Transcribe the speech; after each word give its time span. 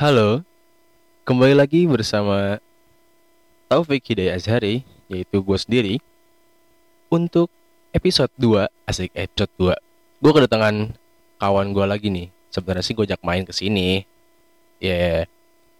Halo, 0.00 0.40
kembali 1.28 1.60
lagi 1.60 1.84
bersama 1.84 2.56
Taufik 3.68 4.00
Hidayat 4.00 4.40
Azhari, 4.40 4.80
yaitu 5.12 5.44
gue 5.44 5.58
sendiri, 5.60 5.94
untuk 7.12 7.52
episode 7.92 8.32
2, 8.40 8.64
asik 8.88 9.12
episode 9.12 9.52
2. 9.60 9.76
Gue 10.24 10.32
kedatangan 10.32 10.96
kawan 11.36 11.76
gue 11.76 11.84
lagi 11.84 12.08
nih, 12.08 12.32
sebenarnya 12.48 12.80
sih 12.80 12.96
gue 12.96 13.04
ajak 13.12 13.20
main 13.20 13.44
ke 13.44 13.52
sini. 13.52 14.08
Ya, 14.80 15.28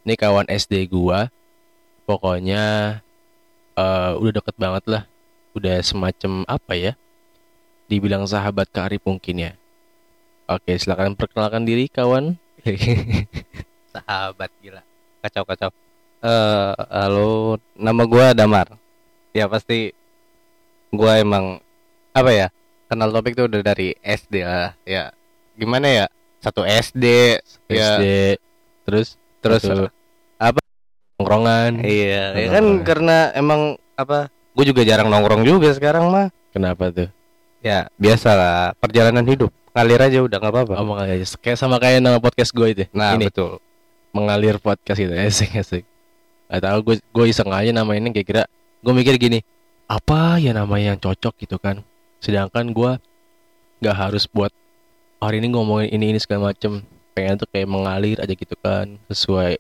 ini 0.05 0.15
kawan 0.21 0.53
SD 0.53 0.93
gue, 0.93 1.21
pokoknya 2.05 3.01
eh, 3.73 4.13
udah 4.21 4.33
deket 4.37 4.57
banget 4.61 4.85
lah, 4.85 5.03
udah 5.57 5.81
semacam 5.81 6.45
apa 6.45 6.77
ya, 6.77 6.93
dibilang 7.89 8.29
sahabat 8.29 8.69
karib 8.69 9.01
mungkin 9.01 9.49
ya. 9.49 9.53
Oke, 10.45 10.77
silakan 10.77 11.17
perkenalkan 11.17 11.65
diri 11.65 11.89
kawan. 11.89 12.37
sahabat 13.91 14.51
gila. 14.63 14.83
Kacau 15.21 15.45
kacau 15.45 15.71
eh 16.21 16.73
halo 16.93 17.57
nama 17.73 18.03
gua 18.05 18.37
Damar. 18.37 18.77
Ya 19.33 19.49
pasti 19.49 19.97
gua 20.93 21.17
emang 21.17 21.65
apa 22.13 22.31
ya 22.35 22.47
kenal 22.93 23.09
topik 23.09 23.33
tuh 23.33 23.49
udah 23.49 23.61
dari 23.65 23.97
SD 24.05 24.45
lah. 24.45 24.77
Ya 24.85 25.17
gimana 25.57 25.89
ya? 25.89 26.07
Satu 26.41 26.65
SD 26.65 27.37
ya. 27.69 28.01
SD, 28.01 28.05
terus? 28.85 29.17
Terus 29.41 29.61
satu 29.65 29.89
apa? 30.37 30.61
Nongkrongan. 31.21 31.85
iya 31.85 32.33
ya 32.33 32.49
Nongkrong. 32.49 32.53
kan 32.53 32.67
karena 32.85 33.17
emang 33.37 33.61
apa 33.97 34.33
gue 34.57 34.65
juga 34.65 34.85
jarang 34.85 35.09
nongkrong 35.09 35.45
juga 35.45 35.73
sekarang 35.73 36.09
mah. 36.09 36.29
Kenapa 36.53 36.93
tuh? 36.93 37.09
ya 37.61 37.93
biasa 38.01 38.29
lah 38.37 38.61
perjalanan 38.81 39.25
hidup. 39.25 39.53
Ngalir 39.77 40.01
aja 40.01 40.19
udah 40.25 40.37
nggak 40.41 40.53
apa-apa. 40.53 40.75
Oh. 40.81 40.97
Kayak 41.41 41.57
sama 41.61 41.77
kayak 41.81 42.01
nama 42.01 42.19
podcast 42.21 42.53
gue 42.53 42.69
itu. 42.73 42.85
nah 42.91 43.15
ini. 43.15 43.29
betul 43.29 43.61
mengalir 44.11 44.57
podcast 44.59 45.01
itu. 45.01 45.13
Asik 45.29 45.53
asik. 45.57 45.85
Gak 46.51 46.63
tahu 46.67 46.79
gue 46.83 46.95
gue 46.99 47.25
iseng 47.31 47.51
aja 47.55 47.71
nama 47.71 47.95
ini 47.95 48.11
kayak 48.11 48.27
kira 48.27 48.43
gue 48.83 48.93
mikir 48.97 49.15
gini, 49.21 49.39
apa 49.87 50.41
ya 50.43 50.51
nama 50.51 50.77
yang 50.81 50.99
cocok 50.99 51.35
gitu 51.39 51.57
kan. 51.63 51.83
Sedangkan 52.19 52.75
gue 52.75 52.99
nggak 53.81 53.97
harus 53.97 54.29
buat 54.29 54.53
hari 55.21 55.41
ini 55.41 55.57
ngomongin 55.57 55.89
ini 55.95 56.17
ini 56.17 56.19
segala 56.21 56.53
macem 56.53 56.85
pengen 57.17 57.41
tuh 57.41 57.49
kayak 57.49 57.69
mengalir 57.69 58.21
aja 58.21 58.33
gitu 58.33 58.57
kan 58.61 59.01
sesuai 59.09 59.57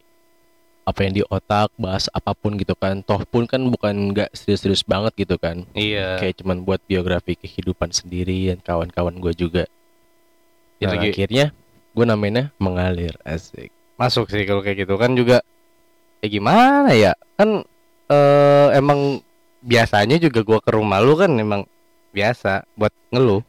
apa 0.84 1.00
yang 1.06 1.12
di 1.12 1.22
otak 1.28 1.70
bahas 1.76 2.08
apa 2.10 2.32
pun 2.32 2.56
gitu 2.56 2.72
kan 2.74 3.04
toh 3.04 3.20
pun 3.28 3.44
kan 3.44 3.60
bukan 3.68 4.10
nggak 4.12 4.32
serius-serius 4.32 4.82
banget 4.82 5.12
gitu 5.24 5.36
kan 5.36 5.62
iya 5.76 6.16
kayak 6.18 6.40
cuman 6.40 6.64
buat 6.64 6.80
biografi 6.84 7.36
kehidupan 7.36 7.92
sendiri 7.92 8.50
dan 8.52 8.58
kawan-kawan 8.60 9.16
gue 9.20 9.32
juga. 9.36 9.64
Ya, 10.80 10.88
Nah, 10.88 11.00
akhirnya 11.00 11.52
gue 11.92 12.04
namanya 12.08 12.48
mengalir 12.56 13.12
asik. 13.24 13.68
Masuk 14.00 14.26
sih 14.26 14.42
kalau 14.42 14.60
kayak 14.60 14.80
gitu 14.80 14.96
kan 14.96 15.12
juga 15.12 15.44
ya 16.18 16.28
gimana 16.28 16.90
ya 16.90 17.12
kan 17.36 17.60
eh 18.08 18.68
emang 18.74 19.20
biasanya 19.60 20.16
juga 20.16 20.40
gua 20.40 20.58
ke 20.58 20.72
rumah 20.72 20.98
lu 20.98 21.14
kan 21.14 21.28
emang 21.30 21.68
biasa 22.10 22.64
buat 22.72 22.90
ngeluh 23.10 23.44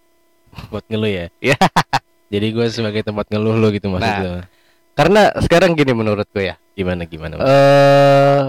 Buat 0.68 0.84
ngeluh 0.86 1.08
ya. 1.08 1.26
Iya. 1.40 1.56
Jadi 2.32 2.48
gue 2.50 2.68
sebagai 2.68 3.02
tempat 3.02 3.24
ngeluh 3.28 3.56
lo 3.56 3.72
gitu 3.72 3.88
maksud 3.88 4.04
Nah. 4.04 4.44
karena 4.92 5.32
sekarang 5.40 5.72
gini 5.72 5.92
menurut 5.92 6.28
gue 6.28 6.52
ya 6.52 6.56
Gimana 6.72 7.04
gimana? 7.04 7.40
eh 7.40 8.42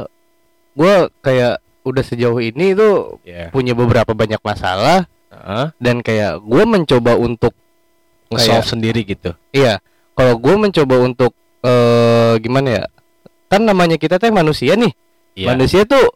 gua 0.73 1.07
kayak 1.19 1.59
udah 1.83 2.03
sejauh 2.03 2.39
ini 2.39 2.75
tuh 2.75 3.23
ya. 3.23 3.51
punya 3.51 3.71
beberapa 3.73 4.11
banyak 4.11 4.39
masalah 4.39 5.07
Heeh. 5.29 5.67
dan 5.79 5.99
kayak 5.99 6.39
gua 6.41 6.63
mencoba 6.65 7.15
untuk 7.15 7.55
Nge-solve 8.29 8.67
sendiri 8.69 9.03
gitu. 9.05 9.35
iya 9.51 9.79
kalau 10.13 10.35
gua 10.37 10.59
mencoba 10.59 10.99
untuk 10.99 11.35
eh 11.63 12.35
gimana 12.43 12.69
ya? 12.83 12.85
Kan 13.51 13.67
namanya 13.69 13.97
kita 14.01 14.17
teh 14.19 14.33
manusia 14.33 14.75
nih. 14.79 14.93
Iya. 15.33 15.49
manusia 15.57 15.89
tuh 15.89 16.13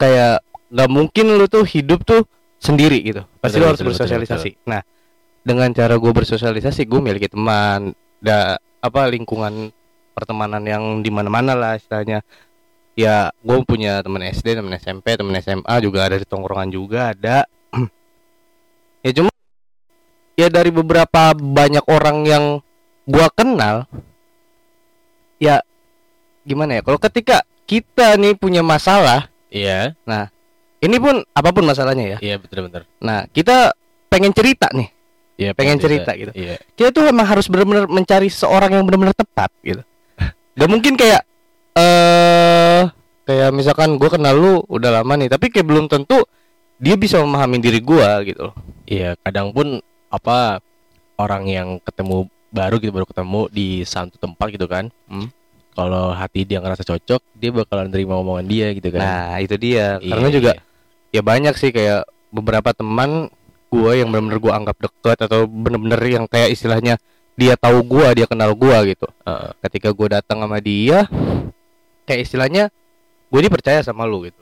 kayak 0.00 0.40
nggak 0.72 0.88
mungkin 0.88 1.36
lu 1.36 1.44
tuh 1.52 1.68
hidup 1.68 2.00
tuh 2.08 2.24
sendiri 2.56 2.96
gitu. 3.04 3.22
Pasti 3.44 3.60
Betul, 3.60 3.60
lu 3.60 3.66
harus 3.68 3.80
betul, 3.84 3.92
betul, 3.92 4.04
bersosialisasi. 4.08 4.50
nah 4.64 4.80
dengan 5.44 5.68
cara 5.76 6.00
gue 6.00 6.12
bersosialisasi 6.12 6.88
gue 6.88 7.00
miliki 7.00 7.28
teman 7.28 7.92
da 8.24 8.56
apa 8.80 9.04
lingkungan 9.08 9.68
pertemanan 10.16 10.64
yang 10.64 11.04
di 11.04 11.12
mana 11.12 11.28
mana 11.28 11.52
lah 11.52 11.76
istilahnya. 11.76 12.24
Ya 12.96 13.30
gue 13.44 13.58
punya 13.68 14.00
teman 14.00 14.24
SD 14.26 14.56
teman 14.58 14.72
SMP 14.80 15.14
teman 15.14 15.36
SMA 15.38 15.74
juga 15.84 16.08
ada 16.08 16.16
di 16.16 16.24
tongkrongan 16.24 16.70
juga 16.72 17.12
ada. 17.12 17.44
Ya 18.98 19.14
cuma 19.14 19.30
ya 20.34 20.50
dari 20.50 20.74
beberapa 20.74 21.30
banyak 21.34 21.86
orang 21.86 22.26
yang 22.26 22.44
gua 23.06 23.30
kenal 23.30 23.86
ya 25.38 25.62
gimana 26.42 26.78
ya 26.78 26.82
kalau 26.82 26.98
ketika 26.98 27.40
kita 27.64 28.14
nih 28.14 28.34
punya 28.34 28.60
masalah 28.60 29.26
Iya. 29.48 29.96
ini 30.78 30.96
pun 30.96 31.24
apa 31.32 31.50
pun 31.50 31.64
masalahnya 31.64 32.16
ya 32.16 32.18
Iya 32.20 32.36
betul 32.36 32.66
betul. 32.66 32.84
nah 32.98 33.24
kita 33.26 33.72
pengen 34.08 34.30
cerita 34.30 34.68
nih 34.70 34.88
Iya 35.38 35.54
Pengen 35.54 35.78
bisa. 35.78 35.84
cerita 35.86 36.10
gitu. 36.12 36.30
Iya. 36.34 36.58
kita 36.74 36.90
tuh 36.90 37.06
emang 37.06 37.24
harus 37.24 37.46
benar-benar 37.46 37.86
mencari 37.86 38.26
seorang 38.26 38.72
yang 38.72 38.84
benar-benar 38.84 39.14
tepat 39.14 39.50
gitu 39.62 39.82
gak 40.52 40.68
mungkin 40.68 40.94
kayak 40.94 41.22
eh 41.74 42.82
kayak 43.22 43.50
misalkan 43.52 43.94
gua 43.94 44.10
kenal 44.10 44.34
lu 44.34 44.52
udah 44.66 45.00
lama 45.00 45.14
nih 45.14 45.28
tapi 45.28 45.48
kayak 45.48 45.62
belum 45.64 45.86
tentu 45.86 46.26
dia 46.76 46.94
bisa 46.94 47.18
memahami 47.18 47.58
diri 47.58 47.78
gua 47.78 48.18
gitu 48.22 48.50
loh 48.50 48.54
Iya. 48.84 49.14
Kadang 49.20 49.52
pun 49.52 49.78
apa 50.08 50.64
orang 51.16 51.44
yang 51.44 51.68
ketemu 51.78 52.24
baru 52.48 52.76
gitu 52.78 52.90
baru 52.90 53.04
ketemu 53.04 53.40
di 53.48 53.82
satu 53.82 54.16
tempat 54.16 54.48
gitu 54.50 54.64
kan. 54.64 54.88
Hmm. 55.06 55.28
Kalau 55.72 56.10
hati 56.10 56.42
dia 56.42 56.58
ngerasa 56.58 56.82
cocok, 56.82 57.22
dia 57.38 57.50
bakalan 57.54 57.86
terima 57.86 58.18
omongan 58.18 58.44
dia 58.44 58.74
gitu 58.74 58.90
kan. 58.90 58.98
nah 58.98 59.38
itu 59.38 59.54
dia 59.54 60.02
Iya, 60.02 60.10
karena 60.10 60.28
juga 60.28 60.52
iya. 60.52 60.62
ya 61.14 61.22
banyak 61.22 61.54
sih 61.54 61.70
kayak 61.70 62.02
beberapa 62.28 62.74
teman 62.74 63.30
gua 63.70 63.94
yang 63.94 64.10
benar-benar 64.10 64.40
gua 64.42 64.52
anggap 64.58 64.76
dekat 64.80 65.18
atau 65.22 65.46
bener-bener 65.46 66.00
yang 66.02 66.24
kayak 66.26 66.50
istilahnya 66.50 66.98
dia 67.38 67.54
tahu 67.54 67.86
gua 67.86 68.10
dia 68.10 68.26
kenal 68.26 68.58
gua 68.58 68.82
gitu 68.82 69.06
Heeh. 69.22 69.54
ketika 69.62 69.94
gua 69.94 70.18
datang 70.18 70.42
sama 70.42 70.58
dia 70.58 71.06
kayak 72.04 72.26
istilahnya 72.26 72.72
gue 73.28 73.38
ini 73.38 73.46
percaya 73.46 73.78
sama 73.80 74.02
lu 74.02 74.24
gitu 74.24 74.40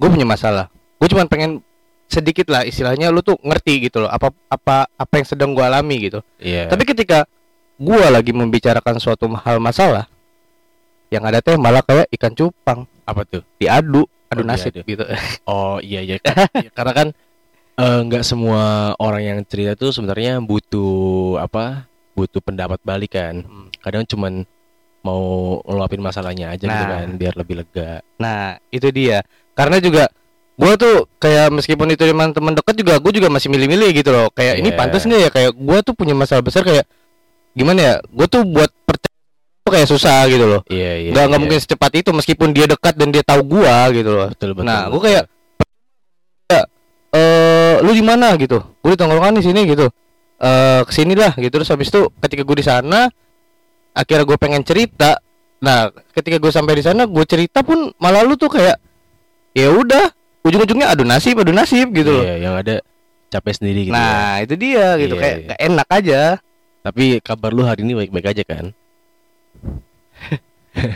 gue 0.00 0.08
punya 0.08 0.24
masalah 0.24 0.72
gue 0.96 1.04
cuman 1.04 1.28
pengen 1.28 1.60
sedikit 2.08 2.48
lah 2.48 2.64
istilahnya 2.64 3.08
lu 3.08 3.20
tuh 3.20 3.36
ngerti 3.38 3.86
gitu 3.86 4.00
loh 4.00 4.08
apa 4.08 4.32
apa 4.48 4.88
apa 4.88 5.12
yang 5.14 5.26
sedang 5.28 5.52
gua 5.52 5.68
alami 5.68 6.08
gitu 6.08 6.24
Iya. 6.40 6.72
tapi 6.72 6.82
ketika 6.82 7.28
gua 7.82 8.06
lagi 8.08 8.30
membicarakan 8.30 8.96
suatu 8.96 9.26
hal 9.34 9.58
masalah 9.58 10.06
yang 11.08 11.22
ada 11.22 11.38
teh 11.38 11.56
malah 11.56 11.82
kayak 11.82 12.08
ikan 12.10 12.32
cupang 12.32 12.86
apa 13.02 13.22
tuh? 13.22 13.42
diadu 13.58 14.06
adu 14.30 14.40
Oh, 14.40 14.46
nasib 14.46 14.72
diadu. 14.72 14.88
gitu 14.88 15.04
Oh 15.50 15.76
iya 15.78 16.00
iya 16.00 16.16
Ya, 16.56 16.70
karena 16.70 16.92
kan 16.94 17.08
eh, 17.74 18.00
nggak 18.00 18.22
semua 18.22 18.62
orang 18.96 19.22
yang 19.22 19.38
cerita 19.42 19.74
tuh 19.74 19.90
sebenarnya 19.90 20.40
butuh 20.40 21.36
apa 21.36 21.84
butuh 22.12 22.40
pendapat 22.40 22.78
balik 22.80 23.12
kan 23.12 23.42
Hmm. 23.42 23.68
kadang 23.78 24.04
cuman 24.04 24.44
mau 25.02 25.22
ngeluapin 25.62 25.98
masalahnya 25.98 26.48
aja 26.48 26.62
gitu 26.62 26.84
Nah. 26.84 26.90
kan 26.96 27.08
biar 27.12 27.34
lebih 27.34 27.54
lega 27.58 28.00
Nah, 28.16 28.54
itu 28.70 28.86
dia. 28.88 29.26
Karena 29.52 29.76
juga 29.76 30.06
gua 30.54 30.78
tuh 30.78 31.10
kayak 31.18 31.50
meskipun 31.50 31.90
itu 31.90 32.06
teman 32.06 32.30
teman 32.30 32.54
dekat 32.54 32.78
juga 32.78 32.94
gua 32.96 33.10
juga 33.10 33.26
masih 33.26 33.50
milih-milih 33.50 33.90
gitu 33.92 34.08
loh. 34.08 34.30
Kayak 34.30 34.62
ini 34.62 34.70
Iya. 34.70 34.78
pantas 34.78 35.02
nggak 35.02 35.20
ya 35.20 35.30
kayak 35.30 35.52
gua 35.58 35.82
tuh 35.82 35.92
punya 35.92 36.14
masalah 36.14 36.40
besar 36.40 36.62
kayak 36.62 36.86
gimana 37.52 37.80
ya? 37.80 37.94
Gua 38.08 38.26
tuh 38.26 38.42
buat 38.44 38.70
percaya 38.82 39.10
kayak 39.64 39.88
susah 39.88 40.28
gitu 40.28 40.44
loh. 40.44 40.60
iya 40.68 41.00
iya 41.00 41.10
Nggak 41.10 41.26
iya. 41.26 41.38
mungkin 41.38 41.58
secepat 41.58 41.92
itu 41.96 42.10
meskipun 42.10 42.52
dia 42.52 42.66
dekat 42.66 42.92
dan 42.92 43.08
dia 43.08 43.22
tahu 43.22 43.40
gua 43.46 43.88
gitu 43.90 44.10
loh. 44.10 44.28
betul 44.28 44.52
betul 44.52 44.68
Nah, 44.68 44.88
gua 44.88 45.00
kayak 45.00 45.24
eh 47.12 47.76
lu 47.80 47.92
di 47.92 48.00
mana 48.00 48.32
gitu? 48.36 48.60
Gua 48.80 48.90
di 48.92 48.98
tongkrongan 48.98 49.36
di 49.36 49.44
sini 49.44 49.64
gitu. 49.64 49.88
Eh 50.36 50.80
ke 50.82 50.92
sini 50.92 51.12
lah 51.12 51.32
gitu 51.36 51.52
terus 51.52 51.68
habis 51.68 51.88
itu 51.88 52.08
ketika 52.18 52.42
gua 52.42 52.56
di 52.56 52.66
sana 52.66 53.00
akhirnya 53.92 54.24
gue 54.24 54.38
pengen 54.40 54.64
cerita 54.64 55.20
nah 55.60 55.86
ketika 56.16 56.40
gue 56.40 56.48
sampai 56.48 56.74
di 56.74 56.82
sana 56.82 57.04
gue 57.04 57.24
cerita 57.28 57.60
pun 57.60 57.92
malah 58.00 58.24
lu 58.24 58.34
tuh 58.34 58.48
kayak 58.48 58.80
ya 59.52 59.68
udah 59.68 60.08
ujung-ujungnya 60.42 60.88
adu 60.88 61.04
nasib 61.04 61.36
adu 61.36 61.52
nasib 61.52 61.92
gitu 61.92 62.08
loh 62.08 62.24
iya 62.24 62.40
yang 62.40 62.54
ada 62.56 62.80
capek 63.28 63.52
sendiri 63.52 63.80
gitu 63.86 63.92
ya. 63.92 64.00
nah 64.00 64.32
itu 64.40 64.54
dia 64.56 64.86
gitu 64.96 65.14
Iya, 65.14 65.20
kayak 65.20 65.36
iya. 65.44 65.54
enak 65.60 65.88
aja 65.92 66.20
tapi 66.82 67.18
kabar 67.18 67.50
lu 67.50 67.62
hari 67.62 67.82
ini 67.82 67.94
baik-baik 67.96 68.26
aja 68.28 68.42
kan? 68.42 68.66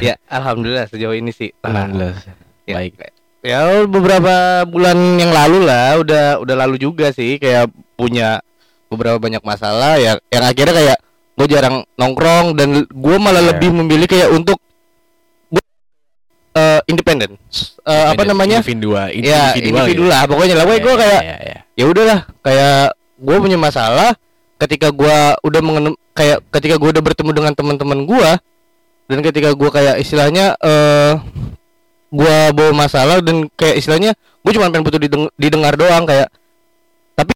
Ya 0.01 0.17
alhamdulillah 0.27 0.89
sejauh 0.89 1.13
ini 1.13 1.29
sih. 1.31 1.53
Alhamdulillah. 1.61 2.17
Ya, 2.65 2.75
baik. 2.75 2.97
Ya 3.45 3.61
beberapa 3.85 4.65
bulan 4.65 4.97
yang 5.15 5.31
lalu 5.31 5.63
lah 5.63 6.01
udah 6.01 6.41
udah 6.41 6.57
lalu 6.57 6.81
juga 6.81 7.13
sih 7.13 7.37
kayak 7.37 7.69
punya 7.93 8.41
beberapa 8.89 9.21
banyak 9.21 9.45
masalah 9.45 10.01
ya 10.01 10.17
yang 10.27 10.43
akhirnya 10.43 10.75
kayak 10.75 10.99
gue 11.37 11.47
jarang 11.47 11.85
nongkrong 11.95 12.57
dan 12.57 12.89
gue 12.89 13.17
malah 13.21 13.45
Iya. 13.45 13.49
lebih 13.53 13.71
memilih 13.77 14.09
kayak 14.09 14.33
untuk 14.33 14.57
gua, 15.47 15.61
eh, 16.57 16.81
independen 16.89 17.37
S- 17.47 17.77
eh, 17.79 18.07
apa 18.11 18.25
namanya? 18.25 18.65
Individu 18.65 18.97
ya 18.97 19.13
individual 19.13 19.53
individu 19.61 20.03
gitu. 20.03 20.05
lah 20.09 20.23
pokoknya 20.25 20.55
lah. 20.57 20.65
Gue 20.65 20.81
Iya, 20.81 20.97
kayak 20.97 21.21
iya, 21.23 21.37
iya. 21.45 21.59
ya 21.77 21.85
udahlah 21.85 22.19
kayak 22.41 22.81
gue 23.21 23.37
punya 23.37 23.59
masalah 23.61 24.17
ketika 24.57 24.89
gue 24.89 25.17
udah 25.45 25.61
mengenem 25.61 25.95
kayak 26.13 26.41
ketika 26.49 26.81
gue 26.81 26.89
udah 26.97 27.03
bertemu 27.05 27.31
dengan 27.33 27.53
teman-teman 27.53 28.09
gue 28.09 28.31
dan 29.07 29.19
ketika 29.23 29.53
gue 29.53 29.69
kayak 29.69 30.01
istilahnya 30.01 30.57
eh 30.59 31.15
gue 32.07 32.37
bawa 32.55 32.73
masalah 32.73 33.21
dan 33.21 33.51
kayak 33.53 33.83
istilahnya 33.83 34.17
gue 34.17 34.53
cuma 34.55 34.71
pengen 34.71 34.87
butuh 34.87 35.01
dideng- 35.03 35.33
didengar 35.37 35.75
doang 35.77 36.07
kayak 36.07 36.31
tapi 37.13 37.35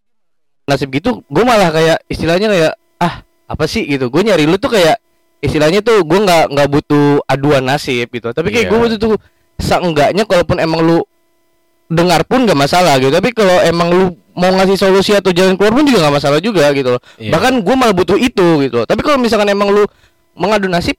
nasib 0.65 0.89
gitu 0.89 1.21
gue 1.27 1.45
malah 1.45 1.69
kayak 1.69 1.99
istilahnya 2.07 2.49
kayak 2.49 2.73
ah 3.01 3.25
apa 3.51 3.67
sih? 3.67 3.83
gitu. 3.83 4.07
Gue 4.15 4.23
nyari 4.23 4.47
lu 4.47 4.55
tuh 4.63 4.71
kayak 4.71 5.03
istilahnya 5.43 5.83
tuh 5.83 6.07
gue 6.07 6.19
nggak 6.23 6.55
nggak 6.55 6.69
butuh 6.71 7.19
aduan 7.27 7.67
nasib 7.67 8.07
gitu. 8.15 8.31
Tapi 8.31 8.55
kayak 8.55 8.67
Iya. 8.67 8.71
gue 8.71 8.79
butuh 8.79 8.99
tuh 9.01 9.15
seenggaknya 9.59 10.23
kalaupun 10.23 10.63
emang 10.63 10.81
lu 10.87 10.99
dengar 11.91 12.23
pun 12.23 12.47
gak 12.47 12.55
masalah 12.55 12.95
gitu. 13.03 13.11
Tapi 13.11 13.35
kalau 13.35 13.59
emang 13.67 13.91
lu 13.91 14.05
mau 14.33 14.51
ngasih 14.53 14.77
solusi 14.77 15.13
atau 15.13 15.31
jalan 15.31 15.55
keluar 15.55 15.75
pun 15.75 15.85
juga 15.85 16.07
nggak 16.07 16.17
masalah 16.17 16.39
juga 16.39 16.71
gitu 16.71 16.97
loh. 16.97 17.03
Iya. 17.17 17.31
bahkan 17.31 17.59
gue 17.59 17.75
malah 17.75 17.93
butuh 17.93 18.15
itu 18.15 18.47
gitu 18.63 18.75
loh. 18.81 18.87
Tapi 18.87 19.01
kalau 19.01 19.19
misalkan 19.19 19.49
emang 19.49 19.71
lu 19.71 19.85
mengadu 20.35 20.67
nasib 20.67 20.95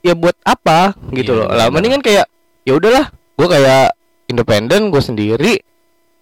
ya 0.00 0.12
buat 0.12 0.36
apa 0.42 0.92
gitu 1.10 1.32
Iya, 1.32 1.40
loh. 1.42 1.48
Lah 1.48 1.66
mendingan 1.68 2.00
kayak 2.00 2.28
ya 2.62 2.72
udahlah 2.74 3.08
gue 3.10 3.48
kayak 3.48 3.96
independen 4.28 4.88
gue 4.88 5.02
sendiri. 5.02 5.54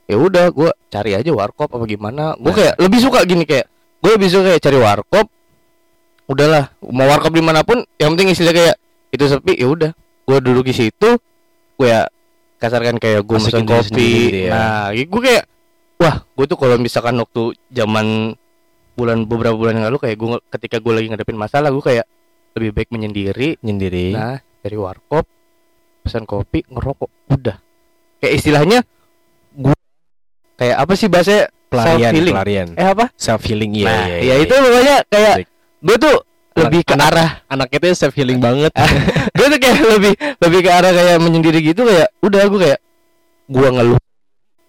Ya 0.07 0.19
udah 0.19 0.51
gue 0.51 0.71
cari 0.89 1.15
aja 1.15 1.31
warkop 1.31 1.71
apa 1.71 1.85
gimana. 1.85 2.35
Gue 2.37 2.51
Nah. 2.51 2.57
kayak 2.57 2.75
lebih 2.79 2.99
suka 2.99 3.23
gini 3.23 3.45
kayak 3.45 3.67
gue 4.01 4.11
lebih 4.11 4.29
suka 4.29 4.55
kayak 4.55 4.63
cari 4.63 4.79
warkop. 4.79 5.27
Udahlah 6.27 6.71
mau 6.85 7.07
warkop 7.07 7.31
di 7.31 7.43
mana 7.43 7.63
pun 7.63 7.83
yang 7.99 8.15
penting 8.15 8.31
istilah 8.31 8.55
kayak 8.55 8.77
itu 9.11 9.25
sepi 9.27 9.59
ya 9.59 9.67
udah. 9.67 9.91
Gue 10.27 10.39
duduk 10.39 10.63
di 10.63 10.75
situ 10.77 11.19
gue 11.75 11.89
ya 11.89 12.07
kasarkan 12.61 13.01
kayak 13.01 13.25
gue 13.25 13.37
diri 13.41 13.65
kopi. 13.65 13.89
gitu 14.29 14.39
ya. 14.45 14.51
nah 14.53 14.81
gue 14.93 15.21
kayak 15.25 15.45
wah 16.01 16.25
gue 16.27 16.47
tuh 16.47 16.57
kalau 16.57 16.77
misalkan 16.77 17.15
waktu 17.15 17.43
zaman 17.69 18.33
bulan 18.93 19.25
beberapa 19.25 19.55
bulan 19.55 19.77
yang 19.77 19.87
lalu 19.87 20.01
kayak 20.01 20.17
gue 20.17 20.29
ketika 20.51 20.77
gue 20.79 20.93
lagi 20.93 21.07
ngadepin 21.09 21.37
masalah 21.37 21.69
gue 21.69 21.81
kayak 21.81 22.07
lebih 22.53 22.71
baik 22.75 22.89
menyendiri 22.91 23.61
Nyendiri. 23.61 24.13
nah 24.13 24.41
dari 24.59 24.77
warkop 24.77 25.25
pesan 26.01 26.25
kopi 26.25 26.65
ngerokok 26.67 27.11
udah 27.31 27.57
kayak 28.19 28.35
istilahnya 28.35 28.79
gue 29.53 29.77
kayak 30.57 30.77
apa 30.77 30.93
sih 30.95 31.07
bahasa 31.07 31.49
pelarian, 31.67 32.11
self-healing. 32.11 32.35
pelarian. 32.35 32.69
eh 32.75 32.89
apa 32.89 33.05
Self 33.15 33.43
healing 33.45 33.73
iya, 33.75 33.87
nah 33.87 34.03
iya, 34.03 34.17
ya 34.17 34.21
iya, 34.21 34.35
itu 34.41 34.53
pokoknya 34.53 34.97
kayak 35.07 35.35
gue 35.81 35.97
tuh 35.99 36.17
Anak- 36.51 36.61
lebih 36.61 36.81
ke 36.83 36.93
anak- 36.93 37.09
arah 37.09 37.31
Anaknya 37.47 37.79
tuh 37.79 37.91
self 37.95 38.13
healing 38.13 38.37
banget. 38.39 38.73
gue 39.33 39.47
tuh 39.47 39.59
kayak 39.59 39.79
lebih 39.89 40.13
lebih 40.19 40.61
ke 40.61 40.71
arah 40.71 40.91
kayak 40.91 41.17
menyendiri 41.19 41.59
gitu 41.63 41.87
kayak 41.87 42.11
udah 42.21 42.43
gue 42.43 42.61
kayak 42.61 42.81
gue 43.47 43.69
ngeluh 43.71 44.01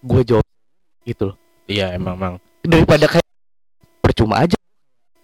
gue 0.02 0.20
jawab 0.24 0.46
gitu 1.06 1.32
loh 1.32 1.36
iya, 1.66 1.94
emang, 1.94 2.14
emang. 2.18 2.34
daripada 2.62 3.06
kayak 3.06 3.28
percuma 4.02 4.42
aja 4.42 4.58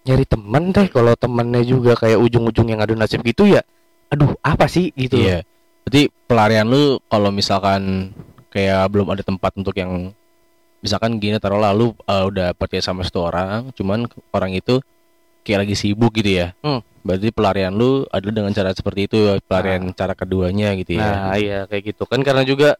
nyari 0.07 0.25
teman 0.25 0.71
teh 0.71 0.87
kalau 0.87 1.13
temennya 1.13 1.61
juga 1.61 1.93
kayak 1.99 2.17
ujung-ujung 2.17 2.71
yang 2.71 2.79
adu 2.81 2.95
nasib 2.95 3.21
gitu 3.21 3.45
ya 3.45 3.61
aduh 4.09 4.33
apa 4.41 4.65
sih 4.65 4.89
gitu. 4.97 5.21
Iya. 5.21 5.45
Berarti 5.85 6.09
pelarian 6.25 6.67
lu 6.67 6.97
kalau 7.07 7.29
misalkan 7.29 8.13
kayak 8.49 8.89
belum 8.89 9.07
ada 9.13 9.21
tempat 9.21 9.53
untuk 9.57 9.77
yang 9.77 10.11
misalkan 10.81 11.21
gini 11.21 11.37
taruh 11.37 11.61
lalu 11.61 11.93
udah 12.05 12.57
percaya 12.57 12.81
sama 12.81 13.05
satu 13.05 13.29
orang, 13.29 13.69
cuman 13.77 14.09
orang 14.33 14.57
itu 14.57 14.81
kayak 15.45 15.65
lagi 15.65 15.75
sibuk 15.77 16.13
gitu 16.17 16.41
ya. 16.41 16.57
Hmm. 16.65 16.81
Berarti 17.05 17.31
pelarian 17.31 17.73
lu 17.73 18.03
adalah 18.09 18.33
dengan 18.33 18.51
cara 18.53 18.69
seperti 18.73 19.07
itu, 19.07 19.17
pelarian 19.45 19.93
cara 19.93 20.13
keduanya 20.17 20.73
gitu 20.77 20.97
ya. 20.97 21.05
Nah 21.05 21.37
iya 21.37 21.59
kayak 21.69 21.95
gitu 21.95 22.03
kan 22.09 22.25
karena 22.25 22.43
juga 22.43 22.75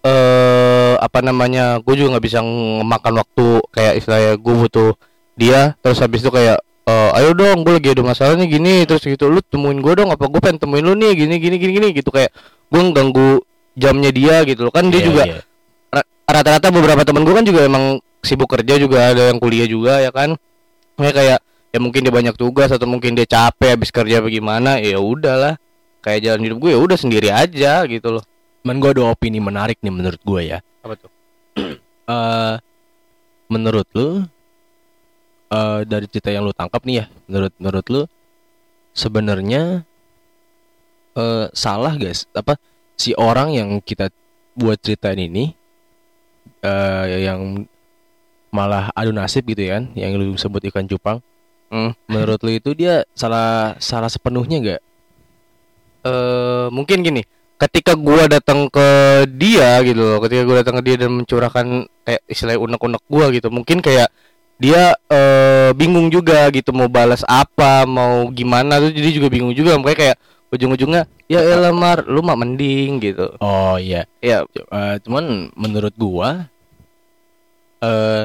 eh 0.00 0.94
apa 0.96 1.20
namanya 1.20 1.76
gue 1.84 1.92
juga 1.92 2.16
nggak 2.16 2.24
bisa 2.24 2.40
ngemakan 2.40 3.20
waktu 3.20 3.46
kayak 3.72 3.94
istilahnya 4.00 4.32
gue 4.40 4.54
butuh 4.56 4.90
dia 5.36 5.76
terus 5.84 6.00
habis 6.00 6.24
itu 6.24 6.32
kayak 6.32 6.56
eh, 6.88 7.10
ayo 7.20 7.36
dong 7.36 7.64
gue 7.68 7.76
lagi 7.76 7.92
ada 7.92 8.02
masalahnya 8.04 8.48
gini 8.48 8.88
terus 8.88 9.04
gitu 9.04 9.28
lu 9.28 9.44
temuin 9.44 9.80
gue 9.80 9.92
dong 9.92 10.08
apa 10.08 10.24
gue 10.24 10.40
pengen 10.40 10.56
temuin 10.56 10.84
lu 10.84 10.96
nih 10.96 11.12
gini 11.12 11.36
gini 11.36 11.56
gini 11.60 11.72
gini 11.76 11.88
gitu 11.92 12.08
kayak 12.08 12.32
gue 12.72 12.80
ganggu 12.96 13.44
jamnya 13.76 14.10
dia 14.12 14.42
gitu 14.44 14.66
loh. 14.68 14.72
Kan 14.74 14.88
dia 14.92 15.00
Iya, 15.00 15.06
juga 15.08 15.22
ra- 15.92 16.08
rata-rata 16.28 16.68
beberapa 16.72 17.02
temen 17.04 17.22
gue 17.24 17.34
kan 17.34 17.46
juga 17.46 17.60
emang 17.64 18.00
sibuk 18.20 18.48
kerja 18.50 18.76
juga 18.76 19.12
ada 19.12 19.32
yang 19.32 19.38
kuliah 19.40 19.64
juga 19.68 20.00
ya 20.00 20.10
kan? 20.12 20.36
Kayak 20.96 21.14
kayak 21.16 21.38
ya 21.70 21.78
mungkin 21.80 22.00
dia 22.04 22.12
banyak 22.12 22.34
tugas 22.36 22.68
atau 22.72 22.84
mungkin 22.84 23.14
dia 23.16 23.24
capek 23.24 23.78
habis 23.78 23.92
kerja 23.92 24.20
bagaimana 24.20 24.80
ya 24.80 25.00
udahlah. 25.00 25.56
Kayak 26.00 26.20
jalan 26.24 26.40
hidup 26.48 26.58
gue 26.64 26.70
ya 26.72 26.80
udah 26.80 26.96
sendiri 26.96 27.28
aja 27.28 27.84
gitu 27.84 28.16
loh 28.16 28.24
Cuman 28.60 28.76
gue 28.76 28.90
ada 28.92 29.02
opini 29.08 29.40
menarik 29.40 29.80
nih 29.80 29.92
menurut 29.92 30.20
gue 30.20 30.42
ya. 30.56 30.58
apa 30.80 30.94
tuh 30.96 31.12
eh 32.12 32.56
menurut 33.52 33.88
lu 33.92 34.24
eh 35.52 35.80
dari 35.84 36.06
cerita 36.08 36.32
yang 36.32 36.48
lu 36.48 36.56
tangkap 36.56 36.80
nih 36.88 37.02
ya, 37.02 37.04
menurut 37.28 37.52
menurut 37.60 37.86
lu 37.92 38.02
sebenarnya 38.96 39.84
eh 41.16 41.46
salah 41.52 41.94
guys 42.00 42.24
apa 42.32 42.56
si 42.96 43.12
orang 43.16 43.52
yang 43.52 43.68
kita 43.84 44.08
buat 44.56 44.80
ceritain 44.80 45.20
ini 45.20 45.52
eh 46.64 47.24
yang 47.28 47.64
malah 48.50 48.90
adu 48.98 49.14
nasib 49.14 49.46
gitu 49.46 49.62
kan, 49.70 49.88
yang 49.94 50.10
lu 50.18 50.34
sebut 50.34 50.58
ikan 50.68 50.84
cupang. 50.90 51.22
Hmm. 51.70 51.94
Menurut 52.10 52.42
lu 52.42 52.50
itu 52.50 52.74
dia 52.74 53.06
salah 53.14 53.78
salah 53.78 54.10
sepenuhnya 54.10 54.58
nggak? 54.58 54.82
eh 56.00 56.66
mungkin 56.72 57.04
gini 57.04 57.20
ketika 57.60 57.92
gua 57.92 58.24
datang 58.24 58.72
ke 58.72 58.88
dia 59.36 59.84
gitu 59.84 60.00
loh 60.00 60.18
ketika 60.24 60.42
gua 60.48 60.56
datang 60.64 60.80
ke 60.80 60.82
dia 60.88 60.96
dan 60.96 61.10
mencurahkan 61.12 61.66
kayak 62.08 62.22
istilah 62.24 62.56
unek-unek 62.56 63.02
gua 63.04 63.28
gitu 63.28 63.52
mungkin 63.52 63.84
kayak 63.84 64.08
dia 64.60 64.96
eh 65.08 65.72
bingung 65.76 66.08
juga 66.12 66.48
gitu 66.52 66.72
mau 66.72 66.88
balas 66.88 67.24
apa 67.28 67.84
mau 67.84 68.28
gimana 68.32 68.80
tuh 68.80 68.92
jadi 68.92 69.08
juga 69.12 69.28
bingung 69.32 69.56
juga 69.56 69.76
makanya 69.80 69.98
kayak 69.98 70.16
ujung-ujungnya 70.50 71.06
ya 71.30 71.40
elah 71.40 71.70
mar 71.70 72.02
lu 72.10 72.20
mah 72.20 72.34
mending 72.34 72.98
gitu. 72.98 73.38
Oh 73.38 73.78
iya. 73.78 74.04
ya 74.18 74.42
Eh, 74.50 74.96
cuman 75.06 75.54
menurut 75.54 75.94
gua 75.94 76.50
eh 77.80 78.24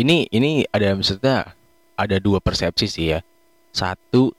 ini 0.00 0.26
ini 0.32 0.64
ada 0.70 0.94
maksudnya 0.96 1.52
ada 1.94 2.16
dua 2.18 2.40
persepsi 2.40 2.86
sih 2.88 3.06
ya. 3.14 3.20
Satu 3.70 4.32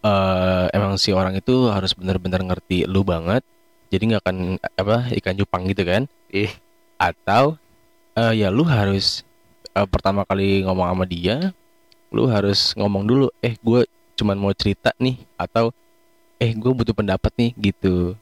eh 0.00 0.66
emang 0.72 0.96
si 0.96 1.12
orang 1.12 1.36
itu 1.36 1.68
harus 1.68 1.92
benar-benar 1.96 2.40
ngerti 2.44 2.88
lu 2.88 3.04
banget. 3.04 3.44
Jadi 3.90 4.02
nggak 4.14 4.22
akan 4.22 4.36
apa 4.62 4.96
ikan 5.20 5.36
cupang 5.36 5.62
gitu 5.68 5.82
kan? 5.86 6.04
Ih. 6.30 6.52
atau 7.00 7.56
eh 8.12 8.44
ya 8.44 8.52
lu 8.52 8.60
harus 8.60 9.24
eh, 9.72 9.88
pertama 9.88 10.28
kali 10.28 10.60
ngomong 10.68 10.84
sama 10.92 11.04
dia 11.08 11.36
lu 12.12 12.28
harus 12.28 12.76
ngomong 12.76 13.08
dulu 13.08 13.26
eh 13.40 13.56
gue 13.56 13.88
cuman 14.20 14.36
mau 14.36 14.52
cerita 14.52 14.92
nih 15.00 15.16
atau 15.40 15.72
eh 16.36 16.52
gue 16.52 16.72
butuh 16.72 16.92
pendapat 16.92 17.32
nih 17.40 17.50
gitu. 17.72 18.16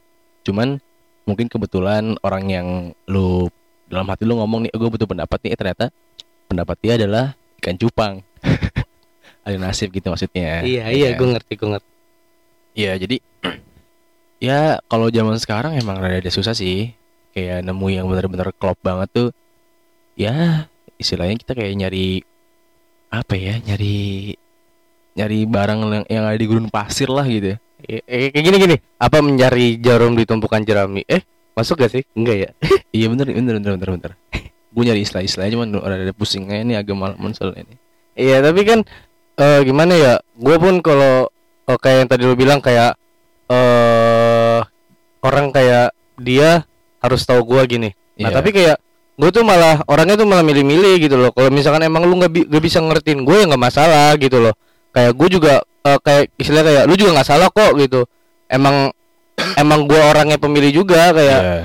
Cuman 0.47 0.79
mungkin 1.27 1.51
kebetulan 1.51 2.15
orang 2.23 2.45
yang 2.47 2.67
lu 3.09 3.51
dalam 3.89 4.07
hati 4.07 4.23
lu 4.23 4.37
ngomong 4.39 4.69
nih 4.69 4.71
gue 4.71 4.89
butuh 4.89 5.09
pendapat 5.09 5.37
nih 5.43 5.51
eh, 5.53 5.57
ternyata 5.57 5.85
pendapat 6.47 6.77
dia 6.81 6.93
adalah 6.95 7.25
ikan 7.59 7.75
cupang 7.75 8.13
ada 9.49 9.57
nasib 9.59 9.89
gitu 9.89 10.07
maksudnya. 10.13 10.61
Iya 10.61 10.89
ya 10.89 10.93
iya 10.93 11.09
kan? 11.13 11.17
gue 11.19 11.27
ngerti 11.35 11.53
gue 11.57 11.69
ngerti. 11.75 11.91
Iya 12.77 12.91
jadi 13.01 13.17
ya 14.47 14.59
kalau 14.85 15.07
zaman 15.09 15.35
sekarang 15.41 15.73
emang 15.75 15.97
rada 15.97 16.31
susah 16.31 16.53
sih. 16.53 16.93
Kayak 17.29 17.61
nemu 17.65 17.87
yang 17.93 18.05
bener-bener 18.09 18.49
klop 18.57 18.77
banget 18.81 19.09
tuh. 19.13 19.29
Ya 20.17 20.67
istilahnya 20.99 21.39
kita 21.39 21.53
kayak 21.57 21.73
nyari 21.77 22.21
apa 23.09 23.33
ya? 23.33 23.57
Nyari 23.61 23.97
nyari 25.17 25.39
barang 25.49 25.79
yang, 25.83 26.05
yang 26.07 26.23
ada 26.29 26.37
di 26.37 26.47
gurun 26.47 26.69
pasir 26.69 27.09
lah 27.09 27.25
gitu 27.25 27.55
ya. 27.55 27.57
Eh, 27.83 28.03
eh, 28.03 28.29
kayak 28.31 28.45
gini 28.45 28.57
gini. 28.59 28.75
Apa 28.99 29.23
mencari 29.23 29.79
jarum 29.79 30.13
di 30.15 30.23
tumpukan 30.27 30.63
jerami? 30.63 31.03
Eh 31.07 31.23
masuk 31.55 31.79
gak 31.83 31.91
sih? 31.91 32.03
Enggak 32.15 32.37
ya? 32.37 32.49
Iya 32.89 33.05
bener 33.13 33.29
bener 33.29 33.61
bener 33.61 33.71
bener 33.77 33.89
bener. 34.01 34.11
Gue 34.73 34.83
nyari 34.85 35.05
istilah-istilahnya 35.05 35.53
cuman 35.53 35.67
rada 35.77 36.13
pusingnya 36.13 36.65
ini 36.65 36.73
agak 36.73 36.97
malam 36.97 37.21
soalnya 37.37 37.69
ini. 37.69 37.75
Iya 38.17 38.41
tapi 38.41 38.65
kan 38.65 38.81
eh 39.39 39.59
gimana 39.63 39.93
ya? 39.95 40.13
Gue 40.35 40.55
pun 40.55 40.83
kalau 40.83 41.31
oh, 41.65 41.77
kayak 41.79 41.97
yang 42.03 42.09
tadi 42.11 42.23
lu 42.23 42.35
bilang 42.35 42.59
kayak 42.59 42.99
eh 43.49 44.59
orang 45.19 45.49
kayak 45.49 45.91
dia 46.19 46.63
harus 46.99 47.23
tahu 47.23 47.41
gua 47.43 47.63
gini. 47.63 47.95
Nah 48.19 48.29
Iya. 48.29 48.35
tapi 48.35 48.49
kayak 48.51 48.77
gue 49.19 49.29
tuh 49.31 49.43
malah 49.43 49.83
orangnya 49.87 50.15
tuh 50.15 50.27
malah 50.27 50.43
milih-milih 50.43 50.95
gitu 50.99 51.15
loh. 51.15 51.31
Kalau 51.31 51.51
misalkan 51.51 51.83
emang 51.83 52.07
lu 52.07 52.19
nggak 52.19 52.31
bi- 52.31 52.47
bisa 52.59 52.79
ngertiin 52.79 53.23
gue 53.23 53.35
ya 53.35 53.45
nggak 53.47 53.63
masalah 53.63 54.15
gitu 54.15 54.39
loh. 54.39 54.53
Kayak 54.91 55.11
gue 55.15 55.27
juga 55.31 55.53
eh, 55.63 55.99
kayak 55.99 56.23
istilah 56.35 56.63
kayak 56.63 56.83
lu 56.87 56.95
juga 56.95 57.19
nggak 57.19 57.27
salah 57.27 57.49
kok 57.51 57.71
gitu. 57.79 58.03
Emang 58.47 58.91
emang 59.55 59.87
gue 59.87 59.99
orangnya 59.99 60.35
pemilih 60.35 60.83
juga 60.83 61.11
kayak 61.11 61.39
Iya. 61.39 61.63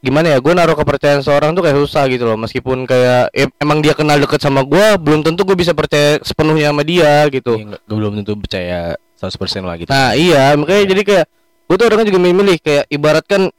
Gimana 0.00 0.32
ya 0.32 0.38
gue 0.40 0.52
naruh 0.52 0.72
kepercayaan 0.74 1.20
seorang 1.20 1.52
tuh 1.52 1.60
kayak 1.60 1.76
susah 1.76 2.08
gitu 2.08 2.24
loh. 2.24 2.36
Meskipun 2.36 2.84
kayak 2.84 3.28
em- 3.30 3.52
emang 3.56 3.80
dia 3.80 3.92
kenal 3.92 4.16
deket 4.16 4.40
sama 4.40 4.64
gue 4.64 4.96
belum 4.96 5.20
tentu 5.20 5.44
gue 5.44 5.54
bisa 5.54 5.72
percaya 5.72 6.16
sepenuhnya 6.20 6.72
sama 6.72 6.82
dia 6.82 7.28
gitu. 7.28 7.56
Nggak- 7.56 7.82
gue 7.84 7.96
belum 7.96 8.12
tentu 8.20 8.32
percaya 8.36 8.96
100% 9.20 9.36
lah 9.60 9.76
gitu 9.76 9.92
nah 9.92 10.16
iya 10.16 10.56
makanya 10.56 10.84
jadi 10.88 11.02
kayak 11.04 11.26
gue 11.68 11.76
tuh 11.76 11.84
orangnya 11.84 12.08
juga 12.08 12.18
milih-milih 12.18 12.56
kayak 12.58 12.84
ibaratkan 12.88 13.52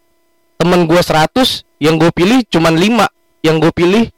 temen 0.58 0.90
gue 0.90 0.98
100 0.98 1.30
yang 1.78 2.02
gue 2.02 2.10
pilih 2.10 2.42
cuman 2.50 2.74
5 2.74 3.46
yang 3.46 3.62
gue 3.62 3.70
pilih 3.70 4.10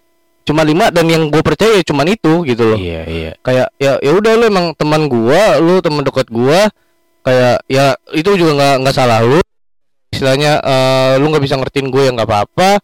cuma 0.44 0.64
5 0.64 0.96
dan 0.96 1.06
yang 1.08 1.28
gue 1.28 1.44
percaya 1.44 1.76
ya 1.76 1.84
cuman 1.84 2.08
itu 2.08 2.48
gitu 2.48 2.64
loh. 2.64 2.80
Iya 2.80 3.02
iya. 3.08 3.32
Kayak 3.40 3.76
ya 3.76 4.00
ya 4.00 4.12
udah 4.12 4.32
lu 4.40 4.44
emang 4.48 4.72
teman 4.76 5.08
gua 5.08 5.60
lu 5.60 5.80
teman 5.80 6.04
dekat 6.04 6.28
gua 6.28 6.68
kayak 7.24 7.64
ya 7.68 7.96
itu 8.12 8.28
juga 8.36 8.52
nggak 8.56 8.76
nggak 8.84 8.96
salah 8.96 9.20
lu 9.20 9.40
istilahnya 10.24 10.64
eh, 10.64 11.14
lu 11.20 11.28
nggak 11.28 11.44
bisa 11.44 11.60
ngertiin 11.60 11.92
gue 11.92 12.08
ya 12.08 12.12
nggak 12.16 12.30
apa-apa. 12.32 12.80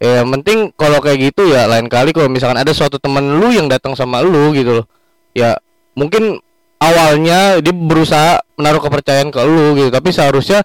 Ya 0.00 0.24
yang 0.24 0.32
penting 0.40 0.72
kalau 0.72 1.04
kayak 1.04 1.28
gitu 1.28 1.52
ya 1.52 1.68
lain 1.68 1.92
kali 1.92 2.16
kalau 2.16 2.32
misalkan 2.32 2.56
ada 2.56 2.72
suatu 2.72 2.96
teman 2.96 3.36
lu 3.36 3.52
yang 3.52 3.68
datang 3.68 3.92
sama 3.92 4.24
lu 4.24 4.56
gitu 4.56 4.80
loh. 4.80 4.86
Ya 5.36 5.60
mungkin 5.92 6.40
awalnya 6.80 7.60
dia 7.60 7.76
berusaha 7.76 8.40
menaruh 8.56 8.80
kepercayaan 8.80 9.28
ke 9.28 9.40
lu 9.44 9.76
gitu 9.76 9.92
tapi 9.92 10.16
seharusnya 10.16 10.64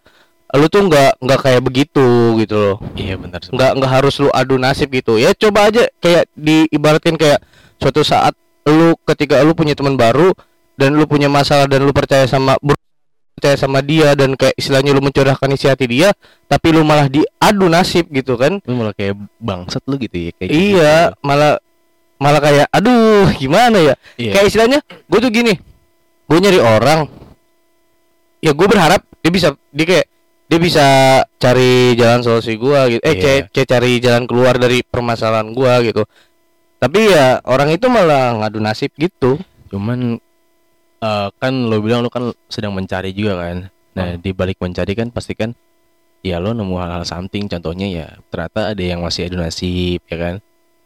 lu 0.52 0.68
tuh 0.72 0.88
nggak 0.88 1.20
nggak 1.20 1.40
kayak 1.44 1.62
begitu 1.64 2.40
gitu 2.40 2.56
loh. 2.56 2.78
Iya 2.96 3.20
benar 3.20 3.44
nggak 3.44 3.72
nggak 3.76 3.92
harus 3.92 4.16
lu 4.24 4.32
adu 4.32 4.56
nasib 4.56 4.88
gitu. 4.96 5.20
Ya 5.20 5.36
coba 5.36 5.68
aja 5.68 5.92
kayak 6.00 6.32
diibaratkan 6.40 7.20
kayak 7.20 7.44
suatu 7.84 8.00
saat 8.08 8.32
lu 8.64 8.96
ketika 9.04 9.44
lu 9.44 9.52
punya 9.52 9.76
teman 9.76 10.00
baru 10.00 10.32
dan 10.80 10.96
lu 10.96 11.04
punya 11.04 11.28
masalah 11.28 11.68
dan 11.68 11.84
lu 11.84 11.92
percaya 11.92 12.24
sama 12.32 12.56
percaya 13.34 13.56
sama 13.56 13.80
dia 13.80 14.14
dan 14.14 14.36
kayak 14.36 14.54
istilahnya 14.54 14.92
lu 14.92 15.02
mencurahkan 15.02 15.50
isi 15.52 15.66
hati 15.66 15.88
dia 15.88 16.12
tapi 16.46 16.72
lu 16.72 16.84
malah 16.84 17.08
diadu 17.08 17.66
nasib 17.66 18.08
gitu 18.10 18.36
kan. 18.36 18.60
Lu 18.64 18.74
malah 18.76 18.94
kayak 18.94 19.16
bangsat 19.38 19.82
lu 19.88 19.96
gitu 19.98 20.30
ya 20.30 20.32
kayak 20.36 20.52
iya 20.52 20.94
malah 21.20 21.58
malah 22.18 22.38
kayak 22.40 22.68
aduh 22.70 23.32
gimana 23.34 23.78
ya? 23.82 23.96
Gitu. 24.16 24.28
iya. 24.28 24.32
Kayak 24.34 24.46
istilahnya 24.48 24.80
gue 24.86 25.20
tuh 25.20 25.32
gini 25.32 25.54
gue 26.26 26.38
nyari 26.38 26.60
orang. 26.60 27.10
Ya 28.42 28.52
gue 28.52 28.68
berharap 28.68 29.02
dia 29.22 29.32
bisa 29.32 29.54
dia 29.70 29.86
kayak 29.86 30.08
dia 30.52 30.60
bisa 30.60 30.86
cari 31.40 31.96
jalan 31.96 32.20
solusi 32.22 32.60
gua 32.60 32.84
gitu. 32.92 33.00
Eh 33.02 33.16
kayak- 33.16 33.56
kayak 33.56 33.70
cari 33.72 34.04
jalan 34.04 34.28
keluar 34.28 34.60
dari 34.60 34.84
permasalahan 34.84 35.56
gua 35.56 35.80
gitu. 35.80 36.04
Tapi 36.76 37.08
ya 37.08 37.40
orang 37.48 37.72
itu 37.72 37.88
malah 37.88 38.36
ngadu 38.36 38.60
nasib 38.60 38.92
gitu. 39.00 39.40
Cuman 39.72 40.20
eh, 41.02 41.28
kan 41.36 41.54
lo 41.66 41.78
bilang 41.80 42.02
lo 42.02 42.10
kan 42.10 42.30
sedang 42.48 42.72
mencari 42.72 43.12
juga 43.12 43.42
kan. 43.42 43.58
Nah 43.92 44.08
Hmm. 44.14 44.20
di 44.20 44.32
balik 44.32 44.58
mencari 44.58 44.94
kan 44.94 45.10
pasti 45.10 45.34
kan 45.34 45.52
ya 46.22 46.38
lo 46.38 46.54
nemu 46.54 46.76
hal-hal 46.78 47.04
something. 47.04 47.46
Contohnya 47.46 47.88
ya 47.88 48.08
ternyata 48.28 48.72
ada 48.72 48.80
yang 48.82 49.02
masih 49.02 49.26
adu 49.26 49.36
nasib 49.36 50.00
ya 50.06 50.18
kan? 50.18 50.36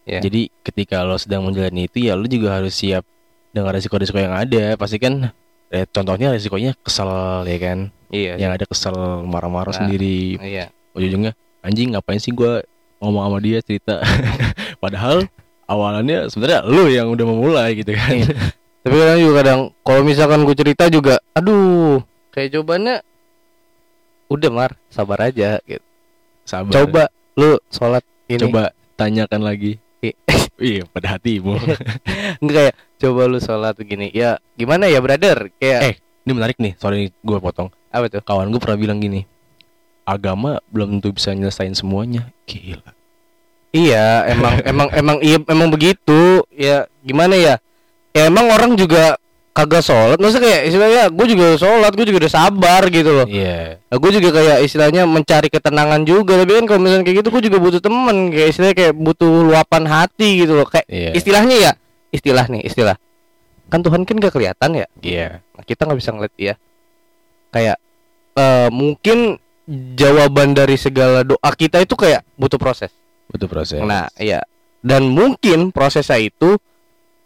Iya. 0.05 0.21
jadi 0.21 0.53
ketika 0.61 1.01
lo 1.01 1.17
sedang 1.17 1.41
menjalani 1.41 1.89
itu 1.89 1.97
ya 1.97 2.13
lo 2.13 2.23
juga 2.25 2.61
harus 2.61 2.77
siap 2.77 3.01
dengan 3.49 3.73
resiko-resiko 3.73 4.15
yang 4.15 4.31
ada. 4.31 4.73
Pasti 4.75 4.97
kan 4.97 5.33
eh, 5.67 5.85
contohnya 5.87 6.29
resikonya 6.29 6.77
kesel 6.77 7.09
ya 7.43 7.57
kan? 7.57 7.89
Iya 8.09 8.37
yang 8.37 8.51
ada 8.53 8.63
kesel 8.63 8.93
marah-marah 9.25 9.73
Nah. 9.73 9.79
sendiri. 9.81 10.37
iya. 10.39 10.69
Ujung-ujungnya 10.93 11.33
anjing 11.59 11.91
ngapain 11.91 12.21
sih 12.21 12.29
gua 12.31 12.61
ngomong 13.01 13.21
sama 13.25 13.37
dia 13.41 13.59
cerita? 13.59 13.97
Padahal 14.83 15.25
awalannya 15.65 16.29
sebenarnya 16.29 16.61
lo 16.63 16.85
yang 16.85 17.09
udah 17.09 17.25
memulai 17.25 17.73
gitu 17.75 17.91
kan. 17.91 18.13
Iya. 18.13 18.29
tapi 18.85 18.95
kadang 19.01 19.17
juga 19.17 19.33
kadang 19.41 19.59
kalau 19.81 20.01
misalkan 20.05 20.45
gue 20.45 20.53
cerita 20.53 20.85
juga 20.87 21.17
aduh 21.33 22.05
kayak 22.29 22.53
jawabannya 22.53 23.01
udah 24.29 24.49
mar 24.53 24.71
sabar 24.89 25.25
aja 25.25 25.57
gitu. 25.65 25.81
Sabar. 26.45 26.69
Coba 26.69 27.03
lu 27.33 27.57
sholat 27.73 28.05
ini. 28.29 28.41
Coba 28.45 28.71
tanyakan 28.93 29.41
lagi. 29.41 29.81
Iya 30.55 30.87
pada 30.87 31.19
hatimu 31.19 31.59
enggak 32.39 32.55
kayak 32.71 32.75
coba 32.95 33.21
lu 33.27 33.43
sholat 33.43 33.75
gini. 33.75 34.07
Ya 34.15 34.39
gimana 34.55 34.87
ya 34.87 35.03
brother? 35.03 35.51
Kayak 35.59 35.81
Eh. 35.83 35.95
ini 36.23 36.31
menarik 36.31 36.55
nih 36.63 36.79
sorry 36.79 37.11
gue 37.11 37.37
potong. 37.43 37.67
Apa 37.91 38.07
tuh? 38.07 38.23
Kawan 38.23 38.47
gue 38.55 38.61
pernah 38.63 38.79
bilang 38.79 39.03
gini 39.03 39.27
agama 40.05 40.61
belum 40.71 40.95
tentu 41.01 41.11
bisa 41.11 41.33
nyelesain 41.35 41.75
semuanya. 41.75 42.29
Gila. 42.47 42.93
Iya, 43.75 44.31
emang 44.31 44.53
emang 44.63 44.87
emang 44.95 45.17
iya 45.19 45.37
emang 45.51 45.67
begitu. 45.67 46.45
Ya 46.55 46.87
gimana 47.03 47.35
ya? 47.35 47.59
Ya 48.15 48.31
emang 48.31 48.47
orang 48.47 48.79
juga 48.79 49.19
kagak 49.55 49.83
sholat. 49.83 50.15
Maksudnya 50.19 50.43
kayak 50.47 50.61
istilahnya 50.71 51.03
gue 51.11 51.25
juga 51.31 51.45
sholat, 51.59 51.91
gue 51.95 52.05
juga 52.07 52.27
udah 52.27 52.31
sabar 52.31 52.81
gitu 52.87 53.11
loh. 53.11 53.27
iya 53.27 53.79
Nah, 53.91 53.97
gue 53.99 54.11
juga 54.15 54.29
kayak 54.35 54.57
istilahnya 54.63 55.03
mencari 55.03 55.47
ketenangan 55.51 56.03
juga. 56.07 56.39
Tapi 56.39 56.51
kan 56.59 56.65
kalau 56.67 56.79
misalnya 56.83 57.03
kayak 57.07 57.17
gitu, 57.23 57.29
gue 57.31 57.43
juga 57.51 57.57
butuh 57.59 57.81
temen. 57.83 58.31
Kayak 58.31 58.47
istilahnya 58.51 58.75
kayak 58.75 58.93
butuh 58.95 59.31
luapan 59.51 59.83
hati 59.87 60.43
gitu 60.43 60.55
loh. 60.55 60.67
Kayak 60.67 60.87
iya 60.87 61.11
istilahnya 61.11 61.55
ya, 61.59 61.71
istilah 62.11 62.45
nih, 62.47 62.63
istilah. 62.63 62.95
Kan 63.67 63.83
Tuhan 63.83 64.07
kan 64.07 64.15
gak 64.19 64.33
kelihatan 64.35 64.69
ya. 64.79 64.87
iya 65.03 65.27
Nah, 65.55 65.63
kita 65.67 65.83
nggak 65.83 65.99
bisa 65.99 66.11
ngeliat 66.15 66.35
dia. 66.39 66.53
Kayak 67.51 67.77
eh 68.35 68.69
mungkin 68.71 69.39
jawaban 69.95 70.53
dari 70.53 70.77
segala 70.77 71.23
doa 71.25 71.49
kita 71.55 71.81
itu 71.81 71.95
kayak 71.95 72.21
butuh 72.35 72.59
proses. 72.59 72.91
butuh 73.25 73.49
proses 73.49 73.81
Nah, 73.81 74.05
iya. 74.21 74.45
Dan 74.85 75.09
mungkin 75.09 75.73
prosesnya 75.73 76.21
itu 76.21 76.61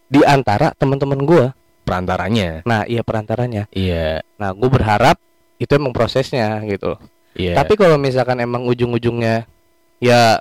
di 0.09 0.21
antara 0.21 0.73
teman-teman 0.73 1.21
gua. 1.21 1.45
perantaranya 1.79 2.61
Nah, 2.63 2.85
iya 2.85 3.01
perantaranya. 3.01 3.65
iya 3.71 4.21
Nah, 4.35 4.51
gue 4.51 4.67
berharap 4.67 5.17
itu 5.55 5.71
emang 5.71 5.89
prosesnya 5.89 6.61
gitu. 6.63 6.97
iya 7.33 7.53
Tapi 7.53 7.73
kalau 7.73 7.95
misalkan 7.95 8.37
emang 8.37 8.61
ujung-ujungnya 8.63 9.49
ya 9.97 10.37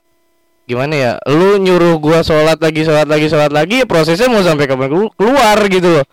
gimana 0.65 0.93
ya? 0.93 1.13
Lu 1.25 1.57
nyuruh 1.57 1.97
gua 1.97 2.21
sholat 2.21 2.57
lagi, 2.59 2.83
sholat 2.83 3.05
lagi, 3.05 3.27
sholat 3.27 3.49
lagi, 3.49 3.81
ya 3.81 3.87
prosesnya 3.87 4.29
mau 4.29 4.41
sampai 4.41 4.65
kapan 4.65 4.89
kelu- 4.89 5.15
keluar 5.15 5.57
gitu 5.67 5.89
loh. 5.91 6.05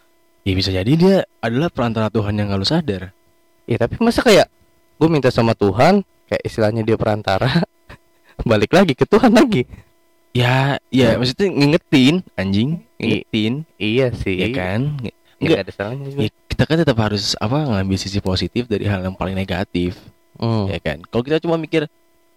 ya 0.41 0.53
bisa 0.53 0.69
jadi 0.69 0.91
dia 0.93 1.15
adalah 1.39 1.67
perantara 1.67 2.07
Tuhan 2.07 2.31
yang 2.31 2.47
gak 2.47 2.59
lu 2.59 2.65
sadar 2.65 3.03
Ya 3.65 3.75
tapi 3.75 3.97
masa 3.97 4.21
kayak 4.21 4.47
gue 4.95 5.09
minta 5.09 5.27
sama 5.27 5.51
Tuhan, 5.51 5.99
kayak 6.25 6.43
istilahnya 6.43 6.81
dia 6.81 6.95
perantara, 6.95 7.65
balik 8.45 8.71
lagi 8.71 8.93
ke 8.93 9.03
Tuhan 9.03 9.33
lagi. 9.33 9.65
Ya 10.35 10.75
ya 10.91 11.15
maksudnya 11.15 11.47
ngingetin 11.47 12.19
anjing 12.35 12.83
ngingetin 12.97 13.63
Iya 13.75 14.11
sih. 14.11 14.35
ya 14.35 14.47
kan 14.51 14.99
Enggak. 14.99 15.15
nggak 15.39 15.61
ada 15.61 15.71
salahnya 15.71 16.07
juga. 16.09 16.21
ya, 16.21 16.29
kita 16.45 16.63
kan 16.65 16.77
tetap 16.77 16.97
harus 16.97 17.25
apa 17.37 17.55
ngambil 17.57 17.95
sisi 17.95 18.19
positif 18.19 18.67
dari 18.67 18.83
hal 18.83 18.99
yang 19.01 19.15
paling 19.15 19.33
negatif 19.33 19.95
Hmm. 20.35 20.67
ya 20.67 20.77
kan 20.77 20.99
kalau 21.01 21.23
kita 21.23 21.39
cuma 21.39 21.55
mikir 21.55 21.87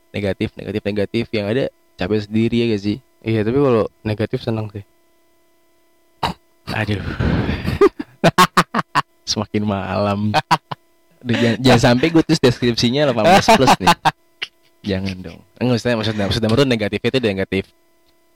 negatif 0.09 0.55
negatif 0.55 0.83
negatif 0.85 1.25
yang 1.29 1.51
ada 1.51 1.67
capek 1.95 2.23
sendiri 2.23 2.57
ya 2.57 2.67
gak 2.71 2.83
sih 2.85 2.97
Iya 3.19 3.43
tapi 3.43 3.59
kalau 3.59 3.91
negatif 4.01 4.39
senang 4.39 4.71
sih. 4.71 4.87
aduh 6.69 7.03
semakin 9.27 9.63
malam 9.65 10.31
Aduh, 11.19 11.35
jangan, 11.35 11.59
jangan 11.59 11.81
sampai 11.83 12.07
gue 12.09 12.23
tulis 12.23 12.39
deskripsinya 12.39 13.11
18 13.11 13.59
plus 13.59 13.73
nih 13.83 13.91
jangan 14.95 15.17
dong 15.19 15.39
enggak 15.59 15.75
maksudnya 15.75 15.97
maksudnya 15.99 16.25
maksudnya 16.31 16.49
itu 16.49 16.65
negatifnya 16.65 17.09
itu 17.11 17.21
negatif 17.27 17.65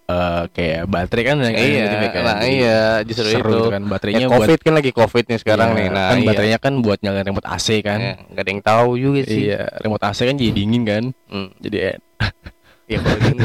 eh 0.02 0.42
kayak 0.50 0.82
baterai 0.86 1.24
kan 1.24 1.36
yang 1.40 1.54
iya, 1.54 1.84
ya 1.86 2.10
kan? 2.10 2.22
nah 2.26 2.38
iya 2.42 2.80
justru 3.02 3.26
seru 3.28 3.38
itu. 3.44 3.54
gitu 3.56 3.70
kan 3.70 3.82
baterainya 3.86 4.18
Ya, 4.18 4.28
buat 4.28 4.44
COVID 4.44 4.60
kan 4.60 4.72
lagi 4.74 4.90
COVID 4.90 5.24
nih 5.24 5.38
sekarang 5.38 5.68
Iya, 5.68 5.78
nih. 5.78 5.88
Nah, 5.88 6.04
kan 6.04 6.16
iya. 6.16 6.26
baterainya 6.26 6.58
kan 6.58 6.72
buat 6.78 6.98
nyalain 6.98 7.22
remote 7.24 7.46
AC 7.46 7.68
kan 7.80 8.00
Ya, 8.02 8.12
ada 8.18 8.48
yang 8.48 8.60
tahu 8.60 8.88
juga 8.94 9.20
sih. 9.24 9.46
iya 9.46 9.62
remote 9.78 10.02
AC 10.02 10.18
kan 10.22 10.34
jadi 10.34 10.50
dingin 10.50 10.82
kan 10.82 11.04
Hmm. 11.26 11.48
jadi 11.56 11.76
eh, 11.88 11.96
Iya 12.90 12.98
kalau 12.98 13.18
gini. 13.22 13.42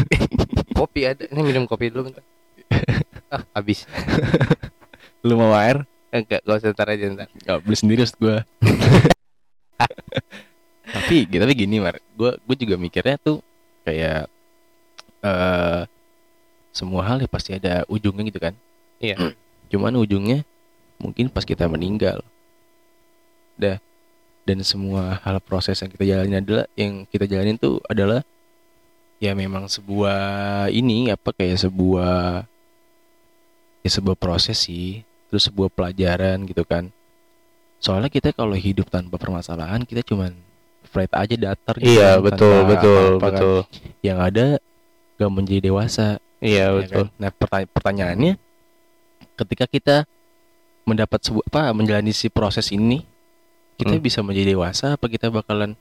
kopi 0.73 1.01
ada. 1.03 1.23
Ini 1.23 1.39
minum 1.39 1.63
kopi 1.63 1.87
dulu 1.87 2.09
bentar. 2.09 2.25
ah, 3.31 3.41
habis. 3.53 3.85
lu 5.23 5.35
mau 5.35 5.53
air 5.53 5.85
Enggak, 6.07 6.41
gak 6.41 6.57
usah 6.57 6.71
ntar 6.71 6.87
aja 6.89 7.05
ntar. 7.05 7.27
Gak 7.37 7.59
beli 7.61 7.75
sendiri 7.75 7.99
maksud 8.01 8.17
gue 8.17 8.37
tapi 10.87 11.27
tapi 11.27 11.53
gini 11.53 11.77
mar 11.77 11.99
gue 12.09 12.31
gue 12.39 12.55
juga 12.57 12.75
mikirnya 12.75 13.19
tuh 13.19 13.43
kayak 13.83 14.25
eh 15.21 15.81
semua 16.77 17.01
hal 17.01 17.17
ya 17.17 17.25
pasti 17.27 17.51
ada 17.51 17.81
ujungnya 17.87 18.21
gitu 18.23 18.37
kan 18.37 18.53
Iya. 18.97 19.33
cuman 19.67 19.97
ujungnya 19.97 20.45
mungkin 20.97 21.27
pas 21.27 21.41
kita 21.41 21.65
meninggal 21.65 22.21
dah 23.55 23.81
dan 24.45 24.61
semua 24.61 25.17
hal 25.21 25.41
proses 25.41 25.75
yang 25.75 25.89
kita 25.89 26.05
jalanin 26.05 26.39
adalah 26.39 26.65
yang 26.73 27.03
kita 27.03 27.25
jalanin 27.25 27.57
tuh 27.57 27.81
adalah 27.85 28.21
ya 29.17 29.33
memang 29.33 29.65
sebuah 29.65 30.17
ini 30.69 31.09
apa 31.09 31.33
kayak 31.33 31.57
sebuah 31.59 32.45
ya 33.81 33.89
sebuah 33.89 34.15
proses 34.15 34.57
sih 34.59 35.01
terus 35.27 35.49
sebuah 35.49 35.67
pelajaran 35.67 36.45
gitu 36.45 36.61
kan 36.63 36.93
soalnya 37.77 38.07
kita 38.07 38.31
kalau 38.31 38.53
hidup 38.53 38.87
tanpa 38.87 39.17
permasalahan 39.17 39.83
kita 39.83 40.01
cuman 40.01 40.33
flat 40.87 41.11
aja 41.13 41.35
datar 41.35 41.75
gitu 41.77 41.99
Iya, 41.99 42.15
kan, 42.15 42.23
betul, 42.23 42.53
tanpa 42.55 42.69
betul, 42.71 42.95
apa-apa 42.95 43.19
kan. 43.19 43.33
betul. 43.35 43.59
yang 44.01 44.17
ada 44.17 44.45
gak 45.17 45.31
menjadi 45.33 45.69
dewasa 45.69 46.21
Iya, 46.37 46.69
ya 46.69 46.77
betul. 46.77 46.93
kan? 46.93 47.07
Nah 47.17 47.29
pertanya- 47.33 47.69
pertanyaannya, 47.69 48.33
ketika 49.35 49.65
kita 49.65 49.95
mendapat 50.85 51.19
sebuah 51.19 51.45
apa 51.49 51.61
menjalani 51.73 52.13
si 52.13 52.29
proses 52.29 52.69
ini, 52.69 53.01
kita 53.75 53.97
Hmm. 53.97 54.03
bisa 54.03 54.21
menjadi 54.21 54.53
dewasa 54.53 54.95
apa 54.95 55.05
kita 55.05 55.27
bakalan 55.27 55.73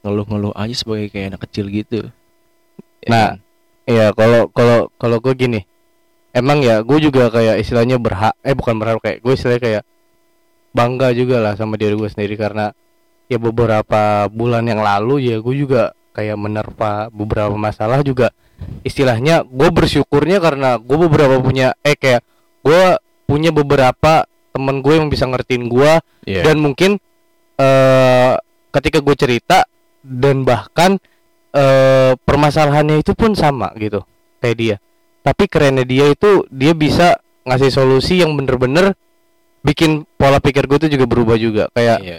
ngeluh-ngeluh 0.00 0.54
aja 0.54 0.74
sebagai 0.74 1.10
kayak 1.10 1.34
anak 1.34 1.42
kecil 1.50 1.66
gitu? 1.68 2.08
Ya 3.02 3.08
Nah, 3.10 3.28
kan? 3.34 3.38
Iya, 3.88 4.06
kalau 4.12 4.52
kalau 4.52 4.92
kalau 4.94 5.16
gue 5.18 5.34
gini. 5.34 5.60
Emang 6.28 6.60
ya, 6.60 6.84
gue 6.84 6.98
juga 7.00 7.32
kayak 7.32 7.56
istilahnya 7.58 7.96
berhak 7.96 8.36
eh 8.44 8.52
bukan 8.52 8.76
berhak 8.76 9.00
kayak 9.00 9.18
gue 9.24 9.32
istilahnya 9.32 9.62
kayak 9.64 9.82
bangga 10.70 11.10
juga 11.10 11.40
lah 11.40 11.56
sama 11.56 11.74
diri 11.74 11.96
gue 11.96 12.06
sendiri 12.06 12.36
karena 12.36 12.70
ya 13.26 13.40
beberapa 13.40 14.28
bulan 14.28 14.68
yang 14.68 14.78
lalu 14.78 15.32
ya 15.32 15.40
gue 15.40 15.54
juga 15.56 15.82
kayak 16.12 16.36
menerpa 16.36 17.08
beberapa 17.08 17.56
masalah 17.56 18.04
juga 18.04 18.28
istilahnya 18.82 19.42
gue 19.44 19.68
bersyukurnya 19.68 20.38
karena 20.38 20.76
gue 20.76 20.98
beberapa 20.98 21.38
punya 21.38 21.74
eh 21.80 21.94
kayak 21.94 22.22
gue 22.60 22.82
punya 23.24 23.50
beberapa 23.50 24.24
temen 24.50 24.80
gue 24.80 24.94
yang 24.96 25.08
bisa 25.08 25.24
ngertiin 25.24 25.68
gue 25.68 25.92
Iya. 26.24 26.42
dan 26.44 26.56
mungkin 26.58 27.00
eh 27.56 28.34
ketika 28.70 29.00
gue 29.00 29.14
cerita 29.14 29.64
dan 30.02 30.42
bahkan 30.42 30.98
eh 31.50 32.12
permasalahannya 32.18 33.00
itu 33.00 33.12
pun 33.12 33.32
sama 33.32 33.72
gitu 33.76 34.04
kayak 34.38 34.56
dia 34.56 34.76
tapi 35.22 35.44
kerennya 35.46 35.82
dia 35.82 36.08
itu 36.08 36.44
dia 36.48 36.72
bisa 36.72 37.16
ngasih 37.44 37.72
solusi 37.72 38.20
yang 38.20 38.36
bener-bener 38.36 38.92
bikin 39.58 40.06
pola 40.14 40.38
pikir 40.38 40.64
gue 40.64 40.78
tuh 40.78 40.90
juga 40.90 41.04
berubah 41.04 41.36
juga 41.36 41.64
kayak 41.72 41.98
Iya. 42.00 42.18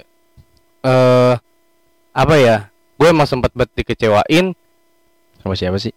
eh 0.84 1.34
apa 2.12 2.36
ya 2.36 2.68
gue 3.00 3.08
emang 3.08 3.24
sempat 3.26 3.52
banget 3.54 3.72
dikecewain 3.78 4.52
Sama 5.40 5.56
siapa 5.56 5.80
sih? 5.80 5.96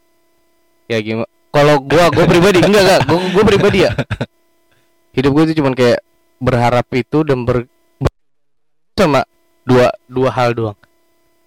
Ya 0.92 1.00
gimana 1.00 1.28
kalau 1.52 1.80
gua 1.80 2.08
gue 2.12 2.24
pribadi 2.28 2.58
enggak 2.60 2.82
enggak 2.84 3.00
gue 3.08 3.18
gue 3.32 3.44
pribadi 3.48 3.78
ya 3.88 3.92
hidup 5.12 5.30
gue 5.32 5.42
itu 5.48 5.54
cuman 5.60 5.72
kayak 5.72 6.00
berharap 6.36 6.86
itu 6.92 7.18
dan 7.24 7.44
ber, 7.44 7.64
ber- 7.96 8.20
sama 8.96 9.24
dua 9.64 9.92
dua 10.08 10.30
hal 10.32 10.52
doang 10.52 10.78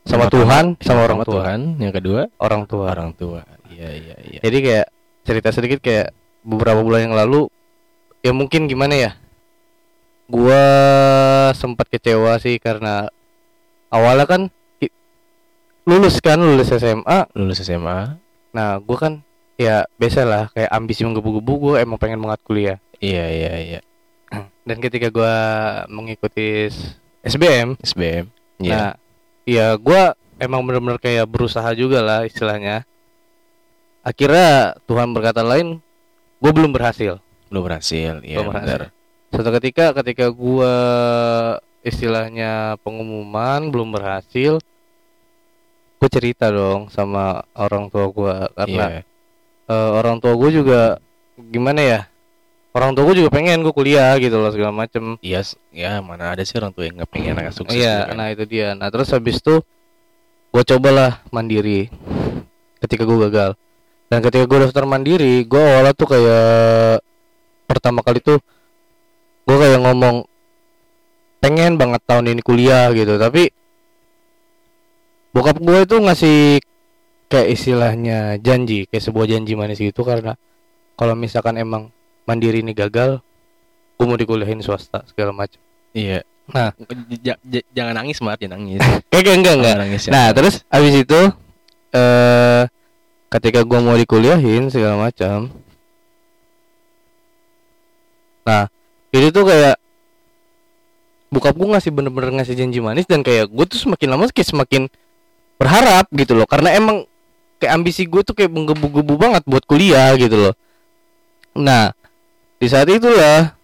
sama 0.06 0.30
Pertama, 0.30 0.34
Tuhan 0.38 0.66
sama 0.86 1.00
orang 1.02 1.18
Sama 1.18 1.26
tua 1.26 1.34
Tuhan. 1.42 1.60
Yang 1.82 1.94
kedua 1.98 2.22
orang 2.38 2.62
tua 2.70 2.86
orang 2.94 3.12
tua. 3.18 3.42
Iya 3.74 3.90
iya 3.90 4.16
iya. 4.22 4.40
jadi 4.46 4.58
kayak 4.62 4.88
cerita 5.26 5.50
sedikit 5.50 5.80
kayak 5.82 6.14
beberapa 6.46 6.86
bulan 6.86 7.10
yang 7.10 7.18
lalu 7.18 7.50
ya 8.22 8.30
mungkin 8.30 8.70
gimana 8.70 8.94
ya 8.94 9.12
gua 10.30 10.62
sempat 11.58 11.90
kecewa 11.90 12.38
sih 12.38 12.62
karena 12.62 13.10
awalnya 13.90 14.30
kan 14.30 14.42
lulus 15.90 16.22
kan 16.22 16.38
lulus 16.38 16.70
SMA 16.70 17.30
Lulus 17.34 17.62
SMA. 17.66 18.22
Nah, 18.54 18.78
gue 18.78 18.98
kan 18.98 19.25
ya 19.56 19.88
biasa 19.96 20.22
lah 20.24 20.44
kayak 20.52 20.70
ambisi 20.70 21.04
menggebu-gebu 21.04 21.54
gue 21.56 21.74
emang 21.80 21.96
pengen 21.96 22.20
banget 22.20 22.40
kuliah. 22.44 22.78
Iya 22.98 23.26
iya 23.28 23.54
iya. 23.58 23.80
Dan 24.66 24.82
ketika 24.82 25.08
gue 25.08 25.36
mengikuti 25.88 26.68
SBM, 27.22 27.78
SBM. 27.80 28.26
Iya. 28.58 28.72
nah, 28.72 28.92
ya 29.44 29.76
gue 29.76 30.02
emang 30.38 30.64
bener-bener 30.64 30.98
kayak 30.98 31.26
berusaha 31.26 31.68
juga 31.72 32.02
lah 32.02 32.24
istilahnya. 32.24 32.84
Akhirnya 34.02 34.78
Tuhan 34.86 35.12
berkata 35.12 35.42
lain, 35.42 35.82
gue 36.38 36.52
belum 36.52 36.72
berhasil. 36.72 37.18
belum 37.46 37.62
berhasil. 37.62 38.20
Iya 38.22 38.42
Belum 38.42 38.52
benar. 38.52 38.90
berhasil. 38.90 38.94
Suatu 39.32 39.50
ketika 39.56 39.86
ketika 39.96 40.26
gue 40.28 40.74
istilahnya 41.82 42.76
pengumuman 42.82 43.70
belum 43.70 43.94
berhasil, 43.94 44.58
gue 45.96 46.10
cerita 46.10 46.50
dong 46.50 46.90
sama 46.90 47.46
orang 47.54 47.88
tua 47.88 48.10
gue 48.10 48.36
karena 48.56 48.86
Iya. 48.90 49.02
Eh, 49.66 49.90
orang 49.94 50.18
tua 50.18 50.34
gue 50.34 50.50
juga 50.54 50.80
gimana 51.38 51.80
ya 51.80 52.00
orang 52.72 52.92
tua 52.92 53.04
gue 53.06 53.20
juga 53.20 53.30
pengen 53.30 53.60
gue 53.60 53.72
kuliah 53.72 54.16
gitu 54.16 54.36
loh 54.36 54.50
segala 54.50 54.72
macem 54.72 55.16
Iya, 55.20 55.42
s- 55.42 55.56
ya 55.70 56.00
mana 56.00 56.32
ada 56.32 56.42
sih 56.42 56.56
orang 56.56 56.72
tua 56.72 56.84
yang 56.84 56.98
nggak 56.98 57.10
pengen 57.10 57.34
anak 57.34 57.52
sukses. 57.52 57.72
iya 57.74 58.04
gitu 58.04 58.10
kan. 58.10 58.16
nah 58.16 58.28
itu 58.30 58.44
dia 58.44 58.68
nah 58.72 58.88
terus 58.88 59.08
habis 59.10 59.38
itu 59.38 59.64
gue 60.50 60.64
cobalah 60.66 61.24
mandiri 61.30 61.88
ketika 62.78 63.04
gue 63.04 63.18
gagal 63.22 63.52
dan 64.06 64.20
ketika 64.22 64.46
gue 64.46 64.60
daftar 64.62 64.84
mandiri 64.84 65.42
gue 65.42 65.58
awalnya 65.58 65.92
tuh 65.92 66.08
kayak 66.08 67.00
pertama 67.66 68.00
kali 68.00 68.20
tuh 68.20 68.38
gue 69.44 69.58
kayak 69.58 69.80
ngomong 69.80 70.24
pengen 71.38 71.76
banget 71.76 72.02
tahun 72.04 72.26
ini 72.28 72.42
kuliah 72.42 72.90
gitu 72.92 73.16
tapi 73.16 73.50
bokap 75.30 75.58
gue 75.58 75.80
itu 75.82 75.96
ngasih 75.98 76.38
kayak 77.26 77.48
istilahnya 77.52 78.38
janji 78.38 78.86
kayak 78.86 79.04
sebuah 79.04 79.26
janji 79.26 79.54
manis 79.54 79.78
gitu 79.78 80.02
karena 80.02 80.38
kalau 80.94 81.14
misalkan 81.14 81.58
emang 81.58 81.90
mandiri 82.24 82.62
ini 82.62 82.72
gagal 82.72 83.20
gue 83.96 84.06
mau 84.06 84.16
dikuliahin 84.16 84.60
swasta 84.60 85.04
segala 85.08 85.32
macam 85.32 85.60
Iya. 85.96 86.28
Nah. 86.52 86.76
J- 87.08 87.40
j- 87.40 87.68
jangan 87.72 87.96
nangis, 87.96 88.20
Mar, 88.20 88.36
jangan 88.36 88.60
nangis. 88.60 88.84
kayak 89.08 89.32
enggak 89.40 89.56
enggak 89.58 89.76
nangis 89.80 90.02
ya. 90.06 90.12
Nah, 90.12 90.28
terus 90.36 90.62
habis 90.68 90.92
itu 90.94 91.20
eh 91.96 92.64
ketika 93.32 93.64
gua 93.64 93.80
mau 93.80 93.96
dikuliahin 93.96 94.68
segala 94.68 95.08
macam. 95.08 95.48
Nah, 98.46 98.68
itu 99.10 99.32
tuh 99.32 99.48
kayak 99.48 99.80
bokap 101.32 101.56
gua 101.56 101.80
ngasih 101.80 101.92
bener-bener 101.96 102.44
ngasih 102.44 102.56
janji 102.56 102.84
manis 102.84 103.08
dan 103.10 103.24
kayak 103.26 103.50
gue 103.50 103.66
tuh 103.66 103.80
semakin 103.82 104.08
lama 104.12 104.28
kayak 104.30 104.52
semakin 104.52 104.84
berharap 105.56 106.06
gitu 106.14 106.36
loh 106.36 106.46
karena 106.46 106.76
emang 106.76 107.08
kayak 107.60 107.74
ambisi 107.76 108.04
gue 108.06 108.22
tuh 108.22 108.36
kayak 108.36 108.52
menggebu-gebu 108.52 109.16
banget 109.16 109.44
buat 109.48 109.64
kuliah 109.64 110.14
gitu 110.20 110.50
loh. 110.50 110.56
Nah, 111.56 111.96
di 112.60 112.68
saat 112.68 112.88
itulah 112.92 113.56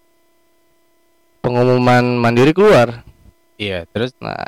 pengumuman 1.44 2.04
mandiri 2.20 2.56
keluar. 2.56 3.04
Iya, 3.60 3.86
terus 3.92 4.16
Nah, 4.18 4.48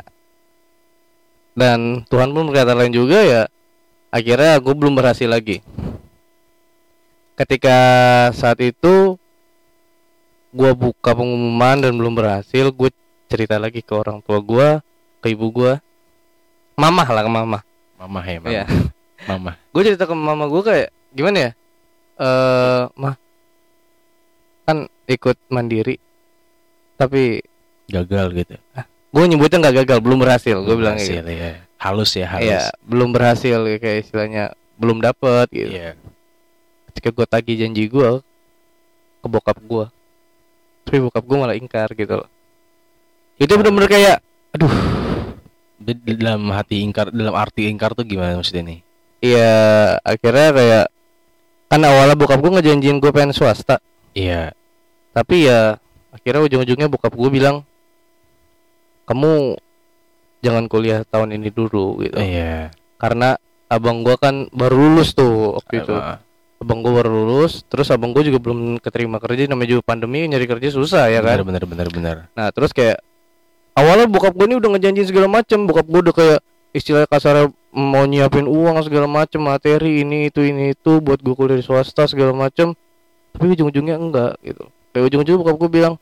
dan 1.54 2.02
Tuhan 2.10 2.34
pun 2.34 2.50
berkata 2.50 2.74
lain 2.74 2.90
juga 2.90 3.22
ya. 3.22 3.42
Akhirnya 4.10 4.58
gue 4.58 4.74
belum 4.74 4.94
berhasil 4.94 5.26
lagi. 5.26 5.62
Ketika 7.34 7.78
saat 8.30 8.62
itu 8.62 9.18
gue 10.54 10.70
buka 10.70 11.18
pengumuman 11.18 11.82
dan 11.82 11.98
belum 11.98 12.14
berhasil, 12.14 12.70
gue 12.70 12.90
cerita 13.26 13.58
lagi 13.58 13.82
ke 13.82 13.90
orang 13.90 14.22
tua 14.22 14.38
gue, 14.38 14.68
ke 15.18 15.34
ibu 15.34 15.50
gue, 15.50 15.72
mamah 16.78 17.08
lah 17.10 17.22
ke 17.26 17.30
mamah. 17.30 17.62
mama 17.98 18.20
ya. 18.22 18.38
Iya. 18.46 18.64
Mama. 19.24 19.56
Gue 19.72 19.82
cerita 19.86 20.04
ke 20.04 20.14
mama 20.14 20.44
gue 20.46 20.62
kayak 20.62 20.88
gimana 21.14 21.38
ya? 21.38 21.50
Eh, 22.14 22.82
mah 22.94 23.14
kan 24.64 24.88
ikut 25.04 25.36
mandiri, 25.52 26.00
tapi 26.96 27.44
Gagal 27.84 28.32
gitu. 28.32 28.56
gue 29.14 29.24
nyebutnya 29.28 29.60
nggak 29.60 29.76
gagal, 29.84 29.98
belum 30.00 30.18
berhasil. 30.24 30.56
Gue 30.64 30.76
bilang 30.80 30.96
Berhasil, 30.96 31.20
ya. 31.20 31.60
Halus 31.76 32.16
ya, 32.16 32.26
halus. 32.32 32.48
Iya, 32.48 32.62
belum 32.80 33.12
berhasil 33.12 33.60
kayak 33.76 34.08
istilahnya 34.08 34.56
belum 34.80 35.04
dapet 35.04 35.46
gitu. 35.52 35.68
Iya. 35.76 36.00
Ketika 36.88 37.08
gue 37.12 37.26
tagih 37.28 37.56
janji 37.60 37.84
gue 37.92 38.24
ke 39.20 39.26
bokap 39.28 39.60
gue, 39.60 39.86
tapi 40.88 40.98
bokap 41.04 41.24
gue 41.28 41.36
malah 41.36 41.56
ingkar 41.60 41.92
gitu 41.92 42.24
loh. 42.24 42.28
Itu 43.36 43.52
bener-bener 43.60 43.90
kayak, 43.90 44.16
aduh, 44.54 44.72
dalam 46.08 46.48
hati 46.54 46.80
ingkar, 46.80 47.12
dalam 47.12 47.34
arti 47.36 47.68
ingkar 47.68 47.92
tuh 47.92 48.06
gimana 48.08 48.40
maksudnya 48.40 48.64
nih? 48.64 48.80
Iya 49.24 49.56
akhirnya 50.04 50.48
kayak 50.52 50.84
kan 51.72 51.80
awalnya 51.80 52.14
bokap 52.14 52.38
gue 52.38 52.52
ngejanjiin 52.60 53.00
gue 53.00 53.08
pengen 53.10 53.32
swasta, 53.32 53.80
Iya. 54.12 54.52
tapi 55.10 55.48
ya 55.48 55.80
akhirnya 56.12 56.44
ujung-ujungnya 56.44 56.86
bokap 56.86 57.16
gue 57.16 57.30
bilang, 57.32 57.64
kamu 59.08 59.56
jangan 60.44 60.64
kuliah 60.68 61.02
tahun 61.08 61.34
ini 61.34 61.48
dulu 61.50 62.04
gitu, 62.04 62.14
Iya. 62.20 62.70
karena 63.00 63.40
abang 63.66 64.04
gue 64.04 64.14
kan 64.20 64.46
baru 64.52 64.76
lulus 64.76 65.16
tuh 65.16 65.56
waktu 65.58 65.82
itu. 65.82 65.96
Abang 66.62 66.80
gue 66.80 66.92
baru 66.94 67.10
lulus 67.10 67.66
terus 67.66 67.90
abang 67.92 68.14
gue 68.14 68.24
juga 68.24 68.38
belum 68.40 68.78
keterima 68.80 69.18
kerja 69.20 69.50
namanya 69.50 69.76
juga 69.76 69.82
pandemi 69.84 70.24
nyari 70.24 70.46
kerja 70.48 70.72
susah 70.72 71.12
ya 71.12 71.20
kan 71.20 71.42
Bener, 71.44 71.60
bener, 71.60 71.64
bener, 71.68 71.88
bener. 71.92 72.16
nah 72.32 72.48
terus 72.54 72.72
kayak 72.72 73.04
awalnya 73.76 74.08
bokap 74.08 74.32
gue 74.32 74.46
ini 74.48 74.56
udah 74.56 74.70
ngejanjiin 74.72 75.08
segala 75.10 75.28
macem 75.28 75.66
bokap 75.68 75.84
gue 75.84 76.00
udah 76.08 76.14
kayak 76.14 76.38
istilah 76.72 77.04
kasarnya 77.04 77.52
mau 77.74 78.06
nyiapin 78.06 78.46
uang 78.46 78.78
segala 78.80 79.04
macem 79.04 79.42
materi 79.42 80.00
ini 80.00 80.30
itu 80.30 80.40
ini 80.40 80.72
itu 80.72 81.02
buat 81.02 81.18
gue 81.18 81.34
kuliah 81.34 81.58
di 81.58 81.64
swasta 81.64 82.06
segala 82.06 82.30
macem 82.30 82.70
tapi 83.30 83.50
ujung-ujungnya 83.50 83.98
enggak 83.98 84.38
gitu 84.40 84.62
kayak 84.90 85.10
ujung-ujungnya 85.10 85.40
bokap 85.42 85.56
gue 85.58 85.70
bilang 85.72 85.94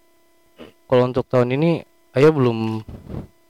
kalau 0.85 1.08
untuk 1.08 1.24
tahun 1.24 1.56
ini 1.56 1.80
ayah 2.12 2.28
belum 2.28 2.85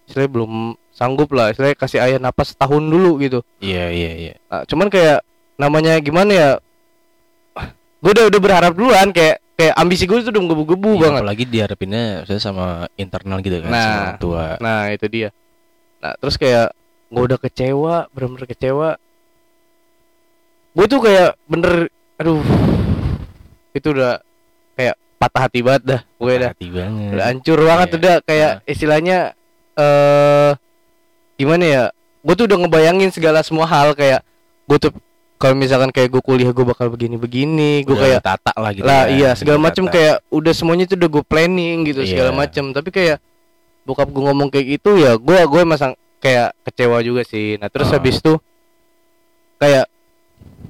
istilahnya 0.06 0.30
belum 0.30 0.52
sanggup 0.88 1.34
lah 1.34 1.50
istilahnya 1.50 1.74
kasih 1.74 1.98
ayah 1.98 2.18
napas 2.18 2.54
tahun 2.54 2.86
dulu 2.86 3.18
gitu 3.18 3.42
Iya, 3.58 3.90
iya, 3.90 4.10
iya. 4.14 4.34
Nah, 4.46 4.62
cuman 4.62 4.86
kayak 4.86 5.26
namanya 5.58 5.98
gimana 5.98 6.30
ya? 6.30 6.50
Gue 7.98 8.10
udah 8.12 8.26
udah 8.28 8.40
berharap 8.40 8.72
duluan 8.72 9.10
kayak 9.10 9.42
kayak 9.54 9.74
ambisi 9.74 10.06
gue 10.06 10.18
tuh 10.20 10.30
udah 10.30 10.42
menggebu-gebu 10.42 10.90
Iya, 10.92 11.00
banget. 11.00 11.20
Apalagi 11.22 11.44
diharapinnya 11.46 12.02
maksudnya 12.22 12.42
sama 12.42 12.66
internal 12.94 13.38
gitu 13.40 13.56
kan, 13.58 13.70
Nah. 13.70 13.82
sama 13.82 14.10
tua. 14.18 14.46
Nah, 14.58 14.90
itu 14.90 15.06
dia. 15.06 15.28
Nah, 15.98 16.14
terus 16.18 16.34
kayak 16.34 16.74
gue 17.12 17.22
udah 17.22 17.38
kecewa, 17.38 17.94
bener-bener 18.08 18.46
kecewa. 18.48 18.88
Gue 20.72 20.86
tuh 20.88 21.00
kayak 21.00 21.36
bener 21.44 21.92
aduh. 22.16 22.40
Itu 23.72 23.92
udah 23.92 24.24
kayak 24.72 24.96
patah 25.18 25.42
hati 25.44 25.60
banget 25.60 25.82
dah. 25.84 26.00
Gue 26.16 26.32
dah 26.34 26.50
Hati 26.50 26.68
banget. 26.68 27.08
udah 27.12 27.24
hancur 27.28 27.58
banget 27.60 27.88
Iya. 27.88 27.96
udah 27.98 28.14
kayak 28.24 28.50
istilahnya 28.64 29.18
eh 29.74 30.50
gimana 31.36 31.64
ya? 31.64 31.84
Gue 32.22 32.34
tuh 32.34 32.46
udah 32.46 32.58
ngebayangin 32.58 33.10
segala 33.10 33.42
semua 33.42 33.66
hal 33.66 33.92
kayak 33.92 34.24
gue 34.64 34.78
tuh 34.78 34.92
kalau 35.36 35.58
misalkan 35.58 35.90
kayak 35.90 36.06
gue 36.08 36.22
kuliah 36.22 36.48
gue 36.48 36.62
bakal 36.62 36.86
begini-begini, 36.86 37.82
gue 37.82 37.96
kayak 37.98 38.22
tata 38.22 38.54
lah 38.54 38.70
gitu. 38.70 38.86
lah 38.86 39.10
ya, 39.10 39.10
iya 39.10 39.30
segala 39.34 39.58
macem 39.58 39.90
kayak 39.90 40.22
udah 40.30 40.54
semuanya 40.54 40.86
itu 40.86 40.94
udah 40.94 41.10
gue 41.10 41.24
planning 41.26 41.82
gitu 41.82 42.06
segala 42.06 42.30
Iya. 42.30 42.38
macem 42.38 42.64
tapi 42.70 42.88
kayak 42.88 43.18
bokap 43.82 44.06
gue 44.06 44.22
ngomong 44.22 44.48
kayak 44.48 44.78
gitu 44.78 44.94
ya 44.96 45.18
gue 45.18 45.38
gue 45.42 45.62
masang 45.66 45.98
kayak 46.22 46.54
kecewa 46.62 47.02
juga 47.02 47.26
sih. 47.26 47.58
Nah 47.58 47.66
terus 47.66 47.90
Oh. 47.90 47.98
habis 47.98 48.22
itu 48.22 48.38
kayak 49.58 49.90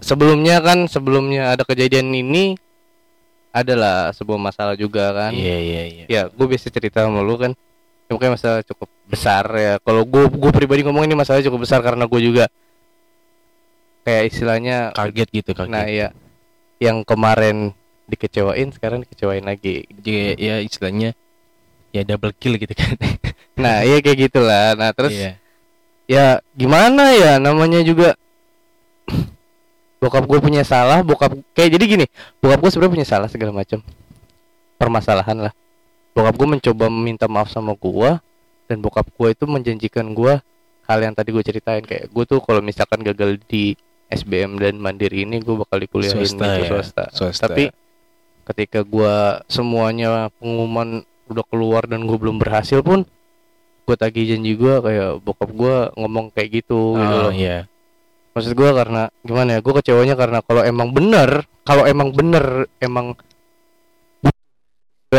sebelumnya 0.01 0.59
kan 0.65 0.89
sebelumnya 0.89 1.53
ada 1.53 1.63
kejadian 1.63 2.09
ini 2.11 2.57
adalah 3.53 4.17
sebuah 4.17 4.41
masalah 4.41 4.75
juga 4.75 5.13
kan. 5.13 5.33
Iya, 5.37 5.57
iya, 5.61 5.83
iya. 5.85 6.05
ya 6.09 6.23
gue 6.27 6.47
bisa 6.49 6.73
cerita 6.73 7.05
sama 7.05 7.21
lu 7.21 7.37
kan. 7.37 7.53
Ya, 8.09 8.11
mungkin 8.17 8.33
masalah 8.33 8.65
cukup 8.65 8.89
besar 9.05 9.45
ya. 9.53 9.77
Kalau 9.85 10.09
gue 10.09 10.25
gue 10.33 10.51
pribadi 10.57 10.81
ngomong 10.83 11.05
ini 11.05 11.13
masalah 11.13 11.45
cukup 11.45 11.69
besar 11.69 11.85
karena 11.85 12.09
gue 12.09 12.21
juga 12.25 12.49
kayak 14.03 14.33
istilahnya 14.33 14.77
kaget 14.97 15.29
gitu 15.31 15.51
kaget. 15.53 15.69
Nah 15.71 15.85
ya 15.87 16.09
yang 16.81 17.05
kemarin 17.05 17.77
dikecewain 18.09 18.73
sekarang 18.73 19.05
dikecewain 19.05 19.45
lagi. 19.45 19.85
Jadi, 19.87 20.35
ya 20.35 20.59
istilahnya 20.59 21.13
ya 21.93 22.03
double 22.03 22.33
kill 22.35 22.57
gitu 22.57 22.73
kan. 22.73 22.97
Nah 23.53 23.85
iya 23.85 24.01
kayak 24.01 24.33
gitulah. 24.33 24.73
Nah 24.75 24.97
terus 24.97 25.13
Iya. 25.13 25.37
Ya 26.13 26.27
gimana 26.53 27.17
ya? 27.17 27.41
Namanya 27.41 27.81
juga 27.81 28.13
bokap 30.03 30.29
gue 30.29 30.39
punya 30.43 30.67
salah 30.67 31.01
bokap 31.01 31.33
kayak 31.55 31.79
jadi 31.79 31.85
gini 31.87 32.07
bokap 32.43 32.59
gue 32.59 32.71
sebenarnya 32.75 32.95
punya 33.01 33.09
salah 33.09 33.29
segala 33.33 33.53
macam. 33.57 33.81
Permasalahan 34.77 35.49
lah. 35.49 35.53
Bokap 36.13 36.37
gue 36.37 36.49
mencoba 36.59 36.93
meminta 36.93 37.25
maaf 37.25 37.49
sama 37.49 37.73
gue 37.73 38.11
dan 38.69 38.77
bokap 38.85 39.09
gue 39.09 39.29
itu 39.33 39.45
menjanjikan 39.49 40.13
gue 40.13 40.37
hal 40.85 40.99
yang 41.01 41.17
tadi 41.17 41.33
gue 41.33 41.41
ceritain. 41.41 41.81
Kayak 41.81 42.13
gue 42.13 42.25
tuh 42.29 42.45
kalau 42.45 42.61
misalkan 42.61 43.01
gagal 43.01 43.41
di 43.49 43.73
SBM 44.13 44.61
dan 44.61 44.77
Mandiri 44.77 45.25
ini 45.25 45.41
gue 45.41 45.57
bakal 45.57 45.81
dikuliahin 45.81 46.21
Swasta 46.21 46.61
ya, 46.61 46.69
swasta. 46.69 47.05
swasta. 47.17 47.43
tapi 47.49 47.73
ketika 48.45 48.85
gue 48.85 49.41
semuanya 49.49 50.29
pengumuman 50.37 51.01
udah 51.33 51.45
keluar 51.49 51.89
dan 51.89 52.05
gue 52.05 52.19
belum 52.21 52.37
berhasil 52.37 52.85
pun 52.85 53.09
gue 53.83 53.97
tagih 53.99 54.25
janji 54.31 54.55
gue 54.55 54.75
kayak 54.79 55.11
bokap 55.21 55.51
gue 55.51 55.77
ngomong 55.99 56.31
kayak 56.31 56.63
gitu 56.63 56.95
gitu 56.95 57.17
oh 57.19 57.29
loh. 57.29 57.33
iya. 57.35 57.67
Maksud 58.33 58.55
gue 58.55 58.71
karena 58.73 59.13
gimana 59.21 59.49
ya 59.55 59.61
gue 59.61 59.75
kecewanya 59.77 60.15
karena 60.17 60.39
kalau 60.41 60.63
emang 60.63 60.89
bener 60.91 61.45
kalau 61.63 61.85
emang 61.85 62.15
bener 62.15 62.71
emang 62.79 63.13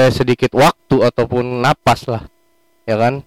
sedikit 0.09 0.49
waktu 0.57 1.05
ataupun 1.05 1.61
napas 1.61 2.09
lah 2.09 2.25
ya 2.89 2.97
kan? 2.97 3.21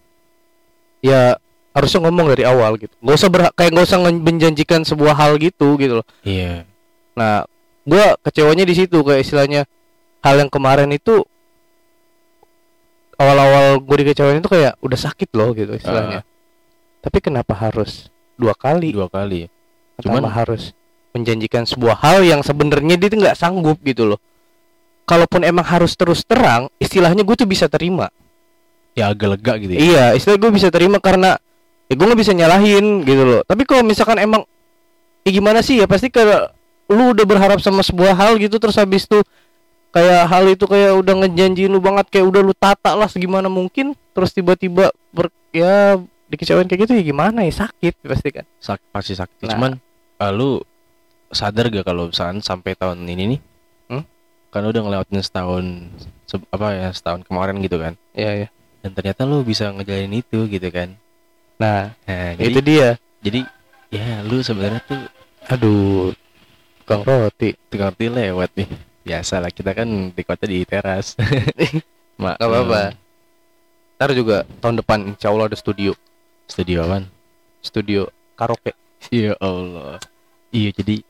Ya 0.99 1.39
harusnya 1.71 2.03
ngomong 2.09 2.33
dari 2.35 2.43
awal 2.43 2.75
gitu. 2.81 2.91
Nggak 2.99 3.17
usah 3.21 3.31
berha- 3.31 3.55
kayak 3.55 3.71
nggak 3.71 3.87
usah 3.87 4.01
menjanjikan 4.03 4.83
sebuah 4.83 5.15
hal 5.15 5.39
gitu 5.39 5.79
gitu 5.79 6.03
loh. 6.03 6.07
Iya. 6.27 6.67
Nah 7.15 7.47
gue 7.87 8.05
kecewanya 8.27 8.67
di 8.67 8.75
situ 8.75 8.99
kayak 9.07 9.23
istilahnya 9.23 9.63
hal 10.27 10.43
yang 10.43 10.51
kemarin 10.51 10.91
itu 10.91 11.23
awal-awal 13.17 13.81
gue 13.81 13.97
dikecewain 14.05 14.39
itu 14.39 14.49
kayak 14.49 14.77
udah 14.79 14.99
sakit 14.99 15.29
loh 15.33 15.53
gitu 15.53 15.73
istilahnya 15.73 16.21
tapi 17.01 17.19
kenapa 17.21 17.53
harus 17.53 18.09
dua 18.35 18.53
kali 18.53 18.93
dua 18.93 19.09
kali 19.09 19.49
Cuman 19.97 20.21
Cuman- 20.21 20.37
harus 20.37 20.77
menjanjikan 21.17 21.65
sebuah 21.65 21.97
hal 21.97 22.21
yang 22.21 22.45
sebenarnya 22.45 23.01
dia 23.01 23.09
tuh 23.09 23.17
nggak 23.17 23.33
sanggup 23.33 23.81
gitu 23.81 24.05
loh. 24.05 24.21
Kalaupun 25.09 25.41
emang 25.41 25.65
harus 25.65 25.97
terus 25.97 26.21
terang, 26.21 26.69
istilahnya 26.77 27.25
gue 27.25 27.33
tuh 27.33 27.49
bisa 27.49 27.65
terima. 27.65 28.13
ya 28.93 29.09
agak 29.09 29.29
lega 29.37 29.53
gitu 29.57 29.73
ya 29.73 29.81
Iya, 29.81 30.05
istilah 30.17 30.37
gue 30.37 30.51
bisa 30.53 30.69
terima 30.69 31.01
karena 31.01 31.41
ya 31.85 31.97
gue 31.97 32.05
nggak 32.05 32.21
bisa 32.21 32.33
nyalahin 32.33 33.05
gitu 33.05 33.25
loh. 33.25 33.41
Tapi 33.45 33.65
kalau 33.65 33.85
misalkan 33.85 34.17
emang 34.17 34.45
ya 35.21 35.31
gimana 35.33 35.61
sih 35.61 35.81
ya 35.81 35.89
pasti 35.89 36.13
kayak 36.13 36.53
lu 36.89 37.17
udah 37.17 37.25
berharap 37.25 37.57
sama 37.61 37.81
sebuah 37.81 38.13
hal 38.13 38.37
gitu 38.37 38.57
terus 38.57 38.77
habis 38.77 39.05
tuh 39.05 39.21
kayak 39.97 40.23
hal 40.27 40.45
itu 40.47 40.65
kayak 40.65 40.93
udah 40.95 41.15
ngejanjiin 41.17 41.69
lu 41.69 41.81
banget 41.81 42.07
kayak 42.11 42.27
udah 42.27 42.43
lu 42.43 42.53
tata 42.53 42.93
lah 42.93 43.09
segimana 43.09 43.49
mungkin 43.49 43.97
terus 44.13 44.31
tiba-tiba 44.31 44.93
ber, 45.09 45.33
ya 45.51 45.97
dikecewain 46.27 46.65
kayak 46.65 46.85
gitu 46.85 46.93
ya 46.93 47.03
gimana 47.03 47.41
ya 47.41 47.53
sakit 47.57 47.95
pasti 48.03 48.29
kan. 48.31 48.45
Sak- 48.59 48.85
pasti 48.91 49.15
sakit 49.15 49.41
Nah. 49.43 49.51
cuman 49.51 49.71
ah, 50.17 50.29
lu 50.29 50.61
sadar 51.29 51.67
gak 51.67 51.83
kalau 51.83 52.07
misalkan 52.07 52.39
sampai 52.41 52.75
tahun 52.75 53.03
ini 53.03 53.25
nih 53.27 53.41
Hmm? 53.89 54.05
kan 54.49 54.63
udah 54.63 54.81
ngelewatin 54.81 55.19
setahun 55.19 55.65
se- 56.25 56.47
apa 56.47 56.67
ya 56.73 56.89
setahun 56.91 57.23
kemarin 57.23 57.57
gitu 57.59 57.79
kan 57.79 57.95
Iya, 58.13 58.33
iya. 58.37 58.49
dan 58.81 58.91
ternyata 58.93 59.23
lu 59.23 59.41
bisa 59.43 59.71
ngejalanin 59.71 60.19
itu 60.19 60.45
gitu 60.47 60.69
kan 60.69 60.93
Nah, 61.57 61.97
nah 62.05 62.37
itu 62.37 62.53
jadi 62.53 62.61
dia. 62.61 62.89
jadi 63.23 63.41
ya 63.89 64.21
lu 64.21 64.39
sebenarnya 64.39 64.83
tuh 64.83 65.01
Aduh, 65.47 66.11
tukang 66.83 67.01
roti. 67.01 67.55
tukang 67.67 67.89
roti 67.89 68.07
lewat 68.07 68.51
nih 68.53 68.69
biasa 69.07 69.39
lah 69.39 69.49
kita 69.49 69.71
kan 69.71 69.87
di 70.11 70.23
kota 70.23 70.45
di 70.45 70.67
teras 70.67 71.15
Mak, 72.19 72.37
Gak 72.37 72.43
apa-apa. 72.43 72.83
Ntar 73.95 74.11
juga 74.13 74.37
tahun 74.59 74.81
depan 74.81 74.99
insya 75.07 75.29
Allah 75.29 75.47
ada 75.47 75.55
studio, 75.55 75.93
studio 76.45 76.83
apaan? 76.83 77.05
studio 77.61 78.09
karaoke. 78.35 78.73
Ya 79.09 79.37
Allah. 79.39 80.01
Iya 80.49 80.73
jadi 80.73 81.05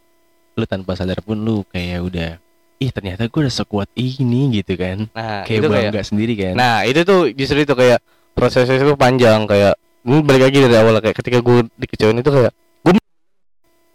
lu 0.53 0.65
tanpa 0.65 0.93
sadar 0.93 1.21
pun 1.21 1.37
lu 1.37 1.63
kayak 1.69 2.01
udah 2.03 2.31
ih 2.77 2.91
ternyata 2.91 3.25
gue 3.25 3.41
udah 3.41 3.55
sekuat 3.55 3.89
ini 3.95 4.53
gitu 4.55 4.75
kan. 4.75 5.09
Nah, 5.11 5.43
Kayak 5.43 5.57
itu 5.57 5.69
kayak. 5.69 5.83
bangga 5.89 6.03
sendiri 6.03 6.35
kan. 6.35 6.55
Nah, 6.55 6.83
itu 6.83 7.01
tuh 7.03 7.31
justru 7.31 7.63
itu 7.63 7.73
kayak 7.73 8.01
prosesnya 8.33 8.77
itu 8.77 8.93
panjang 8.95 9.45
kayak 9.45 9.75
ini 10.03 10.21
balik 10.21 10.43
lagi 10.45 10.59
dari 10.61 10.77
awal 10.77 10.99
kayak 10.99 11.17
ketika 11.17 11.39
gue 11.39 11.71
dikecewain 11.75 12.19
itu 12.19 12.31
kayak 12.31 12.53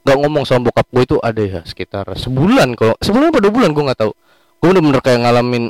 nggak 0.01 0.17
ngomong 0.17 0.43
sama 0.49 0.69
bokap 0.69 0.87
gue 0.89 1.03
itu 1.05 1.17
ada 1.21 1.41
ya 1.41 1.61
sekitar 1.61 2.09
sebulan 2.17 2.73
kalau 2.73 2.97
sebulan 2.97 3.29
apa 3.29 3.39
dua 3.39 3.53
bulan 3.53 3.69
gue 3.71 3.83
nggak 3.85 3.99
tahu. 4.01 4.11
Gue 4.61 4.67
bener-bener 4.73 5.01
kayak 5.01 5.19
ngalamin 5.25 5.63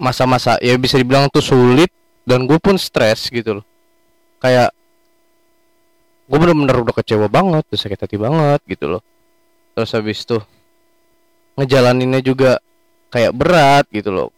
masa-masa 0.00 0.56
ya 0.62 0.74
bisa 0.78 0.98
dibilang 0.98 1.30
tuh 1.30 1.42
sulit 1.42 1.90
dan 2.26 2.46
gue 2.46 2.58
pun 2.62 2.78
stres 2.78 3.30
gitu 3.30 3.60
loh. 3.60 3.66
Kayak 4.38 4.70
gue 6.30 6.38
bener-bener 6.38 6.76
udah 6.78 6.94
kecewa 6.94 7.26
banget 7.26 7.66
udah 7.66 7.80
sakit 7.80 7.98
hati 7.98 8.16
banget 8.18 8.60
gitu 8.70 8.86
loh. 8.86 9.02
Terus 9.74 9.90
habis 9.94 10.22
tuh 10.22 10.42
ngejalaninnya 11.58 12.22
juga 12.22 12.62
kayak 13.10 13.34
berat 13.34 13.84
gitu 13.90 14.14
loh. 14.14 14.28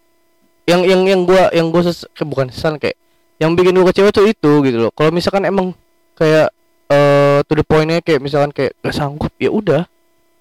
Yang 0.65 0.83
yang 0.89 1.03
yang 1.05 1.21
gua 1.27 1.43
yang 1.53 1.69
gua 1.69 1.83
ses, 1.85 2.07
bukan 2.23 2.49
sesal 2.49 2.79
kayak 2.81 2.97
yang 3.43 3.53
bikin 3.59 3.77
gua 3.77 3.91
kecewa 3.93 4.15
tuh 4.15 4.27
itu 4.27 4.53
gitu 4.65 4.79
loh. 4.89 4.93
Kalau 4.95 5.11
misalkan 5.13 5.45
emang 5.45 5.77
kayak 6.17 6.55
eh 6.89 7.39
to 7.45 7.53
the 7.55 7.65
pointnya 7.65 8.01
kayak 8.01 8.19
misalkan 8.19 8.51
kayak 8.51 8.73
gak 8.81 8.95
sanggup 8.95 9.33
ya 9.37 9.51
udah 9.51 9.83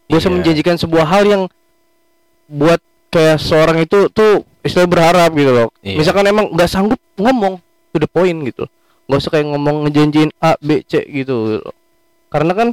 bisa 0.08 0.28
Iya. 0.28 0.34
menjanjikan 0.34 0.76
sebuah 0.76 1.06
hal 1.06 1.24
yang 1.24 1.44
buat 2.48 2.80
kayak 3.08 3.40
seorang 3.40 3.80
itu 3.80 4.12
tuh 4.12 4.44
istilah 4.62 4.88
berharap 4.88 5.32
gitu 5.34 5.52
loh 5.52 5.70
Iya. 5.80 5.98
misalkan 6.00 6.26
emang 6.28 6.52
nggak 6.52 6.68
sanggup 6.68 7.00
ngomong 7.16 7.60
to 7.92 7.98
the 7.98 8.08
point 8.08 8.36
gitu 8.44 8.68
nggak 9.08 9.20
usah 9.20 9.32
kayak 9.32 9.48
ngomong 9.52 9.88
ngejanjiin 9.88 10.32
A 10.40 10.56
B 10.56 10.84
C 10.84 11.04
gitu 11.08 11.60
loh. 11.60 11.74
karena 12.28 12.52
kan 12.56 12.68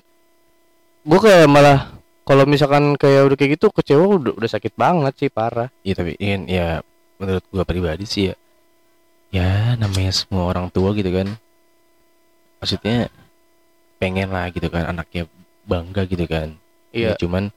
gua 1.03 1.19
kayak 1.19 1.47
malah 1.47 1.95
kalau 2.23 2.45
misalkan 2.45 2.95
kayak 2.95 3.25
udah 3.25 3.37
kayak 3.39 3.57
gitu 3.57 3.73
kecewa 3.73 4.05
udah, 4.05 4.33
udah 4.37 4.51
sakit 4.51 4.77
banget 4.77 5.15
sih 5.17 5.31
parah 5.33 5.73
Iya 5.81 5.95
tapi 5.97 6.13
in, 6.21 6.45
ya 6.47 6.83
menurut 7.19 7.43
gua 7.51 7.65
pribadi 7.65 8.05
sih 8.05 8.31
ya 8.31 8.35
ya 9.29 9.51
namanya 9.75 10.13
semua 10.13 10.49
orang 10.49 10.69
tua 10.71 10.93
gitu 10.93 11.09
kan 11.11 11.29
maksudnya 12.59 13.09
pengen 13.99 14.31
lah 14.31 14.49
gitu 14.49 14.67
kan 14.67 14.87
anaknya 14.87 15.27
bangga 15.65 16.07
gitu 16.07 16.25
kan 16.25 16.55
Iya. 16.89 17.13
Ya, 17.13 17.21
cuman 17.21 17.53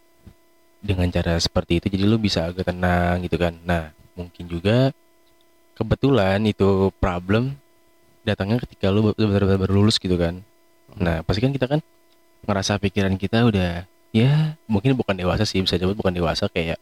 dengan 0.84 1.08
cara 1.08 1.40
seperti 1.40 1.80
itu 1.80 1.88
jadi 1.88 2.04
lu 2.04 2.18
bisa 2.18 2.44
agak 2.44 2.68
tenang 2.68 3.24
gitu 3.24 3.38
kan 3.38 3.56
nah 3.64 3.94
mungkin 4.12 4.44
juga 4.46 4.92
kebetulan 5.74 6.42
itu 6.44 6.92
problem 7.00 7.56
datangnya 8.22 8.60
ketika 8.60 8.92
lu 8.92 9.14
benar-benar 9.14 9.58
baru 9.58 9.74
lulus 9.82 9.98
gitu 9.98 10.18
kan 10.18 10.42
nah 10.94 11.24
pasti 11.24 11.40
kan 11.40 11.54
kita 11.54 11.66
kan 11.66 11.80
ngerasa 12.44 12.76
pikiran 12.78 13.16
kita 13.16 13.48
udah 13.48 13.86
ya 14.12 14.58
mungkin 14.68 14.94
bukan 14.94 15.16
dewasa 15.16 15.48
sih 15.48 15.64
bisa 15.64 15.80
disebut 15.80 15.96
bukan 15.96 16.12
dewasa 16.12 16.52
kayak 16.52 16.76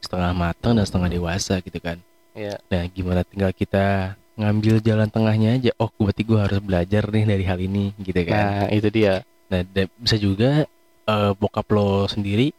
setengah 0.00 0.32
matang 0.32 0.72
dan 0.74 0.86
setengah 0.88 1.10
dewasa 1.12 1.60
gitu 1.60 1.76
kan 1.78 2.00
Iya. 2.32 2.56
nah 2.72 2.82
gimana 2.88 3.20
tinggal 3.28 3.52
kita 3.52 4.16
ngambil 4.32 4.80
jalan 4.80 5.08
tengahnya 5.12 5.60
aja 5.60 5.70
oh 5.76 5.92
berarti 6.00 6.22
gue 6.24 6.38
harus 6.40 6.60
belajar 6.64 7.04
nih 7.12 7.24
dari 7.28 7.44
hal 7.44 7.58
ini 7.60 7.92
gitu 8.00 8.20
kan 8.24 8.36
Nah, 8.36 8.66
itu 8.72 8.88
dia. 8.88 9.20
Nah, 9.52 9.60
bisa 10.00 10.16
juga 10.16 10.64
eh, 11.04 11.30
bokap 11.36 11.68
lo 11.72 12.08
sendiri 12.08 12.50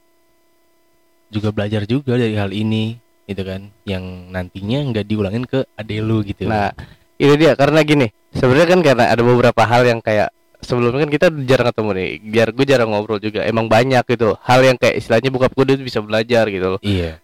juga 1.33 1.49
belajar 1.49 1.89
juga 1.89 2.13
dari 2.13 2.38
hal 2.38 2.53
ini, 2.53 2.93
gitu 3.25 3.41
kan, 3.41 3.73
yang 3.89 4.29
nantinya 4.29 4.86
nggak 4.93 5.05
diulangin 5.09 5.49
ke 5.49 5.65
adek 5.73 5.99
lu 6.05 6.21
gitu. 6.21 6.45
Nah, 6.45 6.69
itu 7.17 7.33
dia 7.33 7.57
karena 7.57 7.81
gini. 7.81 8.13
Sebenarnya 8.29 8.67
kan 8.69 8.79
karena 8.86 9.05
ada 9.09 9.21
beberapa 9.25 9.62
hal 9.65 9.81
yang 9.89 9.97
kayak 9.97 10.29
sebelumnya 10.62 11.05
kan 11.05 11.09
kita 11.09 11.27
jarang 11.49 11.73
ketemu 11.73 11.89
nih. 11.97 12.09
Biar 12.21 12.47
gue 12.53 12.65
jarang 12.69 12.89
ngobrol 12.93 13.17
juga. 13.17 13.41
Emang 13.45 13.65
banyak 13.65 14.05
gitu. 14.05 14.38
Hal 14.45 14.62
yang 14.62 14.77
kayak 14.77 15.01
istilahnya 15.01 15.29
bokap 15.33 15.53
gue 15.57 15.81
bisa 15.81 16.05
belajar 16.05 16.45
gitu 16.49 16.77
loh. 16.77 16.81
iya, 16.86 17.17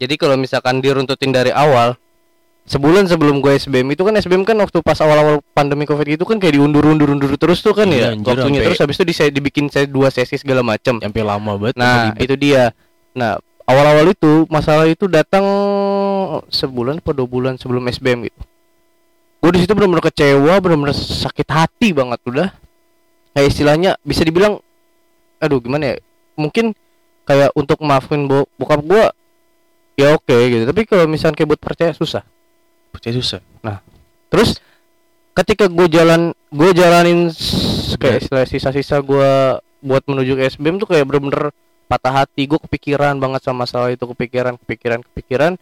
Jadi 0.00 0.14
kalau 0.16 0.38
misalkan 0.38 0.78
diruntutin 0.78 1.34
dari 1.34 1.50
awal 1.50 1.98
sebulan 2.70 3.02
sebelum 3.04 3.42
gue 3.42 3.50
SBM 3.52 3.90
itu 3.90 4.00
kan 4.00 4.14
SBM 4.14 4.46
kan 4.46 4.54
waktu 4.54 4.78
pas 4.78 4.94
awal-awal 4.96 5.42
pandemi 5.50 5.82
Covid 5.82 6.14
itu 6.14 6.22
kan 6.22 6.38
kayak 6.38 6.54
diundur-undur-undur 6.54 7.34
terus 7.34 7.58
tuh 7.58 7.74
kan 7.74 7.90
ya 7.90 8.08
Iya, 8.08 8.08
anjir, 8.14 8.30
waktunya 8.32 8.60
terus 8.62 8.78
habis 8.78 8.94
itu 8.94 9.04
disa- 9.04 9.26
dibikin 9.28 9.66
saya 9.66 9.84
dua 9.84 10.06
sesi 10.08 10.38
segala 10.38 10.62
macam. 10.62 10.96
sampai 10.96 11.20
lama 11.20 11.58
banget. 11.58 11.74
Nah, 11.74 12.14
itu 12.16 12.34
dia. 12.36 12.70
Nah, 13.10 13.36
awal-awal 13.66 14.06
itu 14.08 14.46
masalah 14.46 14.86
itu 14.86 15.04
datang 15.04 15.42
sebulan 16.46 16.98
atau 16.98 17.10
dua 17.12 17.26
bulan 17.26 17.54
sebelum 17.56 17.82
SBM 17.84 18.30
gitu. 18.30 18.40
Gue 19.40 19.50
di 19.50 19.60
situ 19.60 19.72
benar-benar 19.72 20.06
kecewa, 20.06 20.54
benar-benar 20.60 20.94
sakit 20.94 21.48
hati 21.48 21.90
banget 21.90 22.22
udah. 22.22 22.48
Kayak 23.30 23.46
istilahnya 23.48 23.90
bisa 24.00 24.22
dibilang 24.22 24.62
aduh 25.38 25.58
gimana 25.58 25.90
ya? 25.90 25.96
Mungkin 26.36 26.70
kayak 27.24 27.50
untuk 27.52 27.80
maafin 27.80 28.26
bo 28.26 28.46
bokap 28.54 28.78
gua 28.80 29.10
ya 29.94 30.14
oke 30.14 30.36
gitu. 30.46 30.64
Tapi 30.64 30.80
kalau 30.84 31.04
misalnya 31.06 31.34
kayak 31.34 31.50
buat 31.50 31.62
percaya 31.62 31.90
susah. 31.90 32.22
Percaya 32.90 33.14
susah. 33.14 33.40
terus 34.30 34.62
ketika 35.32 35.66
gue 35.66 35.86
jalan 35.88 36.30
gue 36.48 36.70
jalanin 36.70 37.30
kayak 37.96 38.22
istilah 38.22 38.46
sisa-sisa 38.46 38.98
gue 39.00 39.30
buat 39.80 40.02
menuju 40.04 40.36
ke 40.36 40.42
SBM 40.50 40.78
tuh 40.78 40.86
kayak 40.86 41.02
bener-bener 41.02 41.50
patah 41.86 42.22
hati. 42.22 42.46
Gue 42.46 42.60
kepikiran 42.60 43.18
banget 43.18 43.42
sama 43.42 43.66
masalah 43.66 43.90
itu 43.90 44.04
kepikiran 44.04 44.54
kepikiran 44.60 45.02
kepikiran. 45.02 45.52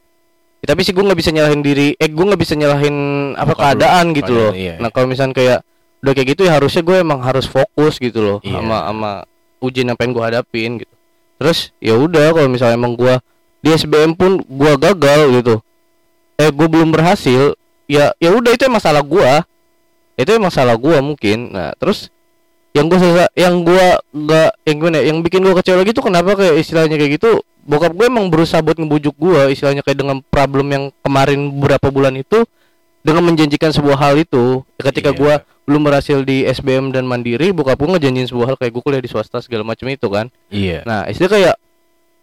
Ya, 0.58 0.66
tapi 0.68 0.82
sih 0.82 0.90
gue 0.90 1.00
nggak 1.00 1.16
bisa 1.16 1.30
nyalahin 1.30 1.62
diri 1.62 1.94
eh 1.94 2.10
gue 2.10 2.24
nggak 2.24 2.36
bisa 2.36 2.52
nyalahin 2.52 2.96
apa 3.38 3.54
lu. 3.54 3.58
keadaan 3.62 4.04
gitu 4.10 4.32
Keadaan, 4.34 4.50
loh. 4.50 4.52
iya, 4.58 4.74
nah 4.76 4.90
kalau 4.90 5.06
misalnya 5.06 5.32
kayak 5.32 5.58
udah 6.02 6.12
kayak 6.12 6.28
gitu 6.34 6.40
ya 6.44 6.52
harusnya 6.58 6.82
gue 6.82 6.96
emang 6.98 7.20
harus 7.22 7.46
fokus 7.46 7.96
gitu 7.96 8.18
loh 8.20 8.38
Iya. 8.42 8.58
sama 8.58 8.76
sama 8.90 9.12
ujian 9.62 9.86
yang 9.86 9.94
pengen 9.94 10.12
gue 10.18 10.24
hadapin 10.26 10.70
gitu. 10.82 10.94
Terus 11.38 11.70
ya 11.78 11.94
udah 11.94 12.34
kalau 12.34 12.50
misalnya 12.50 12.74
emang 12.74 12.98
gue 12.98 13.14
di 13.62 13.70
SBM 13.70 14.18
pun 14.18 14.42
gue 14.42 14.72
gagal 14.76 15.20
gitu 15.38 15.54
eh 16.38 16.50
gue 16.50 16.66
belum 16.70 16.94
berhasil. 16.94 17.58
Ya 17.88 18.12
ya 18.20 18.30
udah 18.30 18.52
itu 18.52 18.64
emang 18.64 18.80
salah 18.80 19.02
gue 19.02 19.30
itu 20.14 20.30
emang 20.30 20.52
salah 20.52 20.78
gue 20.78 20.96
mungkin. 21.00 21.50
Nah 21.52 21.74
terus 21.76 22.08
yang 22.76 22.86
gue 22.86 22.98
yang 23.34 23.64
gue 23.64 23.86
nggak 24.14 24.50
yang 24.62 24.76
gimana 24.78 24.96
ya, 25.00 25.04
yang 25.10 25.18
bikin 25.24 25.40
gue 25.42 25.54
kecewa 25.56 25.82
lagi 25.82 25.90
tuh 25.90 26.04
kenapa 26.04 26.36
kayak 26.36 26.56
istilahnya 26.62 26.94
kayak 26.94 27.18
gitu? 27.18 27.42
Bokap 27.68 27.92
gue 27.92 28.06
emang 28.08 28.28
berusaha 28.32 28.62
buat 28.62 28.78
ngebujuk 28.78 29.12
gue 29.18 29.52
istilahnya 29.52 29.82
kayak 29.82 29.98
dengan 29.98 30.22
problem 30.30 30.66
yang 30.70 30.84
kemarin 31.02 31.52
beberapa 31.52 31.88
bulan 31.90 32.16
itu 32.16 32.44
dengan 33.02 33.24
menjanjikan 33.24 33.72
sebuah 33.72 33.96
hal 33.98 34.14
itu. 34.20 34.62
Ketika 34.78 35.10
Iya. 35.12 35.18
gue 35.18 35.34
belum 35.68 35.84
berhasil 35.84 36.24
di 36.24 36.48
SBM 36.48 36.92
dan 36.92 37.04
mandiri 37.04 37.52
bokap 37.52 37.76
gue 37.76 37.88
ngejanjiin 37.92 38.28
sebuah 38.28 38.52
hal 38.52 38.56
kayak 38.56 38.72
gue 38.72 38.82
kuliah 38.84 39.02
di 39.04 39.10
swasta 39.10 39.40
segala 39.40 39.64
macam 39.64 39.84
itu 39.88 40.08
kan. 40.08 40.28
Iya. 40.48 40.80
nah 40.84 41.04
istilah 41.04 41.28
kayak 41.28 41.54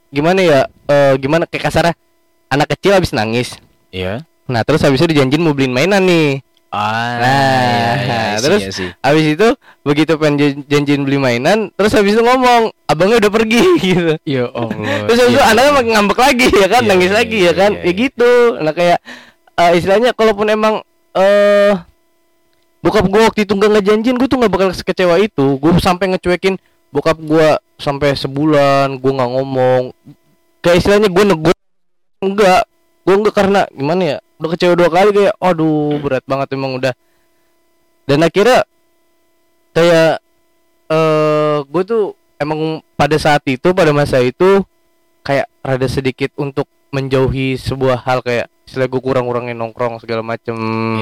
gimana 0.09 0.39
ya 0.41 0.59
eh, 0.89 1.13
gimana 1.21 1.45
kayak 1.45 1.69
kasarnya 1.69 1.93
anak 2.49 2.73
kecil 2.73 2.97
habis 2.97 3.13
nangis 3.13 3.57
Iya. 3.95 4.27
nah 4.45 4.61
terus 4.61 4.83
habis 4.83 4.99
itu 4.99 5.09
dijanjiin 5.09 5.39
mau 5.39 5.55
beliin 5.55 5.71
mainan 5.71 6.03
nih 6.03 6.43
Ah, 6.67 7.15
Nah, 7.15 7.23
iya, 7.23 7.91
iya, 7.95 8.19
iya, 8.27 8.37
terus 8.37 8.59
iya 8.59 8.71
sih. 8.73 8.89
habis 8.99 9.25
itu 9.29 9.47
begitu 9.81 10.19
pengen 10.19 10.35
jan- 10.35 10.63
janjiin 10.67 11.01
beli 11.01 11.15
mainan 11.15 11.71
terus 11.71 11.95
habis 11.95 12.11
itu 12.11 12.19
ngomong 12.19 12.67
abangnya 12.83 13.15
udah 13.17 13.31
pergi 13.31 13.63
gitu 13.85 14.13
Ya 14.27 14.51
Allah. 14.51 15.07
terus 15.07 15.17
habis 15.17 15.33
itu 15.33 15.39
Iya, 15.39 15.47
anaknya 15.47 15.63
iya. 15.65 15.77
makin 15.79 15.91
ngambek 15.95 16.19
lagi 16.19 16.47
ya 16.51 16.67
kan 16.67 16.81
Iya, 16.83 16.89
nangis 16.91 17.07
iya, 17.07 17.15
lagi 17.15 17.37
iya, 17.37 17.47
ya 17.47 17.53
kan 17.55 17.71
iya, 17.71 17.79
ya 17.79 17.85
iya. 17.85 17.93
gitu 17.95 18.31
nah 18.59 18.73
kayak 18.75 18.99
eh, 19.55 19.71
istilahnya 19.73 20.09
kalaupun 20.11 20.47
emang 20.51 20.75
eh 21.15 21.73
bokap 22.81 23.05
gue 23.07 23.21
waktu 23.23 23.39
itu 23.41 23.53
nggak 23.55 23.71
ngejanjin 23.71 24.13
gue 24.13 24.27
tuh 24.27 24.37
nggak 24.37 24.51
bakal 24.51 24.69
sekecewa 24.69 25.15
itu 25.17 25.45
gue 25.55 25.71
sampai 25.79 26.11
ngecuekin 26.11 26.59
bokap 26.91 27.17
gue 27.17 27.47
sampai 27.77 28.13
sebulan 28.13 28.99
gue 28.99 29.11
nggak 29.11 29.31
ngomong 29.31 29.95
kayak 30.59 30.77
istilahnya 30.77 31.07
gue 31.07 31.23
nego 31.23 31.51
enggak 32.19 32.67
gue 33.05 33.13
enggak 33.13 33.35
karena 33.35 33.61
gimana 33.69 34.01
ya 34.03 34.17
udah 34.35 34.49
kecewa 34.51 34.73
dua 34.73 34.89
kali 34.89 35.09
kayak 35.13 35.33
aduh 35.37 35.95
berat 36.01 36.25
banget 36.25 36.47
emang 36.53 36.75
udah. 36.75 36.93
Dan 38.05 38.21
akhirnya 38.21 38.65
kayak 39.71 40.21
eh 40.85 41.57
gue 41.63 41.83
tuh 41.83 42.03
emang 42.37 42.81
pada 42.93 43.17
saat 43.17 43.41
itu 43.45 43.71
pada 43.71 43.89
masa 43.89 44.21
itu 44.21 44.61
kayak 45.21 45.49
rada 45.61 45.87
sedikit 45.87 46.29
untuk 46.35 46.65
menjauhi 46.89 47.57
sebuah 47.57 48.01
hal 48.01 48.21
kayak 48.21 48.47
istilah 48.65 48.87
gue 48.87 48.97
kurang-kurangin 48.97 49.53
nongkrong 49.53 49.97
segala 49.97 50.21
macem. 50.21 50.55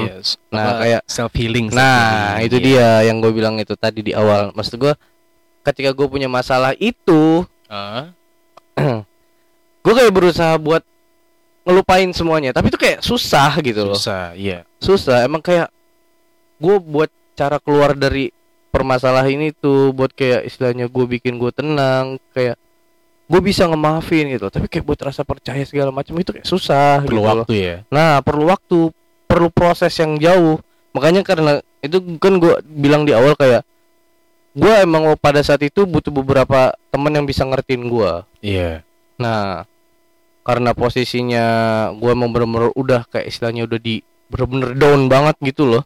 Yes. 0.04 0.36
Nah, 0.48 0.80
kayak- 0.80 1.04
self 1.08 1.32
healing. 1.32 1.72
nah 1.72 2.36
itu 2.40 2.60
dia 2.60 3.00
yang 3.02 3.20
gue 3.20 3.32
bilang 3.32 3.56
itu 3.56 3.72
tadi 3.74 4.04
di 4.04 4.12
awal. 4.12 4.52
Maksud 4.52 4.76
gue 4.76 4.92
ketika 5.64 5.92
gue 5.92 6.06
punya 6.06 6.28
masalah 6.28 6.76
itu 6.76 7.44
Ah, 7.64 8.12
gue 9.84 9.92
kayak 9.92 10.12
berusaha 10.12 10.54
buat 10.60 10.84
ngelupain 11.64 12.12
semuanya 12.12 12.52
tapi 12.52 12.68
itu 12.68 12.78
kayak 12.78 13.00
susah 13.00 13.56
gitu 13.64 13.88
loh 13.88 13.96
susah, 13.96 14.36
iya. 14.36 14.68
susah 14.78 15.24
emang 15.24 15.40
kayak 15.40 15.72
gue 16.60 16.76
buat 16.78 17.10
cara 17.34 17.58
keluar 17.58 17.96
dari 17.96 18.30
permasalahan 18.68 19.32
ini 19.32 19.48
tuh 19.50 19.90
buat 19.96 20.12
kayak 20.12 20.44
istilahnya 20.46 20.86
gue 20.86 21.04
bikin 21.08 21.40
gue 21.40 21.50
tenang 21.50 22.20
kayak 22.36 22.60
gue 23.24 23.40
bisa 23.40 23.64
ngemaafin 23.64 24.28
gitu 24.28 24.52
tapi 24.52 24.68
kayak 24.68 24.84
buat 24.84 25.00
rasa 25.00 25.24
percaya 25.24 25.64
segala 25.64 25.88
macam 25.88 26.12
itu 26.20 26.30
kayak 26.30 26.44
susah 26.44 27.00
Perlu 27.00 27.08
gitu 27.08 27.24
loh. 27.24 27.42
waktu 27.48 27.54
ya. 27.56 27.76
nah 27.88 28.20
perlu 28.20 28.44
waktu 28.52 28.92
perlu 29.24 29.48
proses 29.48 29.96
yang 29.96 30.20
jauh 30.20 30.60
makanya 30.92 31.24
karena 31.24 31.58
itu 31.80 31.98
kan 32.20 32.36
gue 32.36 32.60
bilang 32.68 33.08
di 33.08 33.16
awal 33.16 33.32
kayak 33.34 33.64
gue 34.54 34.72
emang 34.78 35.10
pada 35.18 35.42
saat 35.42 35.64
itu 35.66 35.82
butuh 35.82 36.14
beberapa 36.14 36.70
teman 36.92 37.10
yang 37.10 37.26
bisa 37.26 37.42
ngertiin 37.42 37.90
gue 37.90 38.12
Iya. 38.44 38.84
Nah, 39.16 39.64
karena 40.44 40.76
posisinya 40.76 41.44
gue 41.96 42.10
emang 42.12 42.28
bener-bener 42.30 42.70
udah 42.76 43.08
kayak 43.08 43.32
istilahnya 43.32 43.64
udah 43.64 43.80
di 43.80 44.04
bener-bener 44.28 44.76
down 44.76 45.08
banget 45.08 45.36
gitu 45.40 45.64
loh. 45.64 45.82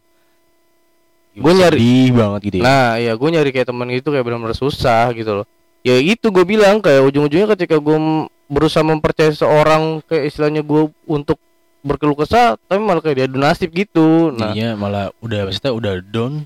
Gua 1.39 1.55
nyari- 1.55 2.11
banget 2.11 2.41
gitu 2.51 2.55
ya. 2.59 2.63
Nah, 2.67 2.89
ya 2.99 3.15
gue 3.15 3.29
nyari 3.31 3.49
kayak 3.55 3.71
temen 3.71 3.87
gitu 3.95 4.11
kayak 4.11 4.25
bener-bener 4.27 4.57
susah 4.57 5.15
gitu 5.15 5.41
loh. 5.41 5.45
Ya 5.79 5.95
itu 5.95 6.27
gue 6.27 6.43
bilang 6.43 6.83
kayak 6.83 7.07
ujung-ujungnya 7.07 7.55
ketika 7.55 7.79
gue 7.79 7.97
berusaha 8.51 8.83
mempercayai 8.83 9.31
seorang 9.31 10.03
kayak 10.03 10.27
istilahnya 10.27 10.59
gue 10.59 10.91
untuk 11.07 11.39
berkeluh 11.79 12.19
kesah, 12.19 12.59
tapi 12.67 12.83
malah 12.83 12.99
kayak 12.99 13.23
dia 13.23 13.27
donasif 13.31 13.71
gitu. 13.71 14.35
Nah, 14.35 14.51
Jadinya 14.51 14.75
malah 14.75 15.05
udah 15.23 15.47
maksudnya 15.47 15.71
udah 15.71 15.93
down 16.03 16.43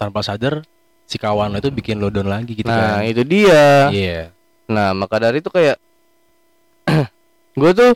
tanpa 0.00 0.24
sadar 0.24 0.64
si 1.04 1.20
kawan 1.20 1.52
lo 1.52 1.60
itu 1.60 1.68
bikin 1.68 2.00
lo 2.00 2.08
down 2.08 2.26
lagi 2.26 2.56
gitu 2.56 2.66
nah 2.66 2.98
kan. 2.98 3.04
itu 3.04 3.20
dia. 3.22 3.92
Iya. 3.92 4.20
Nah, 4.66 4.96
maka 4.96 5.20
dari 5.20 5.44
itu 5.44 5.52
kayak 5.52 5.76
gue 7.56 7.70
tuh 7.72 7.92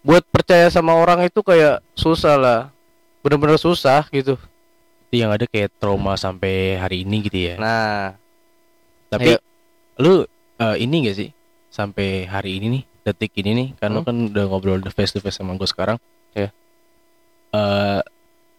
buat 0.00 0.24
percaya 0.26 0.68
sama 0.68 0.96
orang 0.96 1.24
itu 1.24 1.40
kayak 1.40 1.84
susah 1.94 2.34
lah. 2.36 2.60
Bener-bener 3.20 3.56
susah 3.56 4.04
gitu. 4.10 4.36
Itu 5.08 5.14
yang 5.14 5.30
ada 5.30 5.44
kayak 5.44 5.76
trauma 5.76 6.16
sampai 6.16 6.76
hari 6.76 7.04
ini 7.04 7.24
gitu 7.24 7.52
ya. 7.52 7.54
Nah, 7.56 8.16
Tapi 9.08 9.36
ayo. 9.36 9.40
lu 9.96 10.14
eh, 10.58 10.76
ini 10.80 11.06
gak 11.06 11.16
sih 11.16 11.30
sampai 11.68 12.24
hari 12.24 12.58
ini 12.58 12.66
nih, 12.70 12.82
detik 13.02 13.32
ini 13.38 13.50
nih, 13.52 13.68
kan 13.76 13.90
lu 13.90 14.00
Hmm? 14.02 14.08
kan 14.08 14.16
udah 14.30 14.44
ngobrol 14.46 14.80
the 14.80 14.90
face 14.90 15.10
to 15.10 15.20
face 15.20 15.36
sama 15.36 15.54
gue 15.54 15.66
sekarang. 15.66 15.96
Ya. 16.32 16.48
Eh 17.52 18.00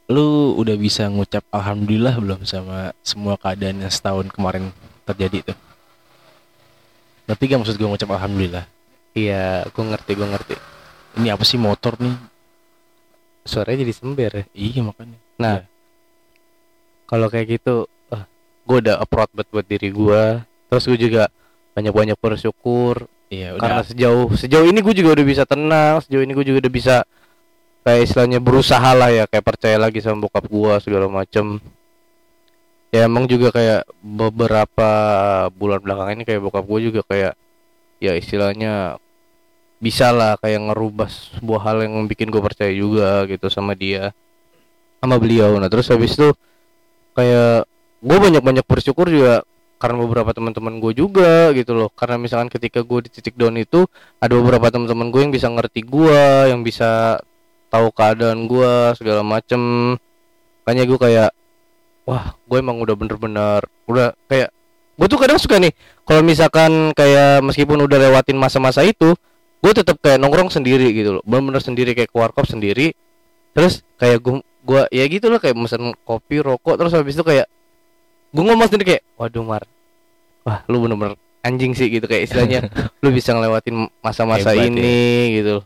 lu 0.06 0.54
udah 0.56 0.78
bisa 0.78 1.10
ngucap 1.10 1.42
alhamdulillah 1.50 2.22
belum 2.22 2.46
sama 2.46 2.94
semua 3.02 3.42
keadaan 3.42 3.82
yang 3.82 3.90
setahun 3.90 4.30
kemarin 4.30 4.70
terjadi 5.04 5.54
tuh? 5.54 5.58
Ngerti 7.26 7.44
gak 7.50 7.60
maksud 7.62 7.76
gue 7.76 7.90
ngucap 7.90 8.10
alhamdulillah? 8.14 8.66
Iya, 9.16 9.64
gue 9.66 9.84
ngerti, 9.84 10.12
gue 10.14 10.28
ngerti. 10.28 10.56
Ini 11.16 11.32
apa 11.32 11.42
sih 11.42 11.56
motor 11.56 11.96
nih? 11.98 12.16
Suaranya 13.42 13.82
jadi 13.82 13.94
sember 13.94 14.32
ya. 14.34 14.46
Iya 14.52 14.82
makanya. 14.84 15.18
Nah, 15.38 15.56
Iya. 15.60 15.68
kalau 17.06 17.28
kayak 17.28 17.48
gitu, 17.56 17.86
gue 18.66 18.78
udah 18.82 18.98
approach 18.98 19.30
buat 19.32 19.48
buat 19.48 19.66
diri 19.66 19.90
gue. 19.90 20.24
Terus 20.68 20.84
gue 20.86 21.00
juga 21.00 21.24
banyak-banyak 21.74 22.18
bersyukur 22.18 23.06
Iya 23.26 23.58
karena 23.58 23.82
udah. 23.82 23.88
sejauh 23.90 24.28
sejauh 24.34 24.64
ini 24.64 24.80
gue 24.80 24.96
juga 24.96 25.10
udah 25.14 25.26
bisa 25.26 25.44
tenang, 25.44 25.98
sejauh 26.02 26.22
ini 26.22 26.32
gue 26.32 26.46
juga 26.46 26.60
udah 26.66 26.74
bisa 26.74 26.96
kayak 27.82 28.02
istilahnya 28.04 28.40
berusaha 28.42 28.92
lah 28.94 29.10
ya, 29.10 29.24
kayak 29.26 29.46
percaya 29.46 29.78
lagi 29.78 30.02
sama 30.02 30.26
bokap 30.26 30.46
gue 30.46 30.74
segala 30.82 31.06
macem. 31.06 31.62
Ya 32.90 33.06
emang 33.06 33.28
juga 33.28 33.52
kayak 33.52 33.86
beberapa 34.00 34.90
bulan 35.52 35.84
belakangan 35.84 36.16
ini 36.16 36.24
kayak 36.24 36.42
bokap 36.42 36.66
gue 36.66 36.80
juga 36.86 37.02
kayak 37.06 37.34
ya 38.00 38.14
istilahnya 38.14 38.98
bisa 39.80 40.10
lah 40.16 40.40
kayak 40.40 40.72
ngerubah 40.72 41.10
sebuah 41.12 41.62
hal 41.68 41.78
yang 41.84 42.08
bikin 42.08 42.32
gue 42.32 42.40
percaya 42.40 42.72
juga 42.72 43.28
gitu 43.28 43.52
sama 43.52 43.76
dia 43.76 44.16
sama 45.04 45.20
beliau. 45.20 45.60
Nah 45.60 45.68
terus 45.68 45.92
habis 45.92 46.16
itu 46.16 46.32
kayak 47.14 47.68
gue 48.02 48.18
banyak 48.18 48.44
banyak 48.44 48.66
bersyukur 48.66 49.08
juga 49.12 49.44
karena 49.76 50.02
beberapa 50.02 50.32
teman-teman 50.32 50.80
gue 50.80 50.92
juga 50.96 51.52
gitu 51.54 51.76
loh. 51.76 51.90
Karena 51.94 52.16
misalkan 52.18 52.50
ketika 52.50 52.82
gue 52.82 53.06
di 53.06 53.10
titik 53.12 53.36
down 53.36 53.60
itu 53.60 53.86
ada 54.18 54.34
beberapa 54.34 54.72
teman-teman 54.72 55.12
gue 55.12 55.22
yang 55.28 55.34
bisa 55.36 55.48
ngerti 55.52 55.84
gue 55.86 56.22
yang 56.50 56.64
bisa 56.64 57.20
tahu 57.70 57.92
keadaan 57.92 58.48
gue 58.48 58.96
segala 58.96 59.22
macem. 59.22 59.60
Makanya 60.64 60.84
gue 60.88 61.00
kayak 61.00 61.30
wah 62.08 62.38
gue 62.48 62.58
emang 62.62 62.80
udah 62.80 62.96
bener-bener 62.96 63.62
udah 63.90 64.14
kayak 64.30 64.50
gue 64.96 65.08
tuh 65.12 65.20
kadang 65.20 65.42
suka 65.42 65.60
nih 65.60 65.74
kalau 66.08 66.22
misalkan 66.24 66.96
kayak 66.96 67.44
meskipun 67.44 67.84
udah 67.84 67.98
lewatin 68.00 68.38
masa-masa 68.40 68.86
itu 68.86 69.12
gue 69.66 69.74
tetap 69.74 69.98
kayak 69.98 70.22
nongkrong 70.22 70.54
sendiri 70.54 70.94
gitu 70.94 71.18
loh. 71.18 71.24
Bener-bener 71.26 71.58
sendiri 71.58 71.98
kayak 71.98 72.14
ke 72.14 72.18
warkop 72.22 72.46
sendiri. 72.46 72.94
Terus 73.58 73.82
kayak 73.98 74.22
gue 74.22 74.46
gua 74.62 74.86
ya 74.94 75.06
gitu 75.10 75.34
loh 75.34 75.42
kayak 75.42 75.58
mesen 75.58 75.94
kopi 76.06 76.42
rokok 76.42 76.78
terus 76.78 76.94
habis 76.94 77.18
itu 77.18 77.26
kayak 77.26 77.50
gue 78.30 78.44
ngomong 78.46 78.70
sendiri 78.70 78.86
kayak 78.86 79.04
waduh 79.18 79.42
mar. 79.42 79.66
Wah 80.46 80.62
lu 80.70 80.86
bener-bener 80.86 81.18
anjing 81.42 81.74
sih 81.74 81.90
gitu 81.90 82.06
kayak 82.06 82.30
istilahnya. 82.30 82.70
Lu 83.02 83.10
bisa 83.14 83.34
ngelewatin 83.34 83.90
masa-masa 84.02 84.54
ya. 84.54 84.66
ini 84.66 85.42
gitu 85.42 85.62
loh. 85.62 85.66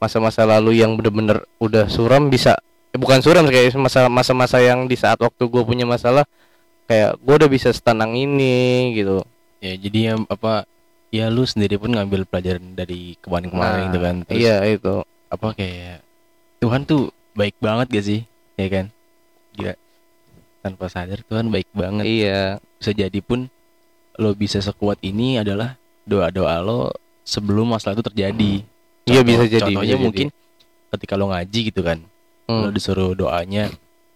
masa-masa 0.00 0.48
lalu 0.48 0.80
yang 0.80 0.96
bener-bener 0.96 1.44
udah 1.60 1.84
suram 1.86 2.32
bisa 2.32 2.56
eh, 2.90 2.96
bukan 2.96 3.20
suram 3.20 3.44
kayak 3.44 3.76
masa 3.76 4.08
masa-masa 4.08 4.56
yang 4.56 4.88
di 4.88 4.96
saat 4.96 5.20
waktu 5.20 5.44
gue 5.44 5.60
punya 5.60 5.84
masalah 5.84 6.24
kayak 6.88 7.20
gue 7.20 7.34
udah 7.36 7.50
bisa 7.52 7.68
setenang 7.68 8.16
ini 8.16 8.96
gitu 8.96 9.20
Ya 9.60 9.76
jadi 9.76 10.16
yang 10.16 10.24
apa 10.32 10.64
ya 11.10 11.26
lu 11.26 11.42
sendiri 11.42 11.74
pun 11.74 11.90
ngambil 11.90 12.24
pelajaran 12.24 12.72
dari 12.72 13.18
kemarin-kemarin 13.18 13.76
Nah, 13.76 13.86
gitu 13.86 13.98
kan. 14.00 14.14
Terus 14.24 14.40
iya 14.40 14.56
itu 14.64 14.94
apa 15.26 15.46
kayak 15.52 15.98
Tuhan 16.58 16.82
tuh 16.84 17.02
baik 17.32 17.56
banget 17.58 17.86
gak 17.88 18.06
sih? 18.06 18.20
Ya 18.54 18.68
kan? 18.68 18.86
Gila. 19.52 19.74
Tanpa 20.60 20.84
sadar 20.86 21.18
Tuhan 21.22 21.48
baik 21.48 21.66
banget. 21.72 22.04
Iya. 22.04 22.42
Bisa 22.76 22.92
jadi 22.92 23.18
pun 23.18 23.48
lo 24.14 24.32
bisa 24.32 24.60
sekuat 24.60 25.00
ini 25.00 25.36
adalah 25.36 25.74
doa-doa 26.04 26.60
lo 26.60 26.92
sebelum 27.22 27.70
masalah 27.70 27.96
itu 27.96 28.04
terjadi. 28.04 28.52
Iya, 29.02 29.16
Contoh- 29.16 29.26
bisa 29.26 29.44
jadi, 29.46 29.62
Contohnya 29.64 29.80
bisa 29.86 29.96
jadi. 29.96 30.04
mungkin 30.04 30.26
ketika 30.90 31.14
lo 31.14 31.26
ngaji 31.28 31.60
gitu 31.64 31.80
kan, 31.80 31.98
lo 32.44 32.68
Hmm. 32.68 32.70
disuruh 32.70 33.14
doanya 33.14 33.70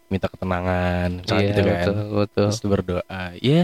minta 0.07 0.27
ketenangan, 0.27 1.23
misalnya 1.23 1.41
Iya, 1.41 1.49
gitu 1.49 1.63
kan. 1.63 1.75
betul, 1.81 1.97
betul. 2.15 2.45
Terus 2.45 2.59
lo 2.61 2.69
berdoa. 2.69 3.03
Ya, 3.41 3.63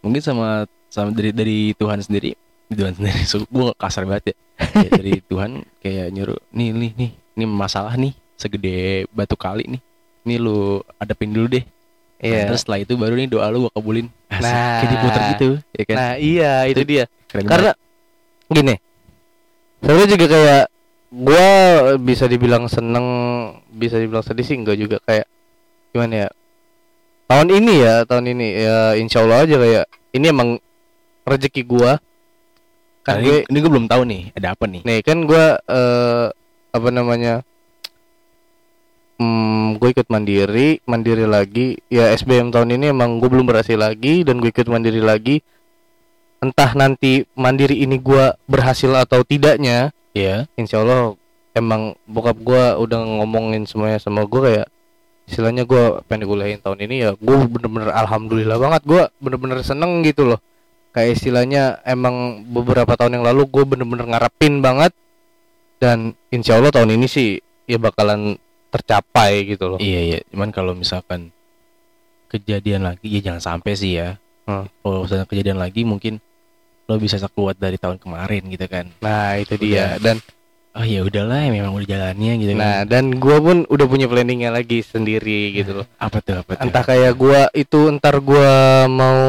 mungkin 0.00 0.20
sama 0.20 0.48
sama 0.86 1.10
dari 1.10 1.32
dari 1.32 1.58
Tuhan 1.74 1.98
sendiri, 1.98 2.36
Tuhan 2.74 2.92
sendiri. 2.96 3.20
So, 3.30 3.42
gue 3.44 3.66
kasar 3.76 4.04
banget 4.04 4.32
ya. 4.32 4.36
Ya, 4.82 4.88
dari 4.90 5.12
Tuhan 5.30 5.62
kayak 5.78 6.06
nyuruh, 6.10 6.38
nih 6.50 6.68
nih 6.72 6.90
nih, 6.94 7.10
ini 7.36 7.44
masalah 7.44 7.94
nih 7.94 8.12
segede 8.36 9.06
batu 9.10 9.34
kali 9.34 9.66
nih. 9.66 9.82
Ini 10.22 10.34
lu 10.38 10.80
adepin 10.96 11.34
dulu 11.34 11.58
deh. 11.58 11.64
Nah, 12.22 12.22
Iya. 12.22 12.46
terus 12.46 12.62
setelah 12.62 12.78
itu 12.78 12.94
baru 12.94 13.18
nih 13.18 13.26
doa 13.26 13.50
lu 13.50 13.66
gue 13.66 13.72
kabulin. 13.74 14.06
Asik, 14.30 14.46
Nah. 14.46 14.78
kayak 14.78 14.90
diputer 14.90 15.22
gitu, 15.34 15.48
ya 15.74 15.82
kan? 15.84 15.96
Nah, 15.98 16.14
iya 16.16 16.52
itu 16.70 16.80
Itu 16.82 16.88
dia. 16.88 17.04
Keren 17.26 17.46
Karena 17.50 17.70
gini. 18.46 18.74
Saya 19.82 20.06
juga 20.06 20.26
kayak 20.30 20.64
gua 21.10 21.46
bisa 21.98 22.24
dibilang 22.24 22.70
seneng, 22.70 23.06
bisa 23.68 23.98
dibilang 23.98 24.22
sedih 24.22 24.46
sih 24.46 24.54
enggak 24.54 24.78
juga 24.78 24.96
kayak 25.02 25.26
gimana 25.90 26.14
ya? 26.24 26.28
Tahun 27.26 27.48
ini 27.50 27.74
ya, 27.82 27.94
tahun 28.06 28.24
ini 28.30 28.46
ya 28.62 28.78
insya 28.94 29.26
Allah 29.26 29.42
aja 29.42 29.56
kayak 29.58 29.84
ini 30.12 30.26
emang 30.28 30.48
rezeki 31.26 31.62
gua. 31.66 31.98
Kan 33.02 33.18
ini, 33.18 33.26
gue 33.26 33.38
ini 33.50 33.58
gue 33.58 33.70
belum 33.70 33.86
tahu 33.90 34.02
nih, 34.06 34.22
ada 34.38 34.54
apa 34.54 34.64
nih? 34.70 34.82
nih 34.86 34.98
kan 35.02 35.18
gua 35.26 35.58
eh, 35.66 36.26
apa 36.70 36.88
namanya? 36.94 37.42
Hmm, 39.18 39.78
gue 39.78 39.88
ikut 39.90 40.06
mandiri, 40.06 40.78
mandiri 40.86 41.26
lagi. 41.26 41.78
Ya 41.90 42.14
SBM 42.14 42.54
tahun 42.54 42.78
ini 42.78 42.94
emang 42.94 43.18
gue 43.18 43.26
belum 43.26 43.46
berhasil 43.46 43.74
lagi 43.78 44.22
dan 44.22 44.38
gue 44.38 44.50
ikut 44.50 44.70
mandiri 44.70 45.02
lagi. 45.02 45.42
Entah 46.42 46.74
nanti 46.74 47.22
mandiri 47.38 47.82
ini 47.86 48.02
gua 48.02 48.34
berhasil 48.50 48.90
atau 48.98 49.22
tidaknya, 49.22 49.94
Ya. 50.10 50.44
insya 50.58 50.82
Allah 50.82 51.14
emang 51.54 51.94
bokap 52.04 52.36
gua 52.42 52.76
udah 52.82 52.98
ngomongin 52.98 53.62
semuanya 53.62 54.02
sama 54.02 54.26
gua 54.26 54.50
kayak 54.50 54.68
istilahnya 55.30 55.62
gua 55.64 56.02
pengen 56.10 56.26
kuliahin 56.26 56.58
tahun 56.58 56.82
ini 56.82 56.96
ya 57.06 57.10
gue 57.14 57.36
bener-bener 57.46 57.94
alhamdulillah 57.94 58.58
banget 58.58 58.82
gua 58.84 59.02
bener-bener 59.22 59.62
seneng 59.62 60.02
gitu 60.02 60.34
loh 60.34 60.40
kayak 60.92 61.16
istilahnya 61.16 61.62
emang 61.82 62.14
beberapa 62.46 62.92
tahun 62.92 63.16
yang 63.16 63.24
lalu 63.24 63.44
gue 63.46 63.64
bener-bener 63.66 64.06
ngarepin 64.06 64.60
banget 64.60 64.92
dan 65.76 66.12
insya 66.28 66.54
Allah 66.54 66.70
tahun 66.70 66.94
ini 66.94 67.06
sih 67.06 67.28
ya 67.64 67.76
bakalan 67.76 68.36
tercapai 68.68 69.44
gitu 69.46 69.66
loh 69.66 69.78
Iya 69.78 70.00
iya, 70.02 70.18
cuman 70.28 70.48
kalau 70.48 70.72
misalkan 70.72 71.32
kejadian 72.26 72.82
lagi 72.82 73.08
ya 73.10 73.20
jangan 73.22 73.42
sampai 73.42 73.72
sih 73.72 73.92
ya. 73.94 74.16
Hmm. 74.42 74.64
Kalau 74.80 75.04
misalnya 75.04 75.26
kejadian 75.26 75.58
lagi 75.58 75.82
mungkin 75.82 76.16
lo 76.82 76.96
bisa 76.96 77.14
sekuat 77.16 77.56
dari 77.56 77.76
tahun 77.76 77.96
kemarin 77.96 78.42
gitu 78.48 78.66
kan. 78.66 78.90
nah 78.98 79.36
itu 79.36 79.54
dia 79.56 79.96
dan 79.98 80.18
Oh 80.72 80.80
ya 80.80 81.04
udahlah, 81.04 81.44
memang 81.46 81.76
udah 81.76 81.84
jalannya 81.84 82.32
gitu 82.38 82.52
nah 82.54 82.80
kan. 82.80 82.88
dan 82.88 83.04
gua 83.14 83.36
pun 83.38 83.68
udah 83.68 83.84
punya 83.84 84.08
planningnya 84.08 84.48
lagi 84.48 84.80
sendiri 84.80 85.52
gitu 85.52 85.76
loh 85.78 85.86
Apa 85.96 86.18
tuh 86.18 86.40
apa 86.40 86.56
tuh? 86.56 86.64
entah 86.64 86.80
kayak 86.80 87.12
gua 87.12 87.52
itu 87.52 87.92
ntar 87.92 88.16
gua 88.18 88.48
mau 88.88 89.20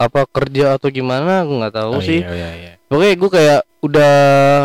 apa 0.00 0.24
kerja 0.24 0.80
atau 0.80 0.88
gimana 0.88 1.44
gua 1.44 1.56
nggak 1.68 1.74
tahu 1.76 1.92
oh, 1.92 2.00
sih 2.00 2.24
Iya, 2.24 2.32
iya, 2.32 2.50
iya. 2.56 2.72
Oke, 2.90 3.14
gue 3.14 3.30
kayak 3.30 3.60
udah 3.86 4.12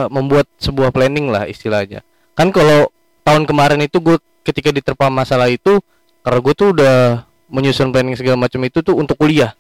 membuat 0.10 0.50
sebuah 0.58 0.90
planning 0.90 1.30
lah 1.30 1.46
istilahnya. 1.46 2.02
Kan 2.34 2.50
kalau 2.50 2.90
tahun 3.22 3.46
kemarin 3.46 3.78
itu 3.86 4.02
gue 4.02 4.18
ketika 4.42 4.74
diterpa 4.74 5.14
masalah 5.14 5.46
itu, 5.46 5.78
karena 6.26 6.40
gue 6.42 6.54
tuh 6.58 6.68
udah 6.74 7.22
menyusun 7.46 7.94
planning 7.94 8.18
segala 8.18 8.34
macam 8.40 8.66
itu 8.66 8.82
tuh 8.82 8.98
untuk 8.98 9.14
kuliah, 9.22 9.54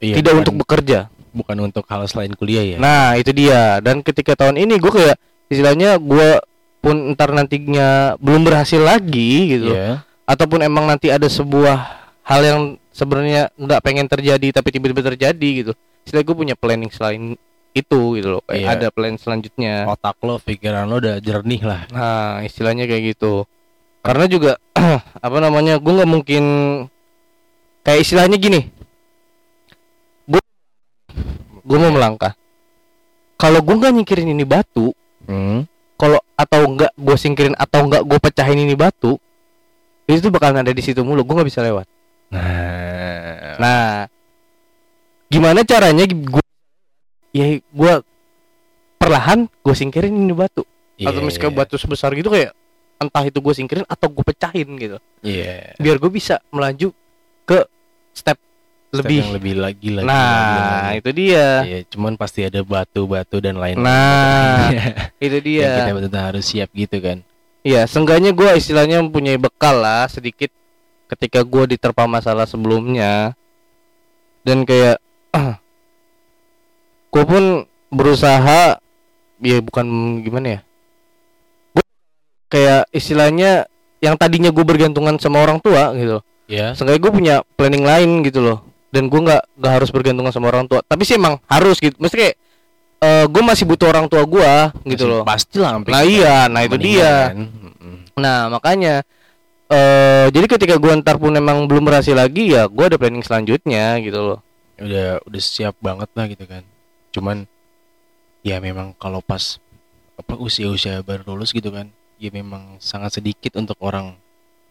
Iya, 0.00 0.16
tidak 0.16 0.32
bukan- 0.32 0.40
untuk 0.40 0.54
bekerja. 0.64 0.98
bukan 1.36 1.56
untuk 1.68 1.84
hal 1.84 2.08
selain 2.08 2.32
kuliah 2.32 2.64
ya. 2.64 2.76
Nah 2.80 3.20
itu 3.20 3.28
dia. 3.36 3.84
Dan 3.84 4.00
ketika 4.00 4.32
tahun 4.32 4.56
ini 4.56 4.80
gue 4.80 4.88
kayak 4.88 5.20
istilahnya 5.52 6.00
gue 6.00 6.40
pun 6.80 7.12
ntar 7.12 7.36
nantinya 7.36 8.16
belum 8.16 8.48
berhasil 8.48 8.80
lagi 8.80 9.60
gitu, 9.60 9.76
Iya. 9.76 10.00
ataupun 10.24 10.64
emang 10.64 10.88
nanti 10.88 11.12
ada 11.12 11.28
sebuah 11.28 11.76
hal 12.24 12.40
yang 12.40 12.60
sebenarnya 12.96 13.52
nggak 13.52 13.80
pengen 13.84 14.08
terjadi 14.08 14.48
tapi 14.50 14.72
tiba-tiba 14.72 15.04
terjadi 15.06 15.48
gitu. 15.52 15.72
Istilah 16.02 16.24
gue 16.24 16.32
punya 16.34 16.54
planning 16.56 16.88
selain 16.88 17.36
itu 17.70 18.00
gitu 18.16 18.28
loh. 18.30 18.42
Kayak 18.42 18.56
Iya. 18.56 18.68
ada 18.72 18.86
plan 18.88 19.14
selanjutnya. 19.14 19.84
Otak 19.84 20.16
lo, 20.24 20.40
pikiran 20.40 20.88
lo 20.88 20.96
udah 20.96 21.20
jernih 21.20 21.60
lah. 21.60 21.84
Nah, 21.92 22.40
istilahnya 22.40 22.88
kayak 22.88 23.12
gitu. 23.12 23.44
Karena 24.00 24.24
juga 24.24 24.56
apa 25.26 25.38
namanya? 25.38 25.76
Gue 25.76 25.92
nggak 25.92 26.08
mungkin 26.08 26.44
kayak 27.82 28.00
istilahnya 28.00 28.40
gini. 28.40 28.64
Gue 30.24 30.40
gue 31.60 31.78
mau 31.78 31.92
melangkah. 31.92 32.32
Kalau 33.36 33.60
gue 33.60 33.74
nggak 33.74 33.92
nyingkirin 33.92 34.32
ini 34.32 34.48
batu, 34.48 34.96
Hmm. 35.26 35.66
kalau 35.98 36.16
atau 36.32 36.64
enggak 36.64 36.94
gue 36.94 37.16
singkirin 37.18 37.52
atau 37.52 37.84
enggak 37.84 38.06
gue 38.06 38.16
pecahin 38.16 38.62
ini 38.62 38.72
batu, 38.72 39.18
itu 40.06 40.22
tuh 40.22 40.30
bakalan 40.30 40.62
ada 40.62 40.70
di 40.70 40.80
situ 40.80 41.02
mulu. 41.02 41.26
Gue 41.26 41.34
nggak 41.36 41.50
bisa 41.50 41.60
lewat. 41.60 41.84
Nah, 42.28 43.56
Nah, 43.56 44.04
gimana 45.26 45.62
caranya 45.62 46.04
gue? 46.04 46.44
Ya 47.30 47.46
gue 47.56 47.92
perlahan 48.96 49.46
gue 49.46 49.74
singkirin 49.74 50.10
ini 50.10 50.32
batu. 50.32 50.64
iya, 50.96 51.12
atau 51.12 51.20
misalkan 51.20 51.52
iya. 51.52 51.58
batu 51.58 51.76
sebesar 51.76 52.10
gitu 52.12 52.26
kayak 52.26 52.56
entah 52.96 53.20
itu 53.20 53.36
gue 53.36 53.52
singkirin 53.52 53.84
atau 53.84 54.08
gue 54.08 54.24
pecahin 54.24 54.64
gitu 54.76 54.96
Iya. 55.20 55.76
biar 55.76 55.96
gue 55.96 56.08
bisa 56.08 56.40
melaju 56.48 56.96
ke 57.44 57.60
step 58.10 58.40
Step 58.86 59.02
lebih 59.02 59.16
yang 59.18 59.32
lebih 59.34 59.54
lagi 59.58 59.88
lagi. 59.92 60.06
nah 60.06 60.88
lagi, 60.88 60.98
itu 60.98 61.10
dia 61.12 61.46
Iya, 61.60 61.78
cuman 61.86 62.16
pasti 62.16 62.40
ada 62.42 62.64
batu-batu 62.64 63.36
dan 63.38 63.60
lain. 63.60 63.76
nah 63.76 64.72
itu 65.20 65.36
yang 65.36 65.44
dia 65.44 65.68
kita 65.76 65.92
betul 65.92 66.16
harus 66.22 66.44
siap 66.46 66.72
gitu 66.72 66.96
kan. 66.98 67.20
iya 67.60 67.84
seenggaknya 67.84 68.32
gue 68.32 68.50
istilahnya 68.56 68.96
mempunyai 68.98 69.36
bekal 69.36 69.76
lah 69.76 70.08
sedikit 70.08 70.48
ketika 71.06 71.42
gue 71.42 71.76
diterpa 71.76 72.04
masalah 72.04 72.44
sebelumnya 72.44 73.34
dan 74.42 74.66
kayak 74.66 74.98
gue 77.14 77.24
pun 77.24 77.44
berusaha 77.88 78.78
ya 79.40 79.58
bukan 79.62 79.86
gimana 80.22 80.46
ya 80.48 80.60
gue 81.72 81.84
kayak 82.50 82.82
istilahnya 82.90 83.70
yang 84.02 84.18
tadinya 84.18 84.50
gue 84.50 84.64
bergantungan 84.66 85.16
sama 85.18 85.42
orang 85.42 85.58
tua 85.62 85.94
gitu 85.94 86.20
Ya. 86.46 86.78
Seenggaknya 86.78 87.02
gue 87.02 87.10
punya 87.12 87.34
planning 87.58 87.82
lain 87.82 88.10
gitu 88.22 88.38
loh 88.38 88.62
dan 88.94 89.10
gue 89.10 89.18
nggak 89.18 89.58
nggak 89.58 89.72
harus 89.82 89.90
bergantungan 89.90 90.30
sama 90.30 90.46
orang 90.54 90.70
tua 90.70 90.78
tapi 90.86 91.02
sih 91.02 91.18
emang 91.18 91.42
harus 91.50 91.82
gitu 91.82 91.98
mesti 91.98 92.14
kayak 92.14 92.34
gue 93.26 93.42
masih 93.42 93.66
butuh 93.66 93.90
orang 93.90 94.06
tua 94.06 94.22
gue 94.22 94.52
gitu 94.94 95.10
loh 95.10 95.26
Pasti 95.26 95.58
lah 95.58 95.74
sampai 95.74 95.90
nah 95.90 96.02
iya 96.06 96.46
nah 96.46 96.62
itu 96.62 96.78
dia 96.78 97.34
kan. 97.34 97.50
Nah 98.14 98.38
makanya 98.48 99.02
eh 99.66 100.26
jadi 100.30 100.46
ketika 100.46 100.74
gue 100.78 100.92
ntar 101.02 101.18
pun 101.18 101.34
emang 101.34 101.66
belum 101.66 101.86
berhasil 101.90 102.14
lagi 102.14 102.54
ya 102.54 102.70
gue 102.70 102.84
ada 102.86 102.98
planning 102.98 103.24
selanjutnya 103.26 103.98
gitu 104.02 104.20
loh 104.22 104.38
Udah 104.76 105.24
udah 105.24 105.40
siap 105.40 105.74
banget 105.80 106.08
lah 106.12 106.26
gitu 106.28 106.44
kan. 106.44 106.62
Cuman 107.08 107.48
ya 108.44 108.60
memang 108.60 108.92
kalau 109.00 109.24
pas 109.24 109.56
apa 110.20 110.36
usia-usia 110.36 111.00
baru 111.00 111.32
lulus 111.32 111.52
gitu 111.52 111.72
kan, 111.72 111.88
ya 112.20 112.28
memang 112.28 112.76
sangat 112.80 113.20
sedikit 113.20 113.56
untuk 113.56 113.76
orang 113.80 114.16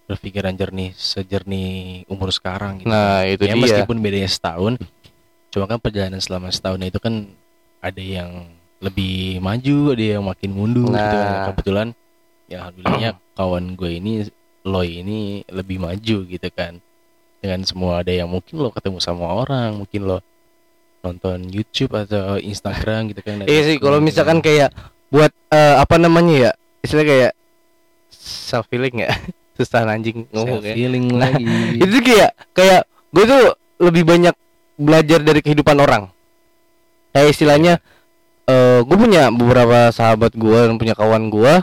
berpikiran 0.05 0.53
jernih 0.53 0.93
sejernih 0.93 2.05
umur 2.05 2.29
sekarang 2.29 2.77
gitu. 2.77 2.93
nah 2.93 3.25
itu 3.25 3.41
ya 3.49 3.57
dia 3.57 3.61
meskipun 3.65 3.97
bedanya 3.97 4.29
setahun, 4.29 4.77
cuma 5.49 5.65
kan 5.65 5.81
perjalanan 5.81 6.21
selama 6.21 6.53
setahun 6.53 6.77
itu 6.85 7.01
kan 7.01 7.25
ada 7.81 8.03
yang 8.05 8.45
lebih 8.77 9.41
maju, 9.41 9.97
ada 9.97 10.05
yang 10.17 10.23
makin 10.25 10.51
mundur 10.53 10.93
gitu 10.93 11.15
kan. 11.17 11.25
Nah. 11.25 11.45
Kebetulan 11.49 11.87
ya 12.45 12.57
alhamdulillahnya 12.61 13.11
kawan 13.33 13.65
gue 13.73 13.91
ini 13.97 14.11
Loy 14.65 14.99
ini 14.99 15.19
lebih 15.47 15.77
maju 15.77 16.17
gitu 16.25 16.49
kan. 16.49 16.81
Dengan 17.37 17.61
semua 17.61 18.01
ada 18.01 18.09
yang 18.09 18.25
mungkin 18.25 18.57
lo 18.57 18.69
ketemu 18.69 18.97
sama 18.97 19.29
orang, 19.29 19.77
mungkin 19.77 20.01
lo 20.03 20.19
nonton 20.99 21.45
YouTube 21.45 21.93
atau 21.93 22.41
Instagram 22.41 23.13
gitu 23.13 23.21
kan. 23.21 23.45
iya 23.45 23.61
sih 23.63 23.77
kalau 23.77 24.01
misalkan 24.01 24.41
kayak 24.41 24.73
buat 25.13 25.29
eh, 25.53 25.75
apa 25.77 26.01
namanya 26.01 26.33
ya 26.33 26.51
istilah 26.81 27.05
kayak 27.05 27.31
self 28.09 28.65
feeling 28.65 29.05
ya 29.05 29.13
susah 29.57 29.85
anjing 29.85 30.25
ngomong 30.33 30.65
ya 30.65 30.73
feeling 30.73 31.13
Nah, 31.13 31.29
lagi. 31.29 31.45
itu 31.85 31.97
kayak 32.01 32.33
kayak 32.51 32.89
gue 33.13 33.21
tuh 33.21 33.43
lebih 33.79 34.01
banyak 34.01 34.33
belajar 34.75 35.21
dari 35.21 35.39
kehidupan 35.39 35.77
orang 35.77 36.09
kayak 37.13 37.29
istilahnya 37.29 37.77
eh 38.45 38.81
gue 38.81 38.97
punya 38.97 39.29
beberapa 39.29 39.93
sahabat 39.93 40.33
gue 40.33 40.59
dan 40.65 40.75
punya 40.75 40.97
kawan 40.97 41.29
gue 41.29 41.53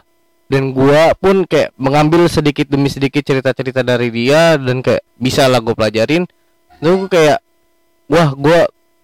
dan 0.50 0.74
gue 0.74 1.02
pun 1.18 1.44
kayak 1.48 1.74
mengambil 1.78 2.26
sedikit 2.28 2.68
demi 2.68 2.88
sedikit 2.90 3.22
cerita-cerita 3.24 3.80
dari 3.82 4.08
dia 4.12 4.58
dan 4.58 4.82
kayak 4.84 5.02
bisa 5.16 5.48
lah 5.48 5.62
gue 5.62 5.72
pelajarin 5.72 6.28
terus 6.82 6.96
gue 7.06 7.10
kayak 7.10 7.38
wah 8.10 8.34
gue 8.34 8.58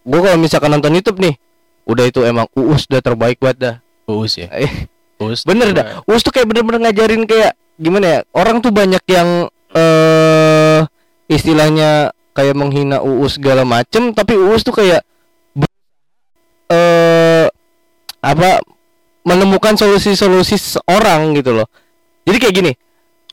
gue 0.08 0.20
kalau 0.24 0.38
misalkan 0.40 0.70
nonton 0.74 0.96
YouTube 0.98 1.20
nih 1.22 1.34
udah 1.88 2.04
itu 2.04 2.20
emang 2.26 2.46
uus 2.52 2.84
udah 2.90 3.00
terbaik 3.00 3.40
banget 3.40 3.58
dah 3.58 3.76
Uus 4.08 4.40
ya. 4.40 4.48
Eh, 4.56 4.88
Uus. 5.20 5.44
bener 5.44 5.76
dah 5.76 6.00
uus 6.08 6.24
tuh 6.24 6.32
kayak 6.32 6.48
bener-bener 6.48 6.88
ngajarin 6.88 7.28
kayak 7.28 7.56
gimana 7.76 8.06
ya 8.06 8.18
orang 8.32 8.64
tuh 8.64 8.72
banyak 8.72 9.04
yang 9.08 9.52
eh 9.76 10.80
istilahnya 11.28 12.10
kayak 12.32 12.56
menghina 12.56 13.04
Uus 13.04 13.36
segala 13.36 13.68
macem 13.68 14.16
tapi 14.16 14.34
Uus 14.38 14.64
tuh 14.64 14.72
kayak 14.72 15.04
eh 16.68 17.46
apa 18.18 18.60
menemukan 19.28 19.76
solusi-solusi 19.76 20.56
seorang 20.56 21.36
gitu 21.36 21.52
loh 21.52 21.68
jadi 22.24 22.38
kayak 22.40 22.54
gini 22.56 22.72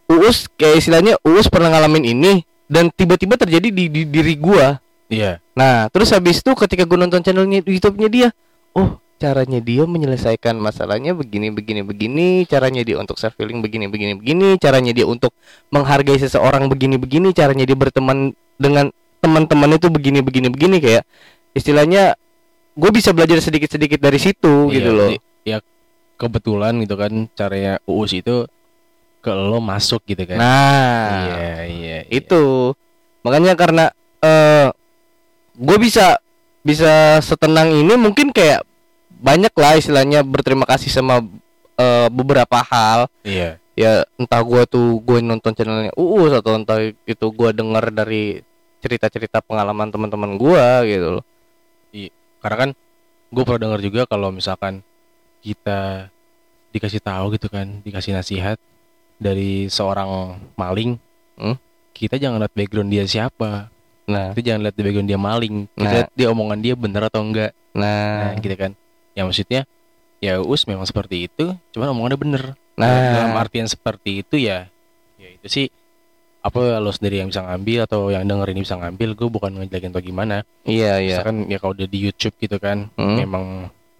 Uus 0.05 0.51
kayak 0.53 0.83
istilahnya 0.83 1.17
Uus 1.25 1.47
pernah 1.47 1.71
ngalamin 1.71 2.03
ini 2.05 2.33
dan 2.67 2.91
tiba-tiba 2.93 3.39
terjadi 3.39 3.73
di, 3.73 3.87
di 3.87 4.01
diri 4.05 4.35
gua 4.35 4.77
Iya. 5.05 5.37
Nah, 5.53 5.85
terus 5.93 6.09
habis 6.11 6.41
itu 6.41 6.51
ketika 6.57 6.83
gue 6.83 6.97
nonton 6.97 7.21
channelnya 7.21 7.61
YouTube-nya 7.61 8.09
dia, 8.09 8.27
oh 8.73 8.97
caranya 9.21 9.61
dia 9.61 9.85
menyelesaikan 9.85 10.57
masalahnya 10.57 11.13
begini 11.13 11.53
begini 11.53 11.85
begini, 11.85 12.43
caranya 12.49 12.81
dia 12.81 12.97
untuk 12.97 13.21
self 13.21 13.37
healing 13.37 13.61
begini 13.61 13.85
begini 13.85 14.17
begini, 14.17 14.57
caranya 14.57 14.91
dia 14.91 15.05
untuk 15.05 15.31
menghargai 15.69 16.17
seseorang 16.17 16.67
begini 16.67 16.97
begini, 16.97 17.31
caranya 17.37 17.69
dia 17.69 17.77
berteman 17.77 18.33
dengan 18.57 18.89
teman-teman 19.21 19.77
itu 19.77 19.87
begini 19.89 20.19
begini 20.21 20.47
begini 20.49 20.77
kayak 20.81 21.03
istilahnya 21.53 22.17
gue 22.75 22.91
bisa 22.93 23.13
belajar 23.13 23.39
sedikit-sedikit 23.41 23.97
dari 24.01 24.19
situ 24.19 24.69
gitu 24.73 24.89
Iya, 24.89 24.97
loh. 24.97 25.09
jadi, 25.13 25.17
Ya 25.45 25.57
kebetulan 26.15 26.79
gitu 26.83 26.95
kan 26.95 27.27
caranya 27.35 27.79
Uus 27.87 28.11
itu 28.15 28.47
ke 29.19 29.31
lo 29.33 29.57
masuk 29.57 30.05
gitu 30.05 30.21
kan. 30.27 30.37
Nah, 30.37 31.09
iya, 31.25 31.33
iya, 31.33 31.55
iya. 31.65 31.99
itu 32.13 32.73
makanya 33.25 33.57
karena 33.57 33.85
eh 34.21 34.69
gue 35.57 35.77
bisa 35.81 36.21
bisa 36.61 37.17
setenang 37.25 37.73
ini 37.73 37.97
mungkin 37.97 38.29
kayak 38.29 38.61
banyak 39.17 39.53
lah 39.57 39.73
istilahnya 39.79 40.21
berterima 40.21 40.67
kasih 40.69 40.93
sama 40.93 41.25
eh, 41.79 42.07
beberapa 42.13 42.61
hal 42.61 43.09
Iya. 43.25 43.57
ya 43.73 43.91
entah 44.15 44.41
gue 44.45 44.61
tuh 44.69 45.01
gue 45.01 45.19
nonton 45.25 45.51
channelnya 45.57 45.91
Uus 45.97 46.31
atau 46.31 46.55
entah 46.55 46.79
itu 46.85 47.25
gue 47.33 47.49
dengar 47.55 47.89
dari 47.89 48.45
cerita-cerita 48.79 49.41
pengalaman 49.41 49.89
teman-teman 49.89 50.37
gue 50.37 50.65
gitu 50.85 51.07
loh 51.19 51.25
Karena 52.45 52.57
kan 52.61 52.69
gue 53.33 53.41
pernah 53.41 53.61
dengar 53.65 53.79
juga 53.81 54.01
kalau 54.05 54.29
misalkan 54.29 54.85
kita 55.45 56.09
dikasih 56.71 56.99
tahu 56.99 57.31
gitu 57.31 57.47
kan, 57.47 57.79
dikasih 57.81 58.11
nasihat 58.11 58.57
dari 59.15 59.69
seorang 59.69 60.35
maling, 60.53 60.97
Hmm? 61.35 61.55
kita 61.91 62.15
jangan 62.15 62.39
lihat 62.39 62.51
background 62.51 62.89
dia 62.89 63.03
siapa, 63.05 63.67
nah 64.05 64.31
kita 64.31 64.49
jangan 64.49 64.61
lihat 64.63 64.75
background 64.75 65.07
dia 65.07 65.19
maling, 65.19 65.55
kita 65.69 65.79
Nah. 65.79 65.91
lihat 65.93 66.09
dia 66.11 66.27
omongan 66.27 66.59
dia 66.59 66.73
bener 66.73 67.01
atau 67.05 67.21
enggak, 67.21 67.51
nah 67.71 68.31
nah 68.31 68.31
gitu 68.35 68.55
kan. 68.55 68.71
Ya 69.11 69.23
maksudnya 69.23 69.61
ya 70.19 70.39
us 70.39 70.65
memang 70.65 70.83
seperti 70.83 71.27
itu, 71.27 71.53
cuman 71.71 71.91
omongannya 71.91 72.19
bener. 72.19 72.43
nah 72.75 72.91
Dalam 73.15 73.35
artian 73.37 73.63
seperti 73.65 74.19
itu 74.19 74.35
ya, 74.35 74.67
ya 75.15 75.29
itu 75.29 75.47
sih 75.47 75.65
apa 76.39 76.77
lo 76.77 76.91
sendiri 76.91 77.17
yang 77.17 77.27
bisa 77.27 77.41
ngambil 77.41 77.87
atau 77.87 78.11
yang 78.11 78.21
denger 78.21 78.51
ini 78.51 78.61
bisa 78.61 78.75
ngambil, 78.75 79.09
gue 79.11 79.29
bukan 79.29 79.51
ngejelekin 79.55 79.89
atau 79.89 80.03
gimana. 80.03 80.35
iya 80.63 80.99
iya 80.99 81.17
Misalkan 81.17 81.47
ya 81.47 81.57
kalau 81.57 81.71
udah 81.73 81.87
di 81.87 81.99
YouTube 82.01 82.35
gitu 82.37 82.57
kan, 82.57 82.91
Hmm. 82.93 83.15
memang 83.17 83.45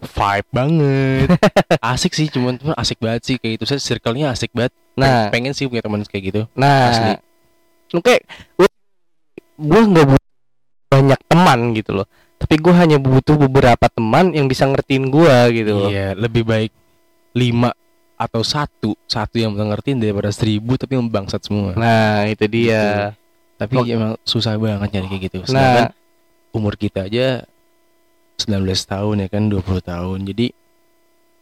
vibe 0.07 0.49
banget 0.49 1.27
asik 1.91 2.11
sih 2.11 2.27
cuman 2.27 2.55
cuman 2.55 2.75
asik 2.75 2.97
banget 2.97 3.21
sih 3.23 3.35
kayak 3.35 3.57
itu 3.57 3.65
saya 3.65 3.79
circle-nya 3.79 4.29
asik 4.29 4.49
banget 4.51 4.71
nah 4.93 5.27
pengen 5.27 5.51
sih 5.51 5.65
punya 5.65 5.81
teman 5.81 6.01
kayak 6.01 6.23
gitu 6.25 6.41
Nah, 6.53 6.87
Asli. 6.87 7.11
oke, 7.91 8.15
gue 9.57 9.81
nggak 9.85 10.05
butuh 10.07 10.31
banyak 10.87 11.19
teman 11.25 11.59
gitu 11.73 11.91
loh. 11.93 12.07
Tapi 12.35 12.55
gue 12.57 12.71
hanya 12.71 12.97
butuh 12.97 13.35
beberapa 13.37 13.87
teman 13.87 14.31
yang 14.31 14.45
bisa 14.45 14.63
ngertiin 14.63 15.07
gue 15.07 15.35
gitu 15.53 15.71
loh. 15.73 15.89
iya 15.89 16.11
lebih 16.13 16.43
baik 16.43 16.71
lima 17.33 17.71
atau 18.15 18.41
satu 18.41 18.95
satu 19.03 19.35
yang 19.35 19.51
bisa 19.51 19.65
ngertiin 19.65 19.99
daripada 19.99 20.31
seribu 20.31 20.75
tapi 20.75 20.95
yang 20.95 21.05
bangsat 21.05 21.43
semua 21.43 21.75
Nah, 21.75 22.23
itu 22.25 22.43
dia. 22.45 23.11
tapi 23.55 23.75
Oh. 23.75 23.83
emang 23.85 24.13
susah 24.21 24.55
banget 24.55 24.87
nyari 24.89 25.07
kayak 25.09 25.23
gitu 25.25 25.37
Nah, 25.41 25.47
sedangkan 25.47 25.85
umur 26.51 26.75
kita 26.75 27.07
aja 27.07 27.43
19 28.39 28.65
tahun 28.65 29.15
ya 29.25 29.27
kan 29.31 29.43
20 29.47 29.63
tahun. 29.81 30.19
Jadi 30.27 30.47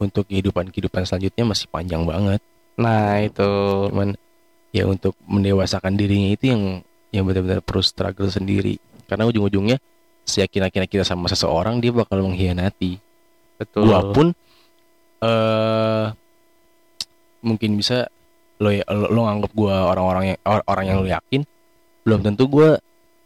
untuk 0.01 0.27
kehidupan 0.27 0.69
kehidupan 0.69 1.07
selanjutnya 1.07 1.43
masih 1.47 1.67
panjang 1.69 2.03
banget. 2.03 2.41
Nah 2.77 3.21
itu. 3.21 3.51
cuman 3.89 4.17
ya 4.73 4.89
untuk 4.89 5.13
mendewasakan 5.29 5.93
dirinya 5.93 6.33
itu 6.33 6.49
yang 6.49 6.61
yang 7.13 7.23
benar-benar 7.29 7.61
perlu 7.61 7.83
struggle 7.85 8.29
sendiri. 8.29 8.81
Karena 9.05 9.29
ujung-ujungnya 9.29 9.77
seyakin-yakinnya 10.25 10.89
kita 10.89 11.05
sama 11.05 11.29
seseorang 11.29 11.77
dia 11.77 11.93
bakal 11.93 12.23
mengkhianati. 12.25 12.97
Betul. 13.59 13.85
gua 13.85 14.01
pun 14.11 14.27
eh 15.23 16.05
mungkin 17.43 17.75
bisa 17.77 18.07
lo 18.59 18.71
ya 18.71 18.83
lo, 18.87 19.07
lo 19.11 19.19
nganggap 19.27 19.51
gua 19.51 19.91
orang-orang 19.93 20.35
yang 20.35 20.39
or- 20.47 20.67
orang 20.67 20.85
yang 20.87 20.97
lo 21.03 21.07
yakin 21.07 21.41
belum 22.03 22.19
tentu 22.23 22.47
gua 22.47 22.79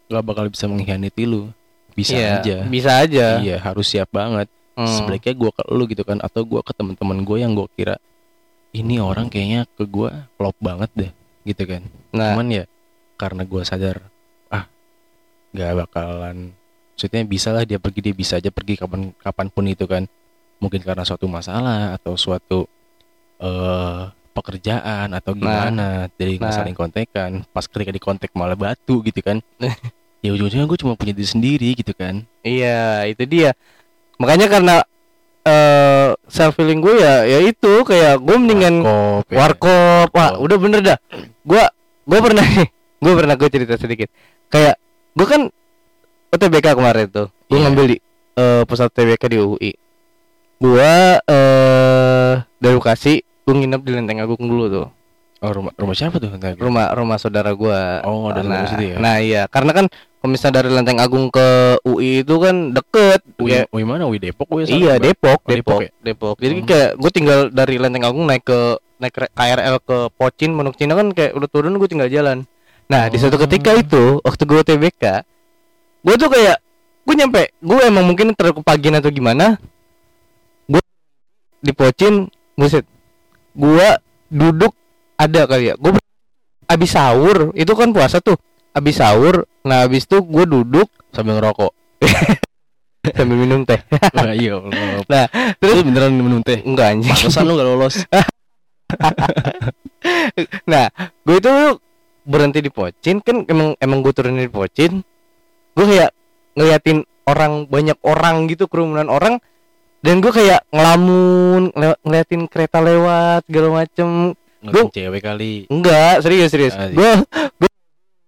gak 0.07 0.23
bakal 0.23 0.45
bisa 0.49 0.65
mengkhianati 0.65 1.23
lu 1.25 1.49
bisa 1.97 2.13
Iya, 2.13 2.29
aja. 2.37 2.57
Bisa 2.63 2.91
aja. 2.95 3.25
iya 3.41 3.57
harus 3.57 3.89
siap 3.89 4.13
banget. 4.13 4.45
Hmm. 4.77 4.85
sebaliknya 4.85 5.33
gua 5.33 5.49
ke 5.49 5.63
lu 5.67 5.89
gitu 5.89 6.05
kan 6.05 6.21
atau 6.21 6.45
gua 6.45 6.61
ke 6.61 6.69
teman-teman 6.69 7.25
gue 7.25 7.41
yang 7.41 7.49
gua 7.51 7.65
kira 7.67 7.97
ini 8.69 9.01
orang 9.01 9.25
kayaknya 9.25 9.65
ke 9.67 9.81
gua 9.83 10.29
klop 10.37 10.53
banget 10.61 10.93
deh 10.93 11.11
gitu 11.43 11.65
kan. 11.65 11.81
Nah, 12.13 12.37
cuman 12.37 12.61
ya 12.61 12.63
karena 13.17 13.41
gua 13.41 13.65
sadar 13.65 14.05
ah 14.47 14.69
nggak 15.49 15.73
bakalan. 15.81 16.53
Maksudnya 16.93 17.25
bisa 17.25 17.49
lah 17.49 17.65
dia 17.65 17.81
pergi 17.81 17.99
dia 18.01 18.13
bisa 18.13 18.37
aja 18.37 18.53
pergi 18.53 18.77
kapan 18.77 19.09
kapan 19.17 19.47
pun 19.49 19.65
itu 19.65 19.89
kan. 19.89 20.05
Mungkin 20.57 20.81
karena 20.81 21.01
suatu 21.01 21.25
masalah 21.25 21.97
atau 21.97 22.13
suatu 22.13 22.69
eh 23.39 24.03
pekerjaan 24.29 25.09
atau 25.09 25.33
Nah. 25.33 25.41
gimana. 25.41 25.87
Dari 26.13 26.37
nggak 26.37 26.45
Nah. 26.47 26.57
saling 26.61 26.77
kontekan. 26.77 27.31
Pas 27.49 27.65
ketika 27.65 27.89
di 27.89 27.97
kontak 27.97 28.29
malah 28.33 28.53
batu 28.53 29.01
gitu 29.01 29.21
kan 29.21 29.41
ya 30.27 30.35
ujung-ujungnya 30.35 30.67
gue 30.67 30.79
cuma 30.83 30.99
punya 30.99 31.15
diri 31.15 31.23
sendiri 31.23 31.71
gitu 31.71 31.95
kan 31.95 32.27
iya, 32.43 33.07
itu 33.07 33.23
dia. 33.23 33.55
Makanya 34.19 34.51
karena 34.51 34.75
eh 35.41 36.11
self 36.27 36.59
feeling 36.59 36.83
gue 36.83 36.99
ya 36.99 37.23
ya 37.23 37.39
itu 37.39 37.87
kayak 37.87 38.19
gue 38.19 38.35
mendingan 38.35 38.83
Warkop, 38.83 39.23
ya. 39.31 39.37
warkop. 39.39 40.07
Wah, 40.11 40.35
Warkop. 40.35 40.43
udah 40.43 40.57
bener 40.59 40.79
dah. 40.83 40.97
Gua 41.47 41.63
gua 42.03 42.19
pernah 42.19 42.43
nih. 42.43 42.67
Gua 43.03 43.13
pernah 43.13 43.35
gue 43.37 43.47
cerita 43.47 43.77
sedikit. 43.77 44.09
Kayak 44.49 44.75
gua 45.13 45.27
kan 45.29 45.41
UTBK 46.27 46.67
kemarin 46.75 47.07
tuh. 47.07 47.27
Gua 47.47 47.55
Iya. 47.55 47.63
ngambil 47.69 47.85
di 47.93 47.97
eh, 48.35 48.63
pusat 48.67 48.89
UTBK 48.91 49.23
di 49.31 49.37
UI. 49.39 49.71
Gua 50.57 51.21
eh 51.23 52.33
dari 52.57 52.73
Bekasi, 52.75 53.21
gua 53.45 53.53
nginep 53.55 53.81
di 53.85 53.91
Lenteng 53.93 54.19
Agung 54.19 54.41
dulu 54.41 54.65
tuh. 54.67 54.87
Oh 55.37 55.51
rumah 55.53 55.73
rumah 55.77 55.95
siapa 55.95 56.17
tuh 56.17 56.33
Ntar? 56.33 56.57
Rumah 56.57 56.93
rumah 56.93 57.17
saudara 57.17 57.53
gua. 57.53 58.01
Oh, 58.03 58.29
dari 58.33 58.47
nah, 58.47 58.65
situ 58.65 58.83
ya? 58.93 58.95
Nah, 58.97 59.15
iya, 59.21 59.41
karena 59.45 59.71
kan 59.73 59.85
kalau 60.17 60.29
misalnya 60.33 60.65
dari 60.65 60.69
Lenteng 60.73 60.97
Agung 60.97 61.29
ke 61.29 61.47
UI 61.85 62.25
itu 62.25 62.35
kan 62.41 62.73
deket. 62.73 63.21
Ui, 63.37 63.53
Kayak- 63.53 63.69
Ui 63.69 63.83
mana 63.85 64.03
Ui 64.09 64.17
Depok 64.17 64.49
Ui 64.49 64.65
sana, 64.65 64.75
iya? 64.75 64.93
Depok, 64.97 65.39
Oh, 65.45 65.49
Depok, 65.49 65.79
Depok 65.85 66.03
Depok, 66.03 66.35
ya? 66.37 66.43
Jadi 66.49 66.55
Hmm. 66.57 66.67
kayak 66.67 66.89
gue 66.97 67.11
tinggal 67.13 67.39
dari 67.53 67.75
Lenteng 67.77 68.05
Agung 68.05 68.25
naik 68.25 68.43
ke 68.43 68.59
naik 68.97 69.13
KRL 69.13 69.77
ke 69.77 69.97
Pocin, 70.17 70.51
Manuk 70.57 70.73
Cina 70.73 70.97
kan 70.97 71.13
kayak 71.13 71.37
udah 71.37 71.49
turun 71.49 71.77
gue 71.77 71.85
tinggal 71.85 72.09
jalan. 72.09 72.49
Nah, 72.89 73.05
di 73.07 73.21
suatu 73.21 73.37
Oh. 73.37 73.43
ketika 73.45 73.77
itu 73.77 74.17
waktu 74.25 74.43
gue 74.43 74.61
TBK, 74.63 75.03
gue 76.01 76.15
tuh 76.17 76.29
kayak 76.33 76.57
gue 77.05 77.15
nyampe, 77.15 77.53
gue 77.53 77.79
emang 77.85 78.03
mungkin 78.03 78.33
terkepagian 78.33 78.97
atau 78.97 79.07
gimana, 79.07 79.61
gue 80.65 80.81
di 81.61 81.71
Pocin, 81.71 82.25
buset, 82.57 82.83
gue 83.53 83.87
duduk 84.27 84.73
ada 85.17 85.41
kali 85.49 85.73
ya, 85.73 85.75
gue 85.75 85.97
abis 86.69 86.89
sahur, 86.93 87.51
itu 87.57 87.73
kan 87.73 87.89
puasa 87.89 88.21
tuh, 88.21 88.37
abis 88.71 89.01
sahur, 89.01 89.49
nah 89.65 89.83
abis 89.83 90.05
itu 90.05 90.21
gue 90.21 90.45
duduk 90.45 90.87
sambil 91.09 91.41
ngerokok. 91.41 91.73
Sambil 93.15 93.39
minum 93.39 93.63
teh, 93.63 93.79
Wah, 93.87 94.35
iya. 94.41 94.59
Nah, 95.07 95.25
terus? 95.63 95.79
Beneran 95.79 96.11
minum 96.11 96.43
teh? 96.43 96.59
Enggak 96.59 96.91
anjing. 96.91 97.07
Pantesan 97.15 97.47
lu 97.47 97.55
gak 97.55 97.67
lolos. 97.67 97.95
Nah, 100.71 100.87
gue 101.27 101.35
itu 101.39 101.51
berhenti 102.23 102.59
di 102.63 102.71
Pocin 102.71 103.19
kan 103.19 103.43
emang 103.47 103.75
emang 103.79 103.99
gue 103.99 104.13
turunin 104.15 104.47
di 104.47 104.51
Pocin. 104.51 105.03
Gue 105.75 105.85
kayak 105.87 106.11
ngeliatin 106.55 107.03
orang 107.27 107.67
banyak 107.67 107.97
orang 108.03 108.47
gitu 108.47 108.71
kerumunan 108.71 109.11
orang. 109.11 109.43
Dan 109.99 110.23
gue 110.23 110.31
kayak 110.31 110.63
ngelamun 110.71 111.73
ngeliatin 111.75 112.47
kereta 112.47 112.79
lewat 112.79 113.49
segala 113.49 113.83
macem 113.83 114.37
Ngeliatin 114.59 114.89
cewek 114.91 115.21
kali 115.21 115.53
enggak 115.67 116.15
serius 116.19 116.49
serius 116.49 116.73
Ah, 116.73 116.85
iya. 116.85 116.95
gue 116.95 117.11
gue 117.57 117.69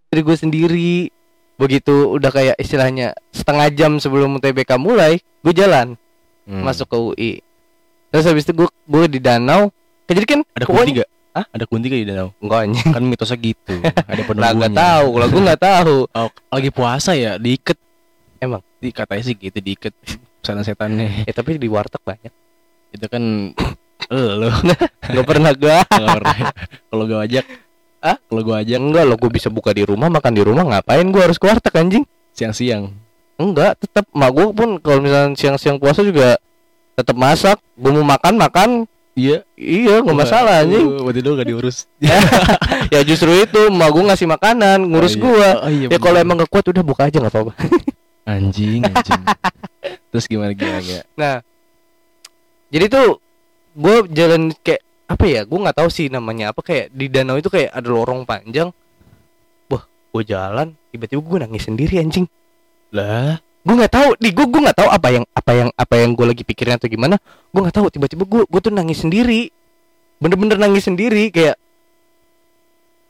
dari 0.07 0.21
gue 0.21 0.35
sendiri 0.35 0.93
begitu 1.55 1.91
udah 2.11 2.29
kayak 2.29 2.55
istilahnya 2.55 3.11
setengah 3.29 3.67
jam 3.69 3.91
sebelum 3.95 4.35
UTBK 4.35 4.75
mulai 4.75 5.17
gue 5.39 5.53
jalan 5.53 5.97
Hmm. 6.43 6.65
masuk 6.65 6.85
ke 6.85 6.97
UI 6.97 7.31
terus 8.09 8.25
habis 8.25 8.41
itu 8.41 8.53
gue 8.55 8.65
gue 8.65 9.03
di 9.07 9.19
danau 9.19 9.69
jadi 10.05 10.25
kan 10.27 10.41
Ada 10.49 10.65
pokoknya- 10.65 10.81
kunti 10.83 10.99
gak? 10.99 11.09
Hah? 11.29 11.45
Ada 11.47 11.63
kunti 11.63 11.85
gak 11.87 11.99
di 11.99 12.07
danau? 12.07 12.29
enggak 12.35 12.59
anjing 12.63 12.89
Kan 12.89 13.03
mitosnya 13.05 13.37
gitu 13.37 13.75
Ada 13.85 14.21
penunggunya 14.27 14.57
nggak 14.57 14.73
tahu, 14.75 15.07
kalau 15.13 15.27
gue 15.29 15.41
nggak 15.43 15.61
tahu. 15.61 15.95
oh, 16.09 16.29
Lagi 16.49 16.69
puasa 16.69 17.11
ya 17.13 17.37
diiket 17.37 17.77
Emang? 18.39 18.65
di, 18.77 18.89
Katanya 18.89 19.21
sih 19.21 19.35
gitu 19.35 19.53
diiket 19.55 19.93
Sana 20.41 20.63
setannya 20.63 21.21
Eh 21.21 21.33
tapi 21.33 21.53
di 21.55 21.69
warteg 21.69 22.01
banyak. 22.01 22.33
Itu 22.89 23.05
kan 23.05 23.53
lo 24.07 24.47
Gak 25.15 25.25
pernah 25.25 25.51
gue. 25.51 25.75
Kalau 26.89 27.03
gak 27.05 27.21
ajak 27.27 27.45
Ah? 27.99 28.15
Kalau 28.15 28.41
gue 28.41 28.55
Ya 28.55 28.63
ajak 28.63 28.79
enggak 28.79 29.03
lo 29.03 29.15
gue 29.15 29.27
bisa 29.27 29.51
buka 29.51 29.75
di 29.75 29.83
rumah 29.83 30.07
makan 30.07 30.31
di 30.31 30.39
rumah 30.39 30.63
ngapain 30.63 31.03
gue 31.03 31.19
harus 31.19 31.35
ke 31.35 31.43
warteg 31.43 31.75
anjing 31.75 32.07
siang-siang. 32.31 32.95
enggak 33.35 33.75
tetap 33.75 34.07
mak 34.11 34.31
gue 34.31 34.45
pun 34.51 34.79
kalau 34.79 34.99
misalnya 34.99 35.35
siang-siang 35.35 35.75
puasa 35.75 35.99
juga 35.99 36.39
tetap 36.93 37.15
masak 37.15 37.59
gue 37.75 37.91
mau 37.91 38.03
makan 38.05 38.35
makan 38.35 38.69
Iya. 39.13 39.43
iya 39.53 39.99
nggak 39.99 40.15
masalah 40.15 40.63
anjing 40.63 41.03
Berarti 41.03 41.19
dulu 41.19 41.33
gak 41.35 41.49
diurus. 41.51 41.77
ya 42.93 43.03
justru 43.03 43.35
itu 43.35 43.67
mak 43.67 43.91
gue 43.91 44.03
ngasih 44.05 44.27
makanan 44.29 44.79
ngurus 44.81 45.13
Oh, 45.13 45.19
iya. 45.19 45.19
gua 45.19 45.49
Oh, 45.59 45.69
iya, 45.69 45.87
ya 45.91 45.97
kalau 45.99 46.17
emang 46.17 46.39
gak 46.39 46.47
kuat 46.49 46.63
udah 46.65 46.79
buka 46.79 47.03
aja 47.03 47.19
nggak 47.19 47.35
apa-apa 47.35 47.51
anjing, 48.23 48.79
anjing. 48.85 49.21
Terus 50.07 50.23
gimana 50.23 50.55
gimana? 50.55 50.79
gimana? 50.79 51.03
nah 51.13 51.35
jadi 52.69 52.87
tuh 52.87 53.19
gue 53.75 53.95
jalan 54.13 54.53
kayak 54.65 54.81
apa 55.09 55.25
ya 55.25 55.41
gue 55.41 55.57
nggak 55.57 55.77
tahu 55.81 55.89
sih 55.89 56.05
namanya 56.13 56.53
apa 56.53 56.61
kayak 56.61 56.93
di 56.93 57.09
danau 57.09 57.41
itu 57.41 57.49
kayak 57.49 57.73
ada 57.73 57.89
lorong 57.89 58.25
panjang. 58.29 58.69
Wah 59.69 59.83
gue 59.85 60.23
jalan 60.25 60.77
tiba-tiba 60.93 61.21
gue 61.21 61.37
nangis 61.41 61.65
sendiri 61.65 61.97
anjing. 61.97 62.29
Lah, 62.89 63.37
gue 63.65 63.75
nggak 63.77 63.93
tahu 63.93 64.09
di 64.17 64.29
gue 64.33 64.45
gue 64.45 64.61
nggak 64.65 64.77
tahu 64.77 64.89
apa 64.89 65.07
yang 65.13 65.25
apa 65.33 65.51
yang 65.53 65.69
apa 65.73 65.93
yang 65.97 66.11
gue 66.13 66.25
lagi 66.29 66.43
pikirin 66.45 66.77
atau 66.77 66.89
gimana. 66.89 67.17
Gue 67.49 67.61
nggak 67.65 67.77
tahu 67.77 67.87
tiba-tiba 67.89 68.23
gue 68.25 68.41
gue 68.45 68.61
tuh 68.61 68.73
nangis 68.73 69.01
sendiri. 69.01 69.49
Bener-bener 70.21 70.57
nangis 70.61 70.85
sendiri 70.85 71.33
kayak 71.33 71.57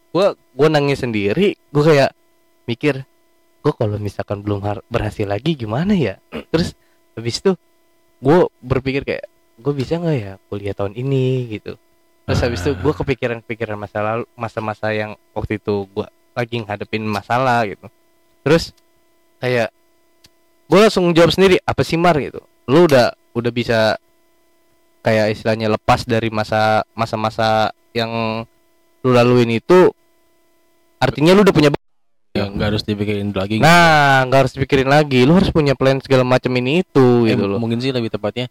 gue 0.10 0.28
gue 0.34 0.68
nangis 0.74 1.06
sendiri 1.06 1.54
gue 1.54 1.84
kayak 1.86 2.18
mikir 2.66 3.06
gue 3.60 3.74
kalau 3.78 4.02
misalkan 4.02 4.42
belum 4.42 4.64
berhasil 4.88 5.28
lagi 5.28 5.60
gimana 5.60 5.92
ya? 5.92 6.18
Terus 6.52 6.74
habis 7.20 7.44
itu 7.44 7.52
gue 8.24 8.40
berpikir 8.64 9.04
kayak 9.04 9.28
gue 9.60 9.74
bisa 9.76 9.96
nggak 9.96 10.18
ya 10.18 10.34
kuliah 10.48 10.74
tahun 10.74 10.96
ini 10.96 11.24
gitu. 11.52 11.76
Terus 12.26 12.40
habis 12.40 12.60
itu 12.62 12.72
gue 12.74 12.94
kepikiran-kepikiran 12.94 13.76
masa 13.76 14.00
lalu 14.00 14.24
masa-masa 14.34 14.94
yang 14.94 15.18
waktu 15.34 15.58
itu 15.58 15.90
gue 15.90 16.08
lagi 16.32 16.56
ngadepin 16.62 17.04
masalah 17.04 17.66
gitu. 17.66 17.88
Terus 18.42 18.72
kayak 19.38 19.70
gue 20.66 20.80
langsung 20.80 21.10
jawab 21.12 21.34
sendiri 21.34 21.60
apa 21.62 21.82
sih 21.82 21.98
Mar? 21.98 22.16
Gitu. 22.16 22.40
Lu 22.70 22.86
udah 22.86 23.12
udah 23.34 23.52
bisa 23.52 23.98
kayak 25.02 25.34
istilahnya 25.34 25.72
lepas 25.72 26.04
dari 26.04 26.30
masa 26.30 26.84
masa-masa 26.92 27.72
yang 27.92 28.44
lu 29.00 29.10
laluin 29.10 29.48
itu 29.50 29.90
artinya 31.00 31.32
lu 31.32 31.42
udah 31.42 31.56
punya 31.56 31.70
ya 32.30 32.46
nggak 32.46 32.68
harus 32.76 32.84
dipikirin 32.86 33.34
lagi. 33.34 33.58
nah 33.58 34.22
nggak 34.28 34.40
harus 34.46 34.54
pikirin 34.54 34.86
lagi. 34.86 35.26
Lu 35.26 35.34
harus 35.34 35.50
punya 35.50 35.74
plan 35.74 35.98
segala 35.98 36.22
macam 36.22 36.54
ini 36.56 36.86
itu 36.86 37.26
Eh, 37.26 37.34
gitu 37.34 37.50
loh. 37.50 37.58
mungkin 37.58 37.82
sih 37.82 37.90
lebih 37.90 38.14
tepatnya 38.14 38.48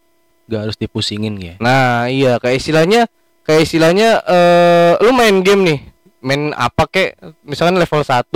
nggak 0.48 0.60
harus 0.64 0.76
dipusingin 0.80 1.36
ya. 1.36 1.54
nah 1.60 2.08
iya 2.08 2.40
kayak 2.40 2.56
istilahnya 2.58 3.04
kayak 3.44 3.68
istilahnya 3.68 4.20
eh 4.24 4.92
lu 5.00 5.12
main 5.12 5.40
game 5.44 5.62
nih. 5.64 5.80
Main 6.18 6.50
apa 6.52 6.84
kek? 6.90 7.14
Misalkan 7.46 7.78
level 7.78 8.02
1 8.02 8.26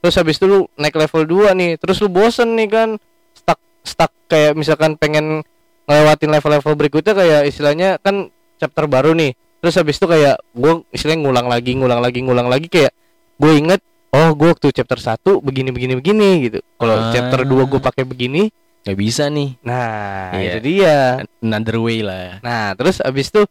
terus 0.00 0.14
habis 0.16 0.36
itu 0.36 0.46
lu 0.48 0.58
naik 0.76 0.96
level 0.96 1.24
2 1.24 1.52
nih 1.56 1.70
terus 1.78 1.98
lu 1.98 2.10
bosen 2.10 2.54
nih 2.54 2.68
kan? 2.68 2.88
Stuck 3.32 3.58
stuck 3.82 4.12
kayak 4.26 4.54
misalkan 4.54 4.94
pengen 4.94 5.42
ngelewatin 5.88 6.30
level-level 6.30 6.74
berikutnya 6.78 7.14
kayak 7.16 7.40
istilahnya 7.50 7.98
kan 7.98 8.30
chapter 8.58 8.86
baru 8.86 9.10
nih. 9.16 9.34
Terus 9.58 9.74
habis 9.74 9.98
itu 9.98 10.06
kayak 10.06 10.38
gue 10.54 10.72
istilahnya 10.94 11.20
ngulang 11.26 11.46
lagi 11.50 11.72
ngulang 11.74 12.00
lagi 12.00 12.18
ngulang 12.22 12.46
lagi 12.46 12.68
kayak 12.70 12.92
gue 13.40 13.52
inget 13.56 13.80
oh 14.10 14.30
gue 14.34 14.48
waktu 14.54 14.70
chapter 14.70 14.98
1 15.00 15.18
begini 15.42 15.74
begini 15.74 15.94
begini 15.98 16.28
gitu. 16.46 16.58
Kalau 16.78 16.94
Ah. 16.94 17.10
chapter 17.10 17.42
2 17.42 17.66
gue 17.66 17.80
pakai 17.82 18.04
begini 18.06 18.52
Nggak 18.80 18.96
bisa 18.96 19.28
nih. 19.28 19.60
nah 19.60 20.32
Iya. 20.32 20.50
itu 20.56 20.58
dia 20.64 20.96
Another 21.44 21.76
way 21.80 22.00
lah. 22.00 22.40
Nah, 22.40 22.72
terus 22.76 23.00
abis 23.04 23.28
itu 23.28 23.42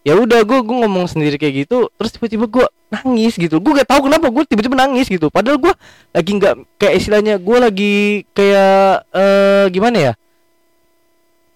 ya 0.00 0.16
udah 0.16 0.44
gue 0.44 0.58
gue 0.64 0.76
ngomong 0.84 1.08
sendiri 1.08 1.36
kayak 1.36 1.64
gitu, 1.68 1.92
terus 1.96 2.10
tiba-tiba 2.12 2.44
gue 2.48 2.66
nangis 2.92 3.36
gitu. 3.36 3.60
Gue 3.60 3.72
gak 3.76 3.88
tahu 3.88 4.08
kenapa 4.08 4.32
gue 4.32 4.44
tiba-tiba 4.48 4.76
nangis 4.76 5.08
gitu. 5.08 5.28
Padahal 5.32 5.60
gue 5.60 5.72
lagi 6.12 6.30
nggak 6.36 6.54
kayak 6.76 6.94
istilahnya 6.96 7.34
gue 7.40 7.56
lagi 7.56 7.94
kayak 8.32 9.08
eh 9.12 9.64
gimana 9.72 9.96
ya? 9.96 10.12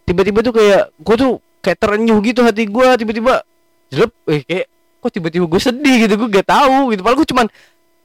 Tiba-tiba 0.05 0.45
tuh 0.45 0.53
kayak 0.53 0.83
gue 1.01 1.17
tuh 1.17 1.33
kayak 1.65 1.79
terenyuh 1.81 2.21
gitu 2.21 2.45
hati 2.45 2.69
gue 2.69 2.89
tiba-tiba 3.01 3.41
jelek 3.89 4.13
eh 4.29 4.43
kayak 4.45 4.67
kok 5.01 5.11
tiba-tiba 5.13 5.45
gue 5.49 5.61
sedih 5.61 5.97
gitu 6.05 6.15
gue 6.21 6.29
gak 6.29 6.49
tahu 6.49 6.93
gitu 6.93 7.01
padahal 7.01 7.19
gue 7.25 7.29
cuman 7.33 7.47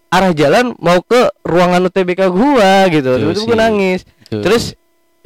arah 0.10 0.32
jalan 0.32 0.76
mau 0.80 1.00
ke 1.04 1.30
ruangan 1.46 1.86
UTBK 1.92 2.34
gua 2.34 2.88
gitu 2.90 3.10
tiba-tiba 3.20 3.46
gue 3.46 3.58
nangis 3.60 4.00
Tuh. 4.32 4.42
terus 4.42 4.74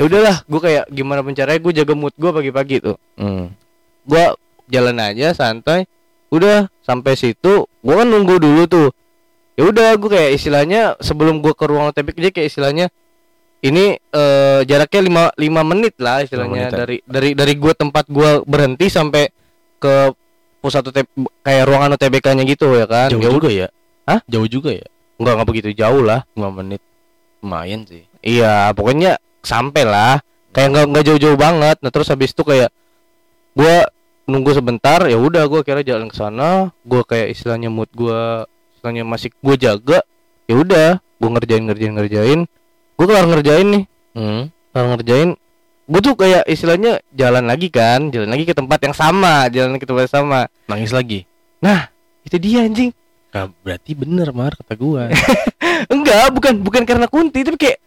ya 0.04 0.12
udahlah 0.12 0.38
gue 0.44 0.60
kayak 0.60 0.84
gimana 0.92 1.24
pun 1.24 1.32
caranya 1.32 1.60
gue 1.60 1.74
jaga 1.74 1.94
mood 1.96 2.12
gue 2.14 2.28
pagi-pagi 2.30 2.84
tuh 2.84 3.00
Hmm. 3.16 3.56
gua 4.04 4.36
jalan 4.68 5.00
aja 5.00 5.32
santai 5.32 5.88
udah 6.28 6.68
sampai 6.82 7.16
situ 7.16 7.64
gua 7.80 8.04
kan 8.04 8.08
nunggu 8.10 8.36
dulu 8.36 8.68
tuh 8.68 8.90
ya 9.56 9.64
udah 9.64 9.96
gue 9.96 10.10
kayak 10.12 10.36
istilahnya 10.36 11.00
sebelum 11.00 11.40
gua 11.40 11.56
ke 11.56 11.64
ruang 11.64 11.88
OTB 11.88 12.12
dia 12.20 12.32
kayak 12.32 12.52
istilahnya 12.52 12.92
ini 13.64 13.96
eh, 13.96 14.60
jaraknya 14.68 15.02
lima 15.02 15.24
lima 15.40 15.62
menit 15.64 15.96
lah 15.98 16.20
istilahnya 16.20 16.68
menitan. 16.68 16.80
dari 16.84 16.98
dari 17.08 17.30
dari 17.32 17.54
gua 17.56 17.72
tempat 17.72 18.12
gua 18.12 18.44
berhenti 18.44 18.92
sampai 18.92 19.32
ke 19.80 20.12
pusat 20.60 20.84
UTB 20.84 21.08
kayak 21.40 21.64
ruangan 21.64 21.96
UTBK-nya 21.96 22.44
gitu 22.44 22.76
ya 22.76 22.88
kan 22.88 23.08
Jauh 23.08 23.24
ya 23.24 23.30
juga 23.32 23.50
ya? 23.50 23.68
Hah? 24.04 24.20
Jauh 24.28 24.48
juga 24.52 24.72
ya? 24.76 24.88
nggak 25.16 25.34
nggak 25.40 25.48
begitu 25.48 25.70
jauh 25.72 26.04
lah 26.04 26.28
5 26.36 26.60
menit. 26.60 26.82
Lumayan 27.40 27.84
sih. 27.88 28.04
Iya, 28.20 28.72
pokoknya 28.72 29.16
sampai 29.44 29.84
lah. 29.84 30.24
Kayak 30.54 30.68
nggak 30.74 30.86
nggak 30.94 31.04
jauh-jauh 31.12 31.38
banget. 31.38 31.78
Nah 31.84 31.92
terus 31.92 32.08
habis 32.10 32.32
itu 32.32 32.42
kayak 32.42 32.70
gua 33.54 33.86
nunggu 34.24 34.56
sebentar, 34.56 35.04
ya 35.06 35.20
udah 35.20 35.44
gua 35.52 35.62
kira 35.62 35.84
jalan 35.84 36.08
ke 36.08 36.16
sana. 36.16 36.72
Gua 36.88 37.04
kayak 37.04 37.36
istilahnya 37.36 37.68
mood 37.68 37.92
gua 37.94 38.48
istilahnya 38.74 39.04
masih 39.04 39.30
gua 39.44 39.56
jaga. 39.60 40.00
Ya 40.48 40.56
udah, 40.60 40.90
gua 41.20 41.30
ngerjain 41.38 41.64
ngerjain 41.68 41.94
ngerjain. 41.94 42.40
Gua 42.96 43.06
kelar 43.10 43.26
ngerjain 43.28 43.68
nih, 43.68 43.84
Hmm. 44.16 44.44
kelar 44.72 44.88
ngerjain. 44.96 45.30
Gua 45.84 46.00
tuh 46.00 46.16
kayak 46.16 46.48
istilahnya 46.48 47.04
jalan 47.12 47.44
lagi 47.44 47.68
kan, 47.68 48.08
jalan 48.14 48.30
lagi 48.32 48.48
ke 48.48 48.56
tempat 48.56 48.80
yang 48.86 48.96
sama, 48.96 49.52
jalan 49.52 49.76
ke 49.76 49.86
tempat 49.86 50.08
yang 50.08 50.16
sama. 50.24 50.40
Nangis 50.70 50.96
lagi. 50.96 51.28
Itu 52.24 52.40
dia 52.40 52.64
anjing. 52.64 52.92
Nah, 53.36 53.52
berarti 53.62 53.92
bener 53.98 54.32
Mar 54.32 54.56
kata 54.56 54.74
gua. 54.80 55.12
Enggak, 55.94 56.32
bukan 56.32 56.64
bukan 56.64 56.84
karena 56.88 57.08
kunti, 57.12 57.44
tapi 57.44 57.58
kayak 57.60 57.78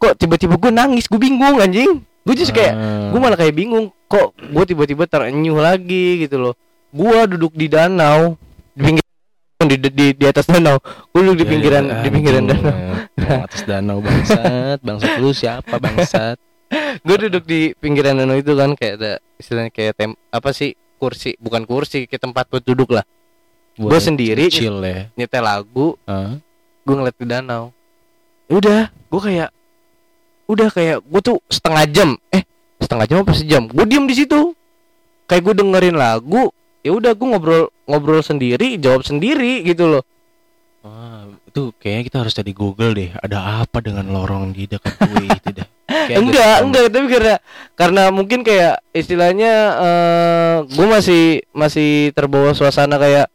kok 0.00 0.16
tiba-tiba 0.16 0.56
gua 0.56 0.72
nangis, 0.72 1.04
gua 1.04 1.20
bingung 1.20 1.60
anjing. 1.60 2.00
Gue 2.20 2.34
just 2.34 2.50
kayak 2.50 2.72
Ah. 2.72 3.08
gue 3.08 3.18
malah 3.18 3.34
kayak 3.34 3.54
bingung 3.54 3.88
kok 4.04 4.36
gue 4.36 4.64
tiba-tiba 4.66 5.04
terenyuh 5.04 5.56
lagi 5.56 6.20
gitu 6.20 6.36
loh 6.38 6.54
gue 6.90 7.16
duduk 7.26 7.54
di 7.54 7.64
danau 7.64 8.36
di 8.70 8.92
pinggir 8.92 9.04
di, 9.58 9.88
di, 9.88 10.06
di 10.12 10.24
atas 10.26 10.44
danau 10.44 10.76
gue 11.06 11.20
duduk 11.22 11.36
di 11.38 11.44
Ya, 11.44 11.50
pinggiran 11.50 11.84
ya, 11.86 11.96
di 11.96 12.08
pinggiran 12.10 12.42
anjing, 12.42 12.60
danau 12.60 12.76
ya. 13.16 13.36
atas 13.40 13.60
danau 13.64 13.98
bangsat 14.00 14.78
bangsat 14.80 15.12
lu 15.16 15.32
siapa 15.32 15.74
bangsat 15.76 16.36
gue 17.00 17.16
duduk 17.24 17.44
di 17.46 17.72
pinggiran 17.74 18.14
danau 18.14 18.36
itu 18.36 18.52
kan 18.52 18.74
kayak 18.74 18.94
ada 18.96 19.12
istilahnya 19.34 19.70
kayak 19.70 19.92
tem 19.94 20.12
apa 20.28 20.50
sih 20.50 20.70
kursi 20.96 21.34
bukan 21.36 21.64
kursi 21.64 22.04
kayak 22.04 22.20
tempat 22.22 22.44
buat 22.46 22.62
duduk 22.62 22.92
lah 22.92 23.02
Gua 23.72 23.96
sendiri. 23.96 24.52
chill 24.52 24.76
ya 24.78 25.08
nyetel 25.14 25.40
lagu 25.40 25.96
Hah? 26.04 26.36
gue 26.80 26.94
ngeliat 26.94 27.16
di 27.16 27.26
danau 27.26 27.72
Ya 28.44 28.54
udah 28.54 28.80
gue 28.92 29.20
kayak 29.22 29.48
udah 30.50 30.68
kayak 30.68 30.98
gue 31.00 31.20
tuh 31.20 31.38
setengah 31.46 31.84
jam 31.86 32.10
eh 32.28 32.42
setengah 32.76 33.06
jam 33.06 33.16
apa 33.20 33.32
sejam 33.32 33.62
gue 33.64 33.84
diem 33.84 34.04
di 34.04 34.14
situ 34.14 34.52
kayak 35.24 35.42
gue 35.42 35.54
dengerin 35.56 35.94
lagu 35.94 36.50
ya 36.80 36.90
udah 36.90 37.12
gue 37.12 37.26
ngobrol 37.26 37.64
ngobrol 37.84 38.18
sendiri 38.20 38.74
jawab 38.76 39.00
sendiri 39.00 39.62
gitu 39.62 39.86
loh 39.88 40.04
Wah, 40.80 41.28
itu 41.44 41.76
kayaknya 41.76 42.02
kita 42.02 42.16
harus 42.18 42.32
cari 42.32 42.56
Google 42.56 42.96
deh. 42.96 43.12
Ada 43.12 43.60
apa 43.60 43.84
dengan 43.84 44.08
lorong 44.08 44.48
di 44.48 44.64
dekat 44.64 44.96
gue 44.98 45.28
itu. 45.28 45.60
Kayak 46.08 46.16
enggak 46.16 46.40
ada- 46.48 46.60
enggak 46.64 46.82
tapi 46.88 47.06
karena 47.10 47.34
karena 47.74 48.02
mungkin 48.08 48.40
kayak 48.40 48.80
istilahnya 48.90 49.52
eh 49.76 50.54
gue 50.64 50.86
masih 50.88 51.22
masih 51.52 51.90
terbawa 52.10 52.56
suasana 52.56 52.96
kayak 52.96 53.28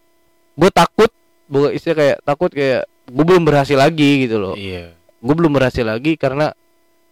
gue 0.55 0.69
takut 0.73 1.13
bukan 1.45 1.69
istilah 1.69 1.95
kayak 1.95 2.17
takut 2.23 2.49
kayak 2.49 2.81
gue 3.05 3.23
belum 3.23 3.45
berhasil 3.45 3.77
lagi 3.77 4.25
gitu 4.25 4.41
loh 4.41 4.55
Iya. 4.57 4.97
gue 4.97 5.35
belum 5.35 5.53
berhasil 5.53 5.83
lagi 5.83 6.15
karena 6.15 6.49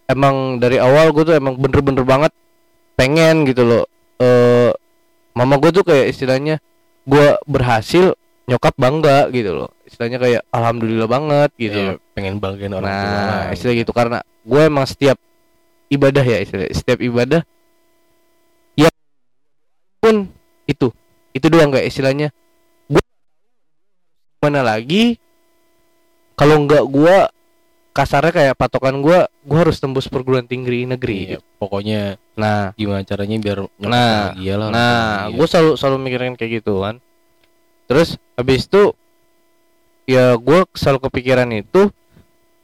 emang 0.06 0.58
dari 0.58 0.78
awal 0.78 1.10
gue 1.10 1.24
tuh 1.24 1.36
emang 1.36 1.56
bener-bener 1.56 2.04
banget 2.04 2.32
pengen 2.94 3.44
gitu 3.44 3.64
loh. 3.64 3.86
Eh 4.18 4.72
mama 5.34 5.58
gue 5.58 5.72
tuh 5.72 5.82
kayak 5.82 6.12
istilahnya 6.12 6.62
gue 7.04 7.28
berhasil 7.44 8.14
nyokap 8.44 8.76
bangga 8.76 9.32
gitu 9.32 9.56
loh. 9.56 9.70
Istilahnya 9.84 10.20
kayak 10.20 10.42
alhamdulillah 10.50 11.08
banget 11.08 11.50
gitu 11.56 11.78
Iya, 11.78 11.90
loh. 11.96 11.98
pengen 12.14 12.38
banggain 12.38 12.72
orang 12.72 12.90
tua. 12.90 13.08
nah 13.08 13.24
lah, 13.26 13.44
istilah 13.52 13.76
gitu. 13.76 13.92
Karena 13.92 14.20
gue 14.24 14.62
emang 14.62 14.86
setiap 14.86 15.18
ibadah 15.88 16.24
ya 16.24 16.38
istilah 16.42 16.66
setiap 16.74 17.00
ibadah 17.00 17.42
ya 18.74 18.90
pun 20.00 20.26
itu 20.66 20.90
itu 21.32 21.46
doang 21.48 21.72
kayak 21.72 21.88
istilahnya. 21.88 22.30
Gue 22.86 23.02
mana 24.40 24.62
lagi? 24.62 25.18
Kalau 26.34 26.66
nggak 26.66 26.84
gue 26.90 27.16
kasarnya 27.94 28.34
kayak 28.34 28.56
patokan 28.58 29.06
gue 29.06 29.30
gue 29.46 29.60
harus 29.62 29.78
tembus 29.78 30.10
perguruan 30.10 30.50
tinggi 30.50 30.90
negeri. 30.90 31.18
Iya, 31.18 31.30
gitu. 31.38 31.46
pokoknya 31.62 32.18
nah. 32.34 32.74
gimana 32.74 33.06
caranya 33.06 33.38
biar 33.38 33.58
Nah, 33.80 34.34
bahagia 34.34 34.56
lah. 34.58 34.70
nah 34.74 35.30
gue 35.30 35.46
selalu 35.46 35.72
selalu 35.78 35.98
mikirin 36.02 36.34
kayak 36.34 36.66
gitu 36.66 36.82
kan 36.82 36.98
terus 37.86 38.18
habis 38.34 38.66
itu 38.66 38.98
ya 40.10 40.36
gue 40.36 40.66
selalu 40.74 41.00
kepikiran 41.08 41.50
itu 41.54 41.94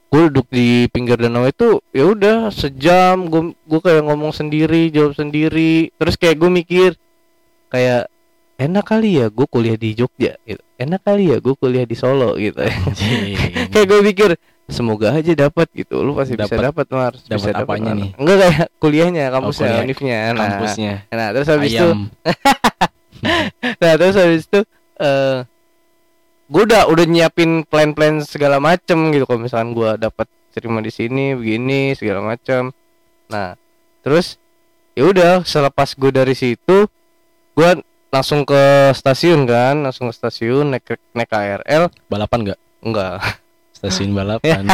gue 0.09 0.21
duduk 0.33 0.49
di 0.49 0.89
pinggir 0.89 1.21
danau 1.21 1.45
itu 1.45 1.85
ya 1.93 2.09
udah 2.09 2.49
sejam 2.49 3.29
gue 3.29 3.53
gue 3.53 3.79
kayak 3.79 4.01
ngomong 4.09 4.33
sendiri 4.33 4.89
jawab 4.89 5.13
sendiri. 5.13 5.93
Terus 6.01 6.17
kayak 6.17 6.41
gue 6.41 6.49
mikir 6.49 6.89
kayak 7.69 8.09
enak 8.57 8.85
kali 8.89 9.21
ya 9.21 9.29
gue 9.29 9.45
kuliah 9.45 9.77
di 9.77 9.93
Jogja 9.93 10.33
gitu. 10.49 10.65
Enak 10.81 11.05
kali 11.05 11.29
ya 11.29 11.37
gue 11.37 11.53
kuliah 11.53 11.85
di 11.85 11.93
Solo 11.93 12.33
gitu. 12.41 12.57
Kayak 13.75 13.85
gue 13.85 13.99
pikir 14.09 14.29
semoga 14.69 15.11
aja 15.11 15.33
dapat 15.35 15.67
gitu. 15.73 15.99
Lu 15.99 16.13
pasti 16.13 16.33
bisa 16.33 16.47
Dapat- 16.47 16.87
Mar. 16.89 17.13
Dapat 17.13 17.35
bisa 17.35 17.51
dapat, 17.51 17.65
apanya 17.65 17.91
Mar. 17.91 17.99
nih? 17.99 18.09
enggak 18.15 18.37
kayak 18.39 18.67
kuliahnya 18.77 19.25
kampusnya 19.29 19.67
kuliah. 19.67 19.83
univnya. 19.83 20.19
Nah, 20.29 20.33
kampusnya. 20.39 20.93
Nah 21.09 21.27
terus 21.33 21.47
habis 21.47 21.71
itu 21.71 21.89
nah 23.81 23.93
terus 23.95 24.15
habis 24.15 24.43
itu 24.45 24.59
eh 24.97 25.37
gue 26.49 26.63
udah 26.65 26.89
udah 26.89 27.05
nyiapin 27.05 27.61
plan-plan 27.63 28.21
segala 28.21 28.57
macem 28.57 29.09
gitu. 29.09 29.25
Kalau 29.25 29.39
misalkan 29.39 29.71
gue 29.71 29.89
dapat 29.97 30.25
terima 30.49 30.79
di 30.79 30.89
sini 30.89 31.33
begini 31.33 31.93
segala 31.93 32.25
macam 32.25 32.73
nah 33.29 33.53
terus 34.01 34.41
ya 34.93 35.05
udah 35.05 35.33
selepas 35.43 35.93
gue 35.93 36.09
dari 36.09 36.33
situ 36.33 36.89
gue 37.53 37.69
langsung 38.09 38.41
ke 38.41 38.61
stasiun 38.91 39.45
kan. 39.45 39.77
Langsung 39.79 40.09
ke 40.09 40.15
stasiun 40.15 40.73
naik 40.73 40.85
naik 41.11 41.29
KRL 41.29 41.89
balapan 42.05 42.39
nggak? 42.45 42.59
Enggak 42.79 43.19
stasiun 43.79 44.11
balapan. 44.11 44.67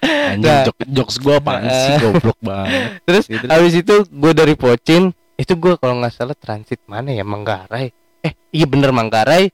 Anjing 0.00 0.46
Nah. 0.46 0.64
jok 0.64 0.76
jokes 0.88 1.16
gue 1.18 1.34
apaan 1.36 1.64
sih 1.66 1.92
goblok 2.00 2.38
banget. 2.40 2.72
Terus 3.06 3.24
Gitu. 3.26 3.44
habis 3.44 3.74
itu 3.74 3.94
gue 4.06 4.32
dari 4.32 4.54
Pocin 4.54 5.10
itu 5.36 5.52
gue 5.56 5.74
kalau 5.76 6.00
nggak 6.00 6.12
salah 6.14 6.36
transit 6.36 6.80
mana 6.86 7.10
ya 7.10 7.24
Manggarai. 7.24 7.92
Eh 8.20 8.32
iya 8.50 8.64
bener 8.64 8.92
Manggarai. 8.92 9.48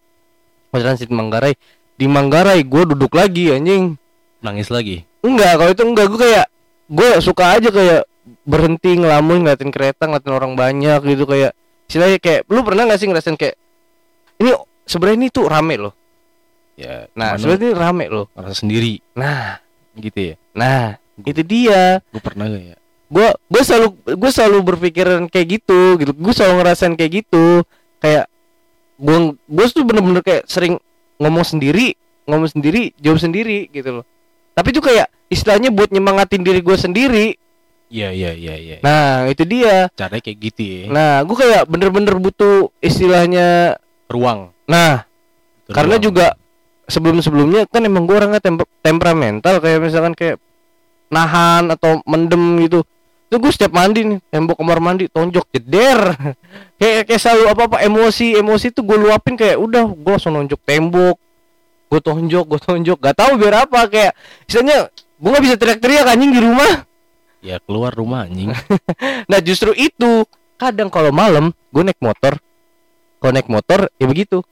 Gua 0.70 0.78
transit 0.82 1.08
Manggarai. 1.08 1.54
Di 1.96 2.06
Manggarai 2.06 2.62
gue 2.62 2.82
duduk 2.84 3.14
lagi 3.14 3.50
anjing. 3.50 3.96
Nangis 4.38 4.68
lagi? 4.68 5.02
Enggak 5.24 5.56
kalau 5.56 5.70
itu 5.72 5.82
enggak. 5.82 6.06
Gue 6.12 6.20
kayak 6.20 6.46
gue 6.86 7.08
suka 7.18 7.44
aja 7.58 7.68
kayak 7.72 8.02
berhenti 8.42 8.90
ngelamun 8.94 9.42
ngeliatin 9.42 9.70
kereta 9.70 10.06
ngeliatin 10.06 10.34
orang 10.34 10.52
banyak 10.54 10.98
gitu 11.02 11.26
kayak 11.26 11.54
istilahnya 11.86 12.18
kayak 12.18 12.40
lu 12.46 12.62
pernah 12.62 12.86
nggak 12.86 12.98
sih 12.98 13.06
ngerasain 13.06 13.38
kayak 13.38 13.54
ini 14.38 14.50
sebenarnya 14.82 15.18
ini 15.18 15.28
tuh 15.30 15.46
rame 15.46 15.74
loh 15.78 15.94
ya 16.76 17.08
nah 17.16 17.40
sebenarnya 17.40 17.72
rame 17.74 18.06
loh. 18.12 18.28
Ngerasa 18.36 18.62
sendiri. 18.62 19.00
Nah 19.16 19.58
gitu 19.96 20.32
ya. 20.32 20.34
Nah 20.52 21.00
itu 21.24 21.42
dia. 21.42 22.04
Gue 22.12 22.22
pernah 22.22 22.46
gak 22.46 22.62
ya? 22.62 22.76
Gue 23.08 23.28
gue 23.32 23.62
selalu 23.64 23.88
gue 24.04 24.30
selalu 24.30 24.58
berpikiran 24.62 25.20
kayak 25.32 25.60
gitu 25.60 25.96
gitu. 25.98 26.12
Gue 26.12 26.32
selalu 26.36 26.62
ngerasain 26.62 26.94
kayak 26.94 27.24
gitu. 27.24 27.64
Kayak 27.98 28.28
gue 29.00 29.16
gue 29.34 29.64
tuh 29.72 29.84
bener-bener 29.88 30.20
kayak 30.20 30.44
sering 30.46 30.76
ngomong 31.16 31.44
sendiri 31.44 31.96
ngomong 32.26 32.50
sendiri 32.50 32.92
jawab 33.00 33.22
sendiri 33.22 33.70
gitu 33.70 34.02
loh. 34.02 34.04
Tapi 34.52 34.74
tuh 34.74 34.84
kayak 34.84 35.08
istilahnya 35.30 35.70
buat 35.72 35.94
nyemangatin 35.94 36.42
diri 36.42 36.60
gue 36.60 36.76
sendiri. 36.76 37.26
Iya 37.86 38.10
iya 38.10 38.34
iya 38.34 38.54
iya 38.58 38.76
nah 38.82 39.30
itu 39.30 39.46
dia. 39.46 39.86
Caranya 39.94 40.18
kayak 40.18 40.38
gitu 40.42 40.62
ya. 40.66 40.82
Nah 40.90 41.22
gue 41.22 41.36
kayak 41.38 41.70
bener-bener 41.70 42.18
butuh 42.18 42.74
istilahnya 42.82 43.78
ruang. 44.10 44.50
Nah 44.66 45.06
karena 45.70 45.96
juga 46.02 46.34
sebelum-sebelumnya 46.86 47.66
kan 47.66 47.82
emang 47.82 48.06
gue 48.06 48.14
orangnya 48.14 48.38
temper- 48.38 48.70
temperamental 48.80 49.58
kayak 49.58 49.78
misalkan 49.82 50.14
kayak 50.14 50.38
nahan 51.10 51.70
atau 51.70 52.02
mendem 52.06 52.62
gitu. 52.66 52.82
Itu 53.26 53.42
gue 53.42 53.50
setiap 53.50 53.74
mandi 53.74 54.06
nih 54.06 54.18
tembok 54.30 54.62
kamar 54.62 54.78
mandi 54.78 55.10
tonjok 55.10 55.50
jeder. 55.50 56.14
Kayak 56.78 57.08
kayak 57.08 57.20
selalu 57.24 57.44
apa 57.48 57.62
apa 57.72 57.78
emosi 57.88 58.36
emosi 58.36 58.68
tuh 58.68 58.84
gue 58.84 59.00
luapin 59.00 59.32
kayak 59.32 59.56
udah 59.56 59.88
gue 59.88 60.12
langsung 60.12 60.36
nonjok 60.36 60.60
tembok. 60.60 61.16
Gue 61.88 62.00
tonjok 62.04 62.44
gue 62.44 62.60
tonjok 62.60 62.98
gak 63.00 63.16
tahu 63.16 63.40
biar 63.40 63.64
apa 63.64 63.88
kayak 63.88 64.12
misalnya 64.44 64.92
gue 64.92 65.30
nggak 65.32 65.44
bisa 65.48 65.56
teriak-teriak 65.56 66.06
anjing 66.06 66.36
di 66.36 66.40
rumah. 66.44 66.84
Ya 67.40 67.56
keluar 67.64 67.96
rumah 67.96 68.28
anjing. 68.28 68.52
Nah 69.30 69.40
justru 69.40 69.72
itu. 69.72 70.28
Kadang 70.56 70.88
kalau 70.92 71.10
malam 71.12 71.50
gue 71.72 71.82
naik 71.82 71.98
motor. 71.98 72.36
Kalau 73.18 73.32
naik 73.32 73.48
motor 73.48 73.88
ya 73.96 74.06
begitu 74.06 74.44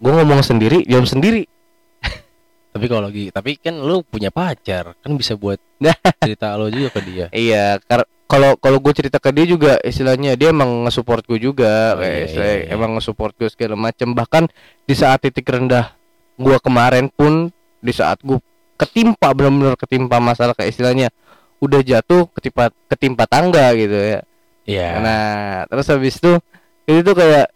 gue 0.00 0.12
ngomong 0.12 0.40
sendiri 0.40 0.82
jawab 0.88 1.04
sendiri 1.04 1.44
tapi 2.72 2.84
kalau 2.86 3.06
lagi 3.06 3.28
tapi 3.28 3.60
kan 3.60 3.76
lu 3.76 4.00
punya 4.00 4.32
pacar 4.32 4.96
kan 4.96 5.12
bisa 5.14 5.36
buat 5.36 5.60
cerita 6.24 6.56
lo 6.56 6.68
juga 6.68 6.88
ke 6.92 7.00
dia 7.04 7.26
Iya, 7.30 7.80
kalau 8.30 8.54
kalau 8.56 8.78
gue 8.78 8.92
cerita 8.94 9.18
ke 9.18 9.34
dia 9.34 9.42
juga 9.42 9.76
istilahnya 9.82 10.38
dia 10.38 10.54
emang 10.54 10.86
nge-support 10.86 11.26
gue 11.26 11.40
juga, 11.42 11.98
Oh, 11.98 12.04
kayak 12.04 12.14
iya, 12.14 12.26
iya, 12.30 12.46
iya. 12.62 12.66
emang 12.70 12.94
nge-support 12.94 13.34
gue 13.34 13.50
segala 13.50 13.74
macem. 13.74 14.14
Bahkan 14.14 14.46
di 14.86 14.94
saat 14.94 15.18
titik 15.18 15.50
rendah 15.50 15.90
gue 16.38 16.56
kemarin 16.62 17.10
pun 17.10 17.50
di 17.82 17.90
saat 17.90 18.22
gue 18.22 18.38
ketimpa 18.78 19.34
benar-benar 19.34 19.74
ketimpa 19.74 20.22
masalah 20.22 20.54
kayak 20.54 20.70
istilahnya 20.70 21.08
udah 21.58 21.80
jatuh 21.82 22.30
ketimpa 22.30 22.70
ketimpa 22.86 23.24
tangga 23.26 23.66
gitu 23.74 23.98
ya. 23.98 24.20
iya 24.62 24.88
Nah, 25.02 25.24
terus 25.66 25.90
habis 25.90 26.14
itu 26.16 26.32
itu 26.86 27.00
tuh 27.02 27.18
kayak 27.18 27.50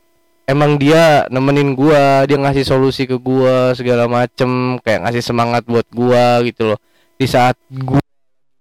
emang 0.45 0.77
dia 0.77 1.25
nemenin 1.29 1.73
gua, 1.73 2.25
dia 2.25 2.37
ngasih 2.37 2.65
solusi 2.65 3.05
ke 3.05 3.17
gua 3.17 3.73
segala 3.73 4.05
macem, 4.07 4.77
kayak 4.81 5.09
ngasih 5.09 5.23
semangat 5.25 5.65
buat 5.65 5.87
gua 5.91 6.41
gitu 6.43 6.75
loh. 6.75 6.79
Di 7.17 7.25
saat 7.25 7.57
gua 7.71 8.03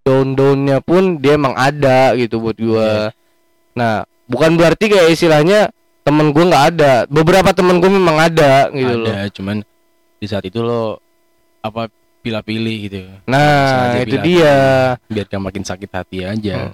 down-downnya 0.04 0.84
pun 0.84 1.18
dia 1.18 1.36
emang 1.36 1.56
ada 1.56 2.12
gitu 2.16 2.40
buat 2.40 2.58
gua. 2.60 3.12
Nah, 3.74 4.04
bukan 4.28 4.56
berarti 4.56 4.92
kayak 4.92 5.12
istilahnya 5.12 5.72
temen 6.04 6.32
gua 6.32 6.44
nggak 6.48 6.66
ada. 6.76 6.94
Beberapa 7.08 7.52
temen 7.52 7.80
gua 7.80 7.92
memang 7.92 8.18
ada 8.20 8.68
gitu 8.72 8.96
loh. 9.00 9.10
ada 9.12 9.28
cuman 9.32 9.58
di 10.20 10.28
saat 10.28 10.44
itu 10.48 10.64
lo 10.64 11.00
apa 11.60 11.92
pilih-pilih 12.24 12.78
gitu 12.88 12.98
Nah, 13.28 14.00
itu 14.00 14.16
dia. 14.24 14.96
biar 15.12 15.28
gak 15.28 15.44
makin 15.44 15.64
sakit 15.68 15.92
hati 15.92 16.24
aja 16.24 16.72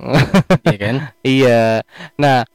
ya 0.61 0.77
kan 0.77 0.95
Iya. 1.25 1.81
Nah, 2.21 2.45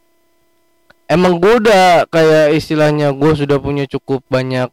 emang 1.14 1.38
gue 1.38 1.62
udah 1.62 2.10
kayak 2.10 2.58
istilahnya 2.58 3.14
gue 3.14 3.32
sudah 3.38 3.62
punya 3.62 3.86
cukup 3.86 4.26
banyak 4.26 4.66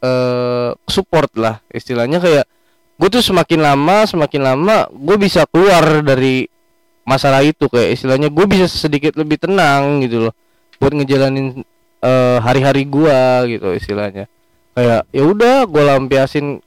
eh 0.00 0.70
support 0.86 1.34
lah. 1.34 1.58
Istilahnya 1.68 2.22
kayak 2.22 2.46
gue 2.96 3.08
tuh 3.10 3.24
semakin 3.24 3.60
lama 3.60 4.06
semakin 4.06 4.42
lama 4.46 4.86
gue 4.94 5.16
bisa 5.18 5.44
keluar 5.50 5.82
dari 6.06 6.46
masalah 7.02 7.42
itu. 7.42 7.66
Kayak 7.66 7.98
istilahnya 7.98 8.28
gue 8.30 8.46
bisa 8.46 8.70
sedikit 8.70 9.18
lebih 9.18 9.42
tenang 9.42 10.00
gitu 10.06 10.30
loh. 10.30 10.34
Buat 10.78 10.96
ngejalanin 10.96 11.66
eh, 12.00 12.38
hari-hari 12.40 12.88
gua 12.88 13.44
gitu 13.44 13.74
istilahnya. 13.74 14.30
Kayak 14.72 15.04
ya 15.12 15.22
udah 15.26 15.68
gue 15.68 15.82
lampiasin 15.82 16.62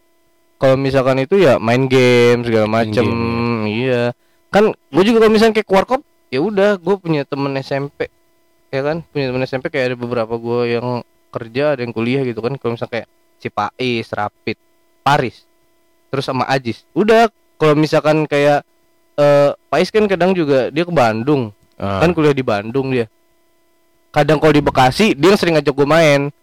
kalau 0.62 0.78
misalkan 0.78 1.24
itu 1.24 1.40
ya 1.42 1.58
main 1.58 1.90
game 1.90 2.46
segala 2.46 2.70
macem. 2.70 3.02
game, 3.02 3.66
iya. 3.72 4.14
Kan 4.54 4.70
gue 4.70 5.04
juga 5.08 5.26
kalau 5.26 5.34
misalnya 5.34 5.56
kayak 5.58 5.68
keluar 5.68 5.86
kop 5.90 6.06
ya 6.30 6.40
udah 6.42 6.78
gue 6.78 6.96
punya 7.02 7.26
temen 7.26 7.54
SMP 7.58 8.10
ya 8.74 8.82
kan 8.82 9.06
punya 9.14 9.30
temen 9.30 9.46
SMP 9.46 9.70
kayak 9.70 9.94
ada 9.94 9.98
beberapa 10.02 10.34
gue 10.34 10.82
yang 10.82 11.06
kerja 11.30 11.78
ada 11.78 11.86
yang 11.86 11.94
kuliah 11.94 12.26
gitu 12.26 12.42
kan. 12.42 12.58
Kalau 12.58 12.74
misalnya 12.74 12.94
kayak 12.98 13.08
Cipais 13.38 14.08
Rapid 14.10 14.58
Paris 15.06 15.46
terus 16.10 16.26
sama 16.26 16.50
Ajis. 16.50 16.82
Udah 16.98 17.30
kalau 17.62 17.78
misalkan 17.78 18.26
kayak 18.26 18.66
eh 19.14 19.54
Pais 19.70 19.94
kan 19.94 20.10
kadang 20.10 20.34
juga 20.34 20.74
dia 20.74 20.86
ke 20.86 20.94
Bandung. 20.94 21.54
Ah, 21.78 22.02
kan 22.02 22.18
kuliah 22.18 22.34
di 22.34 22.42
Bandung 22.42 22.90
dia. 22.90 23.06
Kadang 24.14 24.42
kalau 24.42 24.54
di 24.54 24.62
Bekasi 24.62 25.14
dia 25.14 25.34
yang 25.34 25.38
sering 25.38 25.58
ngajak 25.58 25.74
gue 25.74 25.88
main. 25.90 26.34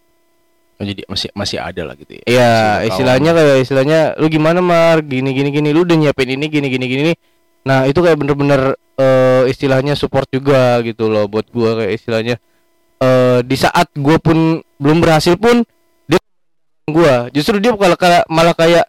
Oh, 0.81 0.83
jadi 0.87 1.05
masih 1.05 1.29
masih 1.37 1.61
ada 1.61 1.85
lah 1.85 1.93
gitu 1.93 2.17
ya? 2.17 2.23
Iya, 2.25 2.51
istilahnya 2.89 3.31
kayak 3.37 3.57
istilahnya 3.61 3.99
lu 4.17 4.27
gimana 4.33 4.59
Mar? 4.65 5.05
Gini 5.05 5.29
gini 5.29 5.53
gini. 5.53 5.69
Lu 5.71 5.85
udah 5.85 5.93
nyiapin 5.93 6.35
ini 6.35 6.49
gini 6.49 6.67
gini 6.67 6.85
gini. 6.89 7.13
Nah, 7.61 7.85
itu 7.85 8.01
kayak 8.01 8.17
bener-bener 8.17 8.73
eh, 8.97 9.43
istilahnya 9.47 9.93
support 9.93 10.25
juga 10.27 10.81
gitu 10.81 11.07
loh 11.07 11.29
buat 11.29 11.45
gua 11.49 11.81
kayak 11.81 11.93
istilahnya 11.95 12.35
eh 13.01 13.39
di 13.41 13.57
saat 13.57 13.89
gua 13.97 14.17
pun 14.21 14.61
belum 14.77 14.97
berhasil 15.01 15.37
pun 15.37 15.65
dia 16.05 16.21
gua. 16.85 17.29
Justru 17.29 17.57
dia 17.57 17.73
kayak 17.73 18.25
malah 18.27 18.53
kayak 18.53 18.85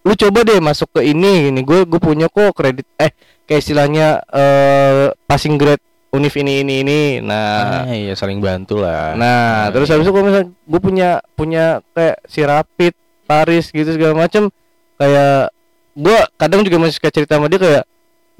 lu 0.00 0.16
coba 0.16 0.40
deh 0.42 0.60
masuk 0.64 0.96
ke 0.96 1.12
ini 1.12 1.52
gini 1.52 1.60
gue 1.60 1.84
gue 1.84 2.00
punya 2.00 2.32
kok 2.32 2.56
kredit 2.56 2.88
eh 2.96 3.12
kayak 3.44 3.60
istilahnya 3.60 4.24
eh 4.32 5.12
passing 5.28 5.60
grade 5.60 5.84
univ 6.10 6.32
ini 6.40 6.64
ini 6.64 6.74
ini 6.80 7.00
nah 7.20 7.84
ah, 7.84 7.92
iya 7.92 8.16
saling 8.16 8.40
bantu 8.40 8.80
lah 8.80 9.12
Nah, 9.12 9.68
Ah, 9.68 9.76
terus 9.76 9.92
iya. 9.92 10.00
habis 10.00 10.08
itu 10.08 10.12
kalau 10.16 10.24
misalnya 10.24 10.48
gue 10.56 10.80
punya 10.80 11.10
punya 11.36 11.64
kayak 11.92 12.16
si 12.24 12.40
Rapid, 12.40 12.92
Paris 13.28 13.68
gitu 13.68 13.92
segala 13.92 14.16
macem 14.16 14.48
kayak 14.96 15.52
gue 15.92 16.18
kadang 16.40 16.64
juga 16.64 16.76
masih 16.80 16.96
suka 16.96 17.12
cerita 17.12 17.36
sama 17.36 17.52
dia 17.52 17.60
kayak 17.60 17.84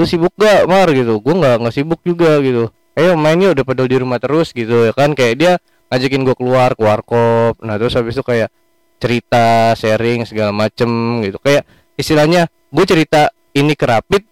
lu 0.01 0.09
sibuk 0.09 0.33
gak 0.41 0.65
mar 0.65 0.89
gitu 0.97 1.21
gue 1.21 1.35
nggak 1.37 1.61
nggak 1.61 1.75
sibuk 1.77 2.01
juga 2.01 2.41
gitu 2.41 2.73
ayo 2.97 3.21
mainnya 3.21 3.53
udah 3.53 3.65
padahal 3.69 3.89
di 3.93 3.97
rumah 4.01 4.17
terus 4.17 4.57
gitu 4.57 4.89
ya 4.89 4.97
kan 4.97 5.13
kayak 5.13 5.35
dia 5.37 5.53
ngajakin 5.93 6.25
gue 6.25 6.35
keluar 6.41 6.73
ke 6.73 6.81
warkop 6.81 7.61
nah 7.61 7.77
terus 7.77 7.93
habis 7.93 8.17
itu 8.17 8.25
kayak 8.25 8.49
cerita 8.97 9.77
sharing 9.77 10.25
segala 10.25 10.57
macem 10.57 10.89
gitu 11.21 11.37
kayak 11.45 11.69
istilahnya 12.01 12.49
gue 12.73 12.85
cerita 12.89 13.29
ini 13.53 13.77
ke 13.77 13.85
Rapid 13.85 14.23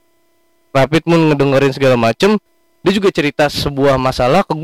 Rapid 0.72 1.02
pun 1.04 1.20
ngedengerin 1.32 1.72
segala 1.76 2.00
macem 2.00 2.40
dia 2.80 2.92
juga 2.94 3.12
cerita 3.12 3.52
sebuah 3.52 4.00
masalah 4.00 4.40
ke 4.46 4.56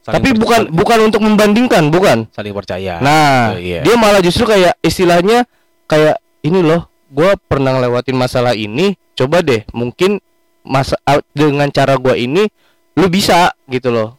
Saling 0.00 0.16
Tapi 0.16 0.28
bukan 0.32 0.60
bukan 0.72 0.98
untuk 1.12 1.20
membandingkan, 1.20 1.92
bukan. 1.92 2.24
saling 2.32 2.56
percaya. 2.56 3.04
Nah, 3.04 3.52
Oh, 3.52 3.60
iya. 3.60 3.84
dia 3.84 4.00
malah 4.00 4.24
justru 4.24 4.48
kayak 4.48 4.80
istilahnya 4.80 5.44
kayak 5.84 6.16
ini 6.40 6.64
loh, 6.64 6.88
gua 7.10 7.34
pernah 7.36 7.74
ngelewatin 7.74 8.14
masalah 8.14 8.54
ini, 8.54 8.94
coba 9.12 9.42
deh, 9.42 9.66
mungkin 9.74 10.22
masa 10.62 10.94
dengan 11.34 11.66
cara 11.68 11.98
gua 11.98 12.14
ini 12.14 12.46
lu 12.94 13.06
bisa 13.06 13.50
gitu 13.66 13.90
loh. 13.90 14.16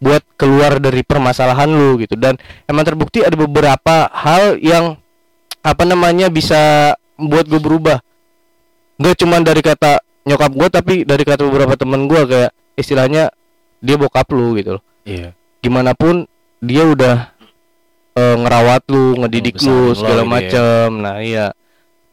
Buat 0.00 0.24
keluar 0.36 0.76
dari 0.76 1.00
permasalahan 1.00 1.68
lu 1.68 1.96
gitu 1.96 2.16
dan 2.16 2.36
emang 2.64 2.84
terbukti 2.84 3.20
ada 3.20 3.32
beberapa 3.34 4.08
hal 4.10 4.56
yang 4.58 4.96
apa 5.60 5.82
namanya 5.84 6.28
bisa 6.28 6.92
buat 7.16 7.48
gue 7.48 7.56
berubah. 7.56 8.02
Gak 9.00 9.16
cuman 9.24 9.40
dari 9.40 9.64
kata 9.64 9.98
nyokap 10.24 10.52
gua 10.52 10.68
tapi 10.68 11.08
dari 11.08 11.24
kata 11.24 11.44
beberapa 11.44 11.72
temen 11.74 12.04
gua 12.04 12.24
kayak 12.24 12.52
istilahnya 12.76 13.32
dia 13.78 13.96
bokap 13.96 14.28
lu 14.32 14.56
gitu 14.56 14.80
loh 14.80 14.82
Iya. 15.04 15.36
gimana 15.60 15.92
pun 15.92 16.24
dia 16.58 16.88
udah 16.88 17.28
eh, 18.14 18.36
ngerawat 18.40 18.82
lu, 18.88 19.20
ngedidik 19.20 19.60
Ngebesarin 19.60 19.74
lu 19.84 19.92
segala 19.92 20.22
gitu 20.22 20.24
ya. 20.24 20.32
macem. 20.32 20.88
Nah 20.96 21.16
iya, 21.20 21.46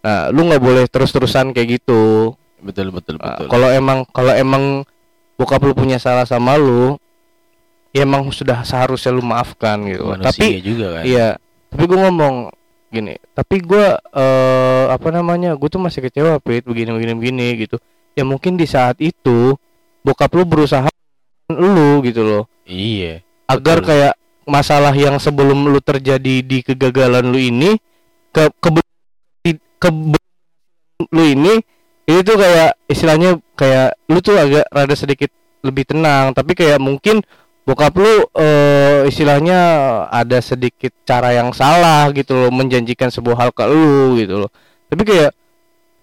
nah 0.02 0.34
lu 0.34 0.50
nggak 0.50 0.62
boleh 0.62 0.84
terus-terusan 0.86 1.54
kayak 1.54 1.82
gitu. 1.82 2.34
Betul 2.62 2.90
betul 2.90 3.18
Nah, 3.18 3.38
betul. 3.38 3.48
kalau 3.50 3.70
emang 3.70 4.06
kalau 4.10 4.34
emang 4.34 4.64
bokap 5.34 5.62
lu 5.62 5.74
punya 5.74 5.98
salah 5.98 6.26
sama 6.26 6.58
lu, 6.58 6.94
ya 7.90 8.06
emang 8.06 8.30
sudah 8.30 8.62
seharusnya 8.62 9.10
lu 9.10 9.22
maafkan 9.22 9.82
gitu. 9.86 10.06
Manusia 10.06 10.30
Tapi 10.30 10.48
juga 10.62 10.88
kan. 10.98 11.04
iya, 11.04 11.28
tapi 11.70 11.84
gua 11.86 12.00
ngomong 12.06 12.36
gini, 12.88 13.18
tapi 13.34 13.62
gua 13.62 13.98
eh 14.14 14.86
apa 14.90 15.08
namanya, 15.10 15.56
gue 15.56 15.70
tuh 15.70 15.82
masih 15.82 16.06
kecewa 16.06 16.38
pit 16.38 16.62
begini 16.66 16.92
begini 16.94 17.14
begini 17.18 17.48
gitu. 17.66 17.78
Ya 18.14 18.22
mungkin 18.22 18.60
di 18.60 18.68
saat 18.68 19.00
itu 19.00 19.56
bokap 20.02 20.30
lu 20.36 20.44
berusaha 20.44 20.86
lu 21.52 22.00
gitu 22.02 22.24
loh 22.24 22.44
Iya. 22.64 23.22
agar 23.46 23.82
Betul. 23.84 23.88
kayak 23.92 24.14
masalah 24.44 24.94
yang 24.94 25.16
sebelum 25.18 25.68
lu 25.68 25.80
terjadi 25.80 26.42
di 26.42 26.64
kegagalan 26.64 27.28
lu 27.28 27.38
ini 27.38 27.76
ke 28.32 28.48
ke, 28.58 28.70
ke 29.82 29.90
lu 31.10 31.24
ini 31.26 31.58
itu 32.06 32.22
tuh 32.22 32.38
kayak 32.38 32.78
istilahnya 32.86 33.42
kayak 33.58 33.98
lu 34.06 34.22
tuh 34.22 34.38
agak 34.38 34.70
rada 34.70 34.94
sedikit 34.94 35.34
lebih 35.62 35.90
tenang 35.90 36.32
tapi 36.32 36.54
kayak 36.54 36.78
mungkin 36.78 37.26
bokap 37.62 37.94
lu 37.94 38.26
eh, 38.38 39.06
istilahnya 39.06 39.58
ada 40.10 40.38
sedikit 40.42 40.94
cara 41.02 41.34
yang 41.34 41.50
salah 41.52 42.10
gitu 42.14 42.34
loh 42.38 42.50
menjanjikan 42.54 43.10
sebuah 43.10 43.38
hal 43.38 43.50
ke 43.50 43.66
lu 43.66 44.18
gitu 44.18 44.46
loh 44.46 44.50
tapi 44.90 45.02
kayak 45.02 45.32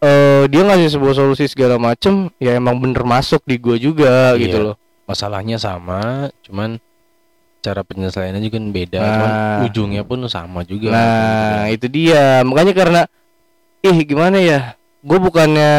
eh, 0.00 0.42
dia 0.46 0.62
ngasih 0.62 0.98
sebuah 0.98 1.14
solusi 1.14 1.46
segala 1.46 1.78
macem 1.78 2.30
ya 2.38 2.54
emang 2.54 2.78
bener 2.78 3.02
masuk 3.02 3.42
di 3.44 3.58
gua 3.58 3.74
juga 3.76 4.34
Iya. 4.34 4.42
gitu 4.42 4.58
loh 4.62 4.76
Masalahnya 5.08 5.56
sama, 5.56 6.28
cuman 6.44 6.76
cara 7.64 7.80
penyelesaiannya 7.80 8.44
juga 8.44 8.60
kan 8.60 8.66
beda, 8.68 8.98
Nah. 9.00 9.08
cuman 9.08 9.30
ujungnya 9.64 10.02
pun 10.04 10.20
sama 10.28 10.68
juga. 10.68 10.92
Nah, 10.92 11.72
itu 11.72 11.88
dia. 11.88 12.44
Makanya 12.44 12.76
karena 12.76 13.00
ih 13.84 13.98
gimana 14.06 14.38
ya? 14.40 14.60
Gue 15.02 15.18
bukannya 15.22 15.72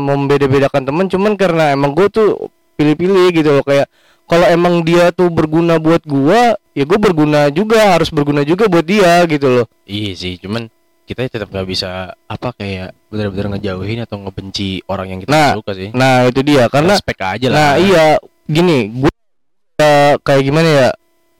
membeda-bedakan 0.00 0.88
temen, 0.88 1.06
cuman 1.08 1.32
karena 1.36 1.76
emang 1.76 1.92
gue 1.92 2.08
tuh 2.08 2.48
pilih-pilih 2.74 3.30
gitu 3.30 3.60
loh 3.60 3.64
kayak 3.64 3.86
kalau 4.24 4.46
emang 4.48 4.80
dia 4.82 5.12
tuh 5.12 5.28
berguna 5.28 5.76
buat 5.76 6.00
gua, 6.08 6.56
ya 6.72 6.84
gue 6.88 6.96
berguna 6.96 7.52
juga, 7.52 7.92
harus 7.92 8.08
berguna 8.08 8.40
juga 8.40 8.72
buat 8.72 8.84
dia 8.84 9.20
gitu 9.28 9.46
loh. 9.52 9.66
Iya 9.84 10.12
sih, 10.16 10.40
cuman 10.40 10.72
kita 11.04 11.28
tetap 11.28 11.52
nggak 11.52 11.68
bisa 11.68 12.16
apa 12.16 12.56
kayak 12.56 12.96
benar-benar 13.12 13.56
ngejauhin 13.56 14.00
atau 14.08 14.16
ngebenci 14.24 14.80
orang 14.88 15.12
yang 15.12 15.20
kita 15.20 15.28
Nah, 15.28 15.52
suka 15.52 15.72
sih. 15.76 15.88
Nah, 15.92 16.24
itu 16.24 16.40
dia 16.40 16.64
karena 16.72 16.96
respect 16.96 17.20
aja 17.20 17.46
lah. 17.52 17.56
nah 17.56 17.72
iya 17.76 18.04
gini, 18.48 18.88
gue 18.88 19.12
kayak 20.24 20.42
gimana 20.42 20.68
ya? 20.68 20.88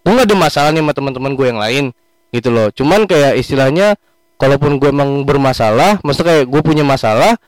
Gue 0.05 0.13
gak 0.21 0.29
ada 0.29 0.37
masalah 0.37 0.69
nih 0.77 0.85
sama 0.85 0.93
teman-teman 0.93 1.33
gue 1.33 1.47
yang 1.49 1.61
lain 1.61 1.85
gitu 2.29 2.53
loh. 2.53 2.69
Cuman 2.69 3.09
kayak 3.09 3.41
istilahnya 3.41 3.97
kalaupun 4.45 4.77
gue 4.77 4.93
emang 4.93 5.25
bermasalah, 5.25 6.05
maksudnya 6.05 6.37
kayak 6.37 6.53
gue 6.53 6.61
punya 6.61 6.85
masalah, 6.85 7.41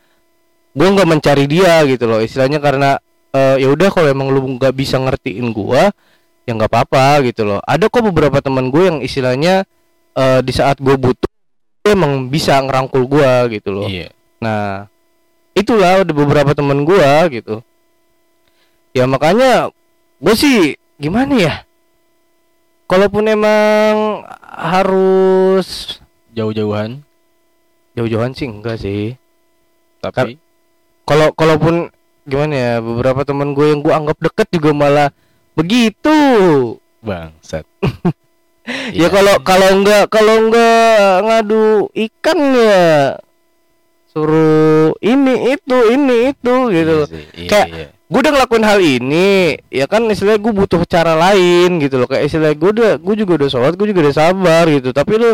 gue 0.72 0.88
nggak 0.88 1.05
mencari 1.05 1.44
dia 1.44 1.84
gitu 1.84 2.09
loh. 2.09 2.24
Istilahnya 2.24 2.57
karena 2.57 2.97
eh, 3.36 3.61
ya 3.61 3.68
udah 3.68 3.92
kalau 3.92 4.09
emang 4.09 4.32
lu 4.32 4.57
nggak 4.57 4.72
bisa 4.72 4.97
ngertiin 4.97 5.53
gue, 5.53 5.82
ya 6.49 6.51
nggak 6.57 6.72
apa-apa 6.72 7.20
gitu 7.28 7.44
loh. 7.44 7.61
Ada 7.68 7.92
kok 7.92 8.01
beberapa 8.01 8.40
teman 8.40 8.72
gue 8.72 8.88
yang 8.88 8.99
istilahnya 9.05 9.68
eh, 10.16 10.40
di 10.40 10.53
saat 10.57 10.80
gue 10.80 10.97
butuh 10.97 11.28
dia 11.84 11.92
emang 11.92 12.32
bisa 12.32 12.57
ngerangkul 12.64 13.05
gue 13.05 13.61
gitu 13.61 13.70
loh. 13.76 13.86
Iya. 13.86 14.09
Nah, 14.40 14.90
itulah 15.55 16.03
ada 16.03 16.12
beberapa 16.12 16.51
teman 16.53 16.82
gua 16.82 17.30
gitu. 17.30 17.62
Ya 18.90 19.07
makanya 19.07 19.70
gue 20.18 20.34
sih 20.34 20.74
gimana 20.99 21.34
ya? 21.36 21.55
Kalaupun 22.90 23.30
emang 23.30 24.26
harus 24.42 25.99
Jauh-jauhan, 26.37 27.01
jauh-jauhan 27.95 28.32
sih 28.32 28.47
enggak 28.47 28.76
sih. 28.76 29.16
tapi 29.99 30.37
Kalau 31.03 31.32
kalaupun 31.32 31.89
gimana 32.22 32.53
ya 32.53 32.72
beberapa 32.78 33.22
teman 33.22 33.55
gue 33.55 33.66
yang 33.66 33.80
gua 33.80 33.97
anggap 33.97 34.18
deket 34.20 34.47
juga 34.53 34.70
malah 34.70 35.09
begitu. 35.55 36.12
bangsat. 37.01 37.64
Ya 38.91 39.07
kalau 39.07 39.39
kalau 39.41 39.78
enggak 39.78 40.11
kalau 40.11 40.43
enggak 40.43 40.99
ngadu 41.22 41.87
ikan 41.95 42.39
ya 42.53 43.14
suruh 44.11 44.91
ini 44.99 45.55
itu 45.55 45.78
ini 45.89 46.34
itu 46.34 46.55
gitu. 46.74 46.97
Iya 46.99 47.07
sih, 47.07 47.24
iya, 47.37 47.47
Kayak- 47.47 47.70
iya. 47.70 47.87
gue 48.11 48.18
udah 48.18 48.32
ngelakuin 48.34 48.66
hal 48.66 48.80
ini 48.82 49.28
ya 49.70 49.87
kan 49.87 50.03
istilahnya 50.07 50.43
gue 50.43 50.51
butuh 50.53 50.82
cara 50.82 51.14
lain 51.14 51.78
gitu 51.78 51.95
loh 51.95 52.11
kayak 52.11 52.26
istilahnya 52.26 52.59
gue 52.59 52.70
udah 52.74 52.93
gue 52.99 53.14
juga 53.14 53.32
udah 53.39 53.49
sholat 53.49 53.74
gue 53.74 53.87
juga 53.87 54.01
udah 54.03 54.16
sabar 54.18 54.66
gitu 54.66 54.91
tapi 54.91 55.14
lu 55.14 55.30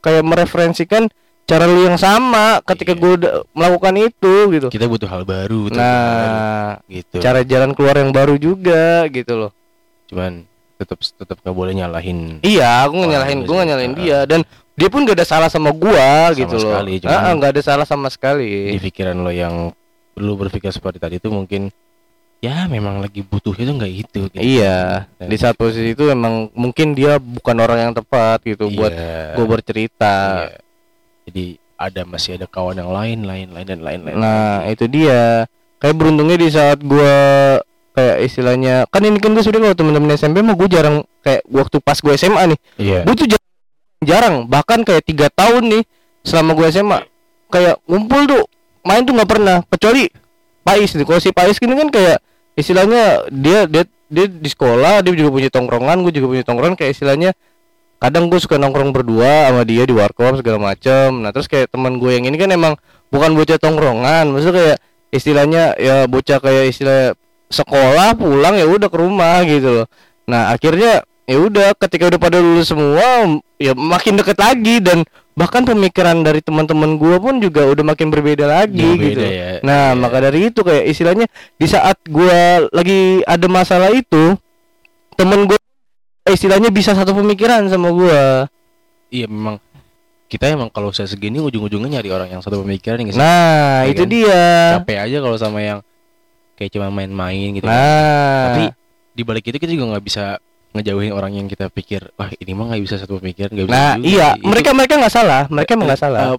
kayak 0.00 0.22
mereferensikan 0.22 1.06
cara 1.44 1.64
lu 1.64 1.82
yang 1.82 1.96
sama 1.96 2.62
ketika 2.64 2.92
Iya. 2.92 3.00
gue 3.00 3.12
melakukan 3.52 3.94
itu 3.98 4.34
gitu 4.50 4.66
kita 4.68 4.86
butuh 4.86 5.06
hal 5.06 5.22
baru, 5.24 5.66
nah 5.70 6.78
gitu. 6.86 7.18
cara 7.18 7.42
jalan 7.42 7.72
keluar 7.72 7.96
yang 7.96 8.10
baru 8.10 8.34
juga 8.36 9.04
gitu 9.06 9.34
loh 9.36 9.52
Cuman 10.06 10.42
tetap 10.74 10.96
tetap 10.98 11.36
nggak 11.38 11.52
boleh 11.52 11.72
nyalahin. 11.72 12.38
iya 12.40 12.82
aku 12.82 12.96
nggak 12.96 13.02
Orang 13.02 13.12
nyalahin 13.12 13.38
gue 13.40 13.46
nggak 13.46 13.60
sih. 13.60 13.68
nyalahin 13.68 13.92
Ah. 13.92 13.98
dia 13.98 14.18
dan 14.24 14.40
dia 14.72 14.88
pun 14.88 15.04
gak 15.04 15.12
ada 15.12 15.26
salah 15.28 15.46
sama 15.46 15.70
gua 15.70 15.92
Sama 16.26 16.38
gitu 16.38 16.56
loh 16.56 16.72
sekali, 16.72 16.92
cuman- 16.98 17.12
Ah, 17.12 17.20
ah, 17.22 17.32
nggak 17.36 17.50
ada 17.52 17.62
salah 17.62 17.84
sama 17.84 18.08
Di 18.08 18.14
sekali 18.16 18.50
pikiran 18.80 19.16
lo 19.18 19.28
yang 19.28 19.68
lu 20.16 20.32
berpikir 20.34 20.70
seperti 20.70 20.96
tadi 20.96 21.18
itu 21.18 21.28
mungkin 21.28 21.68
ya 22.40 22.64
memang 22.66 22.98
lagi 22.98 23.20
butuh 23.20 23.52
itu 23.52 23.68
nggak 23.68 23.92
itu. 23.92 24.20
gitu. 24.26 24.36
iya 24.36 25.04
Dan- 25.16 25.28
di 25.28 25.36
saat 25.36 25.54
posisi 25.54 25.92
itu 25.92 26.08
emang 26.08 26.48
mungkin 26.52 26.92
dia 26.92 27.16
bukan 27.16 27.56
orang 27.56 27.78
yang 27.78 27.92
tepat 27.92 28.40
gitu 28.42 28.68
buat 28.70 28.90
Iya. 28.90 29.36
gue 29.36 29.46
bercerita. 29.46 30.16
Iya. 30.42 30.58
Jadi 31.28 31.44
ada 31.76 32.02
masih 32.04 32.36
ada 32.36 32.44
kawan 32.44 32.76
yang 32.76 32.90
lain, 32.90 33.18
lain, 33.22 33.48
lain 33.50 33.66
dan 33.66 33.80
lain, 33.80 34.00
lain. 34.02 34.16
Nah 34.16 34.64
itu 34.66 34.84
dia. 34.84 35.44
Kayak 35.76 35.96
beruntungnya 35.96 36.36
di 36.36 36.48
saat 36.48 36.76
gua 36.78 37.12
kayak 37.90 38.16
istilahnya 38.22 38.84
kan 38.86 39.00
ini 39.00 39.16
kan 39.16 39.32
gue 39.32 39.40
sudah 39.40 39.56
kalau 39.58 39.72
teman-teman 39.72 40.12
SMP 40.12 40.40
mah 40.40 40.52
gue 40.52 40.68
jarang 40.68 41.00
kayak 41.20 41.40
waktu 41.46 41.76
pas 41.78 41.96
gue 41.96 42.12
SMA 42.14 42.42
nih, 42.46 42.58
Iya. 42.78 43.00
gue 43.02 43.14
tuh 43.14 43.26
jarang, 43.26 43.50
jarang 44.00 44.34
bahkan 44.46 44.80
kayak 44.80 45.02
tiga 45.02 45.26
tahun 45.28 45.68
nih 45.70 45.82
selama 46.20 46.52
gue 46.52 46.66
SMA 46.70 46.98
kayak 47.48 47.80
ngumpul 47.82 48.20
tuh 48.24 48.42
main 48.82 49.02
tuh 49.02 49.12
nggak 49.12 49.28
pernah 49.28 49.56
kecuali 49.66 50.08
Pais 50.60 50.92
nih. 50.92 51.02
Kalau 51.02 51.18
si 51.18 51.32
Pais 51.32 51.56
ini 51.58 51.72
kan 51.74 51.88
kayak 51.88 52.18
istilahnya 52.60 53.26
dia 53.32 53.66
dia 53.66 53.84
dia 54.10 54.26
di 54.26 54.48
sekolah 54.50 55.00
dia 55.02 55.12
juga 55.16 55.30
punya 55.32 55.50
tongkrongan, 55.50 56.04
gue 56.04 56.12
juga 56.14 56.26
punya 56.36 56.44
tongkrongan 56.44 56.76
kayak 56.76 56.92
istilahnya 56.94 57.30
kadang 58.00 58.32
gue 58.32 58.40
suka 58.40 58.56
nongkrong 58.56 58.96
berdua 58.96 59.52
sama 59.52 59.62
dia 59.68 59.84
di 59.84 59.92
warkop 59.92 60.40
segala 60.40 60.72
macem. 60.72 61.20
Nah 61.20 61.30
terus 61.30 61.46
kayak 61.46 61.68
teman 61.68 62.00
gue 62.00 62.16
yang 62.16 62.24
ini 62.24 62.36
kan 62.40 62.48
emang 62.48 62.74
bukan 63.12 63.36
bocah 63.36 63.60
tongkrongan 63.60 64.32
maksudnya 64.32 64.56
kayak 64.56 64.78
istilahnya 65.12 65.62
ya 65.76 66.06
bocah 66.08 66.38
kayak 66.40 66.72
istilah 66.72 67.12
sekolah 67.50 68.14
pulang 68.14 68.56
ya 68.56 68.64
udah 68.64 68.88
ke 68.88 68.98
rumah 68.98 69.42
gitu 69.44 69.82
loh. 69.82 69.86
Nah 70.30 70.54
akhirnya 70.54 71.04
ya 71.28 71.38
udah 71.38 71.76
ketika 71.78 72.10
udah 72.10 72.20
pada 72.22 72.38
lulus 72.42 72.72
semua 72.72 73.38
ya 73.60 73.76
makin 73.76 74.18
deket 74.18 74.38
lagi 74.40 74.82
dan 74.82 75.06
bahkan 75.32 75.62
pemikiran 75.62 76.20
dari 76.20 76.40
teman-teman 76.40 76.94
gue 76.94 77.16
pun 77.16 77.38
juga 77.38 77.64
udah 77.66 77.84
makin 77.86 78.08
berbeda 78.08 78.44
lagi 78.44 78.76
Jauh 78.76 78.98
gitu 78.98 79.22
ya. 79.22 79.62
Nah, 79.62 79.94
Iya. 79.94 79.96
maka 79.96 80.18
dari 80.20 80.48
itu 80.48 80.60
kayak 80.60 80.84
istilahnya 80.86 81.26
di 81.54 81.66
saat 81.66 81.96
gua 82.04 82.66
lagi 82.68 83.22
ada 83.24 83.46
masalah 83.46 83.88
itu, 83.90 84.36
temen 85.14 85.46
gue 85.46 85.58
istilahnya 86.26 86.68
bisa 86.68 86.92
satu 86.92 87.12
pemikiran 87.12 87.64
sama 87.66 87.88
gua. 87.90 88.50
Iya 89.08 89.26
memang 89.26 89.58
kita 90.26 90.46
emang 90.46 90.70
kalau 90.70 90.94
saya 90.94 91.10
segini 91.10 91.38
ujung-ujungnya 91.38 91.98
nyari 91.98 92.10
orang 92.10 92.28
yang 92.30 92.42
satu 92.42 92.62
pemikiran 92.62 93.02
sih? 93.04 93.18
Nah, 93.18 93.82
Iya 93.82 93.90
itu 93.90 94.02
kan? 94.02 94.10
dia. 94.10 94.42
capek 94.78 94.98
aja 95.00 95.16
kalau 95.18 95.36
sama 95.36 95.58
yang 95.58 95.78
kayak 96.54 96.70
cuma 96.70 96.86
main-main 96.88 97.50
gitu. 97.50 97.64
kan. 97.64 97.74
Nah, 97.74 98.42
Tapi 98.46 98.62
di 99.10 99.22
balik 99.24 99.44
itu 99.44 99.56
kita 99.56 99.72
juga 99.72 99.96
nggak 99.96 100.04
bisa 100.04 100.38
ngejauhin 100.70 101.10
orang 101.10 101.34
yang 101.34 101.46
kita 101.46 101.66
pikir 101.66 102.14
wah 102.14 102.30
ini 102.32 102.52
mah 102.52 102.70
nggak 102.70 102.82
bisa 102.82 102.94
satu 102.96 103.18
pemikiran 103.18 103.50
nggak 103.50 103.66
bisa 103.66 103.74
nah 103.74 103.92
juga." 103.94 104.06
iya, 104.06 104.28
Itu, 104.34 104.46
mereka 104.46 104.70
mereka 104.70 104.94
nggak 104.98 105.14
salah, 105.14 105.42
mereka 105.46 105.70
emang 105.74 105.86
nggak 105.90 106.00
salah. 106.00 106.20
eh, 106.30 106.38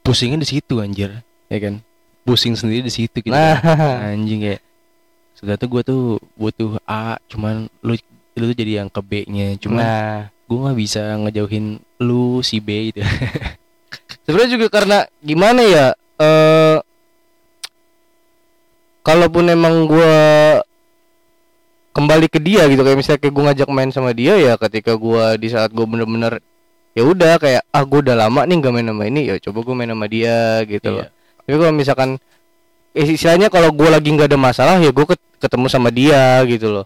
pusingnya 0.00 0.36
di 0.36 0.48
situ 0.48 0.74
anjir 0.78 1.10
ya 1.46 1.58
kan 1.58 1.74
pusing 2.22 2.52
sendiri 2.54 2.84
di 2.84 2.92
situ 2.92 3.20
gitu 3.20 3.32
Nah, 3.32 3.56
anjing 4.12 4.40
kayak 4.40 4.60
sudah 5.34 5.56
tuh 5.56 5.68
gue 5.68 5.82
tuh 5.82 6.02
butuh 6.34 6.80
A 6.84 7.16
cuman 7.26 7.68
lu 7.80 7.96
lu 8.34 8.44
tuh 8.48 8.56
jadi 8.56 8.80
yang 8.82 8.88
ke 8.88 8.98
B-nya. 8.98 9.54
Cuma 9.60 9.80
nah 9.80 10.18
gue 10.44 10.58
nggak 10.58 10.78
bisa 10.78 11.02
ngejauhin 11.20 11.78
lu 12.00 12.40
si 12.40 12.60
B 12.60 12.92
itu. 12.92 13.00
sebenarnya 14.24 14.50
juga 14.50 14.66
karena 14.70 14.98
gimana 15.20 15.60
ya 15.60 15.86
eh 16.16 16.78
kalaupun 19.02 19.44
emang 19.48 19.84
gua 19.84 20.14
kembali 21.94 22.26
ke 22.26 22.42
dia 22.42 22.66
gitu 22.66 22.82
kayak 22.82 22.98
misalnya 22.98 23.20
kayak 23.22 23.34
gue 23.34 23.44
ngajak 23.46 23.68
main 23.70 23.90
sama 23.90 24.10
dia 24.10 24.34
ya 24.34 24.58
ketika 24.58 24.92
gua 24.94 25.38
di 25.38 25.46
saat 25.46 25.70
gue 25.70 25.86
bener-bener 25.86 26.42
ya 26.92 27.02
udah 27.02 27.38
kayak 27.38 27.62
ah 27.70 27.82
gue 27.82 28.00
udah 28.02 28.16
lama 28.18 28.42
nih 28.44 28.56
gak 28.58 28.72
main 28.74 28.86
sama 28.86 29.04
ini 29.06 29.20
ya 29.30 29.34
coba 29.40 29.58
gue 29.62 29.74
main 29.74 29.90
sama 29.90 30.06
dia 30.06 30.38
gitu 30.66 30.88
loh 30.90 31.06
Iya. 31.06 31.10
tapi 31.42 31.54
kalau 31.56 31.72
misalkan 31.72 32.10
eh, 32.92 33.06
istilahnya 33.10 33.48
kalau 33.48 33.70
gue 33.70 33.88
lagi 33.88 34.08
nggak 34.10 34.26
ada 34.26 34.38
masalah 34.38 34.76
ya 34.78 34.90
gue 34.90 35.06
ketemu 35.38 35.66
sama 35.66 35.88
dia 35.88 36.42
gitu 36.46 36.70
loh 36.70 36.84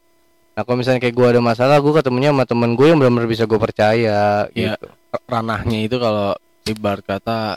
nah 0.53 0.65
kalau 0.65 0.77
misalnya 0.77 1.01
kayak 1.01 1.15
gue 1.15 1.27
ada 1.29 1.41
masalah 1.41 1.77
gue 1.79 1.93
ketemunya 1.93 2.33
sama 2.33 2.45
temen 2.45 2.71
gue 2.75 2.87
yang 2.89 2.99
benar-benar 2.99 3.29
bisa 3.29 3.45
gue 3.45 3.59
percaya 3.59 4.45
Iya. 4.53 4.77
gitu 4.77 4.87
Ranahnya 5.25 5.79
itu 5.89 5.97
kalau 5.97 6.37
ibarat 6.65 7.01
kata 7.01 7.57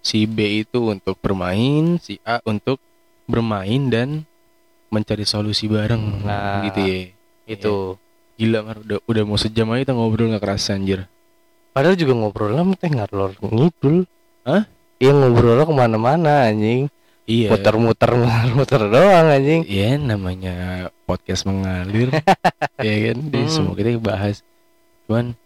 si 0.00 0.24
B 0.24 0.64
itu 0.64 0.88
untuk 0.88 1.18
bermain, 1.18 2.00
si 2.00 2.16
A 2.24 2.40
untuk 2.46 2.80
bermain 3.26 3.90
dan 3.90 4.22
mencari 4.92 5.24
solusi 5.26 5.66
bareng. 5.66 6.22
Nah, 6.24 6.62
gitu 6.70 6.80
ya. 6.82 6.98
itu 7.46 7.74
Gila 8.36 8.60
Mar, 8.60 8.76
udah, 8.84 8.98
udah 9.08 9.22
mau 9.24 9.40
sejam 9.40 9.72
aja 9.72 9.88
kita 9.88 9.92
ngobrol 9.96 10.28
gak 10.36 10.44
kerasa 10.44 10.76
anjir. 10.76 11.08
Padahal 11.72 11.96
juga 11.96 12.12
ngobrol 12.12 12.52
lah 12.52 12.64
teh 12.76 12.92
ngalor 12.92 13.32
ngidul. 13.40 14.04
Hah? 14.44 14.68
Iya 15.00 15.12
ngobrol 15.16 15.56
lah 15.56 15.64
ke 15.64 15.72
mana-mana 15.72 16.44
anjing. 16.44 16.92
Iya. 17.24 17.56
Muter-muter 17.56 18.12
muter 18.54 18.82
doang 18.92 19.26
anjing. 19.32 19.64
Iya 19.64 19.96
namanya 19.96 20.54
podcast 21.06 21.46
mengalir 21.48 22.10
ya 22.86 22.94
kan 23.10 23.18
Jadi 23.30 23.38
Hmm. 23.46 23.50
semua 23.50 23.74
kita 23.78 23.96
bahas 24.02 24.42
cuman 25.06 25.38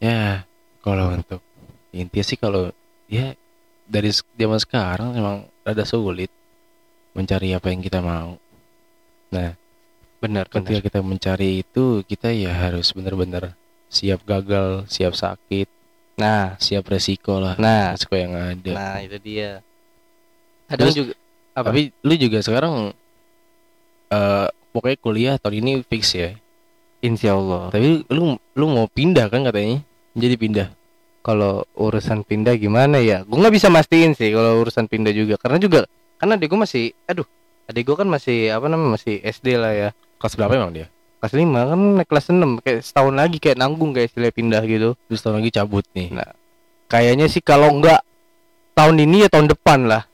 ya 0.00 0.48
kalau 0.80 1.12
untuk 1.12 1.44
intinya 1.92 2.24
sih 2.24 2.40
kalau 2.40 2.72
ya 3.06 3.36
dari 3.84 4.08
zaman 4.40 4.56
sekarang 4.56 5.12
memang 5.12 5.36
rada 5.62 5.84
sulit 5.84 6.32
mencari 7.12 7.52
apa 7.52 7.68
yang 7.68 7.84
kita 7.84 8.00
mau 8.00 8.40
nah 9.28 9.54
Benar, 10.16 10.48
ketika 10.48 10.80
kita 10.80 10.98
mencari 11.04 11.60
itu 11.60 12.00
kita 12.02 12.32
ya 12.32 12.50
harus 12.50 12.90
benar-benar 12.90 13.52
siap 13.86 14.24
gagal 14.24 14.88
siap 14.88 15.14
sakit 15.14 15.68
Nah, 16.16 16.56
siap 16.56 16.88
resiko 16.88 17.36
lah 17.36 17.60
nah, 17.60 17.92
resiko 17.92 18.16
yang 18.16 18.32
ada 18.32 18.72
nah 18.72 18.96
itu 19.04 19.20
dia. 19.20 19.60
Kadang 20.64 20.88
Terus- 20.88 20.96
juga 20.96 21.12
apa? 21.52 21.66
tapi 21.68 21.92
lu 22.00 22.14
juga 22.16 22.38
sekarang 22.40 22.96
eh 24.06 24.46
pokoknya 24.72 24.98
kuliah 24.98 25.34
tahun 25.36 25.56
ini 25.60 25.72
fix 25.84 26.16
ya 26.16 26.32
insya 27.04 27.36
Allah. 27.36 27.68
Tapi 27.70 28.08
lu 28.08 28.34
lu 28.56 28.64
mau 28.66 28.88
pindah 28.88 29.28
kan 29.28 29.44
katanya? 29.44 29.84
Jadi 30.16 30.34
pindah. 30.40 30.68
Kalau 31.20 31.66
urusan 31.76 32.22
pindah 32.22 32.56
gimana 32.56 33.02
ya? 33.02 33.20
Gue 33.26 33.36
nggak 33.36 33.54
bisa 33.54 33.68
mastiin 33.68 34.16
sih 34.16 34.32
kalau 34.32 34.62
urusan 34.62 34.88
pindah 34.88 35.12
juga. 35.12 35.36
Karena 35.36 35.58
juga 35.58 35.80
kan 36.16 36.32
adik 36.32 36.48
gue 36.48 36.56
masih, 36.56 36.96
aduh, 37.04 37.26
adik 37.66 37.82
gue 37.86 37.96
kan 37.98 38.08
masih 38.08 38.50
apa 38.54 38.66
namanya 38.70 38.98
masih 38.98 39.18
SD 39.22 39.58
lah 39.58 39.72
ya. 39.74 39.88
Kelas 40.18 40.34
berapa 40.38 40.52
emang 40.54 40.72
dia? 40.72 40.86
Kelas 41.18 41.32
5 41.32 41.70
kan 41.70 41.80
naik 41.98 42.08
kelas 42.08 42.26
6 42.30 42.62
kayak 42.62 42.80
setahun 42.84 43.14
lagi 43.14 43.36
kayak 43.42 43.58
nanggung 43.58 43.90
kayak 43.90 44.12
istilah 44.12 44.30
pindah 44.30 44.62
gitu. 44.64 44.94
Terus 45.10 45.20
tahun 45.22 45.42
lagi 45.42 45.50
cabut 45.54 45.84
nih. 45.92 46.08
Nah, 46.14 46.30
Kayaknya 46.86 47.26
sih 47.26 47.42
kalau 47.42 47.74
nggak 47.82 47.98
tahun 48.78 48.96
ini 49.02 49.26
ya 49.26 49.28
tahun 49.32 49.50
depan 49.50 49.90
lah. 49.90 50.06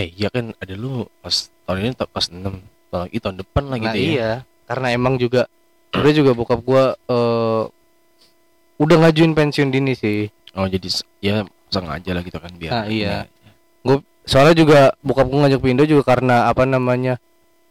Eh, 0.00 0.08
iya 0.16 0.32
kan 0.32 0.56
ada 0.56 0.74
lu 0.78 1.04
pas 1.20 1.52
tahun 1.68 1.76
ini 1.84 1.88
kelas 1.92 2.26
6. 2.32 2.40
Tahun 2.88 3.00
lagi 3.04 3.18
tahun 3.20 3.36
depan 3.44 3.64
lah 3.68 3.76
Nah 3.76 3.84
gitu 3.92 3.98
ya. 4.00 4.08
iya, 4.08 4.30
karena 4.64 4.86
emang 4.96 5.20
juga 5.20 5.44
udah 5.92 6.12
juga 6.16 6.32
bokap 6.32 6.60
gua 6.64 6.96
eh 6.96 7.64
udah 8.78 8.96
ngajuin 9.04 9.36
pensiun 9.36 9.68
dini 9.68 9.92
sih. 9.92 10.30
Oh, 10.56 10.64
jadi 10.64 10.88
ya 11.20 11.44
sengaja 11.68 12.16
lah 12.16 12.22
gitu 12.24 12.38
kan 12.40 12.52
biar. 12.56 12.72
Ah, 12.72 12.84
iya. 12.88 13.28
Soalnya 14.28 14.54
juga 14.60 14.80
bokap 15.00 15.24
gua 15.32 15.48
ngajak 15.48 15.64
pindah 15.64 15.86
juga 15.88 16.04
karena 16.04 16.52
apa 16.52 16.68
namanya? 16.68 17.16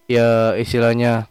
Ya 0.09 0.57
istilahnya 0.57 1.29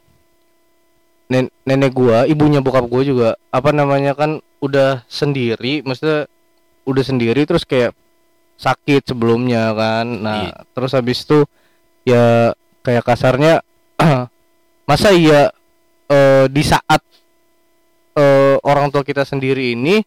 nen 1.27 1.51
nenek 1.67 1.91
gua, 1.91 2.23
ibunya 2.31 2.63
bokap 2.63 2.87
gua 2.87 3.03
juga 3.03 3.29
apa 3.51 3.75
namanya 3.75 4.15
kan 4.15 4.39
udah 4.63 5.03
sendiri, 5.11 5.83
maksudnya 5.83 6.31
udah 6.87 7.03
sendiri 7.03 7.43
terus 7.43 7.67
kayak 7.67 7.91
sakit 8.57 9.03
sebelumnya 9.11 9.75
kan. 9.75 10.07
Nah, 10.07 10.39
Iya. 10.49 10.55
terus 10.73 10.95
habis 10.95 11.27
itu 11.27 11.43
ya 12.07 12.55
kayak 12.87 13.03
kasarnya 13.03 13.67
masa 14.89 15.11
iya 15.11 15.51
eh, 16.07 16.47
di 16.47 16.63
saat 16.63 17.03
eh, 18.15 18.57
orang 18.63 18.95
tua 18.95 19.03
kita 19.03 19.27
sendiri 19.27 19.75
ini 19.75 19.99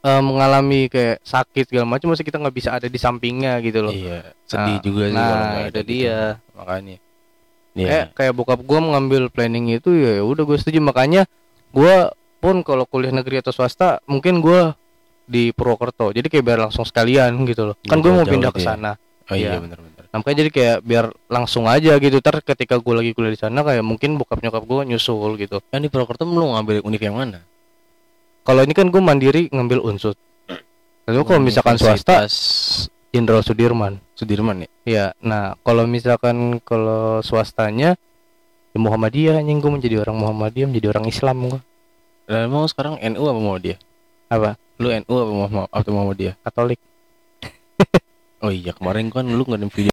eh, 0.00 0.22
mengalami 0.22 0.88
kayak 0.88 1.20
sakit 1.24 1.64
segala 1.68 1.86
macam 1.86 2.12
masa 2.12 2.24
kita 2.24 2.40
nggak 2.40 2.56
bisa 2.56 2.70
ada 2.76 2.86
di 2.88 2.98
sampingnya 3.00 3.60
gitu 3.60 3.84
loh. 3.84 3.92
Iya, 3.92 4.32
sedih 4.48 4.78
Nah, 4.78 4.84
juga 4.84 5.02
sih 5.06 5.16
nah, 5.16 5.28
kalau 5.28 5.46
ada 5.60 5.80
gitu. 5.80 5.90
dia. 5.92 6.18
Makanya. 6.56 6.96
Iya. 7.70 7.86
Kayak 7.88 8.06
kayak 8.18 8.32
bokap 8.34 8.60
gua 8.66 8.80
mengambil 8.82 9.22
planning 9.30 9.78
itu 9.78 9.94
ya 9.94 10.26
udah 10.26 10.42
gue 10.42 10.58
setuju 10.58 10.82
makanya 10.82 11.22
gua 11.70 12.10
pun 12.42 12.66
kalau 12.66 12.82
kuliah 12.88 13.14
negeri 13.14 13.38
atau 13.38 13.54
swasta 13.54 14.02
mungkin 14.10 14.42
gua 14.42 14.74
di 15.30 15.54
Purwokerto. 15.54 16.10
Jadi 16.10 16.26
kayak 16.26 16.44
biar 16.44 16.58
langsung 16.66 16.82
sekalian 16.82 17.38
gitu 17.46 17.70
loh. 17.70 17.76
Kan 17.86 18.02
gue 18.02 18.10
mau 18.10 18.26
pindah 18.26 18.50
gitu 18.50 18.58
ke 18.58 18.66
ya. 18.66 18.74
sana. 18.74 18.92
oh 19.30 19.38
iya, 19.38 19.54
iya. 19.54 19.62
benar-benar. 19.62 20.10
Nah, 20.10 20.16
makanya 20.18 20.38
jadi 20.42 20.50
kayak 20.50 20.78
biar 20.82 21.06
langsung 21.30 21.70
aja 21.70 21.94
gitu. 22.02 22.18
Ntar 22.18 22.42
ketika 22.42 22.82
gue 22.82 22.94
lagi 22.98 23.14
kuliah 23.14 23.30
di 23.30 23.38
sana 23.38 23.62
kayak 23.62 23.86
mungkin 23.86 24.18
bokap 24.18 24.42
nyokap 24.42 24.66
gue 24.66 24.90
nyusul 24.90 25.38
gitu. 25.38 25.62
Kan 25.70 25.86
di 25.86 25.88
Purwokerto 25.88 26.26
lu 26.26 26.50
ngambil 26.50 26.82
univ 26.82 26.98
yang 26.98 27.14
mana? 27.14 27.46
Kalau 28.44 28.60
ini 28.64 28.72
kan 28.72 28.88
gue 28.88 29.02
mandiri 29.02 29.52
ngambil 29.52 29.84
unsur. 29.84 30.16
Lalu 31.08 31.22
kalau 31.26 31.40
misalkan 31.42 31.76
swasta 31.76 32.24
Jenderal 33.10 33.42
Sudirman. 33.42 33.98
Sudirman 34.14 34.62
ya? 34.62 34.68
Ya, 34.86 35.06
nah 35.18 35.58
kalau 35.66 35.84
misalkan 35.84 36.62
kalau 36.62 37.18
swastanya 37.26 37.98
ya 38.70 38.78
Muhammadiyah 38.78 39.42
anjing 39.42 39.58
gue 39.58 39.72
menjadi 39.72 39.96
orang 40.06 40.16
Muhammadiyah 40.22 40.70
menjadi 40.70 40.86
orang 40.94 41.06
Islam 41.10 41.36
gue. 41.50 41.60
Dan 42.30 42.46
mau 42.46 42.62
sekarang 42.70 43.02
NU 43.02 43.24
apa 43.26 43.40
mau 43.42 43.58
dia? 43.58 43.76
Apa? 44.30 44.54
Lu 44.78 44.94
NU 44.94 45.14
apa 45.18 45.32
mau 45.50 45.66
atau 45.66 45.90
mau 45.90 46.12
dia? 46.14 46.38
Katolik. 46.46 46.78
Oh 48.40 48.48
iya 48.48 48.72
kemarin 48.72 49.12
kan 49.12 49.28
lu 49.28 49.44
nggak 49.44 49.60
ada 49.60 49.68
video 49.68 49.92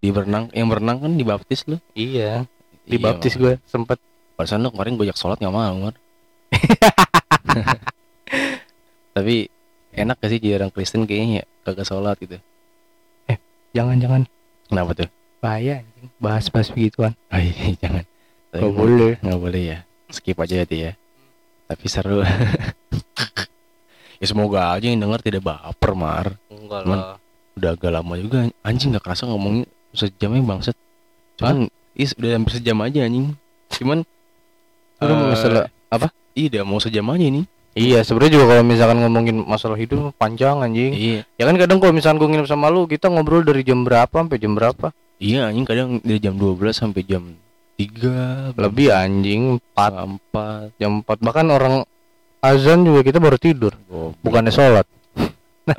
di 0.00 0.08
berenang, 0.08 0.48
yang 0.56 0.72
berenang 0.72 0.96
kan 1.04 1.12
dibaptis 1.12 1.68
lu. 1.68 1.76
Iya, 1.92 2.48
Iya, 2.88 2.88
dibaptis 2.88 3.36
gue 3.36 3.60
sempet. 3.68 4.00
Perasaan 4.32 4.64
lu 4.64 4.72
kemarin 4.72 4.96
gojek 4.96 5.12
sholat 5.12 5.36
nggak 5.36 5.52
mau 5.52 5.76
Mar. 5.76 5.94
Tapi 9.12 9.34
enak 9.92 10.16
gak 10.16 10.28
sih 10.28 10.38
jadi 10.40 10.56
orang 10.56 10.70
Kristen 10.70 11.04
kayaknya 11.04 11.38
ya 11.38 11.44
kagak 11.62 11.84
sholat 11.84 12.16
gitu. 12.18 12.36
Jangan-jangan 13.72 14.28
Kenapa 14.68 14.90
tuh? 14.92 15.08
bahaya 15.38 15.80
anjing. 15.80 16.08
Bahas-bahas 16.16 16.68
begituan. 16.68 17.12
Oh, 17.28 17.36
iya, 17.36 17.72
jangan. 17.82 18.04
Tapi 18.52 18.62
Gak 18.62 18.72
boleh. 18.72 19.12
nggak 19.18 19.40
boleh 19.40 19.62
ya. 19.64 19.78
Skip 20.06 20.36
aja 20.36 20.60
itu 20.60 20.76
ya. 20.78 20.92
Tapi 21.66 21.84
seru. 21.88 22.20
ya 24.20 24.26
semoga 24.28 24.70
aja 24.70 24.86
yang 24.86 25.00
denger 25.00 25.20
tidak 25.24 25.42
baper 25.42 25.92
Mar. 25.92 26.26
Enggak 26.46 26.80
Cuman- 26.84 27.00
lah. 27.00 27.16
Udah 27.52 27.76
agak 27.76 27.92
lama 27.92 28.16
juga 28.16 28.48
anjing 28.64 28.92
nggak 28.92 29.04
kerasa 29.04 29.24
ngomongnya 29.24 29.64
sejamnya 29.92 30.40
bangset. 30.40 30.76
Cuman 31.36 31.68
is 31.92 32.16
udah 32.16 32.32
hampir 32.32 32.52
sejam 32.56 32.80
aja 32.80 33.04
anjing. 33.04 33.36
Cuman 33.72 34.04
Lu 35.00 35.12
eh, 35.12 35.28
masalah 35.32 35.64
apa? 35.88 36.12
Iya, 36.32 36.62
mau 36.64 36.80
sejam 36.80 37.06
aja 37.12 37.24
ini. 37.24 37.42
Iya, 37.72 38.04
sebenarnya 38.04 38.32
juga 38.36 38.44
kalau 38.52 38.62
misalkan 38.68 38.98
ngomongin 39.00 39.36
masalah 39.48 39.80
hidup 39.80 40.12
panjang 40.20 40.60
anjing. 40.60 40.92
Iya. 40.92 41.20
Ya 41.40 41.44
kan 41.48 41.56
kadang 41.56 41.78
kalau 41.80 41.92
misalkan 41.96 42.20
gue 42.20 42.28
nginep 42.28 42.48
sama 42.48 42.68
lu, 42.68 42.84
kita 42.84 43.08
ngobrol 43.08 43.40
dari 43.44 43.64
jam 43.64 43.84
berapa 43.84 44.12
sampai 44.12 44.36
jam 44.36 44.52
berapa? 44.52 44.92
Iya 45.22 45.48
anjing 45.48 45.64
kadang 45.64 45.88
dari 46.02 46.18
jam 46.18 46.34
12 46.34 46.74
sampai 46.74 47.06
jam 47.06 47.22
3 47.78 48.58
Lebih 48.58 48.90
anjing 48.90 49.62
4 49.70 50.34
4 50.34 50.82
jam 50.82 50.98
4 51.06 51.22
bahkan 51.22 51.46
orang 51.46 51.74
azan 52.42 52.82
juga 52.82 53.06
kita 53.06 53.22
baru 53.22 53.38
tidur, 53.38 53.70
bukannya 54.18 54.50
sholat 54.50 54.82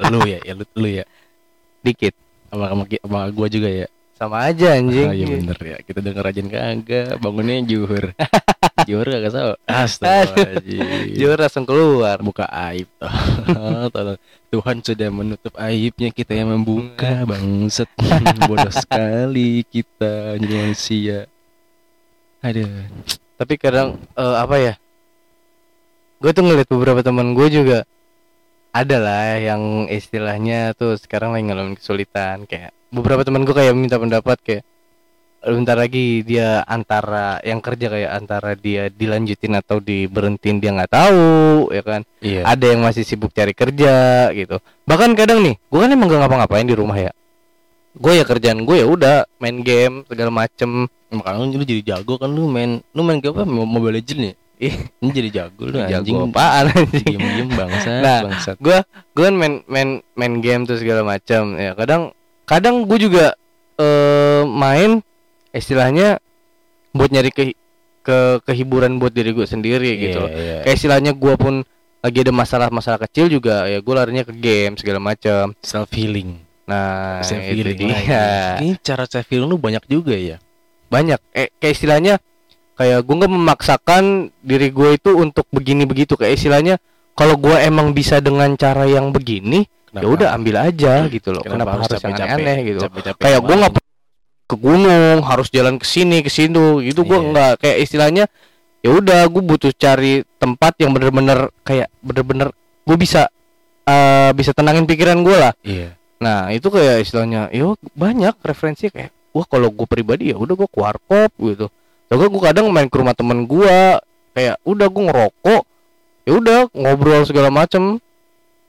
lu 0.10 0.20
ya, 0.24 0.40
ya 0.44 0.54
lu, 0.56 0.66
lu 0.80 0.88
ya. 0.88 1.06
dikit. 1.86 2.16
Sama 2.48 2.72
sama, 2.72 2.84
sama 2.88 3.20
gua 3.34 3.48
juga 3.50 3.68
ya. 3.68 3.88
Sama 4.24 4.48
aja 4.48 4.80
anjing. 4.80 5.04
Ah, 5.04 5.12
iya 5.12 5.28
bener 5.28 5.60
ya. 5.60 5.78
Kita 5.84 6.00
denger 6.00 6.24
rajin 6.24 6.48
kagak, 6.48 7.20
bangunnya 7.20 7.60
juhur. 7.68 8.16
juhur 8.88 9.04
kagak 9.04 9.36
tahu. 9.36 9.52
Astagfirullahaladzim. 9.68 11.12
Jujur 11.20 11.36
langsung 11.36 11.68
keluar. 11.68 12.24
buka 12.24 12.48
aib 12.72 12.88
toh. 13.04 13.12
Tolong. 13.94 14.16
Tuhan 14.48 14.80
sudah 14.80 15.10
menutup 15.12 15.52
aibnya 15.60 16.08
kita 16.16 16.40
yang 16.40 16.56
membuka 16.56 17.28
bangset 17.28 17.92
bodoh 18.48 18.72
sekali 18.72 19.66
kita 19.66 20.38
jadi 20.38 20.54
manusia 20.62 21.26
aduh 22.38 22.70
Tapi 23.34 23.54
kadang 23.58 23.98
eh, 24.14 24.36
apa 24.38 24.56
ya? 24.62 24.74
Gue 26.22 26.32
tuh 26.38 26.46
ngeliat 26.46 26.70
beberapa 26.70 27.02
teman 27.02 27.34
gue 27.34 27.50
juga 27.50 27.82
ada 28.74 28.98
lah 28.98 29.38
yang 29.38 29.62
istilahnya 29.88 30.74
tuh 30.74 30.98
sekarang 30.98 31.32
lagi 31.32 31.46
ngalamin 31.46 31.78
kesulitan 31.78 32.44
kayak 32.44 32.74
beberapa 32.90 33.22
teman 33.22 33.46
gue 33.46 33.54
kayak 33.54 33.74
minta 33.74 33.96
pendapat 33.96 34.38
kayak 34.42 34.64
bentar 35.44 35.76
lagi 35.76 36.24
dia 36.24 36.64
antara 36.64 37.38
yang 37.44 37.60
kerja 37.60 37.92
kayak 37.92 38.12
antara 38.16 38.56
dia 38.56 38.88
dilanjutin 38.88 39.54
atau 39.54 39.78
diberhentiin 39.78 40.58
dia 40.58 40.72
nggak 40.72 40.90
tahu 40.90 41.68
ya 41.70 41.84
kan 41.84 42.02
Iya. 42.24 42.48
ada 42.48 42.66
yang 42.66 42.80
masih 42.80 43.04
sibuk 43.04 43.30
cari 43.30 43.52
kerja 43.52 43.94
gitu 44.32 44.58
bahkan 44.84 45.12
kadang 45.14 45.44
nih 45.44 45.60
gue 45.60 45.80
kan 45.80 45.92
emang 45.92 46.08
gak 46.08 46.22
ngapa-ngapain 46.24 46.64
di 46.64 46.74
rumah 46.74 46.96
ya 46.96 47.12
gue 47.94 48.14
ya 48.16 48.24
kerjaan 48.24 48.64
gue 48.64 48.76
ya 48.80 48.88
udah 48.88 49.28
main 49.38 49.60
game 49.62 50.02
segala 50.08 50.32
macem 50.34 50.88
Makanya 51.14 51.46
lu 51.46 51.62
jadi 51.62 51.94
jago 51.94 52.18
kan 52.18 52.26
lu 52.26 52.50
main 52.50 52.82
lu 52.90 53.06
main 53.06 53.22
game 53.22 53.38
apa? 53.38 53.46
Mo- 53.46 53.70
Mobile 53.70 54.02
Legends 54.02 54.34
ya? 54.34 54.36
Ih. 54.64 54.76
Ini 55.02 55.10
jadi 55.12 55.30
jago 55.34 55.64
lu 55.66 55.76
jago 55.78 56.00
anjing. 56.00 56.18
apaan 56.26 56.66
anjing 56.70 57.04
Diem-diem 57.10 57.50
bangsat, 57.52 58.00
Nah, 58.00 58.20
bangsat. 58.26 58.56
gue 58.58 58.78
gue 59.12 59.24
kan 59.24 59.36
main 59.36 59.54
main 59.66 59.90
main 60.14 60.34
game 60.40 60.64
tuh 60.64 60.76
segala 60.76 61.04
macam 61.04 61.56
ya 61.56 61.74
kadang 61.74 62.16
kadang 62.44 62.84
gue 62.84 62.98
juga 62.98 63.36
eh 63.76 64.42
main 64.44 65.04
istilahnya 65.50 66.18
buat 66.92 67.10
nyari 67.10 67.30
ke 67.30 67.44
ke 68.02 68.18
kehiburan 68.44 68.98
buat 68.98 69.12
diri 69.12 69.32
gue 69.32 69.44
sendiri 69.44 69.96
gitu 69.98 70.20
loh. 70.20 70.30
Iya, 70.30 70.62
kayak 70.62 70.76
istilahnya 70.76 71.12
gue 71.14 71.34
pun 71.34 71.64
lagi 72.00 72.20
ada 72.20 72.32
masalah-masalah 72.32 73.00
kecil 73.02 73.32
juga 73.32 73.64
ya 73.64 73.80
gue 73.80 73.94
larinya 73.94 74.22
ke 74.22 74.34
game 74.34 74.76
segala 74.76 75.00
macam 75.00 75.56
self 75.60 75.88
healing. 75.90 76.36
nah 76.64 77.20
self 77.22 77.44
itu 77.44 77.60
healing. 77.60 77.80
dia 77.92 78.60
Ini 78.60 78.76
cara 78.80 79.04
self 79.04 79.24
healing 79.26 79.48
lu 79.48 79.56
banyak 79.56 79.84
juga 79.86 80.12
ya. 80.14 80.36
banyak 80.86 81.18
eh 81.32 81.48
kayak 81.54 81.74
istilahnya 81.74 82.14
kayak 82.74 83.06
gue 83.06 83.16
nggak 83.16 83.34
memaksakan 83.34 84.04
diri 84.42 84.74
gue 84.74 84.98
itu 84.98 85.12
untuk 85.14 85.46
begini 85.54 85.86
begitu. 85.86 86.18
Kayak 86.18 86.34
istilahnya 86.42 86.76
kalau 87.14 87.38
gue 87.38 87.54
emang 87.62 87.94
bisa 87.94 88.18
dengan 88.20 88.54
cara 88.58 88.90
yang 88.90 89.14
begini 89.14 89.66
ya 89.94 90.10
udah 90.10 90.34
ambil 90.34 90.58
aja 90.58 91.06
gitu 91.06 91.30
loh. 91.30 91.46
Kenapa, 91.46 91.78
harus, 91.78 92.02
yang 92.02 92.18
aneh 92.18 92.58
gitu? 92.66 92.80
Capek-capek 92.82 93.22
kayak 93.22 93.40
gue 93.46 93.56
nggak 93.62 93.74
ke 94.44 94.56
gunung 94.58 95.18
harus 95.22 95.48
jalan 95.54 95.78
ke 95.78 95.86
sini 95.86 96.26
ke 96.26 96.30
situ 96.34 96.82
gitu. 96.82 97.06
Gue 97.06 97.22
Iya. 97.22 97.30
nggak. 97.30 97.54
Kayak 97.62 97.78
istilahnya 97.86 98.24
ya 98.82 98.90
udah 98.90 99.22
gue 99.30 99.44
butuh 99.46 99.72
cari 99.78 100.26
tempat 100.42 100.76
yang 100.82 100.92
bener-bener 100.92 101.54
kayak 101.64 101.94
bener-bener 102.02 102.50
gue 102.84 102.98
bisa 102.98 103.30
eh, 103.86 104.32
bisa 104.34 104.52
tenangin 104.52 104.90
pikiran 104.90 105.22
gue 105.22 105.38
lah. 105.38 105.54
Iya. 105.62 106.00
nah 106.24 106.48
itu 106.56 106.72
kayak 106.72 107.04
istilahnya 107.04 107.52
yo 107.52 107.76
banyak 108.00 108.40
referensi 108.48 108.88
kayak 108.88 109.12
wah 109.36 109.44
kalau 109.44 109.68
gue 109.76 109.84
pribadi 109.84 110.32
ya 110.32 110.40
udah 110.40 110.56
gue 110.56 110.70
ke 110.72 110.80
warkop 110.80 111.36
gitu 111.36 111.68
Juga 112.14 112.26
gue 112.30 112.42
kadang 112.42 112.66
main 112.70 112.86
ke 112.86 112.96
rumah 112.96 113.18
temen 113.18 113.44
gue 113.44 113.78
kayak 114.34 114.56
udah 114.64 114.88
gue 114.90 115.04
ngerokok 115.10 115.62
ya 116.24 116.32
udah 116.40 116.60
ngobrol 116.72 117.22
segala 117.26 117.50
macem 117.50 117.98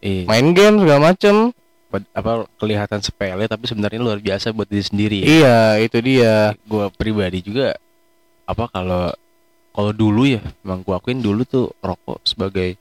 Iya. 0.05 0.29
main 0.29 0.53
game 0.53 0.85
segala 0.85 1.01
macem 1.01 1.49
apa 2.13 2.45
kelihatan 2.61 3.01
sepele 3.01 3.49
tapi 3.49 3.65
sebenarnya 3.65 4.03
luar 4.03 4.19
biasa 4.21 4.53
buat 4.53 4.69
diri 4.69 4.85
sendiri. 4.85 5.19
ya. 5.23 5.27
iya 5.31 5.59
itu 5.81 5.97
dia 6.05 6.53
Gue 6.67 6.93
pribadi 6.93 7.41
juga 7.41 7.73
apa 8.45 8.69
kalau 8.69 9.09
kalau 9.73 9.91
dulu 9.91 10.29
ya, 10.29 10.43
emang 10.61 10.85
gue 10.85 10.93
akuin 10.93 11.19
dulu 11.25 11.43
tuh 11.49 11.73
rokok 11.81 12.21
sebagai 12.23 12.77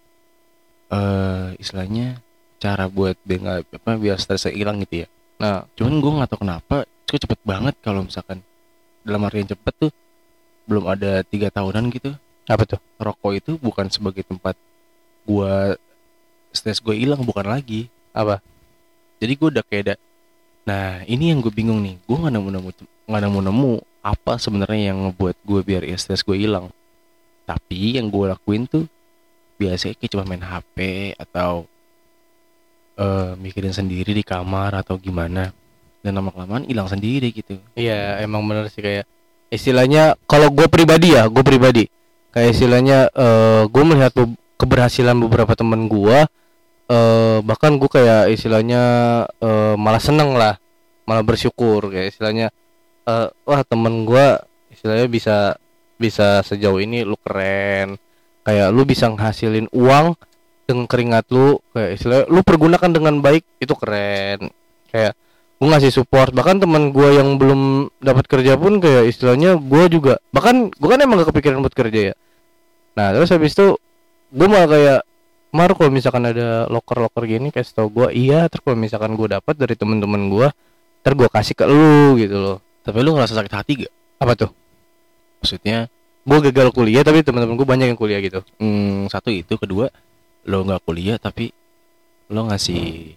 eh 0.92 1.48
istilahnya 1.58 2.20
cara 2.60 2.86
buat 2.92 3.16
biar 3.24 3.40
nggak 3.40 3.58
apa 3.82 3.92
biar 3.98 4.18
stresnya 4.20 4.52
hilang 4.52 4.84
gitu 4.84 5.06
ya. 5.06 5.08
nah 5.40 5.64
Cuman 5.80 6.04
gue 6.04 6.12
nggak 6.20 6.30
tahu 6.34 6.40
kenapa 6.44 6.76
kok 7.08 7.20
cepet 7.24 7.40
banget 7.48 7.76
kalau 7.80 8.04
misalkan 8.04 8.42
dalam 9.06 9.22
artian 9.24 9.48
cepet 9.48 9.74
tuh 9.78 9.92
belum 10.66 10.86
ada 10.88 11.22
tiga 11.28 11.52
tahunan 11.52 11.92
gitu. 11.92 12.16
Apa 12.48 12.64
tuh? 12.68 12.80
Rokok 13.00 13.34
itu 13.36 13.52
bukan 13.60 13.88
sebagai 13.88 14.24
tempat 14.28 14.56
gua 15.24 15.80
stres 16.54 16.80
gue 16.80 16.96
hilang 16.96 17.20
bukan 17.26 17.50
lagi. 17.50 17.90
Apa? 18.14 18.40
Jadi 19.18 19.34
gue 19.34 19.50
udah 19.60 19.66
kayak 19.66 19.84
ada 19.90 19.96
nah 20.64 21.04
ini 21.04 21.34
yang 21.34 21.44
gue 21.44 21.52
bingung 21.52 21.84
nih. 21.84 22.00
Gue 22.08 22.16
nggak 22.16 22.34
nemu 22.40 22.50
nemu 22.54 22.70
nggak 23.10 23.22
nemu 23.28 23.40
nemu 23.52 23.74
apa 24.04 24.40
sebenarnya 24.40 24.94
yang 24.94 25.12
ngebuat 25.12 25.38
gue 25.44 25.60
biar 25.66 25.84
ya 25.84 25.98
stres 26.00 26.24
gue 26.24 26.38
hilang. 26.38 26.72
Tapi 27.44 28.00
yang 28.00 28.08
gue 28.08 28.32
lakuin 28.32 28.70
tuh 28.70 28.88
biasanya 29.60 30.00
kayak 30.00 30.12
cuma 30.12 30.24
main 30.24 30.44
hp 30.44 30.78
atau 31.20 31.68
eh 32.94 33.34
mikirin 33.42 33.76
sendiri 33.76 34.16
di 34.16 34.24
kamar 34.24 34.80
atau 34.80 34.96
gimana. 34.96 35.52
Dan 36.04 36.20
lama 36.20 36.36
kelamaan 36.36 36.68
hilang 36.68 36.92
sendiri 36.92 37.32
gitu. 37.32 37.56
Iya 37.80 38.20
emang 38.20 38.44
bener 38.44 38.68
sih 38.68 38.84
kayak 38.84 39.08
istilahnya 39.54 40.18
kalau 40.26 40.50
gue 40.50 40.66
pribadi 40.66 41.14
ya 41.14 41.30
gue 41.30 41.44
pribadi. 41.46 41.86
Kayak 42.34 42.50
istilahnya 42.58 42.98
eh 43.14 43.64
gue 43.70 43.84
melihat 43.86 44.10
be- 44.18 44.34
keberhasilan 44.58 45.14
beberapa 45.22 45.54
temen 45.54 45.86
gue 45.86 46.26
eh 46.90 47.38
bahkan 47.46 47.78
gue 47.78 47.86
kayak 47.86 48.34
istilahnya 48.34 48.82
eh 49.38 49.76
malah 49.78 50.02
seneng 50.02 50.34
lah 50.34 50.58
malah 51.06 51.22
bersyukur. 51.22 51.94
Kayak 51.94 52.18
istilahnya 52.18 52.48
eh 53.06 53.28
wah 53.46 53.62
temen 53.62 54.10
gue 54.10 54.26
istilahnya 54.74 55.06
bisa 55.06 55.38
bisa 56.02 56.42
sejauh 56.42 56.82
ini 56.82 57.06
lu 57.06 57.14
keren. 57.22 58.02
Kayak 58.44 58.74
lu 58.74 58.82
bisa 58.84 59.08
ngehasilin 59.14 59.70
uang 59.70 60.18
dengan 60.66 60.90
keringat 60.90 61.30
lu 61.30 61.62
kayak 61.72 62.02
istilahnya 62.02 62.26
lu 62.34 62.42
pergunakan 62.42 62.90
dengan 62.90 63.22
baik 63.22 63.46
itu 63.62 63.78
keren. 63.78 64.50
Kayak 64.90 65.14
gue 65.64 65.72
ngasih 65.72 65.96
support. 65.96 66.36
Bahkan 66.36 66.60
teman 66.60 66.92
gue 66.92 67.08
yang 67.16 67.40
belum 67.40 67.88
dapat 68.04 68.28
kerja 68.28 68.60
pun 68.60 68.84
kayak 68.84 69.08
istilahnya 69.08 69.56
gue 69.56 69.84
juga 69.88 70.20
bahkan 70.36 70.68
gue 70.68 70.90
kan 70.92 71.00
emang 71.00 71.24
gak 71.24 71.32
kepikiran 71.32 71.64
buat 71.64 71.72
kerja 71.72 72.12
ya. 72.12 72.16
Nah 73.00 73.16
terus 73.16 73.32
habis 73.32 73.56
itu 73.56 73.80
gue 74.36 74.48
malah 74.52 74.68
kayak 74.68 75.00
Mar 75.54 75.72
kalau 75.78 75.88
misalkan 75.88 76.28
ada 76.28 76.68
loker 76.68 77.00
loker 77.00 77.24
gini 77.30 77.54
kasih 77.54 77.78
tau 77.78 77.88
gue 77.88 78.12
iya 78.12 78.52
terus 78.52 78.66
kalau 78.66 78.76
misalkan 78.76 79.16
gue 79.16 79.28
dapat 79.32 79.56
dari 79.56 79.78
temen-temen 79.80 80.28
gue 80.28 80.48
ntar 81.00 81.14
gue 81.16 81.30
kasih 81.32 81.56
ke 81.56 81.64
lu 81.64 82.20
gitu 82.20 82.36
loh. 82.36 82.58
Tapi 82.84 83.00
lu 83.00 83.16
ngerasa 83.16 83.32
sakit 83.40 83.54
hati 83.56 83.72
gak? 83.88 83.94
Apa 84.20 84.36
tuh? 84.36 84.52
Maksudnya? 85.40 85.88
Gue 86.28 86.40
gagal 86.52 86.76
kuliah 86.76 87.08
tapi 87.08 87.24
teman-teman 87.24 87.56
gue 87.56 87.68
banyak 87.68 87.88
yang 87.88 88.00
kuliah 88.00 88.20
gitu. 88.20 88.44
Hmm, 88.60 89.08
satu 89.08 89.32
itu, 89.32 89.56
kedua 89.56 89.88
lo 90.44 90.60
nggak 90.68 90.84
kuliah 90.84 91.16
tapi 91.16 91.56
lo 92.28 92.52
ngasih 92.52 93.16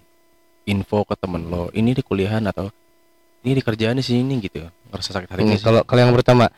info 0.67 1.07
ke 1.07 1.15
temen 1.15 1.47
lo, 1.47 1.71
ini 1.73 1.95
di 1.95 2.03
kuliahan 2.03 2.43
atau 2.51 2.69
ini 3.47 3.55
di 3.55 3.63
kerjaan 3.63 3.97
di 3.97 4.05
sini 4.05 4.43
gitu, 4.43 4.67
ngerasa 4.91 5.11
sakit 5.15 5.29
hati 5.31 5.43
Hmm, 5.47 5.63
kalau 5.63 5.81
kalau 5.87 6.01
yang 6.03 6.15
pertama 6.15 6.51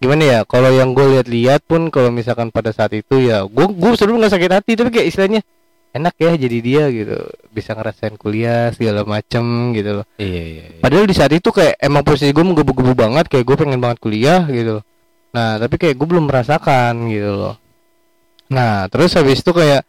gimana 0.00 0.22
ya 0.24 0.40
kalau 0.48 0.72
yang 0.72 0.96
gue 0.96 1.04
lihat-lihat 1.20 1.60
pun 1.68 1.92
kalau 1.92 2.08
misalkan 2.08 2.48
pada 2.48 2.72
saat 2.72 2.96
itu 2.96 3.20
ya 3.20 3.44
gue 3.44 3.66
gue 3.68 3.90
sebelum 4.00 4.16
nggak 4.16 4.32
sakit 4.32 4.50
hati 4.56 4.72
tapi 4.72 4.88
kayak 4.88 5.12
istilahnya 5.12 5.40
enak 5.92 6.14
ya 6.16 6.32
jadi 6.38 6.58
dia 6.62 6.82
gitu. 6.88 7.18
Bisa 7.50 7.74
ngerasain 7.74 8.14
kuliah 8.16 8.70
segala 8.72 9.04
macem 9.04 9.74
gitu 9.76 10.00
loh. 10.02 10.06
Iya 10.16 10.42
iya, 10.42 10.64
iya. 10.72 10.80
padahal 10.80 11.04
di 11.04 11.14
saat 11.14 11.32
itu 11.34 11.50
kayak 11.50 11.76
emang 11.82 12.00
posisi 12.06 12.32
gue 12.32 12.44
menggebu-gebu 12.46 12.96
banget 12.96 13.26
kayak 13.28 13.44
gue 13.44 13.56
pengen 13.58 13.80
banget 13.82 13.98
kuliah 14.00 14.46
gitu 14.48 14.80
loh. 14.80 14.84
Nah 15.36 15.60
tapi 15.60 15.76
kayak 15.76 15.94
gue 16.00 16.06
belum 16.08 16.24
merasakan 16.30 17.10
gitu 17.12 17.30
loh. 17.36 17.54
Nah 18.50 18.88
terus 18.88 19.14
habis 19.18 19.44
itu 19.44 19.52
kayak 19.52 19.84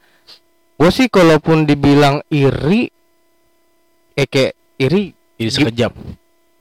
gue 0.75 0.91
sih 0.91 1.07
kalaupun 1.07 1.69
dibilang 1.69 2.25
iri 2.33 2.89
eh 4.15 4.27
kayak 4.27 4.53
iri 4.77 5.13
Jadi 5.37 5.49
sekejap. 5.51 5.91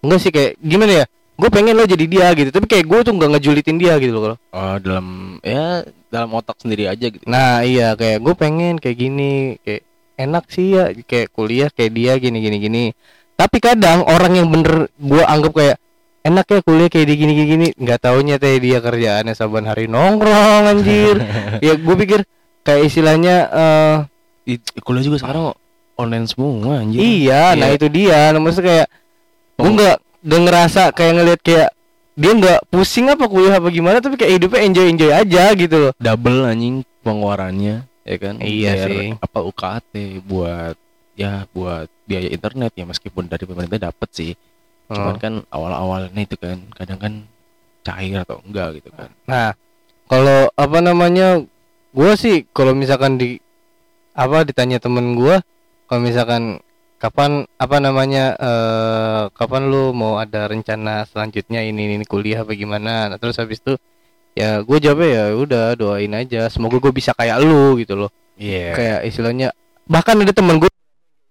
enggak 0.01 0.19
sih 0.21 0.33
kayak 0.33 0.53
gimana 0.61 0.93
ya? 1.03 1.07
Gue 1.41 1.49
pengen 1.49 1.73
lo 1.73 1.89
jadi 1.89 2.05
dia 2.05 2.27
gitu. 2.37 2.53
Tapi 2.53 2.67
kayak 2.69 2.85
gue 2.85 2.99
tuh 3.01 3.13
nggak 3.17 3.31
ngejulitin 3.37 3.77
dia 3.81 3.97
gitu 3.97 4.13
loh 4.13 4.23
kalau. 4.25 4.37
Oh, 4.53 4.77
dalam 4.77 5.07
ya 5.41 5.85
dalam 6.13 6.31
otak 6.37 6.61
sendiri 6.61 6.91
aja 6.91 7.07
gitu. 7.07 7.23
nah 7.25 7.63
iya 7.63 7.95
kayak 7.95 8.19
gue 8.21 8.35
pengen 8.35 8.77
kayak 8.77 8.99
gini 8.99 9.57
kayak 9.65 9.83
enak 10.21 10.45
sih 10.53 10.77
ya. 10.77 10.93
Kayak 11.09 11.33
kuliah 11.33 11.69
kayak 11.73 11.93
dia 11.97 12.13
gini 12.21 12.39
gini 12.45 12.57
gini. 12.61 12.85
Tapi 13.37 13.57
kadang 13.57 14.05
orang 14.05 14.37
yang 14.37 14.49
bener 14.53 14.93
gue 15.01 15.23
anggap 15.25 15.53
kayak 15.57 15.77
enak 16.21 16.45
ya 16.45 16.61
kuliah 16.61 16.89
kayak 16.93 17.07
dia 17.09 17.17
gini 17.17 17.33
gini 17.33 17.49
gini. 17.49 17.67
Nggak 17.73 17.99
taunya 18.05 18.37
teh 18.37 18.61
dia 18.61 18.79
kerjaannya 18.85 19.33
saban 19.33 19.65
hari 19.65 19.89
nongkrong 19.89 20.65
anjir. 20.69 21.17
Ya 21.65 21.73
gue 21.77 21.97
pikir 22.05 22.21
kayak 22.65 22.85
istilahnya 22.85 23.35
eh 23.49 23.97
Di, 24.45 24.57
kuliah 24.85 25.05
juga 25.05 25.21
sekarang 25.21 25.57
online 26.01 26.25
semua 26.25 26.81
anjir. 26.81 26.99
iya 26.99 27.53
nah 27.53 27.69
Iya. 27.69 27.77
itu 27.77 27.87
dia 27.89 28.21
nah, 28.31 28.41
maksudnya 28.41 28.67
kayak 28.67 28.89
gue 29.55 29.63
Oh. 29.63 29.73
nggak 29.73 29.97
nggak 30.21 30.41
ngerasa 30.43 30.83
kayak 30.91 31.13
ngelihat 31.15 31.41
kayak 31.41 31.69
dia 32.13 32.33
nggak 32.33 32.61
pusing 32.67 33.07
apa 33.07 33.25
kuliah 33.25 33.57
apa 33.57 33.69
gimana 33.69 33.99
tapi 33.99 34.15
kayak 34.15 34.37
hidupnya 34.37 34.61
enjoy 34.63 34.87
enjoy 34.87 35.11
aja 35.11 35.45
gitu 35.55 35.77
loh 35.79 35.93
Double 35.97 36.45
anjing 36.45 36.85
pengeluarannya, 37.01 37.77
ya 38.03 38.17
kan? 38.19 38.35
Iya 38.39 38.73
Bayar 38.77 38.89
sih. 38.89 39.09
Apa 39.17 39.39
UKT 39.41 39.93
buat 40.23 40.77
ya 41.15 41.49
buat 41.49 41.89
biaya 42.05 42.29
internet 42.29 42.73
ya 42.75 42.85
meskipun 42.85 43.25
dari 43.25 43.45
pemerintah 43.45 43.81
dapat 43.83 44.09
sih. 44.11 44.33
Cuman 44.87 45.17
Hmm. 45.17 45.23
kan 45.23 45.33
awal-awalnya 45.49 46.13
itu 46.19 46.37
kan 46.37 46.61
kadang 46.75 46.99
kan 46.99 47.13
cair 47.81 48.21
atau 48.21 48.45
enggak 48.45 48.77
gitu 48.77 48.93
kan. 48.93 49.09
Nah, 49.25 49.57
kalau 50.05 50.53
apa 50.53 50.79
namanya, 50.79 51.41
gua 51.91 52.13
sih 52.15 52.45
kalau 52.51 52.75
misalkan 52.75 53.17
di 53.17 53.41
apa 54.13 54.45
ditanya 54.45 54.77
temen 54.77 55.17
gua, 55.17 55.41
kalau 55.91 56.07
misalkan 56.07 56.63
kapan 57.03 57.51
apa 57.59 57.77
namanya 57.83 58.39
eh 58.39 59.23
kapan 59.35 59.67
lu 59.67 59.91
mau 59.91 60.23
ada 60.23 60.47
rencana 60.47 61.03
selanjutnya 61.11 61.67
ini 61.67 61.99
ini 61.99 62.07
kuliah 62.07 62.47
apa 62.47 62.55
gimana? 62.55 63.11
Nah, 63.11 63.19
terus 63.19 63.41
habis 63.43 63.59
itu 63.59 63.75
ya 64.39 64.63
gue 64.63 64.79
jawabnya 64.79 65.09
ya 65.11 65.25
udah 65.35 65.65
doain 65.75 66.15
aja 66.15 66.47
semoga 66.47 66.79
gue 66.79 66.93
bisa 66.95 67.11
kayak 67.19 67.43
lu 67.43 67.75
gitu 67.83 67.99
loh 67.99 68.11
Iya. 68.39 68.73
kayak 68.79 68.99
istilahnya 69.11 69.51
bahkan 69.91 70.17
ada 70.23 70.31
temen 70.31 70.63
gue 70.63 70.71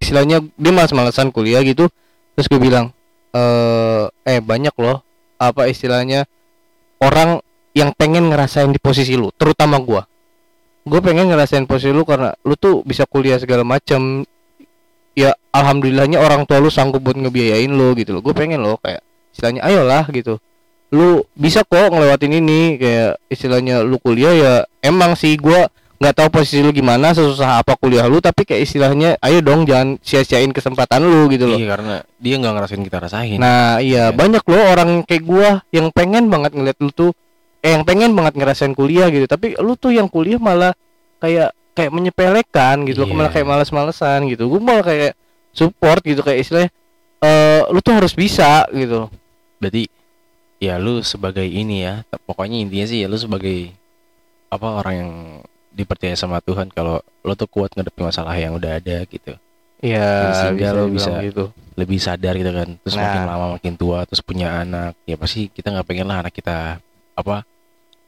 istilahnya 0.03 0.43
dia 0.59 0.71
malas-malasan 0.75 1.31
kuliah 1.31 1.63
gitu 1.63 1.87
terus 2.35 2.51
gue 2.51 2.59
bilang 2.59 2.91
eh 3.31 4.03
eh 4.27 4.43
banyak 4.43 4.75
loh 4.77 4.99
apa 5.39 5.71
istilahnya 5.71 6.27
orang 6.99 7.39
yang 7.71 7.95
pengen 7.95 8.27
ngerasain 8.27 8.69
di 8.69 8.77
posisi 8.83 9.15
lu 9.15 9.31
terutama 9.31 9.79
gua 9.79 10.03
gue 10.83 10.99
pengen 10.99 11.31
ngerasain 11.31 11.63
posisi 11.63 11.95
lu 11.95 12.03
karena 12.03 12.35
lu 12.43 12.59
tuh 12.59 12.83
bisa 12.83 13.07
kuliah 13.07 13.39
segala 13.39 13.63
macam 13.63 14.27
ya 15.13 15.33
alhamdulillahnya 15.51 16.17
orang 16.17 16.45
tua 16.45 16.61
lu 16.61 16.69
sanggup 16.69 17.01
buat 17.01 17.17
ngebiayain 17.17 17.69
lu 17.69 17.93
gitu 17.95 18.13
loh 18.15 18.21
gue 18.21 18.33
pengen 18.33 18.61
lo 18.61 18.77
kayak 18.79 19.01
istilahnya 19.29 19.61
ayolah 19.65 20.05
gitu 20.09 20.37
lu 20.89 21.21
bisa 21.37 21.61
kok 21.61 21.93
ngelewatin 21.93 22.33
ini 22.33 22.81
kayak 22.81 23.21
istilahnya 23.29 23.85
lu 23.85 24.01
kuliah 24.01 24.33
ya 24.33 24.53
emang 24.81 25.13
sih 25.13 25.37
gua 25.37 25.69
nggak 25.99 26.15
tahu 26.15 26.27
posisi 26.31 26.63
lu 26.63 26.71
gimana 26.71 27.11
sesusah 27.11 27.59
apa 27.61 27.75
kuliah 27.75 28.07
lu 28.09 28.17
tapi 28.17 28.47
kayak 28.47 28.63
istilahnya 28.65 29.19
ayo 29.21 29.43
dong 29.43 29.67
jangan 29.69 29.99
sia-siain 30.01 30.49
kesempatan 30.49 31.03
lu 31.03 31.27
gitu 31.29 31.45
loh 31.45 31.59
Iya 31.59 31.67
karena 31.77 31.95
dia 32.17 32.35
nggak 32.39 32.53
ngerasain 32.55 32.83
kita 32.87 32.97
rasain. 33.03 33.37
Nah, 33.37 33.83
iya 33.83 34.09
Iya. 34.09 34.15
banyak 34.15 34.43
loh 34.47 34.63
orang 34.65 34.89
kayak 35.05 35.23
gua 35.27 35.49
yang 35.69 35.91
pengen 35.93 36.31
banget 36.31 36.55
ngeliat 36.55 36.79
lu 36.79 36.89
tuh 36.89 37.11
eh 37.59 37.75
yang 37.75 37.83
pengen 37.83 38.15
banget 38.15 38.39
ngerasain 38.39 38.71
kuliah 38.71 39.11
gitu, 39.11 39.27
tapi 39.27 39.59
lu 39.59 39.75
tuh 39.75 39.91
yang 39.91 40.07
kuliah 40.07 40.39
malah 40.39 40.71
kayak 41.19 41.51
kayak 41.79 41.91
menyepelekan 41.91 42.83
gitu, 42.83 43.07
Iya. 43.07 43.15
malah 43.15 43.31
kayak 43.31 43.47
males-malesan 43.47 44.27
gitu. 44.27 44.45
Gua 44.45 44.59
malah 44.59 44.83
kayak 44.83 45.15
support 45.49 46.03
gitu 46.03 46.19
kayak 46.19 46.43
istilahnya 46.43 46.69
eh 47.19 47.61
lu 47.67 47.79
tuh 47.79 47.95
harus 47.95 48.11
bisa 48.11 48.67
gitu. 48.71 49.07
Berarti 49.57 49.87
ya 50.57 50.75
lu 50.75 50.99
sebagai 51.01 51.43
ini 51.43 51.83
ya, 51.83 52.03
pokoknya 52.27 52.59
intinya 52.59 52.85
sih 52.85 52.99
ya 52.99 53.07
lu 53.07 53.15
sebagai 53.15 53.71
apa 54.47 54.83
orang 54.83 54.93
yang 54.95 55.11
dipercaya 55.69 56.13
sama 56.13 56.41
Tuhan 56.41 56.67
kalau 56.69 56.99
lu 57.23 57.33
tuh 57.33 57.47
kuat 57.47 57.71
ngadepin 57.71 58.03
masalah 58.03 58.35
yang 58.35 58.55
udah 58.55 58.79
ada 58.79 59.03
gitu. 59.05 59.35
Iya, 59.79 60.35
Sehingga 60.35 60.75
bisa 60.75 60.83
bisa- 60.91 61.11
bisa 61.15 61.23
gitu. 61.23 61.43
Lebih 61.79 61.99
sadar 62.03 62.35
gitu 62.35 62.51
kan. 62.51 62.69
Terus 62.83 62.95
Nah. 62.99 63.03
makin 63.07 63.21
lama 63.23 63.45
makin 63.55 63.73
tua 63.75 64.03
terus 64.03 64.19
punya 64.19 64.51
anak, 64.59 64.99
ya 65.07 65.15
pasti 65.15 65.47
kita 65.47 65.71
nggak 65.71 65.87
pengen 65.87 66.07
lah 66.11 66.19
anak 66.19 66.35
kita 66.35 66.83
apa 67.15 67.47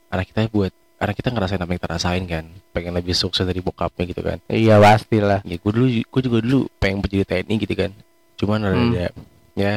anak 0.08 0.28
kita 0.28 0.52
buat 0.52 0.72
anak 1.02 1.18
kita 1.18 1.30
ngerasain 1.30 1.58
apa 1.58 1.68
yang 1.68 1.80
kita 1.80 1.90
rasain 1.90 2.24
kan. 2.24 2.46
Pengen 2.70 2.94
lebih 2.94 3.12
sukses 3.12 3.42
dari 3.42 3.58
bokapnya 3.58 4.06
gitu 4.06 4.22
kan. 4.22 4.38
Iya, 4.46 4.78
pastilah. 4.78 5.42
ya 5.42 5.58
gue 5.58 5.72
dulu 5.72 5.88
gue 5.90 6.22
juga 6.22 6.38
dulu 6.40 6.60
pengen 6.78 7.02
jadi 7.02 7.26
TNI 7.26 7.56
gitu 7.58 7.74
kan 7.76 7.92
cuman 8.38 8.58
ada, 8.60 8.74
Hmm. 8.74 8.90
ada 8.90 9.06
ya 9.54 9.74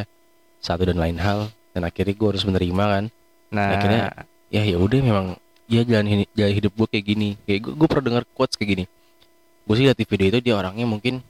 satu 0.59 0.85
dan 0.85 0.97
lain 0.97 1.17
hal 1.17 1.49
dan 1.73 1.83
akhirnya 1.83 2.13
gue 2.13 2.29
harus 2.31 2.45
menerima 2.45 2.85
kan 2.87 3.05
Nah, 3.53 3.69
Akhirnya- 3.71 4.25
ya 4.49 4.63
ya 4.63 4.77
udah 4.77 4.99
memang 4.99 5.27
ya 5.67 5.81
jalan 5.83 6.25
jalan 6.33 6.53
hidup 6.55 6.73
gue 6.75 6.87
kayak 6.89 7.05
gini 7.07 7.29
kayak 7.45 7.61
gue, 7.61 7.73
gue 7.73 7.87
pernah 7.87 8.05
dengar 8.09 8.25
quotes 8.27 8.57
kayak 8.57 8.71
gini 8.73 8.85
gue 9.63 9.75
sih 9.75 9.85
liat 9.85 9.95
di 9.95 10.05
video 10.05 10.27
itu 10.31 10.41
dia 10.41 10.55
orangnya 10.55 10.85
mungkin 10.85 11.21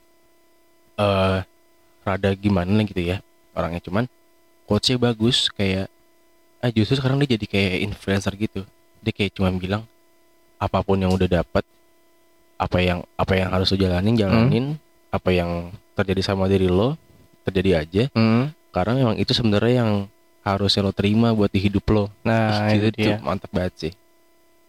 eh 0.95 1.39
rada 2.01 2.29
gimana 2.33 2.71
lah 2.71 2.85
gitu 2.85 3.01
ya 3.01 3.19
orangnya 3.51 3.81
cuman 3.81 4.03
quotesnya 4.63 4.95
bagus 4.97 5.49
kayak 5.49 5.91
ah 6.59 6.71
justru 6.71 6.95
sekarang 6.95 7.19
dia 7.19 7.35
jadi 7.35 7.45
kayak 7.45 7.75
influencer 7.83 8.31
gitu 8.35 8.63
dia 9.05 9.13
kayak 9.13 9.37
cuma 9.37 9.53
bilang 9.53 9.85
apa 10.57 10.81
pun 10.81 10.97
yang 10.97 11.13
udah 11.13 11.29
dapat 11.29 11.61
apa 12.57 12.77
yang 12.81 13.05
apa 13.13 13.33
yang 13.37 13.53
harus 13.53 13.69
lo 13.69 13.77
jalanin 13.77 14.17
jalanin. 14.17 14.65
Apa 15.13 15.31
yang 15.31 15.71
terjadi 15.95 16.33
sama 16.33 16.49
diri 16.49 16.67
lo 16.67 16.97
terjadi 17.45 17.85
aja. 17.85 18.03
Hmm, 18.17 18.49
karena 18.73 19.05
memang 19.05 19.15
itu 19.21 19.31
sebenarnya 19.31 19.85
yang 19.85 19.91
harusnya 20.41 20.81
lo 20.85 20.91
terima 20.91 21.31
buat 21.31 21.53
di 21.53 21.61
hidup 21.61 21.85
lo. 21.93 22.09
Nah 22.25 22.73
Ih, 22.73 22.75
itu 22.81 22.87
itu, 22.89 22.99
dia. 23.05 23.21
mantap 23.21 23.53
banget 23.53 23.73
sih. 23.77 23.93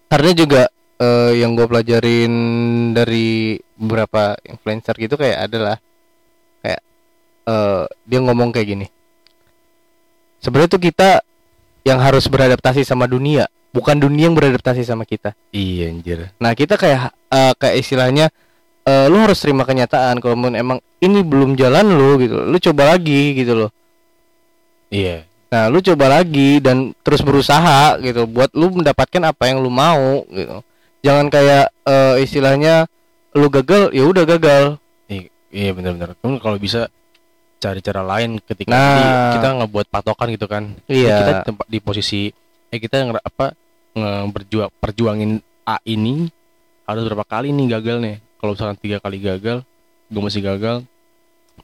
Karena 0.07 0.31
juga 0.37 0.63
eh, 1.01 1.33
yang 1.41 1.57
gue 1.57 1.67
pelajarin 1.67 2.33
dari 2.95 3.59
beberapa 3.75 4.37
influencer 4.47 4.95
gitu 4.97 5.19
kayak 5.19 5.51
adalah 5.51 5.77
kayak 6.63 6.81
eh, 7.49 7.85
dia 8.07 8.19
ngomong 8.23 8.53
kayak 8.53 8.69
gini. 8.71 8.87
Sebenarnya 10.39 10.71
tuh 10.79 10.83
kita 10.85 11.25
yang 11.87 11.99
harus 12.03 12.27
beradaptasi 12.27 12.83
sama 12.83 13.07
dunia, 13.07 13.47
bukan 13.77 13.97
dunia 13.99 14.27
yang 14.27 14.35
beradaptasi 14.35 14.81
sama 14.81 15.05
kita. 15.05 15.37
iya 15.51 15.87
anjir 15.87 16.33
Nah 16.37 16.53
kita 16.53 16.75
kayak 16.75 17.13
eh, 17.13 17.53
kayak 17.55 17.77
istilahnya 17.77 18.27
eh, 18.83 19.07
lu 19.07 19.21
harus 19.21 19.37
terima 19.37 19.63
kenyataan 19.63 20.17
kalau 20.19 20.33
emang 20.49 20.81
ini 20.99 21.21
belum 21.21 21.55
jalan 21.55 21.85
lu 21.87 22.17
gitu, 22.19 22.37
lu 22.43 22.57
coba 22.57 22.91
lagi 22.91 23.37
gitu 23.37 23.53
loh. 23.55 23.71
iya 24.89 25.27
Nah, 25.47 25.71
lu 25.71 25.79
coba 25.79 26.11
lagi 26.11 26.59
dan 26.59 26.91
terus 27.01 27.23
berusaha 27.23 27.97
gitu 28.03 28.27
buat 28.27 28.51
lu 28.51 28.67
mendapatkan 28.73 29.23
apa 29.25 29.47
yang 29.47 29.63
lu 29.63 29.71
mau 29.71 30.27
gitu. 30.27 30.59
Jangan 31.01 31.31
kayak 31.31 31.71
eh, 31.87 32.15
istilahnya 32.19 32.91
lu 33.31 33.47
gagal 33.47 33.95
ya 33.95 34.05
udah 34.05 34.27
gagal. 34.27 34.65
I- 35.07 35.31
iya 35.49 35.71
benar-benar 35.71 36.19
kan 36.19 36.43
kalau 36.43 36.59
bisa 36.59 36.91
cari 37.57 37.79
cara 37.79 38.03
lain 38.03 38.43
ketika 38.43 38.75
Nah. 38.75 39.39
kita 39.39 39.49
ngebuat 39.57 39.87
patokan 39.87 40.29
gitu 40.29 40.45
kan 40.45 40.75
Iya. 40.91 41.15
kita 41.15 41.31
di, 41.31 41.43
tempat- 41.47 41.69
di 41.71 41.79
posisi 41.79 42.23
eh 42.67 42.79
kita 42.79 43.07
apa 43.07 43.55
ngeberjuang 43.97 44.71
perjuangin 44.77 45.41
A 45.65 45.81
ini 45.83 46.29
harus 46.85 47.03
berapa 47.09 47.25
kali 47.25 47.51
nih 47.51 47.67
gagal 47.73 47.97
nih 47.99 48.17
kalau 48.39 48.53
misalkan 48.53 48.77
tiga 48.79 49.01
kali 49.01 49.19
gagal 49.19 49.65
gue 50.07 50.23
masih 50.23 50.45
gagal 50.45 50.85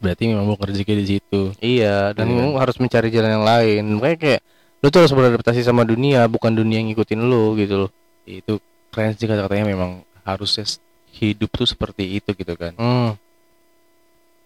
berarti 0.00 0.32
memang 0.32 0.48
mau 0.48 0.56
rezeki 0.56 0.94
di 0.98 1.06
situ 1.06 1.52
Iya, 1.60 2.16
dan 2.16 2.26
Iya 2.26 2.42
lu 2.42 2.56
harus 2.56 2.80
mencari 2.80 3.12
jalan 3.12 3.38
yang 3.38 3.44
lain. 3.44 3.84
Makanya 4.00 4.16
kayak 4.18 4.40
lu 4.80 4.88
tuh 4.88 5.04
harus 5.04 5.12
beradaptasi 5.12 5.60
sama 5.60 5.84
dunia, 5.84 6.24
bukan 6.26 6.50
dunia 6.50 6.80
yang 6.80 6.90
ngikutin 6.90 7.20
lu 7.20 7.54
gitu 7.60 7.86
loh. 7.86 7.90
itu 8.24 8.56
keren 8.88 9.12
sih 9.14 9.28
kata-katanya 9.28 9.68
memang 9.68 10.00
harusnya 10.24 10.64
hidup 11.12 11.52
tuh 11.52 11.68
seperti 11.68 12.18
itu 12.18 12.30
gitu 12.32 12.54
kan 12.56 12.72
Hmm. 12.78 13.12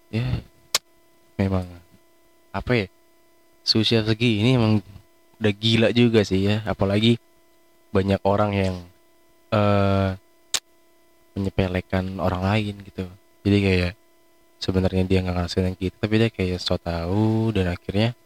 ya 0.08 0.24
memang 1.36 1.68
apa 2.50 2.72
ya 2.72 2.86
seusia 3.60 4.00
segini 4.00 4.56
emang 4.56 4.80
udah 5.36 5.52
gila 5.52 5.88
juga 5.92 6.24
sih 6.24 6.40
ya 6.40 6.64
apalagi 6.64 7.20
banyak 7.94 8.20
orang 8.24 8.50
yang 8.54 8.74
eh 9.54 10.10
menyepelekan 11.36 12.16
orang 12.16 12.42
lain 12.42 12.74
gitu 12.82 13.04
jadi 13.44 13.58
kayak 13.60 13.92
sebenarnya 14.56 15.04
dia 15.04 15.20
nggak 15.20 15.52
yang 15.52 15.76
kita 15.76 15.94
tapi 16.00 16.14
dia 16.16 16.30
kayak 16.32 16.58
so 16.58 16.80
tahu 16.80 17.52
dan 17.52 17.70
akhirnya 17.70 18.16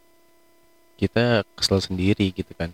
kita 0.94 1.42
kesel 1.58 1.82
sendiri 1.82 2.30
gitu 2.30 2.54
kan 2.54 2.70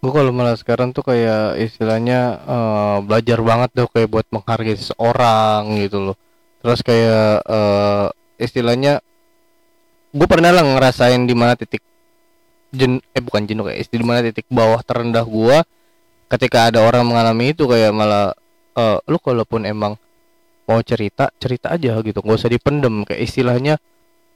Gue 0.00 0.16
kalau 0.16 0.32
malah 0.32 0.56
sekarang 0.56 0.96
tuh 0.96 1.04
kayak 1.04 1.60
istilahnya 1.60 2.40
eh, 2.40 2.96
belajar 3.04 3.38
banget 3.44 3.70
tuh 3.84 3.88
kayak 3.92 4.08
buat 4.08 4.26
menghargai 4.32 4.72
seseorang 4.72 5.76
gitu 5.76 5.98
loh. 6.00 6.16
Terus 6.64 6.80
kayak 6.80 7.44
eh, 7.44 8.06
istilahnya 8.40 9.04
gue 10.10 10.26
pernah 10.26 10.56
lah 10.56 10.64
ngerasain 10.64 11.20
di 11.28 11.36
mana 11.36 11.52
titik 11.52 11.84
jen 12.72 13.02
eh 13.12 13.20
bukan 13.20 13.44
jenuh 13.44 13.68
kayak 13.68 13.92
di 13.92 14.06
mana 14.06 14.24
titik 14.24 14.46
bawah 14.48 14.80
terendah 14.82 15.26
gua 15.26 15.62
ketika 16.30 16.70
ada 16.70 16.80
orang 16.80 17.02
mengalami 17.02 17.50
itu 17.52 17.66
kayak 17.66 17.90
malah 17.90 18.30
eh, 18.78 18.98
lu 19.10 19.18
kalaupun 19.18 19.66
emang 19.66 19.98
mau 20.64 20.78
cerita 20.86 21.34
cerita 21.42 21.74
aja 21.74 21.98
gitu. 22.00 22.22
Nggak 22.22 22.38
usah 22.38 22.50
dipendem. 22.50 23.02
Kayak 23.02 23.20
istilahnya 23.26 23.74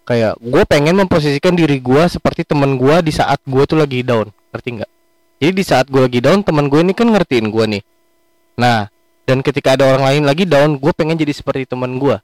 kayak 0.05 0.37
gue 0.43 0.63
pengen 0.67 0.99
memposisikan 0.99 1.55
diri 1.55 1.79
gua 1.79 2.11
seperti 2.11 2.45
teman 2.45 2.77
gua 2.77 2.99
di 3.01 3.15
saat 3.15 3.39
gua 3.47 3.65
tuh 3.65 3.79
lagi 3.79 4.03
down. 4.03 4.29
Ngerti 4.51 4.69
nggak? 4.83 4.91
Jadi 5.39 5.53
di 5.55 5.65
saat 5.67 5.87
gue 5.91 5.99
lagi 6.01 6.21
down 6.23 6.41
teman 6.47 6.71
gue 6.71 6.81
ini 6.81 6.95
kan 6.95 7.11
ngertiin 7.11 7.51
gue 7.51 7.65
nih. 7.79 7.83
Nah 8.59 8.87
dan 9.25 9.41
ketika 9.41 9.75
ada 9.75 9.89
orang 9.89 10.05
lain 10.05 10.23
lagi 10.25 10.45
down 10.47 10.77
gue 10.79 10.93
pengen 10.95 11.17
jadi 11.19 11.33
seperti 11.35 11.65
teman 11.69 11.97
gue 11.99 12.17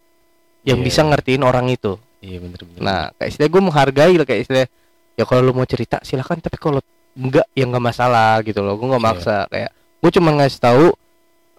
yang 0.62 0.78
Iya. 0.80 0.86
bisa 0.86 1.00
ngertiin 1.04 1.42
orang 1.42 1.66
itu. 1.72 1.98
Iya 2.20 2.36
bener-bener 2.38 2.80
nah 2.80 3.00
kayak 3.16 3.28
istilah 3.32 3.48
gue 3.48 3.62
menghargai 3.64 4.14
lah 4.20 4.26
kayak 4.28 4.40
istilah 4.44 4.66
ya 5.16 5.24
kalau 5.24 5.40
lu 5.40 5.52
mau 5.56 5.64
cerita 5.64 6.00
silahkan 6.04 6.36
tapi 6.38 6.56
kalau 6.60 6.80
enggak 7.16 7.46
ya 7.54 7.64
nggak 7.66 7.84
masalah 7.84 8.40
gitu 8.42 8.60
loh. 8.62 8.74
Gue 8.78 8.86
nggak 8.90 9.02
Iya. 9.02 9.10
maksa 9.14 9.36
kayak 9.50 9.70
gue 10.00 10.10
cuma 10.16 10.30
ngasih 10.36 10.60
tahu 10.60 10.86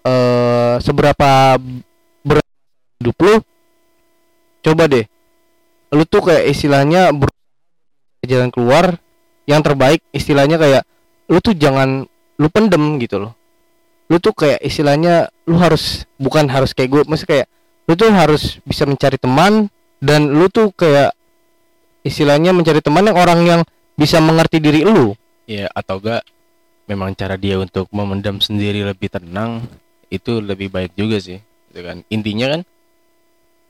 eh 0.02 0.74
seberapa 0.82 1.56
berat 2.26 2.46
hidup 3.00 3.16
lu 3.22 3.34
coba 4.62 4.84
deh. 4.90 5.06
Lu 5.92 6.02
tuh 6.08 6.22
kayak 6.24 6.44
istilahnya 6.50 7.12
berusaha 7.12 8.24
jalan 8.24 8.50
keluar 8.50 8.96
yang 9.46 9.60
terbaik 9.60 10.00
istilahnya 10.14 10.56
kayak 10.56 10.82
lu 11.28 11.38
tuh 11.42 11.54
jangan 11.54 12.06
lu 12.38 12.48
pendem 12.50 12.98
gitu 12.98 13.18
loh. 13.22 13.32
Lu 14.10 14.18
tuh 14.18 14.34
kayak 14.34 14.60
istilahnya 14.62 15.30
lu 15.46 15.58
harus 15.58 16.04
bukan 16.18 16.46
harus 16.50 16.74
kayak 16.74 16.90
gue 16.90 17.02
maksudnya 17.06 17.30
kayak 17.30 17.46
lu 17.86 17.92
tuh 17.98 18.10
harus 18.14 18.62
bisa 18.62 18.86
mencari 18.86 19.18
teman 19.18 19.66
dan 20.02 20.30
lu 20.30 20.46
tuh 20.50 20.70
kayak 20.74 21.14
istilahnya 22.02 22.50
mencari 22.50 22.82
teman 22.82 23.06
yang 23.10 23.18
orang 23.18 23.40
yang 23.46 23.60
bisa 23.94 24.18
mengerti 24.18 24.58
diri 24.58 24.82
lu 24.82 25.14
ya 25.48 25.66
atau 25.72 25.98
enggak 25.98 26.22
memang 26.86 27.14
cara 27.14 27.38
dia 27.38 27.56
untuk 27.58 27.86
memendam 27.94 28.38
sendiri 28.42 28.82
lebih 28.82 29.08
tenang 29.08 29.64
itu 30.12 30.42
lebih 30.42 30.68
baik 30.68 30.92
juga 30.98 31.16
sih 31.22 31.38
gitu 31.72 31.80
kan. 31.80 32.04
Intinya 32.12 32.58
kan 32.58 32.60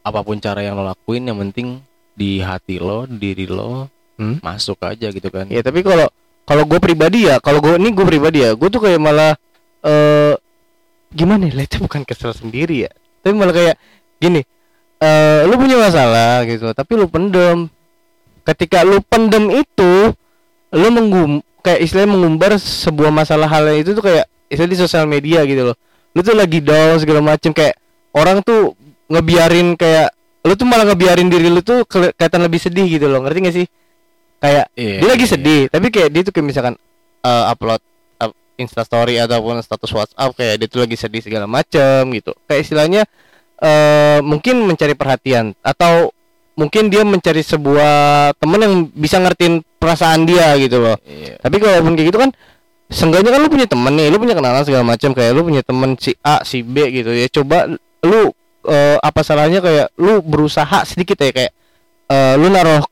apa 0.03 0.21
pun 0.27 0.43
cara 0.43 0.67
yang 0.67 0.75
lo 0.75 0.83
lakuin 0.83 1.31
yang 1.31 1.39
penting 1.39 1.79
di 2.19 2.43
hati 2.43 2.83
lo 2.83 3.07
diri 3.07 3.47
lo 3.47 3.89
Hmm? 4.21 4.39
masuk 4.45 4.77
aja 4.85 5.09
gitu 5.09 5.29
kan. 5.33 5.49
Ya 5.49 5.65
tapi 5.65 5.81
kalau 5.81 6.05
kalau 6.45 6.69
gue 6.69 6.77
pribadi 6.77 7.27
ya 7.33 7.41
kalau 7.41 7.65
gue 7.65 7.81
ini 7.81 7.97
gue 7.97 8.05
pribadi 8.05 8.45
ya 8.45 8.53
gue 8.53 8.69
tuh 8.69 8.85
kayak 8.85 9.01
malah 9.01 9.33
eh 9.83 10.37
gimana 11.11 11.49
ya 11.49 11.65
itu 11.65 11.81
bukan 11.81 12.05
kesel 12.05 12.37
sendiri 12.37 12.87
ya 12.87 12.93
tapi 13.25 13.33
malah 13.35 13.57
kayak 13.57 13.75
gini 14.21 14.45
eh 15.01 15.41
lu 15.49 15.57
punya 15.57 15.81
masalah 15.81 16.45
gitu 16.45 16.71
tapi 16.77 16.93
lu 16.95 17.09
pendem. 17.09 17.73
Ketika 18.45 18.85
lu 18.85 19.01
pendem 19.01 19.49
itu 19.65 20.13
lu 20.77 20.89
menggum 20.93 21.41
kayak 21.63 21.81
istilahnya 21.87 22.11
mengumbar 22.13 22.59
sebuah 22.59 23.15
masalah 23.15 23.47
hal 23.47 23.71
itu 23.79 23.95
tuh 23.95 24.03
kayak 24.03 24.27
istilah 24.51 24.71
di 24.71 24.79
sosial 24.79 25.05
media 25.07 25.47
gitu 25.47 25.73
loh. 25.73 25.77
Lu 26.13 26.21
tuh 26.21 26.37
lagi 26.37 26.61
down 26.61 27.01
segala 27.01 27.25
macem 27.25 27.55
kayak 27.55 27.79
orang 28.13 28.43
tuh 28.45 28.75
ngebiarin 29.09 29.79
kayak 29.79 30.13
lu 30.43 30.53
tuh 30.59 30.67
malah 30.67 30.85
ngebiarin 30.91 31.31
diri 31.31 31.47
lu 31.49 31.63
tuh 31.63 31.87
keli- 31.87 32.13
kelihatan 32.19 32.43
lebih 32.43 32.61
sedih 32.61 32.87
gitu 32.91 33.07
loh. 33.07 33.23
Ngerti 33.23 33.39
gak 33.47 33.57
sih? 33.57 33.67
Kayak 34.43 34.67
Iya, 34.75 34.99
dia 34.99 35.09
lagi 35.09 35.27
iya. 35.27 35.33
sedih 35.33 35.63
tapi 35.71 35.87
kayak 35.95 36.09
dia 36.11 36.23
tuh 36.27 36.33
kayak 36.35 36.47
misalkan 36.51 36.75
eh, 37.23 37.45
upload 37.47 37.79
up, 38.19 38.33
instastory 38.59 39.23
ataupun 39.23 39.63
status 39.63 39.95
WhatsApp 39.95 40.35
kayak 40.35 40.55
dia 40.59 40.67
tuh 40.69 40.83
lagi 40.83 40.97
sedih 40.99 41.23
segala 41.23 41.47
macem 41.47 42.11
gitu. 42.11 42.35
Kayak 42.51 42.61
istilahnya 42.67 43.03
eh 43.63 44.19
mungkin 44.27 44.67
mencari 44.67 44.99
perhatian 44.99 45.55
atau 45.63 46.11
mungkin 46.53 46.93
dia 46.93 47.03
mencari 47.03 47.41
sebuah 47.41 47.95
temen 48.37 48.61
yang 48.61 48.75
bisa 48.93 49.17
ngertiin 49.19 49.65
perasaan 49.81 50.29
dia 50.29 50.53
gitu 50.61 50.79
loh 50.85 50.97
Iya. 51.05 51.41
tapi 51.41 51.57
kalaupun 51.59 51.97
kayak 51.97 52.09
gitu 52.13 52.21
kan 52.21 52.31
Seenggaknya 52.93 53.33
kan 53.33 53.41
lu 53.41 53.49
punya 53.49 53.65
temen 53.65 53.93
nih, 53.97 54.13
lu 54.13 54.21
punya 54.21 54.37
kenalan 54.37 54.61
segala 54.69 54.85
macam 54.85 55.17
kayak 55.17 55.33
lu 55.33 55.49
punya 55.49 55.65
temen 55.65 55.97
si 55.97 56.13
A, 56.21 56.45
si 56.45 56.61
B 56.61 56.93
gitu 56.93 57.09
ya. 57.09 57.25
Coba 57.33 57.65
lu 58.05 58.21
eh, 58.69 58.99
apa 59.01 59.25
salahnya 59.25 59.65
kayak 59.65 59.97
lu 59.97 60.21
berusaha 60.21 60.85
sedikit 60.85 61.17
ya 61.25 61.33
kayak 61.33 61.53
eh, 62.13 62.35
lu 62.37 62.53
naruh 62.53 62.85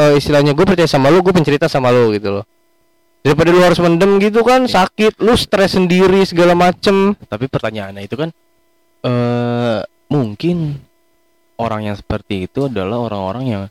eh, 0.00 0.16
istilahnya 0.16 0.56
gue 0.56 0.64
percaya 0.64 0.88
sama 0.88 1.12
lu, 1.12 1.20
gue 1.20 1.36
pencerita 1.36 1.68
sama 1.68 1.92
lu 1.92 2.16
gitu 2.16 2.40
loh. 2.40 2.44
Daripada 3.20 3.52
lu 3.52 3.60
harus 3.60 3.76
mendem 3.84 4.16
gitu 4.16 4.40
kan 4.40 4.64
sakit, 4.64 5.20
lu 5.20 5.36
stres 5.36 5.76
sendiri 5.76 6.24
segala 6.24 6.56
macem. 6.56 7.12
Tapi 7.12 7.44
pertanyaannya 7.44 8.00
itu 8.00 8.16
kan 8.16 8.32
eh 9.04 9.80
mungkin 10.08 10.80
orang 11.56 11.86
yang 11.86 11.96
seperti 11.96 12.46
itu 12.46 12.66
adalah 12.66 12.98
orang-orang 13.04 13.44
yang 13.46 13.62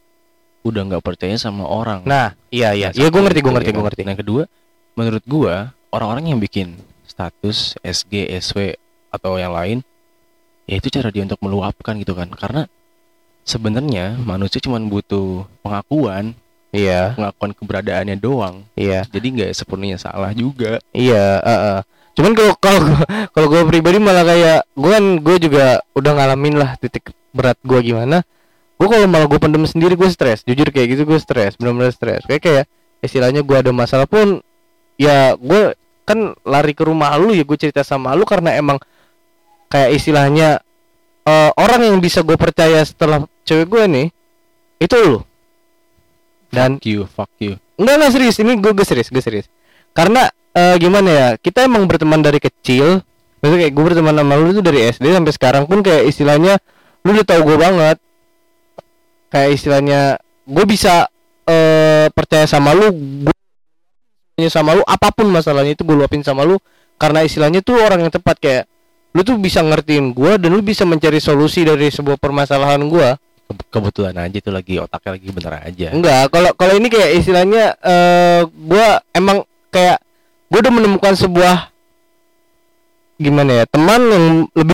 udah 0.64 0.82
nggak 0.88 1.04
percaya 1.04 1.36
sama 1.36 1.68
orang. 1.68 2.08
Nah, 2.08 2.32
iya 2.48 2.72
iya. 2.72 2.90
Nah, 2.92 2.98
Iya 2.98 3.08
gue 3.12 3.22
ngerti, 3.22 3.40
gue 3.44 3.52
ngerti, 3.52 3.70
ya 3.70 3.74
gue 3.74 3.80
kan. 3.80 3.88
ngerti. 3.92 4.02
Nah, 4.08 4.16
kedua, 4.16 4.42
menurut 4.96 5.24
gua 5.28 5.56
orang-orang 5.92 6.32
yang 6.32 6.40
bikin 6.40 6.80
status 7.04 7.76
SG, 7.84 8.32
SW 8.40 8.80
atau 9.14 9.38
yang 9.38 9.54
lain 9.54 9.86
ya 10.64 10.80
itu 10.80 10.88
cara 10.88 11.12
dia 11.12 11.28
untuk 11.28 11.38
meluapkan 11.44 12.00
gitu 12.00 12.16
kan. 12.16 12.32
Karena 12.32 12.64
sebenarnya 13.44 14.16
manusia 14.18 14.64
cuma 14.64 14.80
butuh 14.80 15.44
pengakuan, 15.60 16.32
Iya, 16.74 17.14
pengakuan 17.14 17.52
keberadaannya 17.54 18.18
doang. 18.18 18.66
iya. 18.74 19.06
Jadi 19.06 19.28
nggak 19.30 19.52
sepenuhnya 19.54 20.02
salah 20.02 20.34
juga. 20.34 20.82
Iya, 20.90 21.38
heeh. 21.44 21.80
Cuman 22.14 22.34
kalau 22.34 22.54
kalau 22.58 22.82
kalau 23.30 23.48
gue 23.50 23.62
pribadi 23.68 23.98
malah 24.02 24.26
kayak 24.26 24.60
gue 24.74 24.90
kan 24.90 25.06
gue 25.22 25.36
juga 25.38 25.66
udah 25.94 26.12
ngalamin 26.14 26.56
lah 26.58 26.74
titik 26.78 27.10
berat 27.34 27.58
gue 27.66 27.80
gimana. 27.82 28.22
Gue 28.78 28.88
kalau 28.90 29.06
malah 29.10 29.28
gue 29.28 29.40
pendem 29.42 29.66
sendiri 29.66 29.98
gue 29.98 30.10
stres. 30.10 30.46
Jujur 30.46 30.70
kayak 30.70 30.88
gitu 30.94 31.04
gue 31.04 31.20
stres, 31.20 31.58
benar-benar 31.60 31.92
stres. 31.92 32.24
Kayak 32.30 32.42
kayak 32.42 32.66
istilahnya 33.04 33.44
gue 33.44 33.58
ada 33.58 33.72
masalah 33.76 34.08
pun 34.08 34.40
ya 34.96 35.36
gue 35.36 35.76
kan 36.08 36.38
lari 36.48 36.72
ke 36.78 36.84
rumah 36.86 37.16
lu 37.20 37.36
ya 37.36 37.44
gue 37.44 37.58
cerita 37.60 37.84
sama 37.84 38.16
lu 38.16 38.24
karena 38.24 38.56
emang 38.56 38.80
kayak 39.68 39.98
istilahnya 39.98 40.64
eh, 41.28 41.52
orang 41.60 41.82
yang 41.84 41.98
bisa 42.00 42.24
gue 42.24 42.38
percaya 42.40 42.80
setelah 42.86 43.26
cewek 43.44 43.68
gue 43.68 43.84
nih 43.90 44.08
itu 44.80 44.96
lu. 45.02 45.18
Dan 46.54 46.78
Fuck 46.78 46.86
you, 46.86 47.02
fuck 47.10 47.34
you. 47.42 47.58
Enggak 47.82 47.96
enggak 47.98 48.12
serius 48.14 48.38
ini 48.38 48.54
gue 48.62 48.72
gue 48.72 48.86
serius 48.86 49.10
gue 49.10 49.24
serius 49.24 49.48
karena 49.94 50.30
eh, 50.54 50.76
gimana 50.82 51.10
ya 51.10 51.28
kita 51.38 51.66
emang 51.66 51.86
berteman 51.86 52.22
dari 52.22 52.42
kecil 52.42 53.02
maksudnya 53.40 53.68
kayak 53.68 53.74
gue 53.74 53.84
berteman 53.84 54.14
sama 54.18 54.34
lu 54.38 54.50
tuh 54.54 54.66
dari 54.66 54.80
SD 54.90 55.06
sampai 55.14 55.34
sekarang 55.34 55.64
pun 55.70 55.80
kayak 55.86 56.10
istilahnya 56.10 56.58
lu 57.04 57.10
udah 57.14 57.26
tahu 57.28 57.42
gue 57.44 57.58
banget. 57.60 57.98
Kayak 59.30 59.50
istilahnya 59.56 60.00
gue 60.44 60.66
bisa 60.68 61.08
eh 61.44 62.08
percaya 62.12 62.48
sama 62.48 62.72
lu 62.72 62.92
gue 64.34 64.50
sama 64.50 64.74
lu 64.74 64.84
apa 64.88 65.12
pun 65.14 65.28
masalahnya 65.30 65.76
itu 65.76 65.84
gue 65.84 65.96
luapin 65.96 66.24
sama 66.24 66.44
lu. 66.48 66.58
Karena 66.98 67.26
istilahnya 67.26 67.60
tuh 67.60 67.80
orang 67.80 68.08
yang 68.08 68.14
tepat 68.14 68.40
kayak 68.40 68.64
lu 69.14 69.22
tuh 69.22 69.38
bisa 69.38 69.62
ngertiin 69.62 70.16
gue 70.16 70.42
dan 70.42 70.50
lu 70.50 70.64
bisa 70.66 70.88
mencari 70.88 71.22
solusi 71.22 71.62
dari 71.62 71.94
sebuah 71.94 72.18
permasalahan 72.18 72.82
gue 72.90 73.10
Ke- 73.44 73.68
Kebetulan 73.70 74.16
aja 74.18 74.40
tuh 74.40 74.56
lagi 74.56 74.80
otaknya 74.80 75.12
lagi 75.20 75.28
bener 75.36 75.54
aja. 75.60 75.88
Enggak, 75.92 76.32
kalau 76.32 76.52
kalau 76.56 76.74
ini 76.80 76.88
kayak 76.88 77.12
istilahnya 77.20 77.76
eh 77.84 78.42
gua 78.48 79.04
emang 79.12 79.44
kayak 79.68 80.00
gua 80.48 80.60
udah 80.64 80.74
menemukan 80.74 81.14
sebuah 81.14 81.70
gimana 83.20 83.62
ya, 83.62 83.66
teman 83.70 84.02
yang 84.10 84.26
lebih 84.56 84.73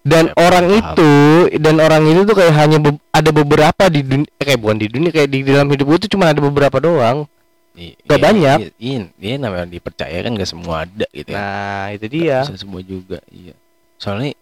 dan 0.00 0.32
Ya, 0.32 0.34
orang 0.38 0.64
paham. 0.64 0.78
itu 0.80 1.10
dan 1.60 1.76
orang 1.76 2.02
itu 2.06 2.20
tuh 2.24 2.36
kayak 2.36 2.54
hanya 2.56 2.78
be- 2.80 3.02
ada 3.10 3.30
beberapa 3.30 3.84
di 3.86 4.00
dunia 4.00 4.30
kayak 4.34 4.58
bukan 4.58 4.76
di 4.76 4.88
dunia 4.88 5.10
kayak 5.10 5.28
di 5.28 5.40
dalam 5.44 5.68
hidup 5.68 5.84
gua 5.84 5.98
tuh 5.98 6.08
cuma 6.08 6.24
ada 6.28 6.40
beberapa 6.40 6.80
doang. 6.80 7.28
I- 7.76 7.94
Gak 8.02 8.16
iya, 8.16 8.24
banyak. 8.24 8.58
Iya, 8.60 8.70
iya, 8.76 8.98
iya 9.16 9.34
namanya 9.36 9.68
dipercaya 9.68 10.18
kan 10.20 10.32
gak 10.34 10.48
semua 10.48 10.84
ada 10.84 11.06
gitu 11.10 11.30
ya. 11.30 11.38
Nah, 11.38 11.84
itu 11.92 12.06
dia. 12.08 12.36
bisa 12.42 12.56
semua 12.56 12.80
juga, 12.80 13.20
iya. 13.28 13.54
Soalnya 13.96 14.32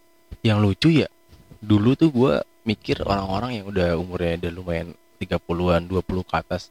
yang 0.41 0.59
lucu 0.59 0.89
ya, 0.89 1.11
dulu 1.59 1.93
tuh 1.93 2.09
gua 2.09 2.33
mikir 2.63 3.03
orang-orang 3.03 3.59
yang 3.59 3.67
udah 3.67 3.97
umurnya 3.97 4.39
udah 4.39 4.53
lumayan 4.53 4.89
30-an, 5.19 5.85
20 5.85 6.23
ke 6.23 6.35
atas. 6.35 6.71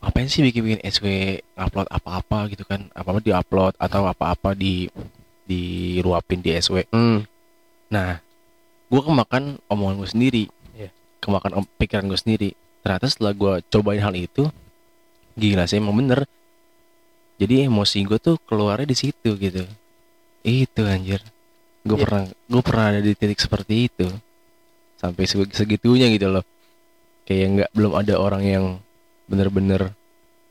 Ngapain 0.00 0.26
sih 0.26 0.40
bikin-bikin 0.40 0.80
SW 0.82 1.04
ngupload 1.54 1.84
apa-apa 1.86 2.48
gitu 2.48 2.64
kan? 2.64 2.88
Apa-apa 2.90 3.20
di-upload 3.20 3.76
atau 3.76 4.08
apa-apa 4.08 4.56
di 4.56 4.88
diruapin 5.44 6.40
di 6.40 6.56
SW. 6.56 6.88
Hmm. 6.88 7.26
Nah, 7.90 8.22
gua 8.86 9.02
kemakan 9.02 9.58
omongan 9.66 9.94
gue 9.98 10.08
sendiri. 10.08 10.44
Iya. 10.72 10.90
Kemakan 11.18 11.62
om- 11.62 11.72
pikiran 11.76 12.06
gue 12.06 12.18
sendiri. 12.18 12.50
Ternyata 12.80 13.06
setelah 13.10 13.32
gua 13.34 13.52
cobain 13.66 14.00
hal 14.00 14.14
itu, 14.14 14.46
gila 15.34 15.66
sih 15.66 15.78
emang 15.78 15.98
bener. 15.98 16.24
Jadi 17.40 17.66
emosi 17.66 18.04
gue 18.04 18.18
tuh 18.20 18.36
keluarnya 18.44 18.86
di 18.86 18.96
situ 18.96 19.30
gitu. 19.34 19.64
Itu 20.40 20.84
anjir. 20.84 21.20
Gue 21.82 21.96
Iya. 21.96 22.04
pernah 22.04 22.22
gue 22.28 22.62
pernah 22.62 22.84
ada 22.92 23.00
di 23.00 23.12
titik 23.12 23.40
seperti 23.40 23.88
itu. 23.88 24.06
Sampai 25.00 25.24
seg- 25.24 25.52
segitunya 25.52 26.12
gitu 26.12 26.28
loh. 26.28 26.44
Kayak 27.24 27.46
nggak 27.48 27.70
belum 27.72 27.92
ada 27.96 28.14
orang 28.20 28.42
yang 28.44 28.64
bener-bener 29.24 29.94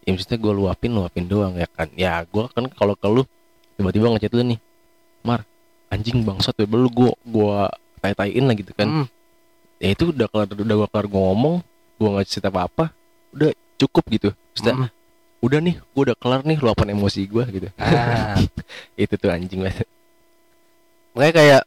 ya 0.08 0.16
maksudnya 0.16 0.40
gue 0.40 0.54
luapin 0.56 0.92
luapin 0.96 1.28
doang 1.28 1.54
ya 1.54 1.68
kan 1.68 1.92
ya 1.94 2.24
gue 2.24 2.48
kan 2.50 2.64
kalau 2.72 2.96
ke 2.96 3.04
lu 3.06 3.28
tiba-tiba 3.76 4.08
ngechat 4.16 4.32
lu 4.32 4.42
nih 4.48 4.60
anjing 5.90 6.22
bangsat 6.22 6.54
ya 6.56 6.66
lu 6.66 6.88
gue 6.88 7.12
gue 7.24 7.54
tai-taiin 8.00 8.46
lah 8.46 8.56
gitu 8.56 8.72
kan 8.74 8.88
Hmm. 8.88 9.06
ya 9.78 9.92
itu 9.92 10.10
udah 10.10 10.28
kelar 10.28 10.48
udah 10.48 10.76
gue 10.78 10.88
kelar 10.88 11.06
gue 11.06 11.22
ngomong 11.22 11.56
gue 11.98 12.08
nggak 12.10 12.26
cerita 12.26 12.50
apa 12.50 12.62
apa 12.66 12.86
udah 13.32 13.50
cukup 13.76 14.04
gitu 14.10 14.30
Maksudnya, 14.54 14.76
Hmm. 14.76 14.90
udah 15.40 15.60
nih 15.60 15.76
gue 15.78 16.02
udah 16.06 16.18
kelar 16.18 16.42
nih 16.44 16.58
luapan 16.58 16.94
emosi 16.94 17.22
gue 17.26 17.44
gitu 17.50 17.68
Ah. 17.76 18.38
itu 19.02 19.14
tuh 19.14 19.30
anjing 19.30 19.62
banget 19.62 19.88
Makanya 21.10 21.34
kayak 21.34 21.62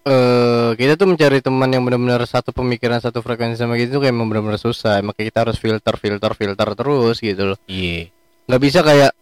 eh 0.00 0.70
kita 0.74 0.96
tuh 0.96 1.06
mencari 1.06 1.38
teman 1.38 1.68
yang 1.68 1.84
benar-benar 1.84 2.24
satu 2.24 2.50
pemikiran 2.50 2.98
satu 2.98 3.20
frekuensi 3.20 3.60
sama 3.60 3.76
gitu 3.76 3.96
tuh 3.96 4.02
kayak 4.02 4.16
benar-benar 4.16 4.56
susah. 4.56 4.98
Makanya 5.00 5.26
kita 5.28 5.38
harus 5.44 5.56
filter 5.56 5.94
filter 5.94 6.32
filter 6.34 6.68
terus 6.74 7.16
gitu 7.20 7.42
loh. 7.54 7.58
iya 7.66 8.08
Nggak 8.48 8.60
bisa 8.60 8.80
kayak 8.80 9.12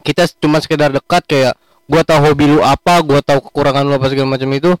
kita 0.00 0.22
cuma 0.38 0.58
sekedar 0.58 0.88
dekat 0.88 1.22
kayak 1.24 1.54
gua 1.84 2.02
tahu 2.02 2.20
hobi 2.24 2.44
lu 2.48 2.60
apa, 2.60 3.00
gua 3.00 3.20
tahu 3.20 3.44
kekurangan 3.44 3.84
lu 3.84 3.94
apa 3.94 4.06
segala 4.08 4.34
macam 4.34 4.50
itu. 4.50 4.72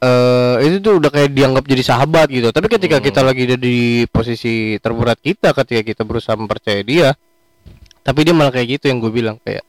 eh 0.00 0.56
itu 0.64 0.80
tuh 0.80 0.96
udah 0.96 1.12
kayak 1.12 1.28
dianggap 1.30 1.60
jadi 1.62 1.84
sahabat 1.84 2.32
gitu. 2.32 2.48
Tapi 2.48 2.72
ketika 2.72 2.96
Hmm. 2.96 3.04
kita 3.04 3.20
lagi 3.20 3.44
ada 3.44 3.60
di 3.60 3.76
posisi 4.08 4.80
terberat 4.80 5.20
kita 5.20 5.52
ketika 5.52 5.84
kita 5.84 6.02
berusaha 6.08 6.32
mempercayai 6.34 6.80
dia, 6.80 7.12
tapi 8.00 8.24
dia 8.24 8.32
malah 8.32 8.48
kayak 8.48 8.80
gitu 8.80 8.88
yang 8.88 8.96
gue 8.96 9.12
bilang 9.12 9.36
kayak 9.44 9.60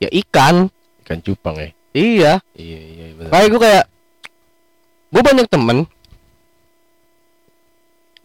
ya 0.00 0.08
ikan. 0.24 0.72
ikan 1.04 1.20
cupang 1.20 1.60
ya 1.60 1.68
Iya, 1.92 2.32
iya 2.56 2.80
iya 2.80 3.04
bener. 3.14 3.28
kayak 3.28 3.48
gue 3.48 3.60
kayak 3.60 3.84
gue 5.06 5.22
banyak 5.22 5.46
temen 5.46 5.78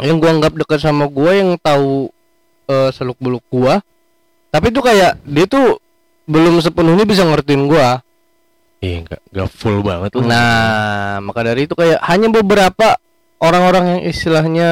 yang 0.02 0.18
gue 0.18 0.30
anggap 0.30 0.54
dekat 0.56 0.80
sama 0.82 1.06
gue 1.06 1.32
yang 1.32 1.52
tahu 1.62 2.10
eh, 2.66 2.90
seluk 2.90 3.20
beluk 3.20 3.46
gue 3.48 3.74
tapi 4.50 4.68
tuh 4.72 4.82
kayak 4.82 5.20
dia 5.24 5.46
tuh 5.46 5.78
belum 6.30 6.62
sepenuhnya 6.62 7.06
bisa 7.08 7.26
ngertiin 7.26 7.66
gue 7.66 7.88
iya 8.82 8.98
nggak 9.06 9.22
nggak 9.30 9.50
full 9.50 9.82
banget 9.86 10.12
lah. 10.18 10.26
Nah 10.26 11.14
maka 11.22 11.46
dari 11.46 11.66
itu 11.70 11.74
kayak 11.78 12.02
hanya 12.06 12.30
beberapa 12.34 12.98
orang-orang 13.42 13.98
yang 13.98 14.02
istilahnya 14.10 14.70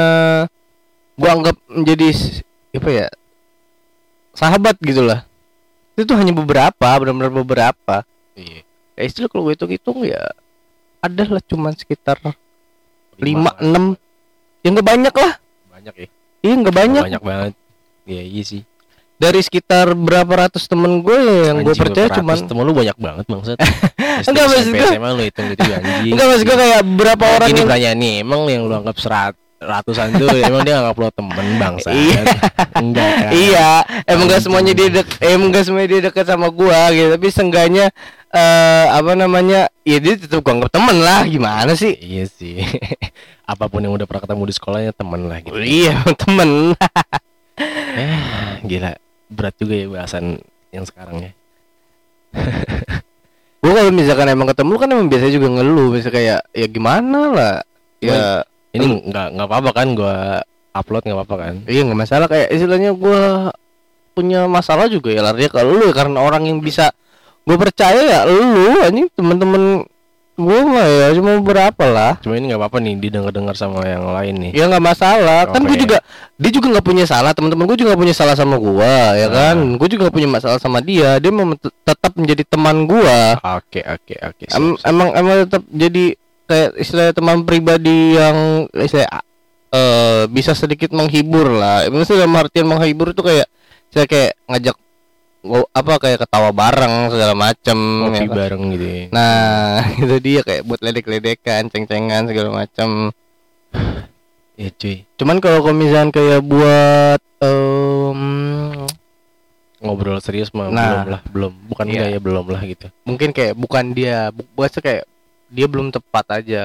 gue 1.18 1.30
anggap 1.30 1.58
menjadi 1.70 2.10
apa 2.74 2.90
ya 2.90 3.08
sahabat 4.34 4.78
gitulah 4.82 5.26
itu 5.98 6.08
tuh 6.08 6.16
hanya 6.16 6.32
beberapa 6.32 6.88
benar-benar 6.96 7.34
beberapa. 7.34 8.08
Iya. 8.38 8.64
Ya 8.96 9.04
istilah 9.04 9.28
kalau 9.28 9.50
gue 9.50 9.54
hitung-hitung 9.58 10.08
ya 10.08 10.32
ada 11.04 11.24
lah 11.28 11.44
cuman 11.44 11.76
sekitar 11.76 12.20
lima 13.20 13.52
enam. 13.60 14.00
Ya 14.64 14.68
nggak 14.72 14.88
banyak 14.88 15.14
lah. 15.16 15.34
Banyak 15.72 15.96
ya. 15.96 16.08
Iya 16.40 16.54
nggak 16.64 16.76
banyak. 16.76 17.04
banyak 17.04 17.24
banget. 17.24 17.54
Iya 18.08 18.24
iya 18.26 18.44
sih 18.48 18.64
dari 19.20 19.44
sekitar 19.44 19.92
berapa 19.94 20.48
ratus 20.48 20.64
temen 20.66 21.04
gue 21.04 21.18
yang 21.46 21.60
gue 21.60 21.76
percaya 21.76 22.08
cuman 22.08 22.40
ratus 22.40 22.48
temen 22.48 22.64
lu 22.64 22.72
banyak 22.72 22.96
banget 22.96 23.26
SD, 23.28 23.60
Enggak, 24.32 24.46
maksud 24.48 24.72
gua- 24.72 24.92
SMA 24.96 25.10
lu 25.12 25.24
hitung 25.28 25.48
gitu 25.52 25.64
ya 25.68 25.78
anjing. 25.78 26.12
Enggak 26.16 26.26
maksud 26.26 26.46
gue 26.48 26.58
kayak 26.58 26.82
berapa 26.96 27.24
Nah, 27.24 27.36
orang 27.36 27.48
gini 27.48 27.60
yang 27.60 27.68
pertanyaan 27.68 27.98
nih 28.00 28.14
emang 28.24 28.42
yang 28.48 28.62
lu 28.64 28.74
anggap 28.74 28.98
serat 28.98 29.36
ratusan 29.60 30.16
tuh 30.16 30.32
emang 30.48 30.64
dia 30.64 30.80
nggak 30.80 30.96
upload 30.96 31.12
temen 31.12 31.48
bangsa. 31.60 31.92
Iya. 31.92 32.22
enggak 32.80 33.10
kan? 33.12 33.32
Iya 33.36 33.70
emang 34.08 34.26
gak 34.26 34.42
semuanya 34.42 34.72
dia 34.72 34.88
dek 34.90 35.08
emang 35.20 35.48
gak 35.52 35.66
semuanya 35.68 35.90
dia 35.92 36.02
dekat 36.08 36.26
sama 36.26 36.48
gua 36.48 36.80
gitu. 36.90 37.08
Tapi 37.12 37.28
seenggaknya 37.28 37.86
eh 38.30 38.86
apa 38.88 39.20
namanya 39.20 39.68
ya 39.84 39.98
dia 40.00 40.16
tetap 40.16 40.40
gua 40.40 40.56
anggap 40.56 40.72
temen 40.72 41.04
lah 41.04 41.28
gimana 41.28 41.76
sih? 41.76 41.92
Iya 41.92 42.24
sih. 42.26 42.64
Apa 43.52 43.68
pun 43.68 43.82
yang 43.82 43.92
udah 43.92 44.06
pernah 44.06 44.24
ketemu 44.24 44.44
di 44.48 44.54
sekolahnya 44.54 44.94
temen 44.94 45.28
lah 45.28 45.38
gitu. 45.42 45.58
Iya 45.60 46.08
temen. 46.16 46.72
Eh 47.60 48.20
gila 48.64 48.96
berat 49.30 49.56
juga 49.56 49.74
ya 49.78 49.88
bahasan 49.88 50.42
yang 50.74 50.86
sekarang 50.86 51.30
ya. 51.30 51.32
Gua 53.62 53.72
kalau 53.76 53.92
misalkan 53.92 54.28
emang 54.32 54.48
ketemu 54.50 54.74
kan 54.80 54.88
emang 54.90 55.08
biasanya 55.12 55.34
juga 55.36 55.48
ngeluh 55.60 55.88
misalnya 55.92 56.16
kayak 56.16 56.40
ya 56.56 56.68
gimana 56.72 57.20
lah? 57.30 57.56
Ya 58.00 58.44
ini 58.72 59.04
nggak 59.06 59.28
nggak 59.36 59.48
apa-apa 59.52 59.72
kan 59.76 59.88
gua 59.98 60.40
upload 60.72 61.04
nggak 61.04 61.18
apa-apa 61.20 61.36
kan? 61.36 61.54
Iya 61.68 61.82
nggak 61.84 62.00
masalah. 62.00 62.28
Kayak 62.32 62.48
istilahnya 62.56 62.92
gua 62.96 63.52
punya 64.20 64.52
masalah 64.52 64.92
juga 64.92 65.16
ya 65.16 65.24
larinya 65.24 65.48
ke 65.48 65.60
lu 65.64 65.80
ya 65.88 65.94
karena 65.96 66.20
orang 66.20 66.44
yang 66.44 66.60
bisa 66.60 66.92
gue 67.48 67.56
percaya 67.56 68.04
ya 68.04 68.20
lu 68.28 68.84
anjing 68.84 69.08
temen-temen 69.16 69.88
gue 70.40 70.60
mah 70.64 70.88
ya 70.88 71.08
cuma 71.12 71.36
berapa 71.44 71.86
lah. 71.92 72.16
Cuma 72.24 72.40
ini 72.40 72.48
nggak 72.48 72.62
apa-apa 72.64 72.80
nih 72.80 72.96
didengar-dengar 72.96 73.56
sama 73.60 73.84
yang 73.84 74.08
lain 74.08 74.36
nih. 74.48 74.52
Ya 74.56 74.72
nggak 74.72 74.80
masalah. 74.80 75.52
Kan 75.52 75.68
gue 75.68 75.76
juga 75.76 76.00
dia 76.40 76.52
juga 76.56 76.68
nggak 76.72 76.86
punya 76.88 77.04
salah 77.04 77.36
teman-teman. 77.36 77.68
Gue 77.68 77.76
juga 77.76 77.92
nggak 77.92 78.02
punya 78.08 78.16
salah 78.16 78.36
sama 78.40 78.56
gua 78.56 79.20
ya 79.20 79.28
kan? 79.28 79.60
Gue 79.76 79.88
juga 79.92 80.08
nggak 80.08 80.16
punya 80.16 80.30
masalah 80.32 80.58
sama 80.58 80.80
dia. 80.80 81.20
Dia 81.20 81.32
tet- 81.60 81.76
tetap 81.84 82.12
menjadi 82.16 82.44
teman 82.48 82.88
gua. 82.88 83.36
Oke 83.60 83.84
oke 83.84 84.16
oke. 84.16 84.46
Siap, 84.48 84.56
Em- 84.56 84.80
emang 84.88 85.10
emang 85.14 85.36
tetap 85.44 85.64
jadi 85.68 86.16
kayak 86.48 86.70
istilah 86.80 87.12
teman 87.12 87.44
pribadi 87.44 88.16
yang 88.16 88.66
istilah 88.74 89.06
eh 89.70 90.26
bisa 90.32 90.58
sedikit 90.58 90.90
menghibur 90.96 91.52
lah. 91.52 91.86
Maksudnya 91.92 92.26
dalam 92.26 92.40
artian 92.40 92.66
menghibur 92.66 93.12
itu 93.12 93.22
kayak 93.22 93.46
saya 93.94 94.06
kayak 94.10 94.34
ngajak 94.48 94.78
apa 95.42 95.94
kayak 95.98 96.20
ketawa 96.20 96.52
bareng 96.52 97.10
segala 97.10 97.32
macem 97.32 97.78
ngopi 98.04 98.18
ya 98.18 98.22
kan. 98.22 98.36
bareng 98.36 98.64
gitu 98.74 98.86
ya. 98.86 99.04
nah 99.10 99.80
itu 100.02 100.16
dia 100.20 100.40
kayak 100.44 100.64
buat 100.64 100.80
ledek-ledekan 100.80 101.68
ceng-cengan 101.68 102.28
segala 102.28 102.50
macam 102.56 103.16
ya 104.54 104.70
cuy 104.70 105.08
Cuman 105.16 105.40
kalau 105.40 105.72
misalnya 105.72 106.12
kayak 106.12 106.42
buat 106.42 107.22
em, 107.40 108.22
ngobrol 109.80 110.20
serius 110.20 110.52
mah 110.52 110.68
Nah. 110.68 110.84
belum 110.92 111.08
lah 111.08 111.22
belum 111.26 111.52
bukan 111.68 111.86
Iya. 111.88 111.94
enggak 111.94 112.10
ya 112.10 112.20
belum 112.20 112.46
lah 112.46 112.62
gitu 112.66 112.88
mungkin 113.04 113.30
kayak 113.32 113.54
bukan 113.56 113.86
dia, 113.92 114.18
bu 114.30 114.44
buat 114.54 114.72
kayak 114.74 115.04
dia 115.48 115.66
belum 115.66 115.88
tepat 115.90 116.26
aja. 116.36 116.64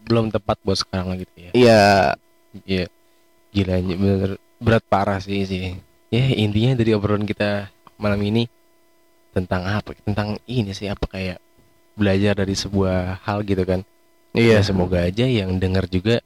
belum 0.00 0.28
tepat 0.28 0.60
buat 0.60 0.76
sekarang 0.76 1.10
lah 1.10 1.16
gitu 1.16 1.32
ya 1.34 1.50
Iya, 1.50 1.82
Iya 2.62 2.84
gila 3.50 3.74
bener 3.80 4.30
berat 4.58 4.84
parah 4.84 5.18
sih 5.18 5.42
sih 5.42 5.74
ya 6.14 6.24
intinya 6.38 6.78
dari 6.78 6.94
obrolan 6.94 7.26
kita 7.26 7.74
malam 7.98 8.22
ini 8.22 8.46
tentang 9.34 9.66
apa? 9.66 9.98
Tentang 10.06 10.38
ini 10.46 10.70
sih 10.70 10.86
apa 10.86 11.10
kayak 11.10 11.42
belajar 11.98 12.38
dari 12.38 12.54
sebuah 12.54 13.26
hal 13.26 13.42
gitu 13.42 13.66
kan? 13.66 13.82
Iya. 14.34 14.62
Ya, 14.62 14.66
semoga 14.66 15.02
aja 15.02 15.26
yang 15.26 15.58
dengar 15.58 15.90
juga 15.90 16.22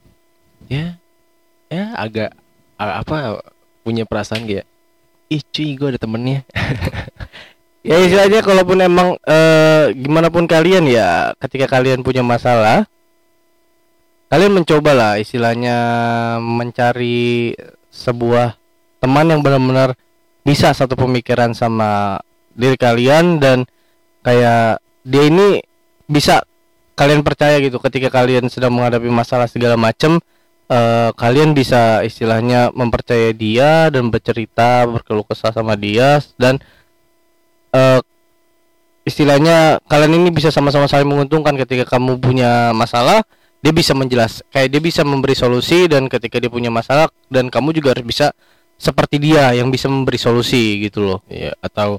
ya 0.68 0.96
ya 1.68 1.92
agak 1.96 2.36
apa 2.76 3.40
punya 3.84 4.04
perasaan 4.04 4.44
kayak 4.44 4.68
ih 5.28 5.42
cuy 5.52 5.76
gue 5.76 5.88
ada 5.96 6.00
temennya. 6.00 6.44
Ya 7.86 7.96
istilahnya 8.04 8.44
kalaupun 8.44 8.84
emang 8.84 9.16
eh, 9.24 9.94
gimana 9.96 10.28
pun 10.28 10.44
kalian 10.44 10.84
ya, 10.90 11.32
ketika 11.40 11.78
kalian 11.78 12.04
punya 12.04 12.20
masalah, 12.20 12.84
kalian 14.28 14.60
mencoba 14.60 14.92
lah 14.92 15.12
istilahnya 15.16 15.76
mencari 16.42 17.56
sebuah 17.88 18.60
teman 18.98 19.26
yang 19.30 19.40
benar-benar 19.40 19.94
bisa 20.42 20.72
satu 20.72 20.94
pemikiran 20.94 21.52
sama 21.54 22.18
diri 22.54 22.74
kalian 22.74 23.38
dan 23.38 23.68
kayak 24.24 24.82
dia 25.06 25.22
ini 25.30 25.62
bisa 26.10 26.42
kalian 26.98 27.22
percaya 27.22 27.62
gitu. 27.62 27.78
Ketika 27.78 28.10
kalian 28.10 28.50
sedang 28.50 28.74
menghadapi 28.74 29.06
masalah 29.06 29.46
segala 29.46 29.78
macam 29.78 30.18
eh, 30.66 31.10
kalian 31.14 31.54
bisa 31.54 32.02
istilahnya 32.02 32.74
mempercayai 32.74 33.32
dia 33.36 33.92
dan 33.92 34.10
bercerita 34.10 34.84
berkeluh 34.88 35.24
kesah 35.24 35.54
sama 35.54 35.78
dia 35.78 36.18
dan 36.34 36.58
eh, 37.70 38.00
istilahnya 39.06 39.80
kalian 39.86 40.18
ini 40.18 40.30
bisa 40.34 40.50
sama-sama 40.50 40.90
saling 40.90 41.06
menguntungkan. 41.06 41.54
Ketika 41.54 41.86
kamu 41.86 42.18
punya 42.18 42.74
masalah 42.74 43.22
dia 43.58 43.74
bisa 43.74 43.90
menjelas 43.90 44.42
kayak 44.54 44.70
dia 44.70 44.82
bisa 44.82 45.02
memberi 45.02 45.34
solusi 45.34 45.90
dan 45.90 46.06
ketika 46.06 46.38
dia 46.38 46.50
punya 46.50 46.70
masalah 46.70 47.10
dan 47.26 47.50
kamu 47.50 47.74
juga 47.74 47.90
harus 47.94 48.06
bisa 48.06 48.30
seperti 48.78 49.18
dia 49.18 49.50
yang 49.52 49.68
bisa 49.68 49.90
memberi 49.90 50.16
solusi 50.16 50.78
gitu 50.86 51.02
loh. 51.02 51.20
Ya 51.26 51.52
atau 51.58 51.98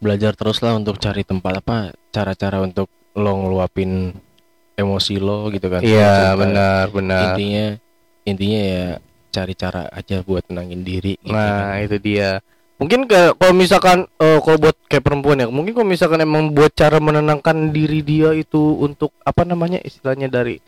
belajar 0.00 0.32
terus 0.32 0.58
lah 0.64 0.74
untuk 0.74 0.96
cari 0.96 1.22
tempat 1.22 1.60
apa 1.60 1.92
cara-cara 2.08 2.64
untuk 2.64 2.88
lo 3.12 3.32
ngeluapin 3.44 4.16
emosi 4.74 5.20
lo 5.20 5.52
gitu 5.52 5.68
kan. 5.68 5.84
Iya 5.84 6.32
benar 6.34 6.88
benar. 6.88 7.36
intinya 7.36 7.66
intinya 8.24 8.60
ya 8.60 8.84
cari 9.28 9.52
cara 9.52 9.86
aja 9.92 10.24
buat 10.24 10.48
tenangin 10.48 10.80
diri 10.82 11.20
gitu 11.20 11.34
nah 11.36 11.76
kan. 11.76 11.84
itu 11.84 11.96
dia. 12.00 12.40
Mungkin 12.78 13.10
ke- 13.10 13.34
kalau 13.34 13.54
misalkan 13.58 14.06
eh, 14.22 14.38
kalau 14.38 14.56
buat 14.56 14.76
kayak 14.86 15.02
perempuan 15.02 15.42
ya 15.42 15.46
mungkin 15.50 15.74
kalau 15.74 15.88
misalkan 15.90 16.22
emang 16.22 16.54
buat 16.54 16.70
cara 16.72 17.02
menenangkan 17.02 17.74
diri 17.74 18.00
dia 18.06 18.30
itu 18.32 18.78
untuk 18.78 19.12
apa 19.26 19.42
namanya 19.42 19.82
istilahnya 19.82 20.30
dari 20.30 20.62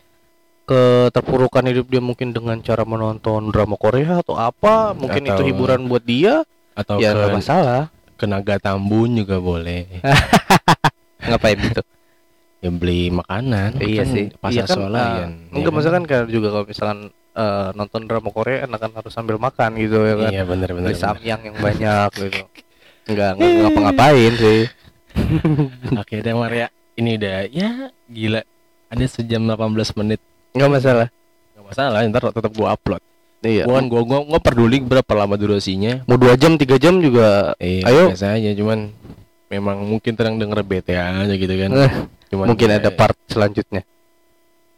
keterpurukan 0.71 1.63
hidup 1.67 1.85
dia 1.91 1.99
mungkin 1.99 2.31
dengan 2.31 2.63
cara 2.63 2.87
menonton 2.87 3.51
drama 3.51 3.75
Korea 3.75 4.23
atau 4.23 4.39
apa? 4.39 4.95
Mungkin 4.95 5.27
itu 5.27 5.35
Atau- 5.35 5.47
hiburan 5.47 5.91
buat 5.91 6.03
dia? 6.07 6.47
atau 6.71 7.03
ya 7.03 7.11
nggak 7.11 7.35
ke, 7.35 7.35
masalah. 7.35 7.81
ke 8.15 8.23
Naga 8.23 8.55
Tambun 8.55 9.11
juga 9.19 9.43
boleh. 9.43 9.91
Ngapain 11.27 11.59
gitu? 11.59 11.83
Ya 12.63 12.69
beli 12.71 13.11
makanan. 13.11 13.75
Iya 13.75 13.99
kan 13.99 14.07
sih. 14.07 14.25
pasar 14.39 14.55
iya 14.55 14.63
kan 14.63 14.79
ah, 14.95 15.27
enggak 15.51 15.71
maksudnya 15.75 15.95
kan 15.99 16.05
kayak 16.07 16.25
juga 16.31 16.47
kalau 16.55 16.65
misalkan 16.69 16.99
eh, 17.11 17.69
nonton 17.75 18.01
drama 18.07 18.29
Korea 18.31 18.63
enak 18.69 18.79
kan 18.79 18.91
harus 18.95 19.11
sambil 19.11 19.35
makan 19.35 19.75
gitu 19.75 19.99
ya 20.07 20.15
kan? 20.15 20.31
Iya 20.31 20.43
bener 20.47 20.69
bener, 20.71 20.87
beli 20.87 20.95
samyang 20.95 21.41
yang 21.51 21.57
banyak 21.59 22.09
gitu. 22.15 22.39
Enggak 23.11 23.35
enggak 23.35 23.51
ngapa-ngapain 23.67 24.33
sih. 24.39 24.61
Oke 26.01 26.23
deh 26.23 26.31
Maria. 26.31 26.71
Ini 26.95 27.19
udah 27.19 27.37
ya 27.51 27.69
gila. 28.07 28.41
Ada 28.87 29.05
sejam 29.11 29.43
18 29.43 29.99
menit 29.99 30.23
enggak 30.51 30.71
masalah. 30.71 31.07
Nggak 31.53 31.65
masalah 31.67 31.99
ntar 32.07 32.23
tetap 32.29 32.51
gua 32.51 32.67
upload. 32.73 33.01
Iya. 33.41 33.65
Gua 33.65 33.81
kan 33.81 33.85
gua, 33.89 34.01
gua, 34.05 34.19
gua 34.21 34.39
peduli 34.39 34.77
berapa 34.79 35.11
lama 35.15 35.33
durasinya. 35.33 36.05
Mau 36.05 36.15
dua 36.15 36.37
jam 36.37 36.55
tiga 36.55 36.77
jam 36.77 37.01
juga. 37.01 37.57
Iya 37.57 37.87
Ayo. 37.87 38.03
biasa 38.13 38.37
aja 38.37 38.51
cuman 38.53 38.93
memang 39.49 39.77
mungkin 39.83 40.13
terang 40.15 40.37
denger 40.37 40.61
bete 40.61 40.93
aja 40.95 41.33
gitu 41.33 41.51
kan. 41.51 41.69
Eh, 41.73 41.91
cuman 42.29 42.45
mungkin 42.47 42.67
ya, 42.69 42.77
ada 42.77 42.89
part 42.89 43.17
selanjutnya. 43.27 43.81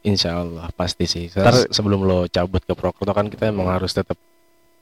Insya 0.03 0.39
Allah 0.39 0.67
pasti 0.73 1.05
sih. 1.05 1.27
Ntar- 1.29 1.71
sebelum 1.71 2.03
lo 2.03 2.27
cabut 2.27 2.59
ke 2.59 2.73
Prokerto 2.73 3.11
kan 3.11 3.27
kita 3.27 3.51
emang 3.51 3.69
harus 3.69 3.91
tetap 3.91 4.17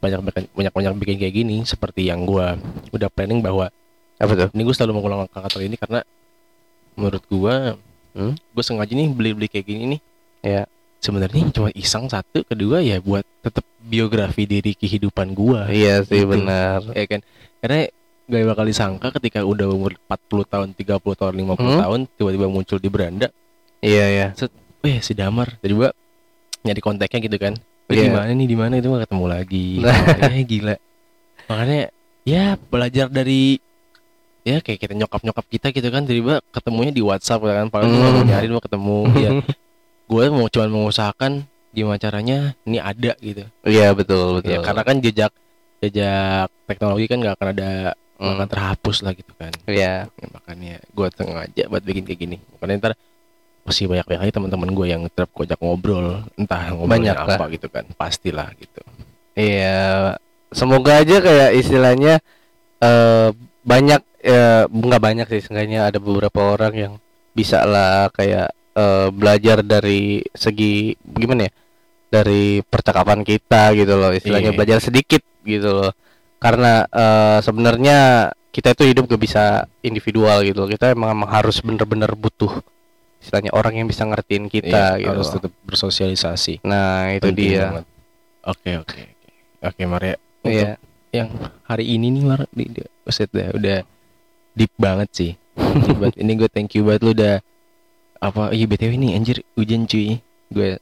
banyak 0.01 0.17
banyak 0.57 0.73
banyak 0.73 0.93
bikin 0.97 1.17
kayak 1.21 1.35
gini 1.35 1.61
seperti 1.61 2.09
yang 2.09 2.25
gua 2.25 2.57
udah 2.89 3.05
planning 3.05 3.37
bahwa 3.37 3.69
apa 4.17 4.33
tuh? 4.33 4.49
ini 4.53 4.61
gue 4.61 4.73
selalu 4.73 4.97
mengulang 4.97 5.25
kata 5.25 5.61
ini 5.61 5.77
karena 5.77 6.01
menurut 6.93 7.21
gua 7.25 7.77
Hmm? 8.11 8.35
gue 8.35 8.59
sengaja 8.59 8.91
nih 8.91 9.07
beli-beli 9.07 9.47
kayak 9.47 9.65
gini 9.65 9.83
nih. 9.95 10.01
Ya. 10.43 10.63
Sebenarnya 11.01 11.49
cuma 11.49 11.69
iseng 11.73 12.05
satu 12.05 12.45
kedua 12.45 12.79
ya 12.79 13.01
buat 13.01 13.25
tetap 13.41 13.65
biografi 13.81 14.45
diri 14.45 14.71
kehidupan 14.71 15.33
gua. 15.33 15.65
Iya 15.67 16.05
sih 16.05 16.21
Gitu. 16.21 16.29
benar. 16.29 16.85
Ya 16.93 17.05
kan? 17.09 17.19
Karena 17.57 17.79
gak 18.23 18.43
bakal 18.47 18.65
disangka 18.65 19.07
ketika 19.17 19.41
udah 19.41 19.67
umur 19.67 19.97
40 20.05 20.45
tahun 20.45 20.67
30 20.71 20.87
tahun 21.17 21.33
50 21.35 21.57
Hmm? 21.57 21.81
tahun 21.81 21.99
tiba-tiba 22.15 22.47
muncul 22.47 22.77
di 22.77 22.87
beranda. 22.87 23.27
Iya 23.81 24.05
ya 24.07 24.27
Weh 24.79 25.01
si 25.01 25.11
Damar. 25.11 25.57
Tiba-tiba 25.57 25.89
nyari 26.61 26.79
kontaknya 26.79 27.19
gitu 27.19 27.37
kan. 27.37 27.53
Di 27.85 28.07
mana 28.07 28.31
nih? 28.31 28.47
Di 28.47 28.55
mana? 28.55 28.73
Itu 28.77 28.87
mah 28.87 29.01
ketemu 29.01 29.25
lagi. 29.27 29.65
Ya 29.81 30.29
gila. 30.53 30.75
Makanya 31.45 31.81
ya 32.21 32.43
belajar 32.55 33.09
dari 33.09 33.57
ya 34.41 34.57
kayak 34.57 34.79
kita 34.79 34.93
nyokap 34.95 35.21
nyokap 35.21 35.45
kita 35.49 35.67
gitu 35.69 35.89
kan. 35.89 36.05
Tiba-tiba 36.05 36.45
ketemunya 36.49 36.93
di 36.93 37.01
WhatsApp 37.01 37.41
kan. 37.41 37.67
Paling 37.67 37.89
mau 37.89 38.21
nyari 38.21 38.47
mau 38.47 38.61
ketemu. 38.61 38.97
Ya 39.17 39.29
gue 40.11 40.23
mau 40.27 40.45
cuman 40.45 40.67
mengusahakan 40.69 41.47
gimana 41.71 41.95
caranya 41.95 42.51
ini 42.61 42.77
ada 42.77 43.15
gitu. 43.17 43.47
Iya 43.63 43.95
betul 43.95 44.37
betul. 44.37 44.51
ya 44.51 44.59
karena 44.59 44.83
kan 44.83 44.99
jejak 44.99 45.31
jejak 45.79 46.51
teknologi 46.67 47.07
kan 47.07 47.17
nggak 47.17 47.35
akan 47.39 47.49
ada 47.49 47.69
nggak 47.95 47.97
Hmm. 48.21 48.37
akan 48.37 48.49
terhapus 48.51 48.97
lah 49.01 49.17
gitu 49.17 49.33
kan. 49.33 49.49
Iya. 49.65 50.05
Ya, 50.05 50.27
makanya 50.29 50.77
gue 50.83 51.07
sengaja 51.09 51.63
buat 51.65 51.81
bikin 51.81 52.03
kayak 52.05 52.19
gini. 52.19 52.37
Makanya 52.53 52.75
ntar 52.77 52.93
pasti 53.61 53.89
banyak 53.89 54.05
banyak 54.05 54.21
lagi 54.21 54.33
teman-teman 54.35 54.69
gue 54.69 54.85
yang 54.85 55.01
tetap 55.09 55.29
kojak 55.31 55.57
ngobrol 55.57 56.21
entah 56.35 56.69
ngobrolnya 56.69 56.91
Banyak 56.91 57.17
lah. 57.17 57.37
apa 57.39 57.45
gitu 57.49 57.67
kan 57.71 57.85
pastilah 57.95 58.51
gitu. 58.59 58.81
Iya, 59.33 60.19
semoga 60.51 61.01
aja 61.01 61.17
kayak 61.17 61.49
istilahnya 61.55 62.21
eh 62.77 63.29
banyak 63.63 64.01
eh 64.21 64.63
nggak 64.69 65.01
banyak 65.01 65.25
sih, 65.25 65.41
seenggaknya 65.41 65.89
ada 65.89 65.97
beberapa 65.97 66.53
orang 66.53 66.73
yang 66.75 66.93
bisa 67.31 67.65
lah 67.65 68.11
kayak 68.13 68.53
eh, 68.73 69.07
belajar 69.09 69.61
dari 69.61 70.01
segi 70.27 70.91
gimana 70.97 71.45
ya? 71.45 71.53
dari 72.07 72.59
percakapan 72.61 73.23
kita 73.23 73.71
gitu 73.71 73.95
loh 73.95 74.11
istilahnya 74.11 74.51
Iya. 74.51 74.57
belajar 74.57 74.77
sedikit 74.79 75.23
gitu 75.41 75.71
loh 75.71 75.91
karena 76.37 76.83
eh, 76.85 77.39
sebenarnya 77.39 77.97
kita 78.51 78.75
itu 78.75 78.83
hidup 78.85 79.07
gak 79.07 79.21
bisa 79.21 79.43
individual 79.79 80.43
gitu 80.43 80.59
loh. 80.59 80.67
kita 80.67 80.91
emang, 80.91 81.15
emang 81.15 81.31
harus 81.31 81.59
bener-bener 81.59 82.11
butuh 82.11 82.51
istilahnya 83.17 83.53
orang 83.53 83.75
yang 83.75 83.87
bisa 83.87 84.03
ngertiin 84.03 84.45
kita 84.45 84.97
Iya, 84.97 84.99
gitu 84.99 85.09
harus 85.09 85.27
loh. 85.27 85.33
tetap 85.39 85.51
bersosialisasi 85.63 86.59
nah 86.61 87.11
itu 87.11 87.23
Penting 87.23 87.47
dia 87.47 87.63
banget. 87.69 87.85
oke 88.43 88.71
oke 88.81 88.99
oke 88.99 89.31
oke 89.63 89.81
Maria 89.85 90.15
untuk 90.41 90.51
iya 90.51 90.71
yang 91.11 91.29
hari 91.63 91.85
ini 91.91 92.07
nih 92.09 92.23
Mar 92.23 92.43
di, 92.49 92.65
di 92.65 92.81
dah, 93.29 93.47
udah 93.51 93.79
deep 94.51 94.73
banget 94.75 95.09
sih 95.13 95.31
Deep 95.55 95.95
banget. 95.95 96.15
ini 96.17 96.31
gue 96.33 96.49
thank 96.49 96.73
you 96.73 96.83
banget 96.83 97.01
lu 97.03 97.11
udah 97.13 97.39
apa 98.21 98.53
iya 98.53 98.69
btw 98.69 98.93
nih 99.01 99.11
anjir 99.17 99.37
hujan 99.57 99.89
cuy. 99.89 100.21
Gue 100.53 100.77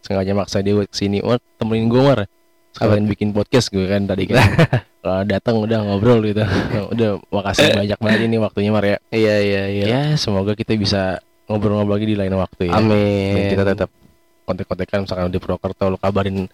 sengaja 0.00 0.32
maksa 0.32 0.64
dia 0.64 0.72
buat 0.72 0.88
ke 0.88 0.96
sini. 0.96 1.20
Mar 1.20 1.36
temenin 1.60 1.92
gue 1.92 2.00
Mar. 2.00 2.24
Sekalian 2.72 3.04
bikin 3.04 3.36
podcast 3.36 3.68
gue 3.68 3.84
kan 3.84 4.08
tadi 4.08 4.24
kan. 4.24 4.40
Kalau 5.04 5.22
datang 5.28 5.60
udah 5.60 5.84
ngobrol 5.84 6.24
gitu. 6.24 6.42
Udah 6.96 7.20
makasih 7.28 7.76
banyak 7.76 7.98
banget 8.00 8.20
ini 8.24 8.36
waktunya 8.40 8.70
Mar 8.72 8.84
ya. 8.88 8.98
Iya 9.12 9.36
iya 9.44 9.62
iya. 9.68 9.84
Ya 9.86 10.02
semoga 10.16 10.56
kita 10.56 10.74
bisa 10.74 11.20
ngobrol-ngobrol 11.46 12.00
lagi 12.00 12.08
di 12.08 12.16
lain 12.16 12.34
waktu 12.34 12.72
ya. 12.72 12.76
Dan 12.76 12.88
amin 12.88 13.52
kita 13.52 13.64
tetap 13.68 13.88
kontak-kontakan 14.48 15.04
misalkan 15.04 15.28
di 15.28 15.40
Purwokerto 15.40 15.92
lu 15.92 15.98
kabarin 16.00 16.48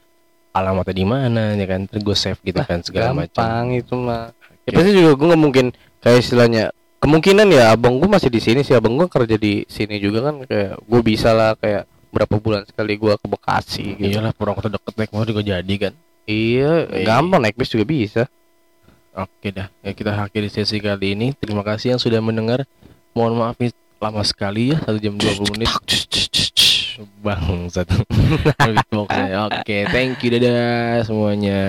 alamatnya 0.50 0.94
di 0.94 1.06
mana 1.06 1.54
ya 1.54 1.66
kan. 1.70 1.86
Terus 1.86 2.02
gue 2.02 2.16
save 2.18 2.40
gitu 2.42 2.58
kan 2.58 2.82
segala 2.82 3.14
macam. 3.14 3.38
gampang 3.38 3.66
itu 3.78 3.94
mah 3.94 4.34
ya 4.64 4.70
pasti 4.72 4.90
juga 4.96 5.12
gue 5.14 5.26
nggak 5.30 5.42
mungkin 5.42 5.66
kayak 6.02 6.18
istilahnya 6.24 6.64
kemungkinan 7.04 7.52
ya 7.52 7.76
abang 7.76 8.00
gue 8.00 8.08
masih 8.08 8.32
di 8.32 8.40
sini 8.40 8.64
sih 8.64 8.72
abang 8.72 8.96
gue 8.96 9.04
kerja 9.12 9.36
di 9.36 9.68
sini 9.68 10.00
juga 10.00 10.32
kan 10.32 10.40
kayak 10.48 10.80
gue 10.80 11.00
bisa 11.04 11.36
lah 11.36 11.52
kayak 11.60 11.84
berapa 12.08 12.34
bulan 12.40 12.64
sekali 12.64 12.96
gue 12.96 13.12
ke 13.20 13.26
Bekasi 13.28 13.86
gitu 14.00 14.16
iyalah 14.16 14.32
Purwokerto 14.32 14.72
deket 14.72 14.94
naik 14.96 15.10
motor 15.12 15.28
juga 15.36 15.44
jadi 15.44 15.74
kan 15.76 15.92
iya 16.24 16.88
gampang 17.04 17.44
naik 17.44 17.60
bis 17.60 17.68
juga 17.68 17.84
bisa 17.84 18.24
Oke 19.14 19.54
dah, 19.54 19.70
ya 19.78 19.94
kita 19.94 20.10
akhiri 20.10 20.50
sesi 20.50 20.82
kali 20.82 21.14
ini. 21.14 21.30
Terima 21.38 21.62
kasih 21.62 21.94
yang 21.94 22.02
sudah 22.02 22.18
mendengar. 22.18 22.66
Mohon 23.14 23.46
maaf 23.46 23.56
ini 23.62 23.70
lama 24.02 24.26
sekali 24.26 24.74
ya, 24.74 24.82
1 24.82 24.98
jam 24.98 25.14
20 25.14 25.54
menit. 25.54 25.70
Bang, 27.22 27.70
satu. 27.70 27.94
Oke, 29.46 29.86
thank 29.94 30.18
you 30.18 30.34
dadah 30.34 31.06
semuanya. 31.06 31.62